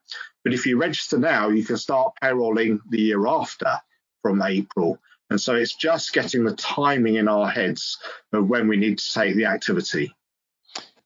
But 0.44 0.54
if 0.54 0.66
you 0.66 0.78
register 0.78 1.18
now, 1.18 1.50
you 1.50 1.64
can 1.64 1.78
start 1.78 2.14
payrolling 2.22 2.80
the 2.90 3.02
year 3.02 3.28
after 3.28 3.80
from 4.22 4.42
April. 4.42 5.00
And 5.30 5.40
so 5.40 5.56
it's 5.56 5.76
just 5.76 6.14
getting 6.14 6.46
the 6.46 6.56
timing 6.56 7.16
in 7.16 7.28
our 7.28 7.50
heads 7.50 7.98
of 8.32 8.48
when 8.48 8.68
we 8.68 8.78
need 8.78 9.00
to 9.00 9.14
take 9.14 9.36
the 9.36 9.46
activity. 9.46 10.14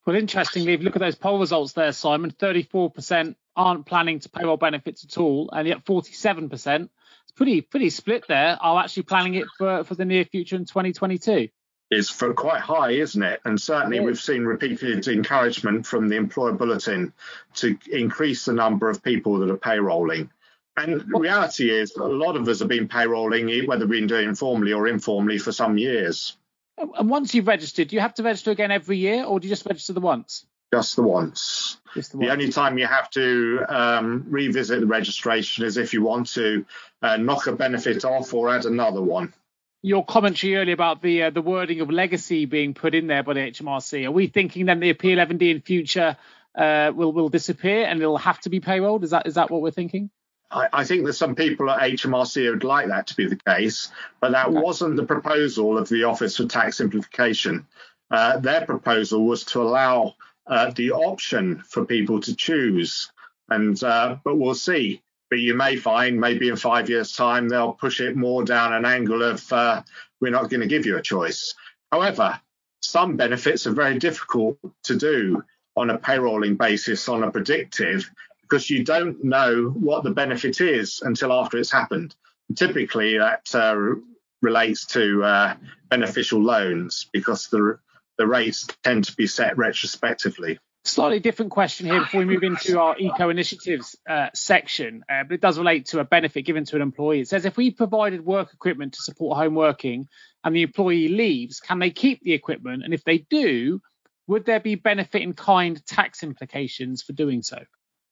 Well, 0.06 0.16
interestingly, 0.16 0.74
if 0.74 0.80
you 0.80 0.86
look 0.86 0.96
at 0.96 1.02
those 1.02 1.16
poll 1.16 1.40
results 1.40 1.74
there, 1.74 1.92
Simon, 1.92 2.32
34% 2.32 3.36
aren't 3.56 3.86
planning 3.86 4.20
to 4.20 4.30
payroll 4.30 4.58
benefits 4.58 5.04
at 5.04 5.18
all, 5.18 5.50
and 5.52 5.68
yet 5.68 5.86
47%, 5.86 6.90
it's 7.24 7.32
pretty 7.36 7.62
pretty 7.62 7.90
split 7.90 8.26
there, 8.28 8.58
are 8.62 8.84
actually 8.84 9.04
planning 9.04 9.36
it 9.36 9.46
for, 9.58 9.84
for 9.84 9.96
the 9.96 10.06
near 10.06 10.26
future 10.26 10.56
in 10.56 10.66
2022 10.66 11.50
is 11.92 12.10
for 12.10 12.34
quite 12.34 12.62
high, 12.62 12.92
isn't 12.92 13.22
it? 13.22 13.42
And 13.44 13.60
certainly 13.62 14.00
we've 14.00 14.20
seen 14.20 14.46
repeated 14.46 15.08
encouragement 15.08 15.86
from 15.86 16.08
the 16.08 16.16
employer 16.16 16.54
bulletin 16.54 17.14
to 17.56 17.78
increase 17.92 18.46
the 18.46 18.54
number 18.54 18.90
of 18.90 19.04
people 19.04 19.40
that 19.40 19.52
are 19.52 19.58
payrolling. 19.58 20.30
And 20.78 21.02
the 21.02 21.20
reality 21.20 21.70
is 21.70 21.94
a 21.98 22.04
lot 22.04 22.38
of 22.38 22.48
us 22.48 22.60
have 22.60 22.70
been 22.70 22.88
payrolling, 22.88 23.68
whether 23.68 23.86
we've 23.86 24.00
been 24.00 24.08
doing 24.08 24.30
informally 24.30 24.72
or 24.72 24.88
informally 24.88 25.38
for 25.38 25.52
some 25.52 25.78
years. 25.78 26.38
And 26.78 27.10
once 27.10 27.36
you've 27.36 27.48
registered, 27.48 27.90
do 27.90 27.98
you 27.98 28.02
have 28.02 28.14
to 28.16 28.24
register 28.24 28.52
again 28.52 28.72
every 28.72 28.98
year 28.98 29.26
or 29.26 29.40
do 29.40 29.48
you 29.48 29.52
just 29.52 29.66
register 29.66 29.92
the 29.92 30.00
once? 30.00 30.46
Just 30.74 30.96
the 30.96 31.04
once. 31.04 31.78
Just 31.94 32.14
the, 32.14 32.20
the 32.20 32.30
only 32.30 32.50
time 32.50 32.78
you 32.78 32.88
have 32.88 33.10
to 33.12 33.66
um, 33.68 34.26
revisit 34.30 34.80
the 34.80 34.88
registration 34.88 35.66
is 35.66 35.76
if 35.76 35.94
you 35.94 36.02
want 36.02 36.28
to 36.28 36.66
uh, 37.02 37.18
knock 37.18 37.48
a 37.48 37.52
benefit 37.52 38.06
off 38.06 38.34
or 38.34 38.50
add 38.50 38.66
another 38.66 39.02
one 39.02 39.34
your 39.82 40.06
commentary 40.06 40.56
earlier 40.56 40.74
about 40.74 41.02
the 41.02 41.24
uh, 41.24 41.30
the 41.30 41.42
wording 41.42 41.82
of 41.82 41.90
legacy 41.90 42.46
being 42.46 42.74
put 42.74 42.94
in 42.94 43.08
there 43.08 43.24
by 43.24 43.34
the 43.34 43.40
HMRC. 43.40 44.06
Are 44.06 44.12
we 44.12 44.28
thinking 44.28 44.66
then 44.66 44.80
the 44.80 44.94
P11D 44.94 45.52
in 45.52 45.62
future 45.62 46.18
uh, 46.56 46.92
will 46.94 47.12
will 47.12 47.30
disappear 47.30 47.86
and 47.86 48.02
it'll 48.02 48.18
have 48.18 48.40
to 48.42 48.50
be 48.50 48.60
payrolled? 48.60 49.04
Is 49.04 49.12
that 49.12 49.28
is 49.28 49.36
that 49.36 49.50
what 49.50 49.62
we're 49.62 49.72
thinking? 49.72 50.10
I, 50.52 50.68
I 50.74 50.84
think 50.84 51.06
that 51.06 51.14
some 51.14 51.36
people 51.36 51.70
at 51.70 51.80
HMRC 51.80 52.50
would 52.52 52.64
like 52.64 52.88
that 52.90 53.08
to 53.08 53.16
be 53.16 53.28
the 53.28 53.38
case, 53.38 53.90
but 54.20 54.34
that 54.34 54.48
okay. 54.48 54.58
wasn't 54.58 54.98
the 54.98 55.06
proposal 55.06 55.78
of 55.78 55.88
the 55.90 56.04
Office 56.04 56.38
for 56.38 56.46
Tax 56.46 56.78
Simplification. 56.78 57.68
Uh, 58.10 58.38
their 58.38 58.66
proposal 58.66 59.26
was 59.26 59.46
to 59.46 59.62
allow 59.62 60.16
uh, 60.46 60.72
the 60.72 60.92
option 60.92 61.64
for 61.66 61.86
people 61.86 62.20
to 62.20 62.36
choose, 62.36 63.12
and 63.50 63.82
uh, 63.84 64.18
but 64.24 64.38
we'll 64.38 64.54
see 64.54 65.02
but 65.32 65.40
you 65.40 65.56
may 65.56 65.78
find 65.78 66.20
maybe 66.20 66.50
in 66.50 66.58
five 66.58 66.90
years' 66.90 67.16
time 67.16 67.48
they'll 67.48 67.72
push 67.72 68.02
it 68.02 68.18
more 68.18 68.44
down 68.44 68.74
an 68.74 68.86
angle 68.86 69.24
of 69.24 69.52
uh, 69.54 69.82
we're 70.20 70.30
not 70.30 70.50
going 70.50 70.60
to 70.60 70.68
give 70.68 70.86
you 70.86 70.98
a 70.98 71.02
choice. 71.02 71.56
However, 71.92 72.40
some 72.82 73.16
benefits 73.16 73.66
are 73.66 73.72
very 73.72 73.98
difficult 73.98 74.58
to 74.84 74.98
do 74.98 75.42
on 75.78 75.90
a 75.90 75.98
payrolling 75.98 76.58
basis, 76.58 77.08
on 77.08 77.24
a 77.24 77.32
predictive, 77.32 78.12
because 78.42 78.70
you 78.70 78.84
don't 78.84 79.24
know 79.24 79.70
what 79.70 80.04
the 80.04 80.12
benefit 80.12 80.60
is 80.60 81.02
until 81.02 81.32
after 81.32 81.58
it's 81.58 81.72
happened. 81.72 82.14
Typically, 82.56 83.18
that 83.18 83.56
uh, 83.56 83.96
relates 84.42 84.86
to 84.88 85.24
uh, 85.24 85.56
beneficial 85.90 86.44
loans 86.44 87.10
because 87.14 87.48
the 87.48 87.80
the 88.18 88.28
rates 88.28 88.68
tend 88.84 89.06
to 89.06 89.16
be 89.16 89.26
set 89.26 89.58
retrospectively. 89.58 90.60
Slightly 90.84 91.20
different 91.20 91.52
question 91.52 91.86
here 91.86 92.00
before 92.00 92.22
we 92.22 92.26
move 92.26 92.44
into 92.44 92.80
our 92.80 92.98
eco 92.98 93.30
initiatives 93.30 93.96
uh, 94.10 94.30
section, 94.34 95.04
uh, 95.08 95.24
but 95.24 95.36
it 95.36 95.42
does 95.42 95.60
relate 95.60 95.86
to 95.88 96.00
a 96.00 96.04
benefit 96.04 96.42
given 96.42 96.66
to 96.66 96.76
an 96.76 96.82
employee. 96.82 97.20
It 97.20 97.28
says 97.28 97.46
if 97.46 97.56
we 97.56 97.70
provided 97.70 98.26
work 98.26 98.52
equipment 98.52 98.94
to 98.94 99.02
support 99.02 99.38
home 99.38 99.54
working 99.54 100.08
and 100.44 100.56
the 100.56 100.64
employee 100.64 101.08
leaves, 101.08 101.60
can 101.60 101.78
they 101.78 101.92
keep 101.92 102.24
the 102.24 102.34
equipment? 102.34 102.84
And 102.84 102.96
if 102.96 103.04
they 103.04 103.20
do, 103.20 103.80
would 104.26 104.46
there 104.46 104.60
be 104.60 104.74
benefit 104.74 105.22
in 105.22 105.34
kind 105.34 105.86
tax 105.86 106.24
implications 106.24 107.04
for 107.04 107.14
doing 107.14 107.44
so? 107.44 107.60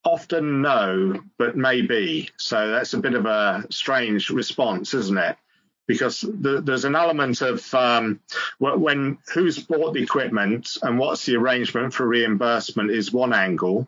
Often 0.06 0.62
no, 0.62 1.22
but 1.40 1.58
maybe. 1.58 2.30
So 2.38 2.70
that's 2.70 2.94
a 2.94 3.00
bit 3.00 3.16
of 3.16 3.26
a 3.26 3.66
strange 3.72 4.30
response, 4.30 4.94
isn't 4.94 5.18
it? 5.18 5.38
Because 5.90 6.22
the, 6.22 6.62
there's 6.62 6.86
an 6.86 6.96
element 6.96 7.42
of 7.42 7.74
um, 7.74 8.20
when 8.60 9.18
who's 9.34 9.58
bought 9.58 9.96
the 9.96 10.04
equipment 10.04 10.78
and 10.84 11.00
what's 11.00 11.26
the 11.26 11.36
arrangement 11.36 11.96
for 11.96 12.08
reimbursement 12.08 12.92
is 12.92 13.12
one 13.12 13.34
angle, 13.34 13.88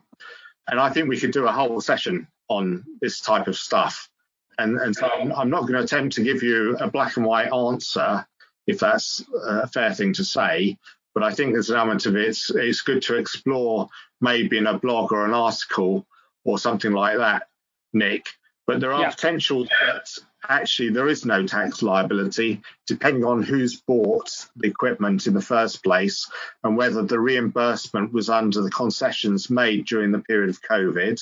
and 0.66 0.80
I 0.80 0.90
think 0.90 1.08
we 1.08 1.20
could 1.20 1.30
do 1.30 1.46
a 1.46 1.52
whole 1.52 1.80
session 1.80 2.26
on 2.48 2.84
this 3.00 3.20
type 3.20 3.46
of 3.46 3.56
stuff. 3.56 4.10
And, 4.58 4.78
and 4.78 4.96
so 4.96 5.08
I'm, 5.08 5.32
I'm 5.32 5.48
not 5.48 5.60
going 5.60 5.74
to 5.74 5.84
attempt 5.84 6.16
to 6.16 6.24
give 6.24 6.42
you 6.42 6.76
a 6.76 6.90
black 6.90 7.16
and 7.16 7.24
white 7.24 7.52
answer, 7.52 8.26
if 8.66 8.80
that's 8.80 9.24
a 9.46 9.68
fair 9.68 9.94
thing 9.94 10.12
to 10.14 10.24
say. 10.24 10.78
But 11.14 11.22
I 11.22 11.32
think 11.32 11.52
there's 11.52 11.70
an 11.70 11.76
element 11.76 12.06
of 12.06 12.16
it. 12.16 12.26
It's, 12.26 12.50
it's 12.50 12.80
good 12.80 13.02
to 13.02 13.16
explore 13.16 13.88
maybe 14.20 14.58
in 14.58 14.66
a 14.66 14.76
blog 14.76 15.12
or 15.12 15.24
an 15.24 15.34
article 15.34 16.04
or 16.42 16.58
something 16.58 16.90
like 16.90 17.18
that, 17.18 17.44
Nick. 17.92 18.26
But 18.66 18.80
there 18.80 18.92
are 18.92 19.02
yeah. 19.02 19.10
potential 19.10 19.68
that 19.80 20.08
actually 20.48 20.90
there 20.90 21.08
is 21.08 21.24
no 21.24 21.46
tax 21.46 21.82
liability 21.82 22.60
depending 22.86 23.24
on 23.24 23.42
who's 23.42 23.80
bought 23.80 24.46
the 24.56 24.68
equipment 24.68 25.26
in 25.26 25.34
the 25.34 25.40
first 25.40 25.82
place 25.82 26.28
and 26.64 26.76
whether 26.76 27.02
the 27.02 27.18
reimbursement 27.18 28.12
was 28.12 28.28
under 28.28 28.60
the 28.60 28.70
concessions 28.70 29.50
made 29.50 29.86
during 29.86 30.12
the 30.12 30.18
period 30.18 30.50
of 30.50 30.62
COVID 30.62 31.20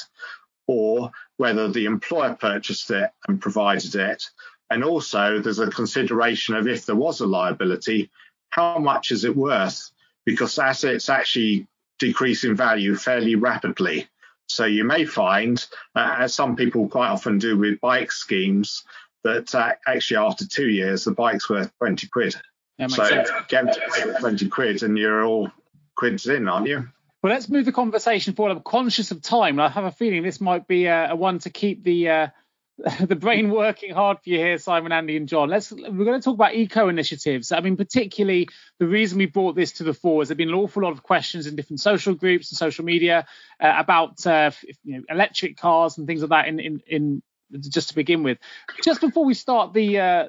or 0.66 1.10
whether 1.36 1.68
the 1.68 1.86
employer 1.86 2.34
purchased 2.34 2.90
it 2.90 3.10
and 3.26 3.40
provided 3.40 3.94
it. 3.94 4.24
And 4.70 4.84
also, 4.84 5.40
there's 5.40 5.58
a 5.58 5.70
consideration 5.70 6.54
of 6.54 6.68
if 6.68 6.86
there 6.86 6.94
was 6.94 7.20
a 7.20 7.26
liability, 7.26 8.10
how 8.50 8.78
much 8.78 9.10
is 9.10 9.24
it 9.24 9.34
worth? 9.34 9.90
Because 10.24 10.58
assets 10.58 11.08
actually 11.08 11.66
decrease 11.98 12.44
in 12.44 12.54
value 12.54 12.94
fairly 12.94 13.34
rapidly. 13.34 14.08
So 14.48 14.64
you 14.64 14.84
may 14.84 15.04
find, 15.04 15.64
uh, 15.94 16.16
as 16.18 16.34
some 16.34 16.56
people 16.56 16.88
quite 16.88 17.08
often 17.08 17.38
do 17.38 17.56
with 17.56 17.80
bike 17.80 18.12
schemes, 18.12 18.84
that 19.24 19.54
uh, 19.54 19.72
actually 19.86 20.16
after 20.18 20.46
two 20.46 20.68
years 20.68 21.04
the 21.04 21.12
bike's 21.12 21.48
worth 21.48 21.70
20 21.78 22.08
quid. 22.08 22.34
so 22.88 23.04
sense. 23.04 23.30
get 23.48 23.76
20 24.20 24.48
quid 24.48 24.82
and 24.82 24.96
you're 24.96 25.24
all 25.24 25.50
quids 25.96 26.26
in, 26.26 26.48
aren't 26.48 26.66
you? 26.66 26.88
Well, 27.22 27.32
let's 27.32 27.48
move 27.48 27.66
the 27.66 27.72
conversation 27.72 28.34
forward. 28.34 28.56
I'm 28.56 28.62
conscious 28.62 29.10
of 29.10 29.20
time. 29.20 29.60
I 29.60 29.68
have 29.68 29.84
a 29.84 29.90
feeling 29.90 30.22
this 30.22 30.40
might 30.40 30.66
be 30.66 30.86
a, 30.86 31.10
a 31.10 31.16
one 31.16 31.38
to 31.40 31.50
keep 31.50 31.84
the 31.84 32.08
uh, 32.08 32.26
the 33.00 33.16
brain 33.16 33.50
working 33.50 33.92
hard 33.92 34.18
for 34.22 34.30
you 34.30 34.38
here, 34.38 34.56
Simon, 34.56 34.92
Andy, 34.92 35.16
and 35.16 35.28
Jon. 35.28 35.50
Let's 35.50 35.70
we're 35.70 36.04
going 36.04 36.18
to 36.18 36.24
talk 36.24 36.34
about 36.34 36.54
eco 36.54 36.88
initiatives. 36.88 37.52
I 37.52 37.60
mean, 37.60 37.76
particularly 37.76 38.48
the 38.78 38.86
reason 38.86 39.18
we 39.18 39.26
brought 39.26 39.54
this 39.54 39.72
to 39.72 39.84
the 39.84 39.92
fore 39.92 40.22
is 40.22 40.28
there've 40.28 40.38
been 40.38 40.48
an 40.48 40.54
awful 40.54 40.82
lot 40.82 40.92
of 40.92 41.02
questions 41.02 41.46
in 41.46 41.56
different 41.56 41.80
social 41.80 42.14
groups 42.14 42.50
and 42.50 42.58
social 42.58 42.84
media 42.84 43.26
uh, 43.60 43.74
about 43.76 44.26
uh, 44.26 44.50
you 44.84 44.98
know, 44.98 45.02
electric 45.10 45.58
cars 45.58 45.98
and 45.98 46.06
things 46.06 46.22
like 46.22 46.30
that 46.30 46.48
in, 46.48 46.58
in 46.58 46.82
in 46.86 47.22
just 47.58 47.90
to 47.90 47.94
begin 47.94 48.22
with. 48.22 48.38
Just 48.82 49.00
before 49.00 49.24
we 49.24 49.34
start 49.34 49.72
the 49.72 49.98
uh, 49.98 50.28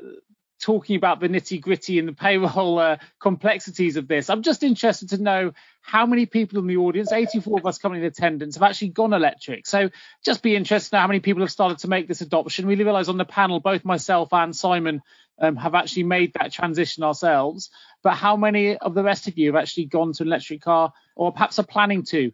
talking 0.62 0.96
about 0.96 1.20
the 1.20 1.28
nitty 1.28 1.60
gritty 1.60 2.00
and 2.00 2.08
the 2.08 2.14
payroll 2.14 2.80
uh, 2.80 2.98
complexities 3.20 3.98
of 3.98 4.08
this, 4.08 4.30
I'm 4.30 4.44
just 4.44 4.64
interested 4.64 5.10
to 5.10 5.22
know 5.22 5.54
how 5.82 6.06
many 6.06 6.26
people 6.26 6.60
in 6.60 6.68
the 6.68 6.78
audience, 6.78 7.12
84 7.12 7.60
of 7.60 7.66
us 7.66 7.80
coming 7.80 8.02
in 8.02 8.06
attendance, 8.06 8.56
have 8.56 8.64
actually 8.64 8.90
gone 8.90 9.14
electric. 9.14 9.66
So 9.66 9.90
just 10.24 10.44
be 10.44 10.56
interested 10.56 10.92
to 10.92 10.96
know 10.96 11.02
how 11.02 11.08
many 11.08 11.20
people 11.20 11.42
have 11.42 11.52
started 11.52 11.80
to 11.80 11.88
make 11.88 12.08
this 12.08 12.22
adoption. 12.22 12.68
We 12.68 12.76
realise 12.76 13.08
on 13.08 13.18
the 13.18 13.26
panel, 13.26 13.60
both 13.60 13.84
myself 13.84 14.32
and 14.32 14.56
Simon 14.56 15.02
um, 15.40 15.56
have 15.56 15.74
actually 15.76 16.04
made 16.04 16.34
that 16.34 16.54
transition 16.54 17.04
ourselves. 17.04 17.72
But 18.04 18.14
how 18.14 18.36
many 18.36 18.78
of 18.78 18.94
the 18.94 19.04
rest 19.04 19.28
of 19.28 19.38
you 19.38 19.54
have 19.54 19.62
actually 19.62 19.86
gone 19.86 20.14
to 20.14 20.24
an 20.24 20.30
electric 20.30 20.62
car 20.62 20.94
or 21.16 21.32
perhaps 21.32 21.60
are 21.60 21.64
planning 21.64 22.04
to? 22.06 22.32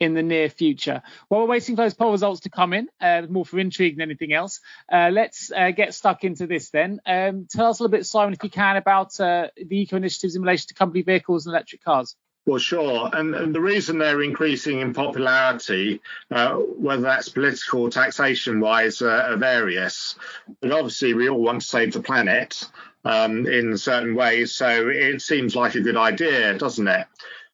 In 0.00 0.14
the 0.14 0.22
near 0.22 0.48
future. 0.48 1.02
While 1.28 1.42
we're 1.42 1.48
waiting 1.48 1.76
for 1.76 1.82
those 1.82 1.94
poll 1.94 2.12
results 2.12 2.40
to 2.42 2.50
come 2.50 2.72
in, 2.72 2.88
uh, 3.00 3.22
more 3.28 3.44
for 3.44 3.58
intrigue 3.58 3.96
than 3.96 4.02
anything 4.02 4.32
else, 4.32 4.60
uh, 4.92 5.10
let's 5.12 5.50
uh, 5.50 5.70
get 5.70 5.94
stuck 5.94 6.24
into 6.24 6.46
this 6.46 6.70
then. 6.70 7.00
Um, 7.06 7.46
tell 7.50 7.66
us 7.66 7.80
a 7.80 7.82
little 7.82 7.96
bit, 7.96 8.06
Simon, 8.06 8.34
if 8.34 8.42
you 8.42 8.50
can, 8.50 8.76
about 8.76 9.18
uh, 9.20 9.48
the 9.56 9.80
eco 9.80 9.96
initiatives 9.96 10.36
in 10.36 10.42
relation 10.42 10.68
to 10.68 10.74
company 10.74 11.02
vehicles 11.02 11.46
and 11.46 11.54
electric 11.54 11.84
cars. 11.84 12.16
Well, 12.46 12.58
sure. 12.58 13.10
And, 13.12 13.34
and 13.34 13.54
the 13.54 13.60
reason 13.60 13.98
they're 13.98 14.22
increasing 14.22 14.80
in 14.80 14.94
popularity, 14.94 16.00
uh, 16.30 16.54
whether 16.54 17.02
that's 17.02 17.28
political, 17.28 17.90
taxation 17.90 18.60
wise, 18.60 19.02
uh, 19.02 19.26
are 19.32 19.36
various. 19.36 20.14
But 20.62 20.72
obviously, 20.72 21.12
we 21.12 21.28
all 21.28 21.42
want 21.42 21.60
to 21.60 21.66
save 21.66 21.92
the 21.92 22.00
planet 22.00 22.64
um, 23.04 23.46
in 23.46 23.76
certain 23.76 24.14
ways. 24.14 24.54
So 24.54 24.88
it 24.88 25.20
seems 25.20 25.54
like 25.56 25.74
a 25.74 25.82
good 25.82 25.98
idea, 25.98 26.56
doesn't 26.56 26.88
it? 26.88 27.06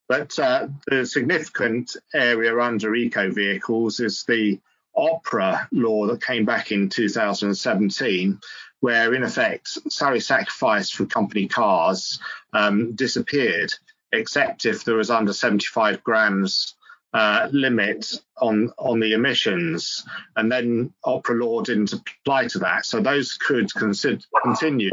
But 0.08 0.38
uh, 0.38 0.68
the 0.86 1.06
significant 1.06 1.96
area 2.12 2.58
under 2.58 2.94
eco 2.94 3.30
vehicles 3.30 4.00
is 4.00 4.24
the 4.24 4.60
OPRA 4.96 5.66
law 5.72 6.06
that 6.06 6.22
came 6.22 6.44
back 6.44 6.72
in 6.72 6.88
2017, 6.88 8.38
where 8.80 9.14
in 9.14 9.22
effect 9.22 9.68
salary 9.90 10.20
sacrifice 10.20 10.90
for 10.90 11.06
company 11.06 11.48
cars 11.48 12.20
um, 12.52 12.94
disappeared, 12.94 13.72
except 14.12 14.66
if 14.66 14.84
there 14.84 14.96
was 14.96 15.10
under 15.10 15.32
75 15.32 16.04
grams 16.04 16.74
uh, 17.14 17.48
limit 17.52 18.12
on 18.38 18.72
on 18.76 19.00
the 19.00 19.12
emissions, 19.12 20.04
and 20.36 20.50
then 20.50 20.92
OPRA 21.04 21.40
law 21.40 21.62
didn't 21.62 21.92
apply 21.92 22.48
to 22.48 22.58
that, 22.58 22.84
so 22.84 23.00
those 23.00 23.34
could 23.34 23.72
consider, 23.74 24.18
continue 24.42 24.90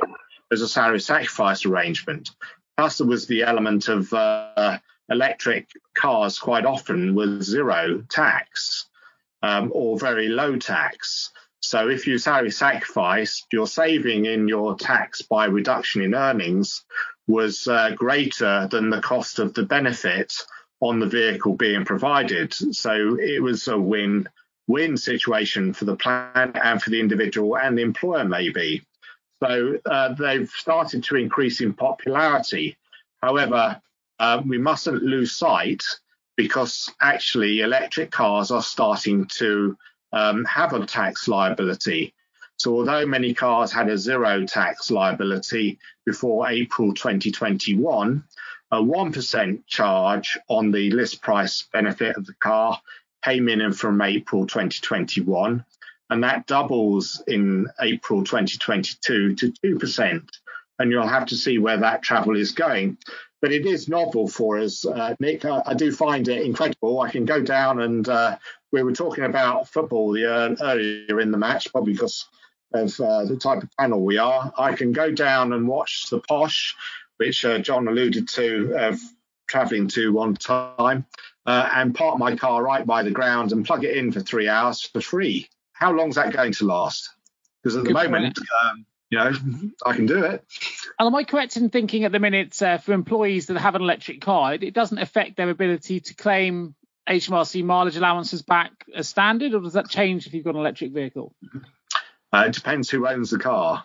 as 0.51 0.61
a 0.61 0.67
salary 0.67 0.99
sacrifice 0.99 1.65
arrangement. 1.65 2.29
Plus, 2.77 2.99
there 2.99 3.07
was 3.07 3.27
the 3.27 3.43
element 3.43 3.88
of 3.88 4.13
uh, 4.13 4.77
electric 5.11 5.69
cars 5.95 6.39
quite 6.39 6.65
often 6.65 7.13
with 7.13 7.43
zero 7.43 8.03
tax 8.09 8.88
um, 9.43 9.71
or 9.73 9.99
very 9.99 10.29
low 10.29 10.57
tax. 10.57 11.31
So 11.59 11.89
if 11.89 12.07
you 12.07 12.17
salary 12.17 12.51
sacrifice, 12.51 13.45
your 13.51 13.67
saving 13.67 14.25
in 14.25 14.47
your 14.47 14.75
tax 14.75 15.21
by 15.21 15.45
reduction 15.45 16.01
in 16.01 16.15
earnings 16.15 16.83
was 17.27 17.67
uh, 17.67 17.91
greater 17.91 18.67
than 18.71 18.89
the 18.89 19.01
cost 19.01 19.39
of 19.39 19.53
the 19.53 19.63
benefit 19.63 20.33
on 20.79 20.99
the 20.99 21.05
vehicle 21.05 21.55
being 21.55 21.85
provided. 21.85 22.53
So 22.53 23.17
it 23.19 23.41
was 23.41 23.67
a 23.67 23.77
win 23.77 24.27
win 24.67 24.95
situation 24.95 25.73
for 25.73 25.85
the 25.85 25.95
plan 25.95 26.53
and 26.55 26.81
for 26.81 26.89
the 26.89 26.99
individual 26.99 27.57
and 27.57 27.77
the 27.77 27.81
employer, 27.81 28.23
maybe. 28.23 28.83
So 29.43 29.79
uh, 29.85 30.13
they've 30.13 30.49
started 30.49 31.03
to 31.05 31.17
increase 31.17 31.61
in 31.61 31.73
popularity. 31.73 32.77
However, 33.21 33.81
uh, 34.22 34.39
we 34.45 34.60
mustn't 34.60 35.02
lose 35.02 35.35
sight 35.35 35.84
because 36.38 36.93
actually 37.02 37.61
electric 37.61 38.11
cars 38.11 38.52
are 38.52 38.61
starting 38.61 39.26
to 39.26 39.76
um, 40.14 40.45
have 40.45 40.73
a 40.73 40.85
tax 40.85 41.27
liability. 41.27 42.14
So 42.57 42.76
although 42.76 43.07
many 43.07 43.34
cars 43.34 43.72
had 43.72 43.89
a 43.89 43.98
zero 43.98 44.45
tax 44.45 44.91
liability 44.91 45.80
before 46.06 46.48
April 46.48 46.93
2021, 46.93 48.23
a 48.69 48.77
1% 48.77 49.65
charge 49.65 50.38
on 50.48 50.69
the 50.69 50.91
list 50.91 51.23
price 51.23 51.68
benefit 51.73 52.15
of 52.15 52.27
the 52.27 52.35
car 52.35 52.80
came 53.26 53.49
in 53.49 53.73
from 53.73 53.99
April 54.03 54.45
2021, 54.45 55.65
and 56.11 56.23
that 56.23 56.45
doubles 56.45 57.23
in 57.26 57.68
April 57.81 58.23
2022 58.23 59.34
to 59.34 59.52
2%. 59.52 60.30
And 60.82 60.91
you'll 60.91 61.08
have 61.08 61.28
to 61.28 61.36
see 61.36 61.58
where 61.58 61.78
that 61.78 62.02
travel 62.02 62.36
is 62.36 62.52
going. 62.52 62.98
But 63.41 63.52
it 63.52 63.66
is 63.66 63.88
novel 63.88 64.28
for 64.28 64.60
us, 64.60 64.86
uh, 64.86 65.16
Nick. 65.20 65.45
I, 65.45 65.62
I, 65.66 65.74
do 65.74 65.91
find 65.91 66.28
it 66.28 66.44
incredible. 66.44 67.02
I 67.02 67.10
can 67.10 67.26
go 67.26 67.41
down 67.41 67.82
and 67.82 68.08
uh, 68.08 68.38
we 68.72 68.84
were 68.84 68.94
talking 68.94 69.24
about 69.24 69.68
football 69.68 70.12
the, 70.12 70.32
uh, 70.32 70.56
earlier 70.62 71.20
in 71.20 71.32
the 71.32 71.38
match, 71.38 71.72
probably 71.72 71.94
because 71.94 72.28
of 72.74 72.99
uh, 72.99 73.26
the 73.26 73.38
type 73.38 73.64
of 73.64 73.70
panel 73.80 74.02
we 74.02 74.18
are. 74.18 74.53
I 74.58 74.74
can 74.74 74.91
go 74.91 75.12
down 75.12 75.53
and 75.53 75.68
watch 75.68 76.10
the 76.10 76.20
posh 76.20 76.76
which 77.22 77.45
uh, 77.45 77.60
Jon 77.60 77.88
alluded 77.88 78.28
to 78.30 78.74
of 78.76 78.99
travelling 79.48 79.88
to 79.90 80.12
one 80.12 80.34
time, 80.34 81.06
uh, 81.45 81.70
and 81.76 81.94
park 81.94 82.18
my 82.18 82.36
car 82.36 82.64
right 82.64 82.84
by 82.84 83.03
the 83.03 83.12
ground 83.12 83.52
and 83.52 83.64
plug 83.64 83.84
it 83.84 83.95
in 83.95 84.12
for 84.12 84.22
three 84.22 84.48
hours 84.48 84.82
for 84.82 85.02
free. 85.02 85.48
How 85.74 85.91
long 85.91 86.10
is 86.10 86.16
that 86.16 86.34
going 86.34 86.53
to 86.53 86.66
last? 86.66 87.12
Because 87.62 87.78
at 87.78 87.84
Good 87.84 87.95
the 87.95 88.10
moment, 88.10 88.40
um, 88.64 88.86
you 89.11 89.17
know, 89.19 89.31
I 89.85 89.93
can 89.93 90.05
do 90.05 90.23
it. 90.23 90.43
And 90.97 91.07
am 91.07 91.15
I 91.15 91.25
correct 91.25 91.57
in 91.57 91.69
thinking 91.69 92.05
at 92.05 92.13
the 92.13 92.19
minute 92.19 92.59
uh, 92.61 92.77
for 92.77 92.93
employees 92.93 93.47
that 93.47 93.57
have 93.57 93.75
an 93.75 93.81
electric 93.81 94.21
car, 94.21 94.53
it, 94.53 94.63
it 94.63 94.73
doesn't 94.73 94.97
affect 94.97 95.35
their 95.35 95.49
ability 95.49 95.99
to 95.99 96.13
claim 96.15 96.73
HMRC 97.09 97.63
mileage 97.63 97.97
allowances 97.97 98.41
back 98.41 98.71
as 98.95 99.09
standard, 99.09 99.53
or 99.53 99.59
does 99.59 99.73
that 99.73 99.89
change 99.89 100.27
if 100.27 100.33
you've 100.33 100.45
got 100.45 100.55
an 100.55 100.61
electric 100.61 100.93
vehicle? 100.93 101.35
Uh, 102.33 102.45
it 102.47 102.53
depends 102.53 102.89
who 102.89 103.05
owns 103.05 103.31
the 103.31 103.39
car. 103.39 103.83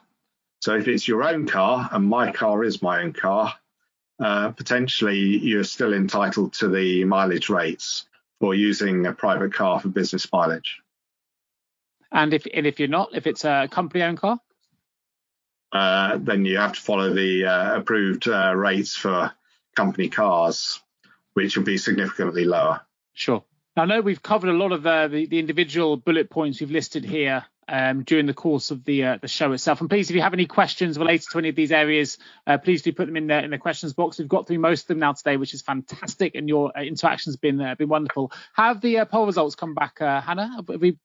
So 0.61 0.77
if 0.77 0.87
it's 0.87 1.09
your 1.09 1.25
own 1.25 1.47
car, 1.47 1.89
and 1.91 2.07
my 2.07 2.31
car 2.31 2.63
is 2.63 2.81
my 2.81 3.03
own 3.03 3.13
car, 3.13 3.53
uh, 4.23 4.51
potentially 4.53 5.19
you're 5.19 5.65
still 5.65 5.93
entitled 5.93 6.53
to 6.55 6.69
the 6.69 7.05
mileage 7.05 7.49
rates 7.49 8.07
for 8.41 8.55
using 8.55 9.07
a 9.07 9.13
private 9.13 9.53
car 9.53 9.81
for 9.81 9.89
business 9.89 10.31
mileage. 10.33 10.81
And 12.13 12.33
if 12.33 12.47
and 12.55 12.67
if 12.67 12.79
you're 12.79 12.89
not, 12.89 13.11
if 13.15 13.27
it's 13.27 13.45
a 13.45 13.69
company-owned 13.71 14.19
car, 14.19 14.41
uh, 15.73 16.19
then 16.21 16.45
you 16.45 16.59
have 16.59 16.73
to 16.75 16.81
follow 16.81 17.13
the 17.13 17.45
uh, 17.45 17.77
approved 17.77 18.29
uh, 18.29 18.55
rates 18.55 18.95
for 18.95 19.33
company 19.75 20.09
cars, 20.09 20.81
which 21.35 21.57
will 21.57 21.65
be 21.65 21.79
significantly 21.79 22.45
lower. 22.45 22.81
Sure. 23.13 23.45
I 23.77 23.85
know 23.85 24.01
we've 24.01 24.23
covered 24.23 24.49
a 24.49 24.55
lot 24.55 24.73
of 24.73 24.87
uh, 24.87 25.09
the, 25.09 25.27
the 25.27 25.39
individual 25.39 25.99
bullet 25.99 26.31
points 26.31 26.61
we've 26.61 26.71
listed 26.71 27.05
here 27.05 27.45
um, 27.69 28.05
during 28.05 28.27
the 28.27 28.35
course 28.35 28.71
of 28.71 28.85
the 28.85 29.05
uh, 29.05 29.19
the 29.21 29.29
show 29.29 29.53
itself. 29.53 29.81
And 29.81 29.91
please, 29.91 30.09
if 30.09 30.17
you 30.17 30.23
have 30.23 30.33
any 30.33 30.47
questions 30.47 30.99
related 30.99 31.27
to 31.33 31.39
any 31.39 31.51
of 31.51 31.57
these 31.57 31.73
areas, 31.73 32.17
uh, 32.47 32.57
please 32.59 32.83
do 32.83 32.93
put 32.93 33.07
them 33.07 33.17
in 33.17 33.27
the 33.27 33.43
in 33.45 33.51
the 33.51 33.59
questions 33.59 33.93
box. 33.93 34.19
We've 34.19 34.29
got 34.29 34.47
through 34.47 34.61
most 34.61 34.83
of 34.83 34.89
them 34.89 35.01
now 35.01 35.13
today, 35.13 35.37
which 35.37 35.53
is 35.53 35.63
fantastic, 35.63 36.35
and 36.35 36.49
your 36.49 36.73
uh, 36.77 36.83
interaction's 36.83 37.37
been 37.37 37.61
uh, 37.61 37.75
been 37.75 37.89
wonderful. 37.89 38.33
Have 38.55 38.81
the 38.81 39.01
uh, 39.01 39.05
poll 39.05 39.27
results 39.27 39.57
come 39.57 39.75
back, 39.75 39.99
Hannah? 39.99 40.53
Have 40.57 40.81
we 40.81 40.97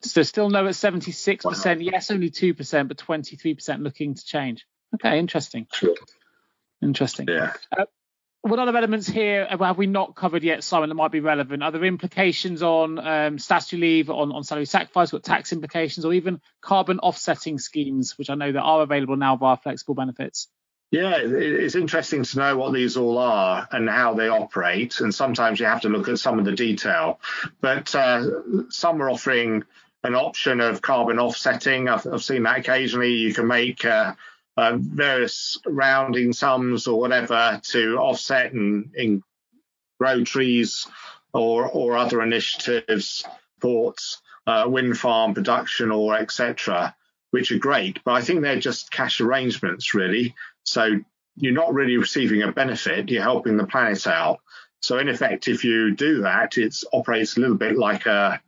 so 0.00 0.22
still 0.22 0.50
no 0.50 0.66
at 0.66 0.74
76%. 0.74 1.84
Yes, 1.84 2.10
only 2.10 2.30
2%, 2.30 2.88
but 2.88 2.96
23% 2.96 3.82
looking 3.82 4.14
to 4.14 4.24
change. 4.24 4.66
Okay, 4.94 5.18
interesting. 5.18 5.66
Sure. 5.72 5.94
Interesting. 6.82 7.26
Yeah 7.28 7.52
what 8.48 8.60
other 8.60 8.76
elements 8.76 9.08
here 9.08 9.46
have 9.50 9.76
we 9.76 9.86
not 9.86 10.14
covered 10.14 10.44
yet, 10.44 10.62
Simon, 10.62 10.88
that 10.88 10.94
might 10.94 11.10
be 11.10 11.20
relevant? 11.20 11.62
Are 11.62 11.72
there 11.72 11.84
implications 11.84 12.62
on 12.62 12.98
um, 12.98 13.38
statutory 13.38 13.80
leave, 13.80 14.10
on, 14.10 14.30
on 14.30 14.44
salary 14.44 14.66
sacrifice, 14.66 15.10
got 15.10 15.24
tax 15.24 15.52
implications, 15.52 16.04
or 16.04 16.12
even 16.12 16.40
carbon 16.60 17.00
offsetting 17.00 17.58
schemes, 17.58 18.16
which 18.16 18.30
I 18.30 18.34
know 18.34 18.52
that 18.52 18.60
are 18.60 18.82
available 18.82 19.16
now 19.16 19.36
via 19.36 19.56
flexible 19.56 19.94
benefits? 19.94 20.48
Yeah, 20.92 21.16
it's 21.16 21.74
interesting 21.74 22.22
to 22.22 22.38
know 22.38 22.56
what 22.56 22.72
these 22.72 22.96
all 22.96 23.18
are 23.18 23.66
and 23.72 23.88
how 23.90 24.14
they 24.14 24.28
operate. 24.28 25.00
And 25.00 25.12
sometimes 25.12 25.58
you 25.58 25.66
have 25.66 25.80
to 25.80 25.88
look 25.88 26.08
at 26.08 26.20
some 26.20 26.38
of 26.38 26.44
the 26.44 26.52
detail. 26.52 27.18
But 27.60 27.92
uh, 27.94 28.70
some 28.70 29.02
are 29.02 29.10
offering 29.10 29.64
an 30.04 30.14
option 30.14 30.60
of 30.60 30.82
carbon 30.82 31.18
offsetting. 31.18 31.88
I've, 31.88 32.06
I've 32.06 32.22
seen 32.22 32.44
that 32.44 32.60
occasionally. 32.60 33.14
You 33.14 33.34
can 33.34 33.48
make 33.48 33.84
uh, 33.84 34.14
um, 34.56 34.82
various 34.82 35.58
rounding 35.66 36.32
sums 36.32 36.86
or 36.86 37.00
whatever 37.00 37.60
to 37.64 37.98
offset 37.98 38.52
and, 38.52 38.92
and 38.96 39.22
grow 39.98 40.22
trees 40.24 40.86
or 41.32 41.68
or 41.68 41.96
other 41.96 42.22
initiatives, 42.22 43.24
ports, 43.60 44.22
uh, 44.46 44.64
wind 44.66 44.96
farm 44.96 45.34
production 45.34 45.90
or 45.90 46.14
etc., 46.16 46.94
which 47.32 47.50
are 47.50 47.58
great. 47.58 48.02
But 48.04 48.12
I 48.12 48.22
think 48.22 48.40
they're 48.40 48.60
just 48.60 48.90
cash 48.90 49.20
arrangements 49.20 49.94
really. 49.94 50.34
So 50.66 51.00
you're 51.36 51.52
not 51.52 51.74
really 51.74 51.96
receiving 51.96 52.42
a 52.42 52.52
benefit. 52.52 53.08
You're 53.08 53.22
helping 53.22 53.56
the 53.56 53.66
planet 53.66 54.06
out. 54.06 54.40
So 54.80 54.98
in 54.98 55.08
effect, 55.08 55.48
if 55.48 55.64
you 55.64 55.94
do 55.94 56.22
that, 56.22 56.58
it 56.58 56.76
operates 56.92 57.36
a 57.36 57.40
little 57.40 57.56
bit 57.56 57.76
like 57.76 58.06
a, 58.06 58.40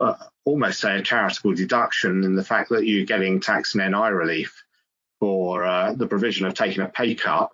a 0.00 0.16
almost 0.44 0.80
say 0.80 0.98
a 0.98 1.02
charitable 1.02 1.54
deduction 1.54 2.24
in 2.24 2.34
the 2.34 2.44
fact 2.44 2.70
that 2.70 2.86
you're 2.86 3.06
getting 3.06 3.40
tax 3.40 3.74
and 3.74 3.92
NI 3.92 4.10
relief 4.10 4.64
for 5.20 5.64
uh, 5.64 5.92
the 5.92 6.06
provision 6.06 6.46
of 6.46 6.54
taking 6.54 6.82
a 6.82 6.88
pay 6.88 7.14
cut. 7.14 7.50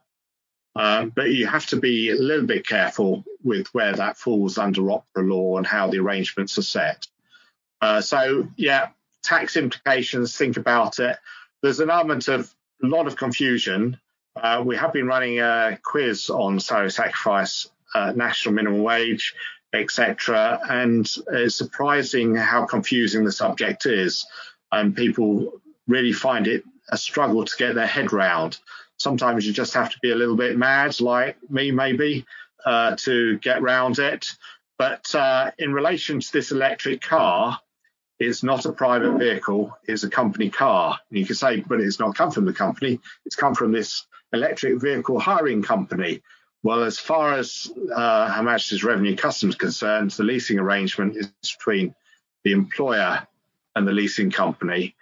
Um, 0.75 1.11
but 1.11 1.31
you 1.31 1.47
have 1.47 1.67
to 1.67 1.77
be 1.77 2.11
a 2.11 2.15
little 2.15 2.47
bit 2.47 2.67
careful 2.67 3.25
with 3.43 3.67
where 3.75 3.93
that 3.93 4.17
falls 4.17 4.59
under 4.59 4.83
OPRA 4.83 5.29
law 5.29 5.57
and 5.59 5.67
how 5.67 5.91
the 5.91 5.99
arrangements 5.99 6.57
are 6.57 6.63
set. 6.63 7.07
Uh, 7.81 8.01
so, 8.01 8.49
yeah, 8.57 8.89
tax 9.23 9.57
implications, 9.57 10.37
think 10.37 10.57
about 10.57 10.99
it. 10.99 11.17
There's 11.63 11.81
an 11.81 11.91
element 11.91 12.29
of 12.29 12.53
a 12.83 12.87
lot 12.87 13.07
of 13.07 13.17
confusion. 13.17 13.99
Uh, 14.43 14.63
we 14.65 14.77
have 14.77 14.93
been 14.93 15.07
running 15.07 15.41
a 15.41 15.79
quiz 15.83 16.31
on 16.31 16.61
salary 16.61 16.91
sacrifice, 16.91 17.69
uh, 17.95 18.13
national 18.15 18.55
minimum 18.55 18.83
wage, 18.83 19.35
etc. 19.73 20.61
And 20.69 21.09
it's 21.33 21.57
surprising 21.57 22.35
how 22.37 22.65
confusing 22.65 23.25
the 23.25 23.33
subject 23.33 23.87
is. 23.87 24.27
And 24.71 24.95
people 24.95 25.61
really 25.87 26.13
find 26.13 26.47
it 26.47 26.65
a 26.91 26.97
struggle 26.97 27.45
to 27.45 27.57
get 27.57 27.75
their 27.75 27.87
head 27.87 28.13
round. 28.13 28.59
Sometimes 28.97 29.47
you 29.47 29.53
just 29.53 29.75
have 29.75 29.91
to 29.91 29.99
be 30.03 30.11
a 30.11 30.17
little 30.17 30.37
bit 30.37 30.57
mad, 30.57 31.01
like 31.01 31.37
me, 31.51 31.71
maybe, 31.71 32.25
uh, 32.65 32.97
to 32.97 33.39
get 33.39 33.63
round 33.63 33.99
it. 33.99 34.27
But 34.79 35.15
uh, 35.15 35.51
in 35.59 35.73
relation 35.73 36.21
to 36.21 36.33
this 36.33 36.53
electric 36.53 37.01
car, 37.01 37.59
it's 38.19 38.43
not 38.43 38.67
a 38.67 38.73
private 38.73 39.19
vehicle, 39.19 39.77
it's 39.85 40.03
a 40.03 40.11
company 40.11 40.51
car. 40.51 40.99
And 41.11 41.19
you 41.19 41.27
can 41.27 41.37
say, 41.37 41.61
but 41.61 41.81
it's 41.81 42.01
not 42.01 42.17
come 42.17 42.31
from 42.31 42.45
the 42.45 42.53
company, 42.53 43.01
it's 43.25 43.37
come 43.37 43.55
from 43.55 43.73
this 43.73 44.07
electric 44.33 44.81
vehicle 44.81 45.19
hiring 45.19 45.63
company. 45.63 46.23
Well, 46.63 46.83
as 46.83 46.99
far 46.99 47.35
as 47.35 47.71
uh, 47.95 48.33
Her 48.33 48.43
Majesty's 48.43 48.85
Revenue 48.85 49.17
Customs 49.17 49.55
concerned, 49.55 50.11
the 50.11 50.25
leasing 50.25 50.59
arrangement 50.59 51.17
is 51.17 51.31
between 51.43 51.95
the 52.45 52.53
employer 52.53 53.27
and 53.77 53.87
the 53.87 53.93
leasing 53.93 54.31
company 54.31 54.97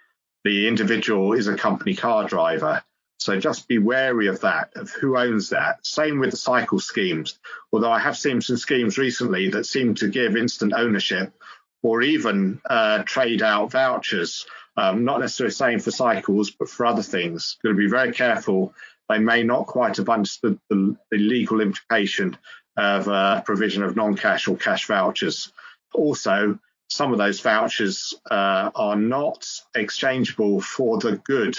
the 0.47 0.67
individual 0.67 1.33
is 1.33 1.47
a 1.47 1.57
company 1.57 1.93
car 1.93 2.25
driver. 2.25 2.81
So 3.19 3.37
just 3.39 3.67
be 3.67 3.79
wary 3.79 4.27
of 4.27 4.41
that, 4.41 4.71
of 4.75 4.89
who 4.91 5.17
owns 5.17 5.49
that. 5.49 5.85
Same 5.85 6.19
with 6.19 6.31
the 6.31 6.37
cycle 6.37 6.79
schemes. 6.79 7.37
Although 7.73 7.91
I 7.91 7.99
have 7.99 8.17
seen 8.17 8.41
some 8.41 8.55
schemes 8.55 8.97
recently 8.97 9.49
that 9.49 9.65
seem 9.65 9.95
to 9.95 10.07
give 10.07 10.37
instant 10.37 10.73
ownership 10.73 11.33
or 11.81 12.01
even 12.01 12.61
uh, 12.69 13.03
trade 13.03 13.41
out 13.41 13.71
vouchers. 13.71 14.45
Um, 14.77 15.03
not 15.03 15.19
necessarily 15.19 15.51
saying 15.51 15.79
for 15.79 15.91
cycles, 15.91 16.51
but 16.51 16.69
for 16.69 16.85
other 16.85 17.01
things. 17.01 17.57
Got 17.63 17.69
to 17.69 17.75
be 17.75 17.89
very 17.89 18.13
careful. 18.13 18.73
They 19.09 19.19
may 19.19 19.43
not 19.43 19.67
quite 19.67 19.97
have 19.97 20.09
understood 20.09 20.59
the, 20.69 20.95
the 21.11 21.17
legal 21.17 21.61
implication 21.61 22.37
of 22.75 23.07
uh, 23.07 23.41
provision 23.41 23.83
of 23.83 23.95
non-cash 23.95 24.47
or 24.47 24.57
cash 24.57 24.85
vouchers. 24.85 25.51
Also, 25.93 26.59
some 26.89 27.11
of 27.11 27.17
those 27.17 27.39
vouchers 27.39 28.13
uh, 28.29 28.69
are 28.75 28.95
not 28.95 29.47
exchangeable 29.75 30.61
for 30.61 30.99
the 30.99 31.17
good 31.17 31.57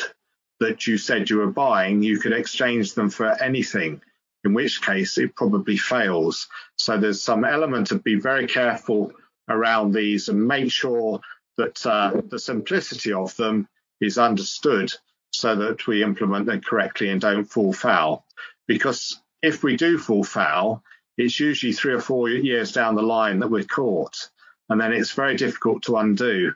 that 0.60 0.86
you 0.86 0.98
said 0.98 1.30
you 1.30 1.38
were 1.38 1.50
buying. 1.50 2.02
You 2.02 2.18
could 2.18 2.32
exchange 2.32 2.94
them 2.94 3.10
for 3.10 3.30
anything, 3.42 4.00
in 4.44 4.54
which 4.54 4.82
case 4.82 5.18
it 5.18 5.34
probably 5.34 5.76
fails. 5.76 6.48
So 6.76 6.98
there's 6.98 7.22
some 7.22 7.44
element 7.44 7.90
of 7.90 8.02
be 8.02 8.16
very 8.16 8.46
careful 8.46 9.12
around 9.48 9.92
these 9.92 10.28
and 10.28 10.46
make 10.46 10.70
sure 10.70 11.20
that 11.56 11.84
uh, 11.86 12.20
the 12.28 12.38
simplicity 12.38 13.12
of 13.12 13.34
them 13.36 13.68
is 14.00 14.18
understood 14.18 14.92
so 15.32 15.54
that 15.56 15.86
we 15.86 16.02
implement 16.02 16.46
them 16.46 16.60
correctly 16.60 17.10
and 17.10 17.20
don't 17.20 17.44
fall 17.44 17.72
foul. 17.72 18.24
Because 18.66 19.20
if 19.42 19.62
we 19.62 19.76
do 19.76 19.98
fall 19.98 20.24
foul, 20.24 20.82
it's 21.16 21.40
usually 21.40 21.72
three 21.72 21.94
or 21.94 22.00
four 22.00 22.28
years 22.28 22.72
down 22.72 22.94
the 22.94 23.02
line 23.02 23.40
that 23.40 23.50
we're 23.50 23.64
caught, 23.64 24.30
and 24.68 24.80
then 24.80 24.92
it's 24.92 25.12
very 25.12 25.36
difficult 25.36 25.82
to 25.84 25.96
undo. 25.96 26.52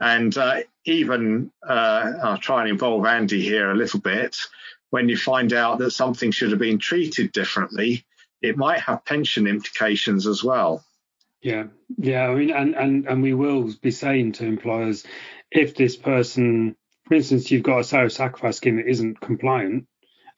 And 0.00 0.36
uh, 0.36 0.60
even 0.84 1.50
uh, 1.66 2.12
I'll 2.22 2.38
try 2.38 2.62
and 2.62 2.70
involve 2.70 3.06
Andy 3.06 3.42
here 3.42 3.70
a 3.70 3.76
little 3.76 4.00
bit. 4.00 4.36
When 4.90 5.08
you 5.08 5.16
find 5.16 5.52
out 5.52 5.78
that 5.78 5.90
something 5.90 6.30
should 6.30 6.50
have 6.50 6.60
been 6.60 6.78
treated 6.78 7.32
differently, 7.32 8.04
it 8.40 8.56
might 8.56 8.80
have 8.80 9.04
pension 9.04 9.46
implications 9.46 10.26
as 10.26 10.44
well. 10.44 10.84
Yeah, 11.42 11.64
yeah. 11.98 12.28
I 12.28 12.34
mean, 12.34 12.50
and 12.50 12.74
and 12.74 13.06
and 13.06 13.22
we 13.22 13.34
will 13.34 13.72
be 13.82 13.90
saying 13.90 14.32
to 14.32 14.46
employers, 14.46 15.04
if 15.50 15.74
this 15.74 15.96
person, 15.96 16.76
for 17.06 17.14
instance, 17.14 17.50
you've 17.50 17.62
got 17.62 17.80
a 17.80 17.84
salary 17.84 18.10
sacrifice 18.10 18.56
scheme 18.56 18.76
that 18.76 18.88
isn't 18.88 19.20
compliant, 19.20 19.86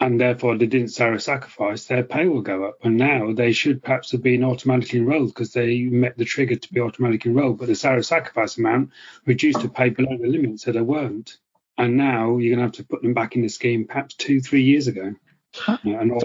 and 0.01 0.21
therefore 0.21 0.59
they 0.59 0.67
didn't 0.67 0.89
salary 0.89 1.21
sacrifice, 1.21 1.85
their 1.85 2.03
pay 2.03 2.27
will 2.27 2.43
go 2.43 2.65
up. 2.65 2.79
And 2.85 2.97
now 2.97 3.33
they 3.33 3.53
should 3.53 3.83
perhaps 3.83 4.13
have 4.13 4.23
been 4.23 4.45
automatically 4.45 4.99
enrolled 4.99 5.29
because 5.29 5.53
they 5.53 5.85
met 5.85 6.19
the 6.19 6.25
trigger 6.25 6.57
to 6.57 6.73
be 6.73 6.81
automatically 6.81 7.31
enrolled, 7.31 7.59
but 7.59 7.69
the 7.69 7.75
salary 7.75 8.05
sacrifice 8.05 8.59
amount 8.59 8.91
reduced 9.25 9.61
to 9.61 9.69
pay 9.69 9.91
below 9.91 10.17
the 10.19 10.29
limit, 10.29 10.61
so 10.61 10.73
they 10.73 10.81
weren't. 10.81 11.39
And 11.79 11.97
now 11.97 12.39
you're 12.39 12.57
going 12.57 12.59
to 12.59 12.65
have 12.65 12.73
to 12.73 12.85
put 12.85 13.03
them 13.03 13.15
back 13.15 13.37
in 13.37 13.43
the 13.43 13.49
scheme 13.49 13.87
perhaps 13.87 14.15
two, 14.15 14.41
three 14.41 14.63
years 14.63 14.87
ago. 14.87 15.15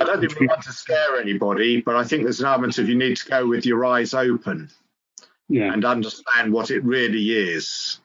I 0.01 0.05
don't 0.05 0.19
think 0.19 0.39
we 0.39 0.47
want 0.47 0.63
to 0.63 0.73
scare 0.73 1.19
anybody, 1.19 1.81
but 1.81 1.95
I 1.95 2.03
think 2.03 2.23
there's 2.23 2.41
an 2.41 2.47
element 2.47 2.77
of 2.77 2.89
you 2.89 2.95
need 2.95 3.18
to 3.18 3.30
go 3.30 3.47
with 3.47 3.65
your 3.65 3.85
eyes 3.85 4.13
open 4.13 4.69
yeah. 5.47 5.72
and 5.72 5.85
understand 5.85 6.51
what 6.51 6.72
it 6.72 6.84
really 6.84 7.31
is. 7.31 8.01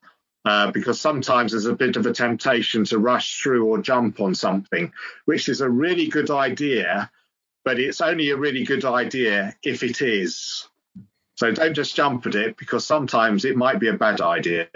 Uh, 0.46 0.70
because 0.70 1.00
sometimes 1.00 1.50
there's 1.50 1.66
a 1.66 1.74
bit 1.74 1.96
of 1.96 2.06
a 2.06 2.12
temptation 2.12 2.84
to 2.84 3.00
rush 3.00 3.42
through 3.42 3.64
or 3.64 3.78
jump 3.78 4.20
on 4.20 4.32
something, 4.32 4.92
which 5.24 5.48
is 5.48 5.60
a 5.60 5.68
really 5.68 6.06
good 6.06 6.30
idea, 6.30 7.10
but 7.64 7.80
it's 7.80 8.00
only 8.00 8.30
a 8.30 8.36
really 8.36 8.62
good 8.62 8.84
idea 8.84 9.56
if 9.64 9.82
it 9.82 10.00
is. 10.00 10.68
So 11.34 11.50
don't 11.50 11.74
just 11.74 11.96
jump 11.96 12.28
at 12.28 12.36
it 12.36 12.56
because 12.56 12.86
sometimes 12.86 13.44
it 13.44 13.56
might 13.56 13.80
be 13.80 13.88
a 13.88 13.94
bad 13.94 14.20
idea. 14.20 14.68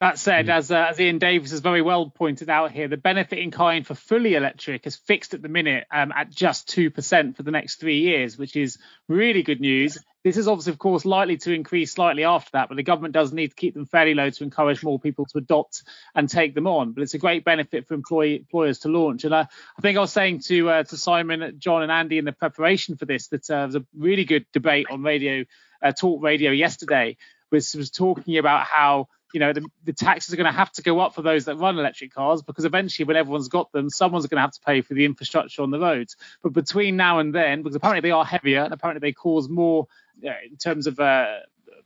That 0.00 0.18
said, 0.18 0.50
as, 0.50 0.72
uh, 0.72 0.88
as 0.90 0.98
Ian 0.98 1.18
Davis 1.18 1.52
has 1.52 1.60
very 1.60 1.80
well 1.80 2.10
pointed 2.10 2.50
out 2.50 2.72
here, 2.72 2.88
the 2.88 2.96
benefit 2.96 3.38
in 3.38 3.52
kind 3.52 3.86
for 3.86 3.94
fully 3.94 4.34
electric 4.34 4.84
is 4.84 4.96
fixed 4.96 5.32
at 5.32 5.42
the 5.42 5.48
minute 5.48 5.86
um, 5.92 6.10
at 6.10 6.28
just 6.28 6.68
2% 6.70 7.36
for 7.36 7.44
the 7.44 7.52
next 7.52 7.76
three 7.76 8.00
years, 8.00 8.36
which 8.36 8.56
is 8.56 8.78
really 9.06 9.44
good 9.44 9.60
news. 9.60 9.98
This 10.24 10.36
is 10.36 10.46
obviously, 10.46 10.72
of 10.72 10.78
course, 10.78 11.04
likely 11.04 11.36
to 11.38 11.52
increase 11.52 11.92
slightly 11.92 12.22
after 12.22 12.50
that, 12.52 12.68
but 12.68 12.76
the 12.76 12.84
government 12.84 13.12
does 13.12 13.32
need 13.32 13.48
to 13.48 13.54
keep 13.56 13.74
them 13.74 13.86
fairly 13.86 14.14
low 14.14 14.30
to 14.30 14.44
encourage 14.44 14.84
more 14.84 14.98
people 14.98 15.26
to 15.26 15.38
adopt 15.38 15.82
and 16.14 16.28
take 16.28 16.54
them 16.54 16.68
on. 16.68 16.92
But 16.92 17.02
it's 17.02 17.14
a 17.14 17.18
great 17.18 17.44
benefit 17.44 17.88
for 17.88 17.94
employee, 17.94 18.36
employers 18.36 18.80
to 18.80 18.88
launch. 18.88 19.24
And 19.24 19.34
uh, 19.34 19.46
I 19.76 19.80
think 19.80 19.98
I 19.98 20.00
was 20.00 20.12
saying 20.12 20.40
to 20.46 20.70
uh, 20.70 20.82
to 20.84 20.96
Simon, 20.96 21.56
Jon, 21.58 21.82
and 21.82 21.90
Andy 21.90 22.18
in 22.18 22.24
the 22.24 22.32
preparation 22.32 22.96
for 22.96 23.04
this 23.04 23.28
that 23.28 23.50
uh, 23.50 23.54
there 23.56 23.66
was 23.66 23.76
a 23.76 23.84
really 23.96 24.24
good 24.24 24.46
debate 24.52 24.86
on 24.90 25.02
radio, 25.02 25.44
uh, 25.82 25.90
talk 25.90 26.22
radio 26.22 26.52
yesterday, 26.52 27.16
which 27.48 27.74
was 27.74 27.90
talking 27.90 28.38
about 28.38 28.66
how 28.66 29.08
you 29.32 29.40
know 29.40 29.52
the, 29.52 29.66
the 29.84 29.92
taxes 29.92 30.32
are 30.32 30.36
going 30.36 30.50
to 30.50 30.56
have 30.56 30.70
to 30.72 30.82
go 30.82 31.00
up 31.00 31.14
for 31.14 31.22
those 31.22 31.46
that 31.46 31.56
run 31.56 31.78
electric 31.78 32.14
cars 32.14 32.42
because 32.42 32.64
eventually 32.64 33.06
when 33.06 33.16
everyone's 33.16 33.48
got 33.48 33.72
them 33.72 33.88
someone's 33.88 34.26
going 34.26 34.36
to 34.36 34.42
have 34.42 34.52
to 34.52 34.60
pay 34.60 34.82
for 34.82 34.94
the 34.94 35.04
infrastructure 35.04 35.62
on 35.62 35.70
the 35.70 35.78
roads 35.78 36.16
but 36.42 36.52
between 36.52 36.96
now 36.96 37.18
and 37.18 37.34
then 37.34 37.62
because 37.62 37.74
apparently 37.74 38.06
they 38.06 38.12
are 38.12 38.24
heavier 38.24 38.62
and 38.62 38.74
apparently 38.74 39.00
they 39.00 39.12
cause 39.12 39.48
more 39.48 39.86
in 40.22 40.56
terms 40.56 40.86
of 40.86 40.98
uh, 41.00 41.38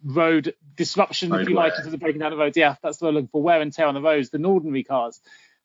road 0.04 0.54
disruption 0.76 1.30
road 1.30 1.42
if 1.42 1.48
you 1.48 1.56
wear. 1.56 1.68
like 1.68 1.74
in 1.78 1.82
terms 1.82 1.94
of 1.94 2.00
breaking 2.00 2.20
down 2.20 2.30
the 2.30 2.36
roads 2.36 2.56
yeah 2.56 2.76
that's 2.82 3.00
what 3.00 3.08
we're 3.08 3.14
looking 3.14 3.28
for 3.28 3.42
wear 3.42 3.60
and 3.60 3.72
tear 3.72 3.86
on 3.86 3.94
the 3.94 4.00
roads 4.00 4.30
than 4.30 4.44
ordinary 4.44 4.84
cars 4.84 5.20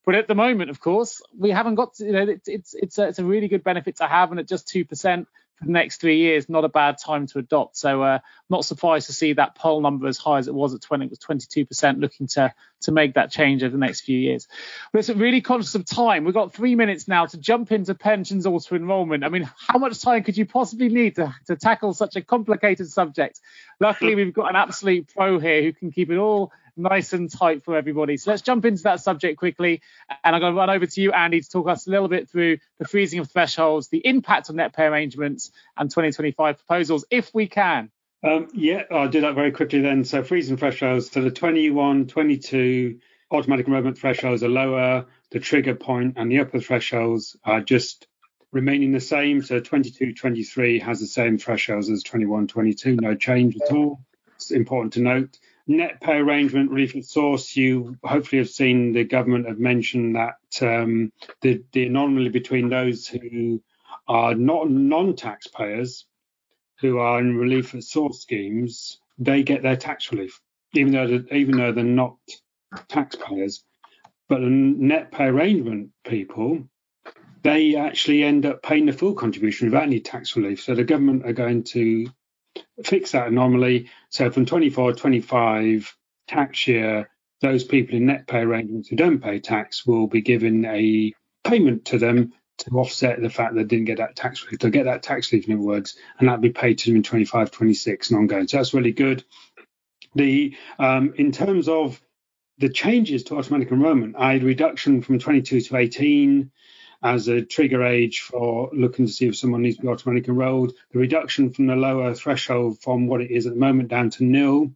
but 0.06 0.16
at 0.16 0.28
the 0.28 0.36
moment 0.36 0.70
of 0.70 0.80
course 0.80 1.22
we 1.38 1.52
haven't 1.52 1.76
got 1.76 1.94
to, 1.96 2.06
you 2.06 2.12
know 2.12 2.24
it's 2.24 2.48
it's 2.48 2.74
it's 2.74 2.98
a, 2.98 3.08
it's 3.08 3.20
a 3.20 3.26
really 3.26 3.48
good 3.48 3.64
benefit 3.64 3.98
to 3.98 4.08
have 4.08 4.32
and 4.32 4.40
at 4.40 4.48
just 4.48 4.68
2% 4.68 5.26
for 5.62 5.68
the 5.68 5.72
next 5.72 6.02
three 6.02 6.18
years, 6.18 6.50
not 6.50 6.66
a 6.66 6.70
bad 6.70 6.98
time 6.98 7.28
to 7.28 7.40
adopt. 7.40 7.78
So, 7.78 8.02
uh, 8.02 8.20
not 8.50 8.66
surprised 8.66 9.08
to 9.08 9.14
see 9.14 9.34
that 9.34 9.56
poll 9.56 9.80
number 9.82 10.08
as 10.08 10.18
high 10.18 10.40
as 10.40 10.48
it 10.48 10.54
was 10.54 10.74
at 10.74 10.82
20, 10.82 11.06
it 11.06 11.10
was 11.10 11.20
22%, 11.20 12.00
looking 12.00 12.28
to 12.28 12.54
to 12.82 12.92
make 12.92 13.14
that 13.14 13.30
change 13.30 13.64
over 13.64 13.72
the 13.72 13.78
next 13.78 14.02
few 14.02 14.18
years. 14.18 14.48
It's 14.94 15.10
really 15.10 15.42
conscious 15.42 15.76
of 15.76 15.86
time. 15.86 16.26
We've 16.26 16.34
got 16.34 16.52
three 16.52 16.74
minutes 16.74 17.08
now 17.08 17.28
to 17.28 17.38
jump 17.38 17.72
into 17.72 17.94
pensions 17.94 18.48
auto 18.48 18.76
enrollment. 18.76 19.24
I 19.24 19.30
mean, 19.30 19.48
how 19.68 19.78
much 19.78 20.02
time 20.02 20.24
could 20.24 20.36
you 20.36 20.48
possibly 20.48 20.90
need 20.90 21.16
to, 21.18 21.34
to 21.46 21.56
tackle 21.56 21.94
such 21.94 22.16
a 22.16 22.22
complicated 22.22 22.90
subject? 22.90 23.40
Luckily, 23.80 24.16
we've 24.16 24.34
got 24.34 24.50
an 24.50 24.56
absolute 24.56 25.14
pro 25.14 25.38
here 25.38 25.62
who 25.62 25.74
can 25.74 25.92
keep 25.92 26.10
it 26.10 26.18
all 26.18 26.52
nice 26.76 27.14
and 27.14 27.32
tight 27.32 27.64
for 27.64 27.76
everybody. 27.76 28.18
So 28.18 28.32
let's 28.32 28.42
jump 28.42 28.66
into 28.66 28.84
that 28.84 29.02
subject 29.02 29.38
quickly. 29.38 29.82
And 30.24 30.36
I'm 30.36 30.42
going 30.42 30.54
to 30.54 30.58
run 30.60 30.70
over 30.70 30.86
to 30.86 31.02
you, 31.02 31.12
Andy, 31.12 31.42
to 31.42 31.50
talk 31.50 31.68
us 31.68 31.88
a 31.88 31.90
little 31.90 32.08
bit 32.08 32.30
through 32.30 32.58
the 32.80 32.88
freezing 32.88 33.20
of 33.20 33.32
thresholds, 33.32 33.90
the 33.90 34.06
impact 34.06 34.50
on 34.50 34.58
net 34.58 34.76
pay 34.76 34.86
arrangements, 34.86 35.52
and 35.78 35.90
2025 35.90 36.58
proposals, 36.58 37.06
if 37.10 37.34
we 37.34 37.48
can. 37.48 37.92
Um, 38.24 38.48
yeah, 38.54 38.84
I'll 38.92 39.10
do 39.10 39.22
that 39.22 39.36
very 39.36 39.52
quickly 39.52 39.82
then. 39.82 40.04
So 40.04 40.24
freezing 40.24 40.58
thresholds. 40.58 41.12
So 41.12 41.22
the 41.22 41.32
21, 41.32 42.08
22 42.08 43.00
automatic 43.32 43.68
enrollment 43.68 43.98
thresholds 43.98 44.44
are 44.44 44.50
lower. 44.50 45.06
The 45.32 45.40
trigger 45.40 45.76
point 45.76 46.16
and 46.18 46.32
the 46.32 46.40
upper 46.40 46.60
thresholds 46.60 47.36
are 47.44 47.62
just 47.62 48.08
remaining 48.52 48.92
the 48.92 49.00
same. 49.00 49.42
So 49.42 49.60
22, 49.60 50.14
23 50.14 50.80
has 50.80 51.00
the 51.00 51.08
same 51.08 51.38
thresholds 51.38 51.90
as 51.90 52.04
21, 52.04 52.48
22. 52.48 52.98
No 52.98 53.16
change 53.16 53.56
at 53.56 53.72
all. 53.72 54.02
It's 54.36 54.52
important 54.52 54.94
to 54.94 55.02
note 55.02 55.40
net 55.68 56.02
pay 56.02 56.18
arrangement 56.18 56.72
relief 56.72 56.96
at 56.96 57.06
source, 57.06 57.56
you 57.56 57.98
hopefully 58.04 58.40
have 58.40 58.50
seen 58.50 58.94
the 58.94 59.04
government 59.04 59.48
have 59.48 59.60
mentioned 59.60 60.16
that 60.16 60.38
um, 60.62 61.12
the, 61.42 61.64
the 61.72 61.86
anomaly 61.86 62.30
between 62.30 62.70
those 62.70 63.08
who 63.08 63.62
are 64.08 64.34
not 64.36 64.70
non-taxpayers 64.70 66.06
who 66.80 66.98
are 66.98 67.20
in 67.20 67.38
relief 67.38 67.76
at 67.76 67.84
source 67.84 68.22
schemes, 68.22 69.00
they 69.20 69.44
get 69.44 69.62
their 69.62 69.76
tax 69.76 70.12
relief, 70.12 70.42
even 70.74 70.92
though 70.92 71.24
even 71.32 71.58
though 71.58 71.72
they're 71.72 71.84
not 71.84 72.18
taxpayers. 72.88 73.64
But 74.28 74.40
the 74.40 74.50
net 74.50 75.12
pay 75.12 75.26
arrangement 75.26 75.92
people, 76.04 76.64
they 77.44 77.76
actually 77.76 78.24
end 78.24 78.46
up 78.46 78.64
paying 78.64 78.86
the 78.86 78.94
full 78.94 79.14
contribution 79.14 79.68
without 79.68 79.84
any 79.84 80.00
tax 80.00 80.36
relief. 80.36 80.64
So 80.64 80.74
the 80.74 80.84
government 80.84 81.26
are 81.26 81.34
going 81.34 81.64
to 81.66 82.08
fix 82.84 83.12
that 83.12 83.28
anomaly. 83.28 83.90
So 84.10 84.32
from 84.32 84.46
24, 84.46 84.94
25 84.94 85.96
tax 86.28 86.68
year, 86.68 87.10
those 87.42 87.64
people 87.64 87.96
in 87.96 88.06
net 88.06 88.28
pay 88.28 88.40
arrangements 88.40 88.90
who 88.90 88.96
don't 88.96 89.20
pay 89.20 89.40
tax 89.40 89.86
will 89.86 90.08
be 90.08 90.22
given 90.22 90.66
a 90.66 91.14
payment 91.44 91.86
to 91.86 91.98
them 91.98 92.34
to 92.60 92.70
offset 92.78 93.20
the 93.22 93.30
fact 93.30 93.56
that 93.56 93.62
they 93.62 93.76
didn't 93.76 93.86
get 93.86 93.98
that 93.98 94.16
tax 94.16 94.46
relief. 94.46 94.60
They'll 94.60 94.72
get 94.72 94.86
that 94.86 95.04
tax 95.04 95.32
relief, 95.32 95.48
in 95.48 95.56
other 95.56 95.64
words, 95.64 95.98
and 96.20 96.28
that'll 96.28 96.42
be 96.42 96.52
paid 96.52 96.78
to 96.80 96.90
them 96.90 96.98
in 96.98 97.04
25, 97.04 97.52
26 97.52 98.10
and 98.10 98.20
ongoing. 98.20 98.48
So 98.48 98.58
that's 98.58 98.74
really 98.74 98.92
good. 98.92 99.24
The 100.14 100.56
um, 100.78 101.14
in 101.18 101.32
terms 101.32 101.68
of 101.68 102.00
the 102.58 102.70
changes 102.70 103.24
to 103.24 103.38
automatic 103.38 103.72
enrolment, 103.72 104.16
I 104.18 104.34
had 104.34 104.44
reduction 104.44 105.02
from 105.02 105.18
22 105.20 105.62
to 105.62 105.78
18 105.78 106.52
as 107.04 107.28
a 107.28 107.42
trigger 107.42 107.84
age 107.84 108.22
for 108.22 108.70
looking 108.74 109.08
to 109.08 109.12
see 109.12 109.28
if 109.28 109.36
someone 109.36 109.62
needs 109.62 109.78
to 109.78 109.84
be 109.84 109.88
automatically 109.88 110.30
enrolled. 110.30 110.74
The 110.92 111.00
reduction 111.00 111.52
from 111.52 111.68
the 111.68 111.76
lower 111.76 112.14
threshold 112.14 112.82
from 112.82 113.08
what 113.08 113.22
it 113.22 113.32
is 113.32 113.48
at 113.48 113.54
the 113.54 113.60
moment 113.60 113.90
down 113.90 114.10
to 114.12 114.24
nil, 114.24 114.72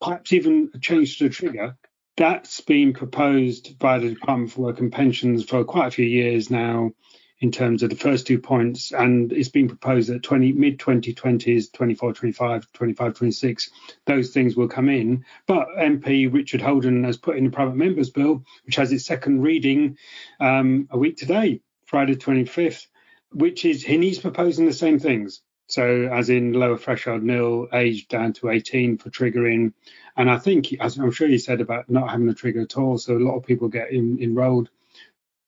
perhaps 0.00 0.32
even 0.32 0.70
a 0.74 0.78
change 0.78 1.18
to 1.18 1.24
the 1.24 1.30
trigger. 1.30 1.76
That's 2.16 2.60
been 2.60 2.92
proposed 2.92 3.78
by 3.78 3.98
the 3.98 4.10
Department 4.10 4.52
for 4.52 4.62
Work 4.62 4.80
and 4.80 4.92
Pensions 4.92 5.44
for 5.44 5.64
quite 5.64 5.88
a 5.88 5.90
few 5.90 6.06
years 6.06 6.50
now 6.50 6.92
in 7.40 7.50
terms 7.50 7.82
of 7.82 7.88
the 7.88 7.96
first 7.96 8.26
two 8.26 8.38
points, 8.38 8.92
and 8.92 9.32
it's 9.32 9.48
been 9.48 9.68
proposed 9.68 10.10
that 10.10 10.22
20 10.22 10.52
mid 10.52 10.78
2020s, 10.78 11.72
24, 11.72 12.12
25, 12.12 12.72
25, 12.72 13.14
26, 13.14 13.70
those 14.04 14.30
things 14.30 14.56
will 14.56 14.68
come 14.68 14.90
in. 14.90 15.24
But 15.46 15.68
MP 15.78 16.32
Richard 16.32 16.60
Holden 16.60 17.04
has 17.04 17.16
put 17.16 17.38
in 17.38 17.46
a 17.46 17.50
private 17.50 17.76
members 17.76 18.10
bill, 18.10 18.44
which 18.66 18.76
has 18.76 18.92
its 18.92 19.06
second 19.06 19.40
reading 19.40 19.96
um, 20.38 20.86
a 20.90 20.98
week 20.98 21.16
today, 21.16 21.62
Friday 21.86 22.16
25th, 22.16 22.86
which 23.32 23.64
is 23.64 23.82
he's 23.82 24.18
proposing 24.18 24.66
the 24.66 24.72
same 24.74 24.98
things. 24.98 25.40
So, 25.66 26.08
as 26.12 26.30
in 26.30 26.52
lower 26.52 26.76
threshold 26.76 27.22
nil, 27.22 27.68
age 27.72 28.08
down 28.08 28.32
to 28.34 28.50
18 28.50 28.98
for 28.98 29.08
triggering. 29.08 29.72
And 30.16 30.28
I 30.28 30.36
think, 30.36 30.74
as 30.80 30.98
I'm 30.98 31.12
sure 31.12 31.28
you 31.28 31.38
said 31.38 31.60
about 31.60 31.88
not 31.88 32.10
having 32.10 32.28
a 32.28 32.34
trigger 32.34 32.62
at 32.62 32.76
all, 32.76 32.98
so 32.98 33.16
a 33.16 33.18
lot 33.18 33.36
of 33.36 33.46
people 33.46 33.68
get 33.68 33.92
in, 33.92 34.18
enrolled. 34.20 34.68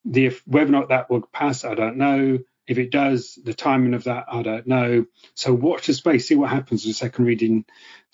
The, 0.04 0.26
if, 0.26 0.42
whether 0.46 0.68
or 0.68 0.72
not 0.72 0.88
that 0.88 1.10
will 1.10 1.22
pass, 1.32 1.64
I 1.64 1.74
don't 1.74 1.96
know. 1.96 2.38
If 2.66 2.78
it 2.78 2.90
does, 2.90 3.38
the 3.42 3.54
timing 3.54 3.94
of 3.94 4.04
that, 4.04 4.26
I 4.28 4.42
don't 4.42 4.66
know. 4.66 5.06
So 5.34 5.52
watch 5.52 5.88
the 5.88 5.94
space, 5.94 6.28
see 6.28 6.36
what 6.36 6.50
happens 6.50 6.84
with 6.84 6.94
the 6.94 6.98
second 6.98 7.24
reading 7.24 7.64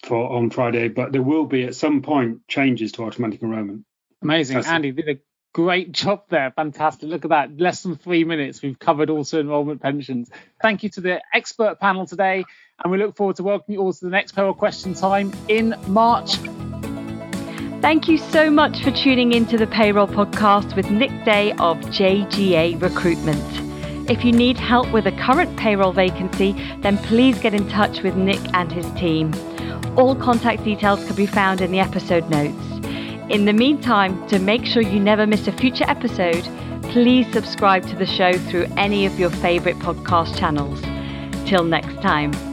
for 0.05 0.33
on 0.33 0.51
Friday. 0.51 0.89
But 0.89 1.13
there 1.13 1.23
will 1.23 1.45
be 1.45 1.65
at 1.65 1.75
some 1.75 2.03
point 2.03 2.49
changes 2.49 2.93
to 2.93 3.05
automatic 3.05 3.43
enrollment. 3.43 3.85
Amazing, 4.23 4.57
That's 4.57 4.69
Andy. 4.69 4.93
Did 4.93 5.09
a 5.09 5.19
great 5.53 5.93
job 5.93 6.25
there. 6.29 6.51
Fantastic. 6.51 7.09
Look 7.09 7.25
at 7.25 7.31
that. 7.31 7.59
Less 7.59 7.83
than 7.83 7.97
three 7.97 8.25
minutes. 8.25 8.63
We've 8.63 8.79
covered 8.79 9.11
auto 9.11 9.41
enrollment 9.41 9.83
pensions. 9.83 10.31
Thank 10.61 10.83
you 10.83 10.89
to 10.91 11.01
the 11.01 11.21
expert 11.33 11.79
panel 11.79 12.07
today. 12.07 12.45
And 12.83 12.93
we 12.93 12.99
look 12.99 13.17
forward 13.17 13.37
to 13.37 13.43
welcoming 13.43 13.79
you 13.79 13.85
all 13.85 13.93
to 13.93 14.05
the 14.05 14.11
next 14.11 14.33
panel 14.33 14.55
question 14.55 14.95
time 14.95 15.33
in 15.49 15.75
March. 15.89 16.39
Thank 17.81 18.09
you 18.09 18.19
so 18.19 18.51
much 18.51 18.83
for 18.83 18.91
tuning 18.91 19.33
into 19.33 19.57
the 19.57 19.69
payroll 19.69 20.09
podcast 20.09 20.75
with 20.75 20.91
Nick 20.91 21.11
Day 21.25 21.53
of 21.53 21.79
JGA 21.79 22.83
Recruitment. 22.83 24.11
If 24.11 24.25
you 24.25 24.33
need 24.33 24.59
help 24.59 24.91
with 24.93 25.07
a 25.07 25.13
current 25.13 25.57
payroll 25.57 25.93
vacancy, 25.93 26.53
then 26.81 26.99
please 26.99 27.39
get 27.39 27.55
in 27.55 27.69
touch 27.69 28.03
with 28.03 28.17
Nick 28.17 28.41
and 28.53 28.73
his 28.73 28.85
team. 28.99 29.33
All 29.97 30.17
contact 30.17 30.65
details 30.65 31.05
can 31.07 31.15
be 31.15 31.27
found 31.27 31.61
in 31.61 31.71
the 31.71 31.79
episode 31.79 32.29
notes. 32.29 32.67
In 33.31 33.45
the 33.45 33.53
meantime, 33.53 34.27
to 34.27 34.41
make 34.41 34.67
sure 34.67 34.83
you 34.83 34.99
never 34.99 35.25
miss 35.25 35.47
a 35.47 35.53
future 35.53 35.85
episode, 35.87 36.43
please 36.91 37.31
subscribe 37.33 37.87
to 37.87 37.95
the 37.95 38.07
show 38.07 38.33
through 38.33 38.67
any 38.77 39.07
of 39.07 39.21
your 39.21 39.31
favourite 39.31 39.79
podcast 39.79 40.37
channels. 40.37 40.83
Till 41.49 41.63
next 41.63 42.03
time. 42.03 42.48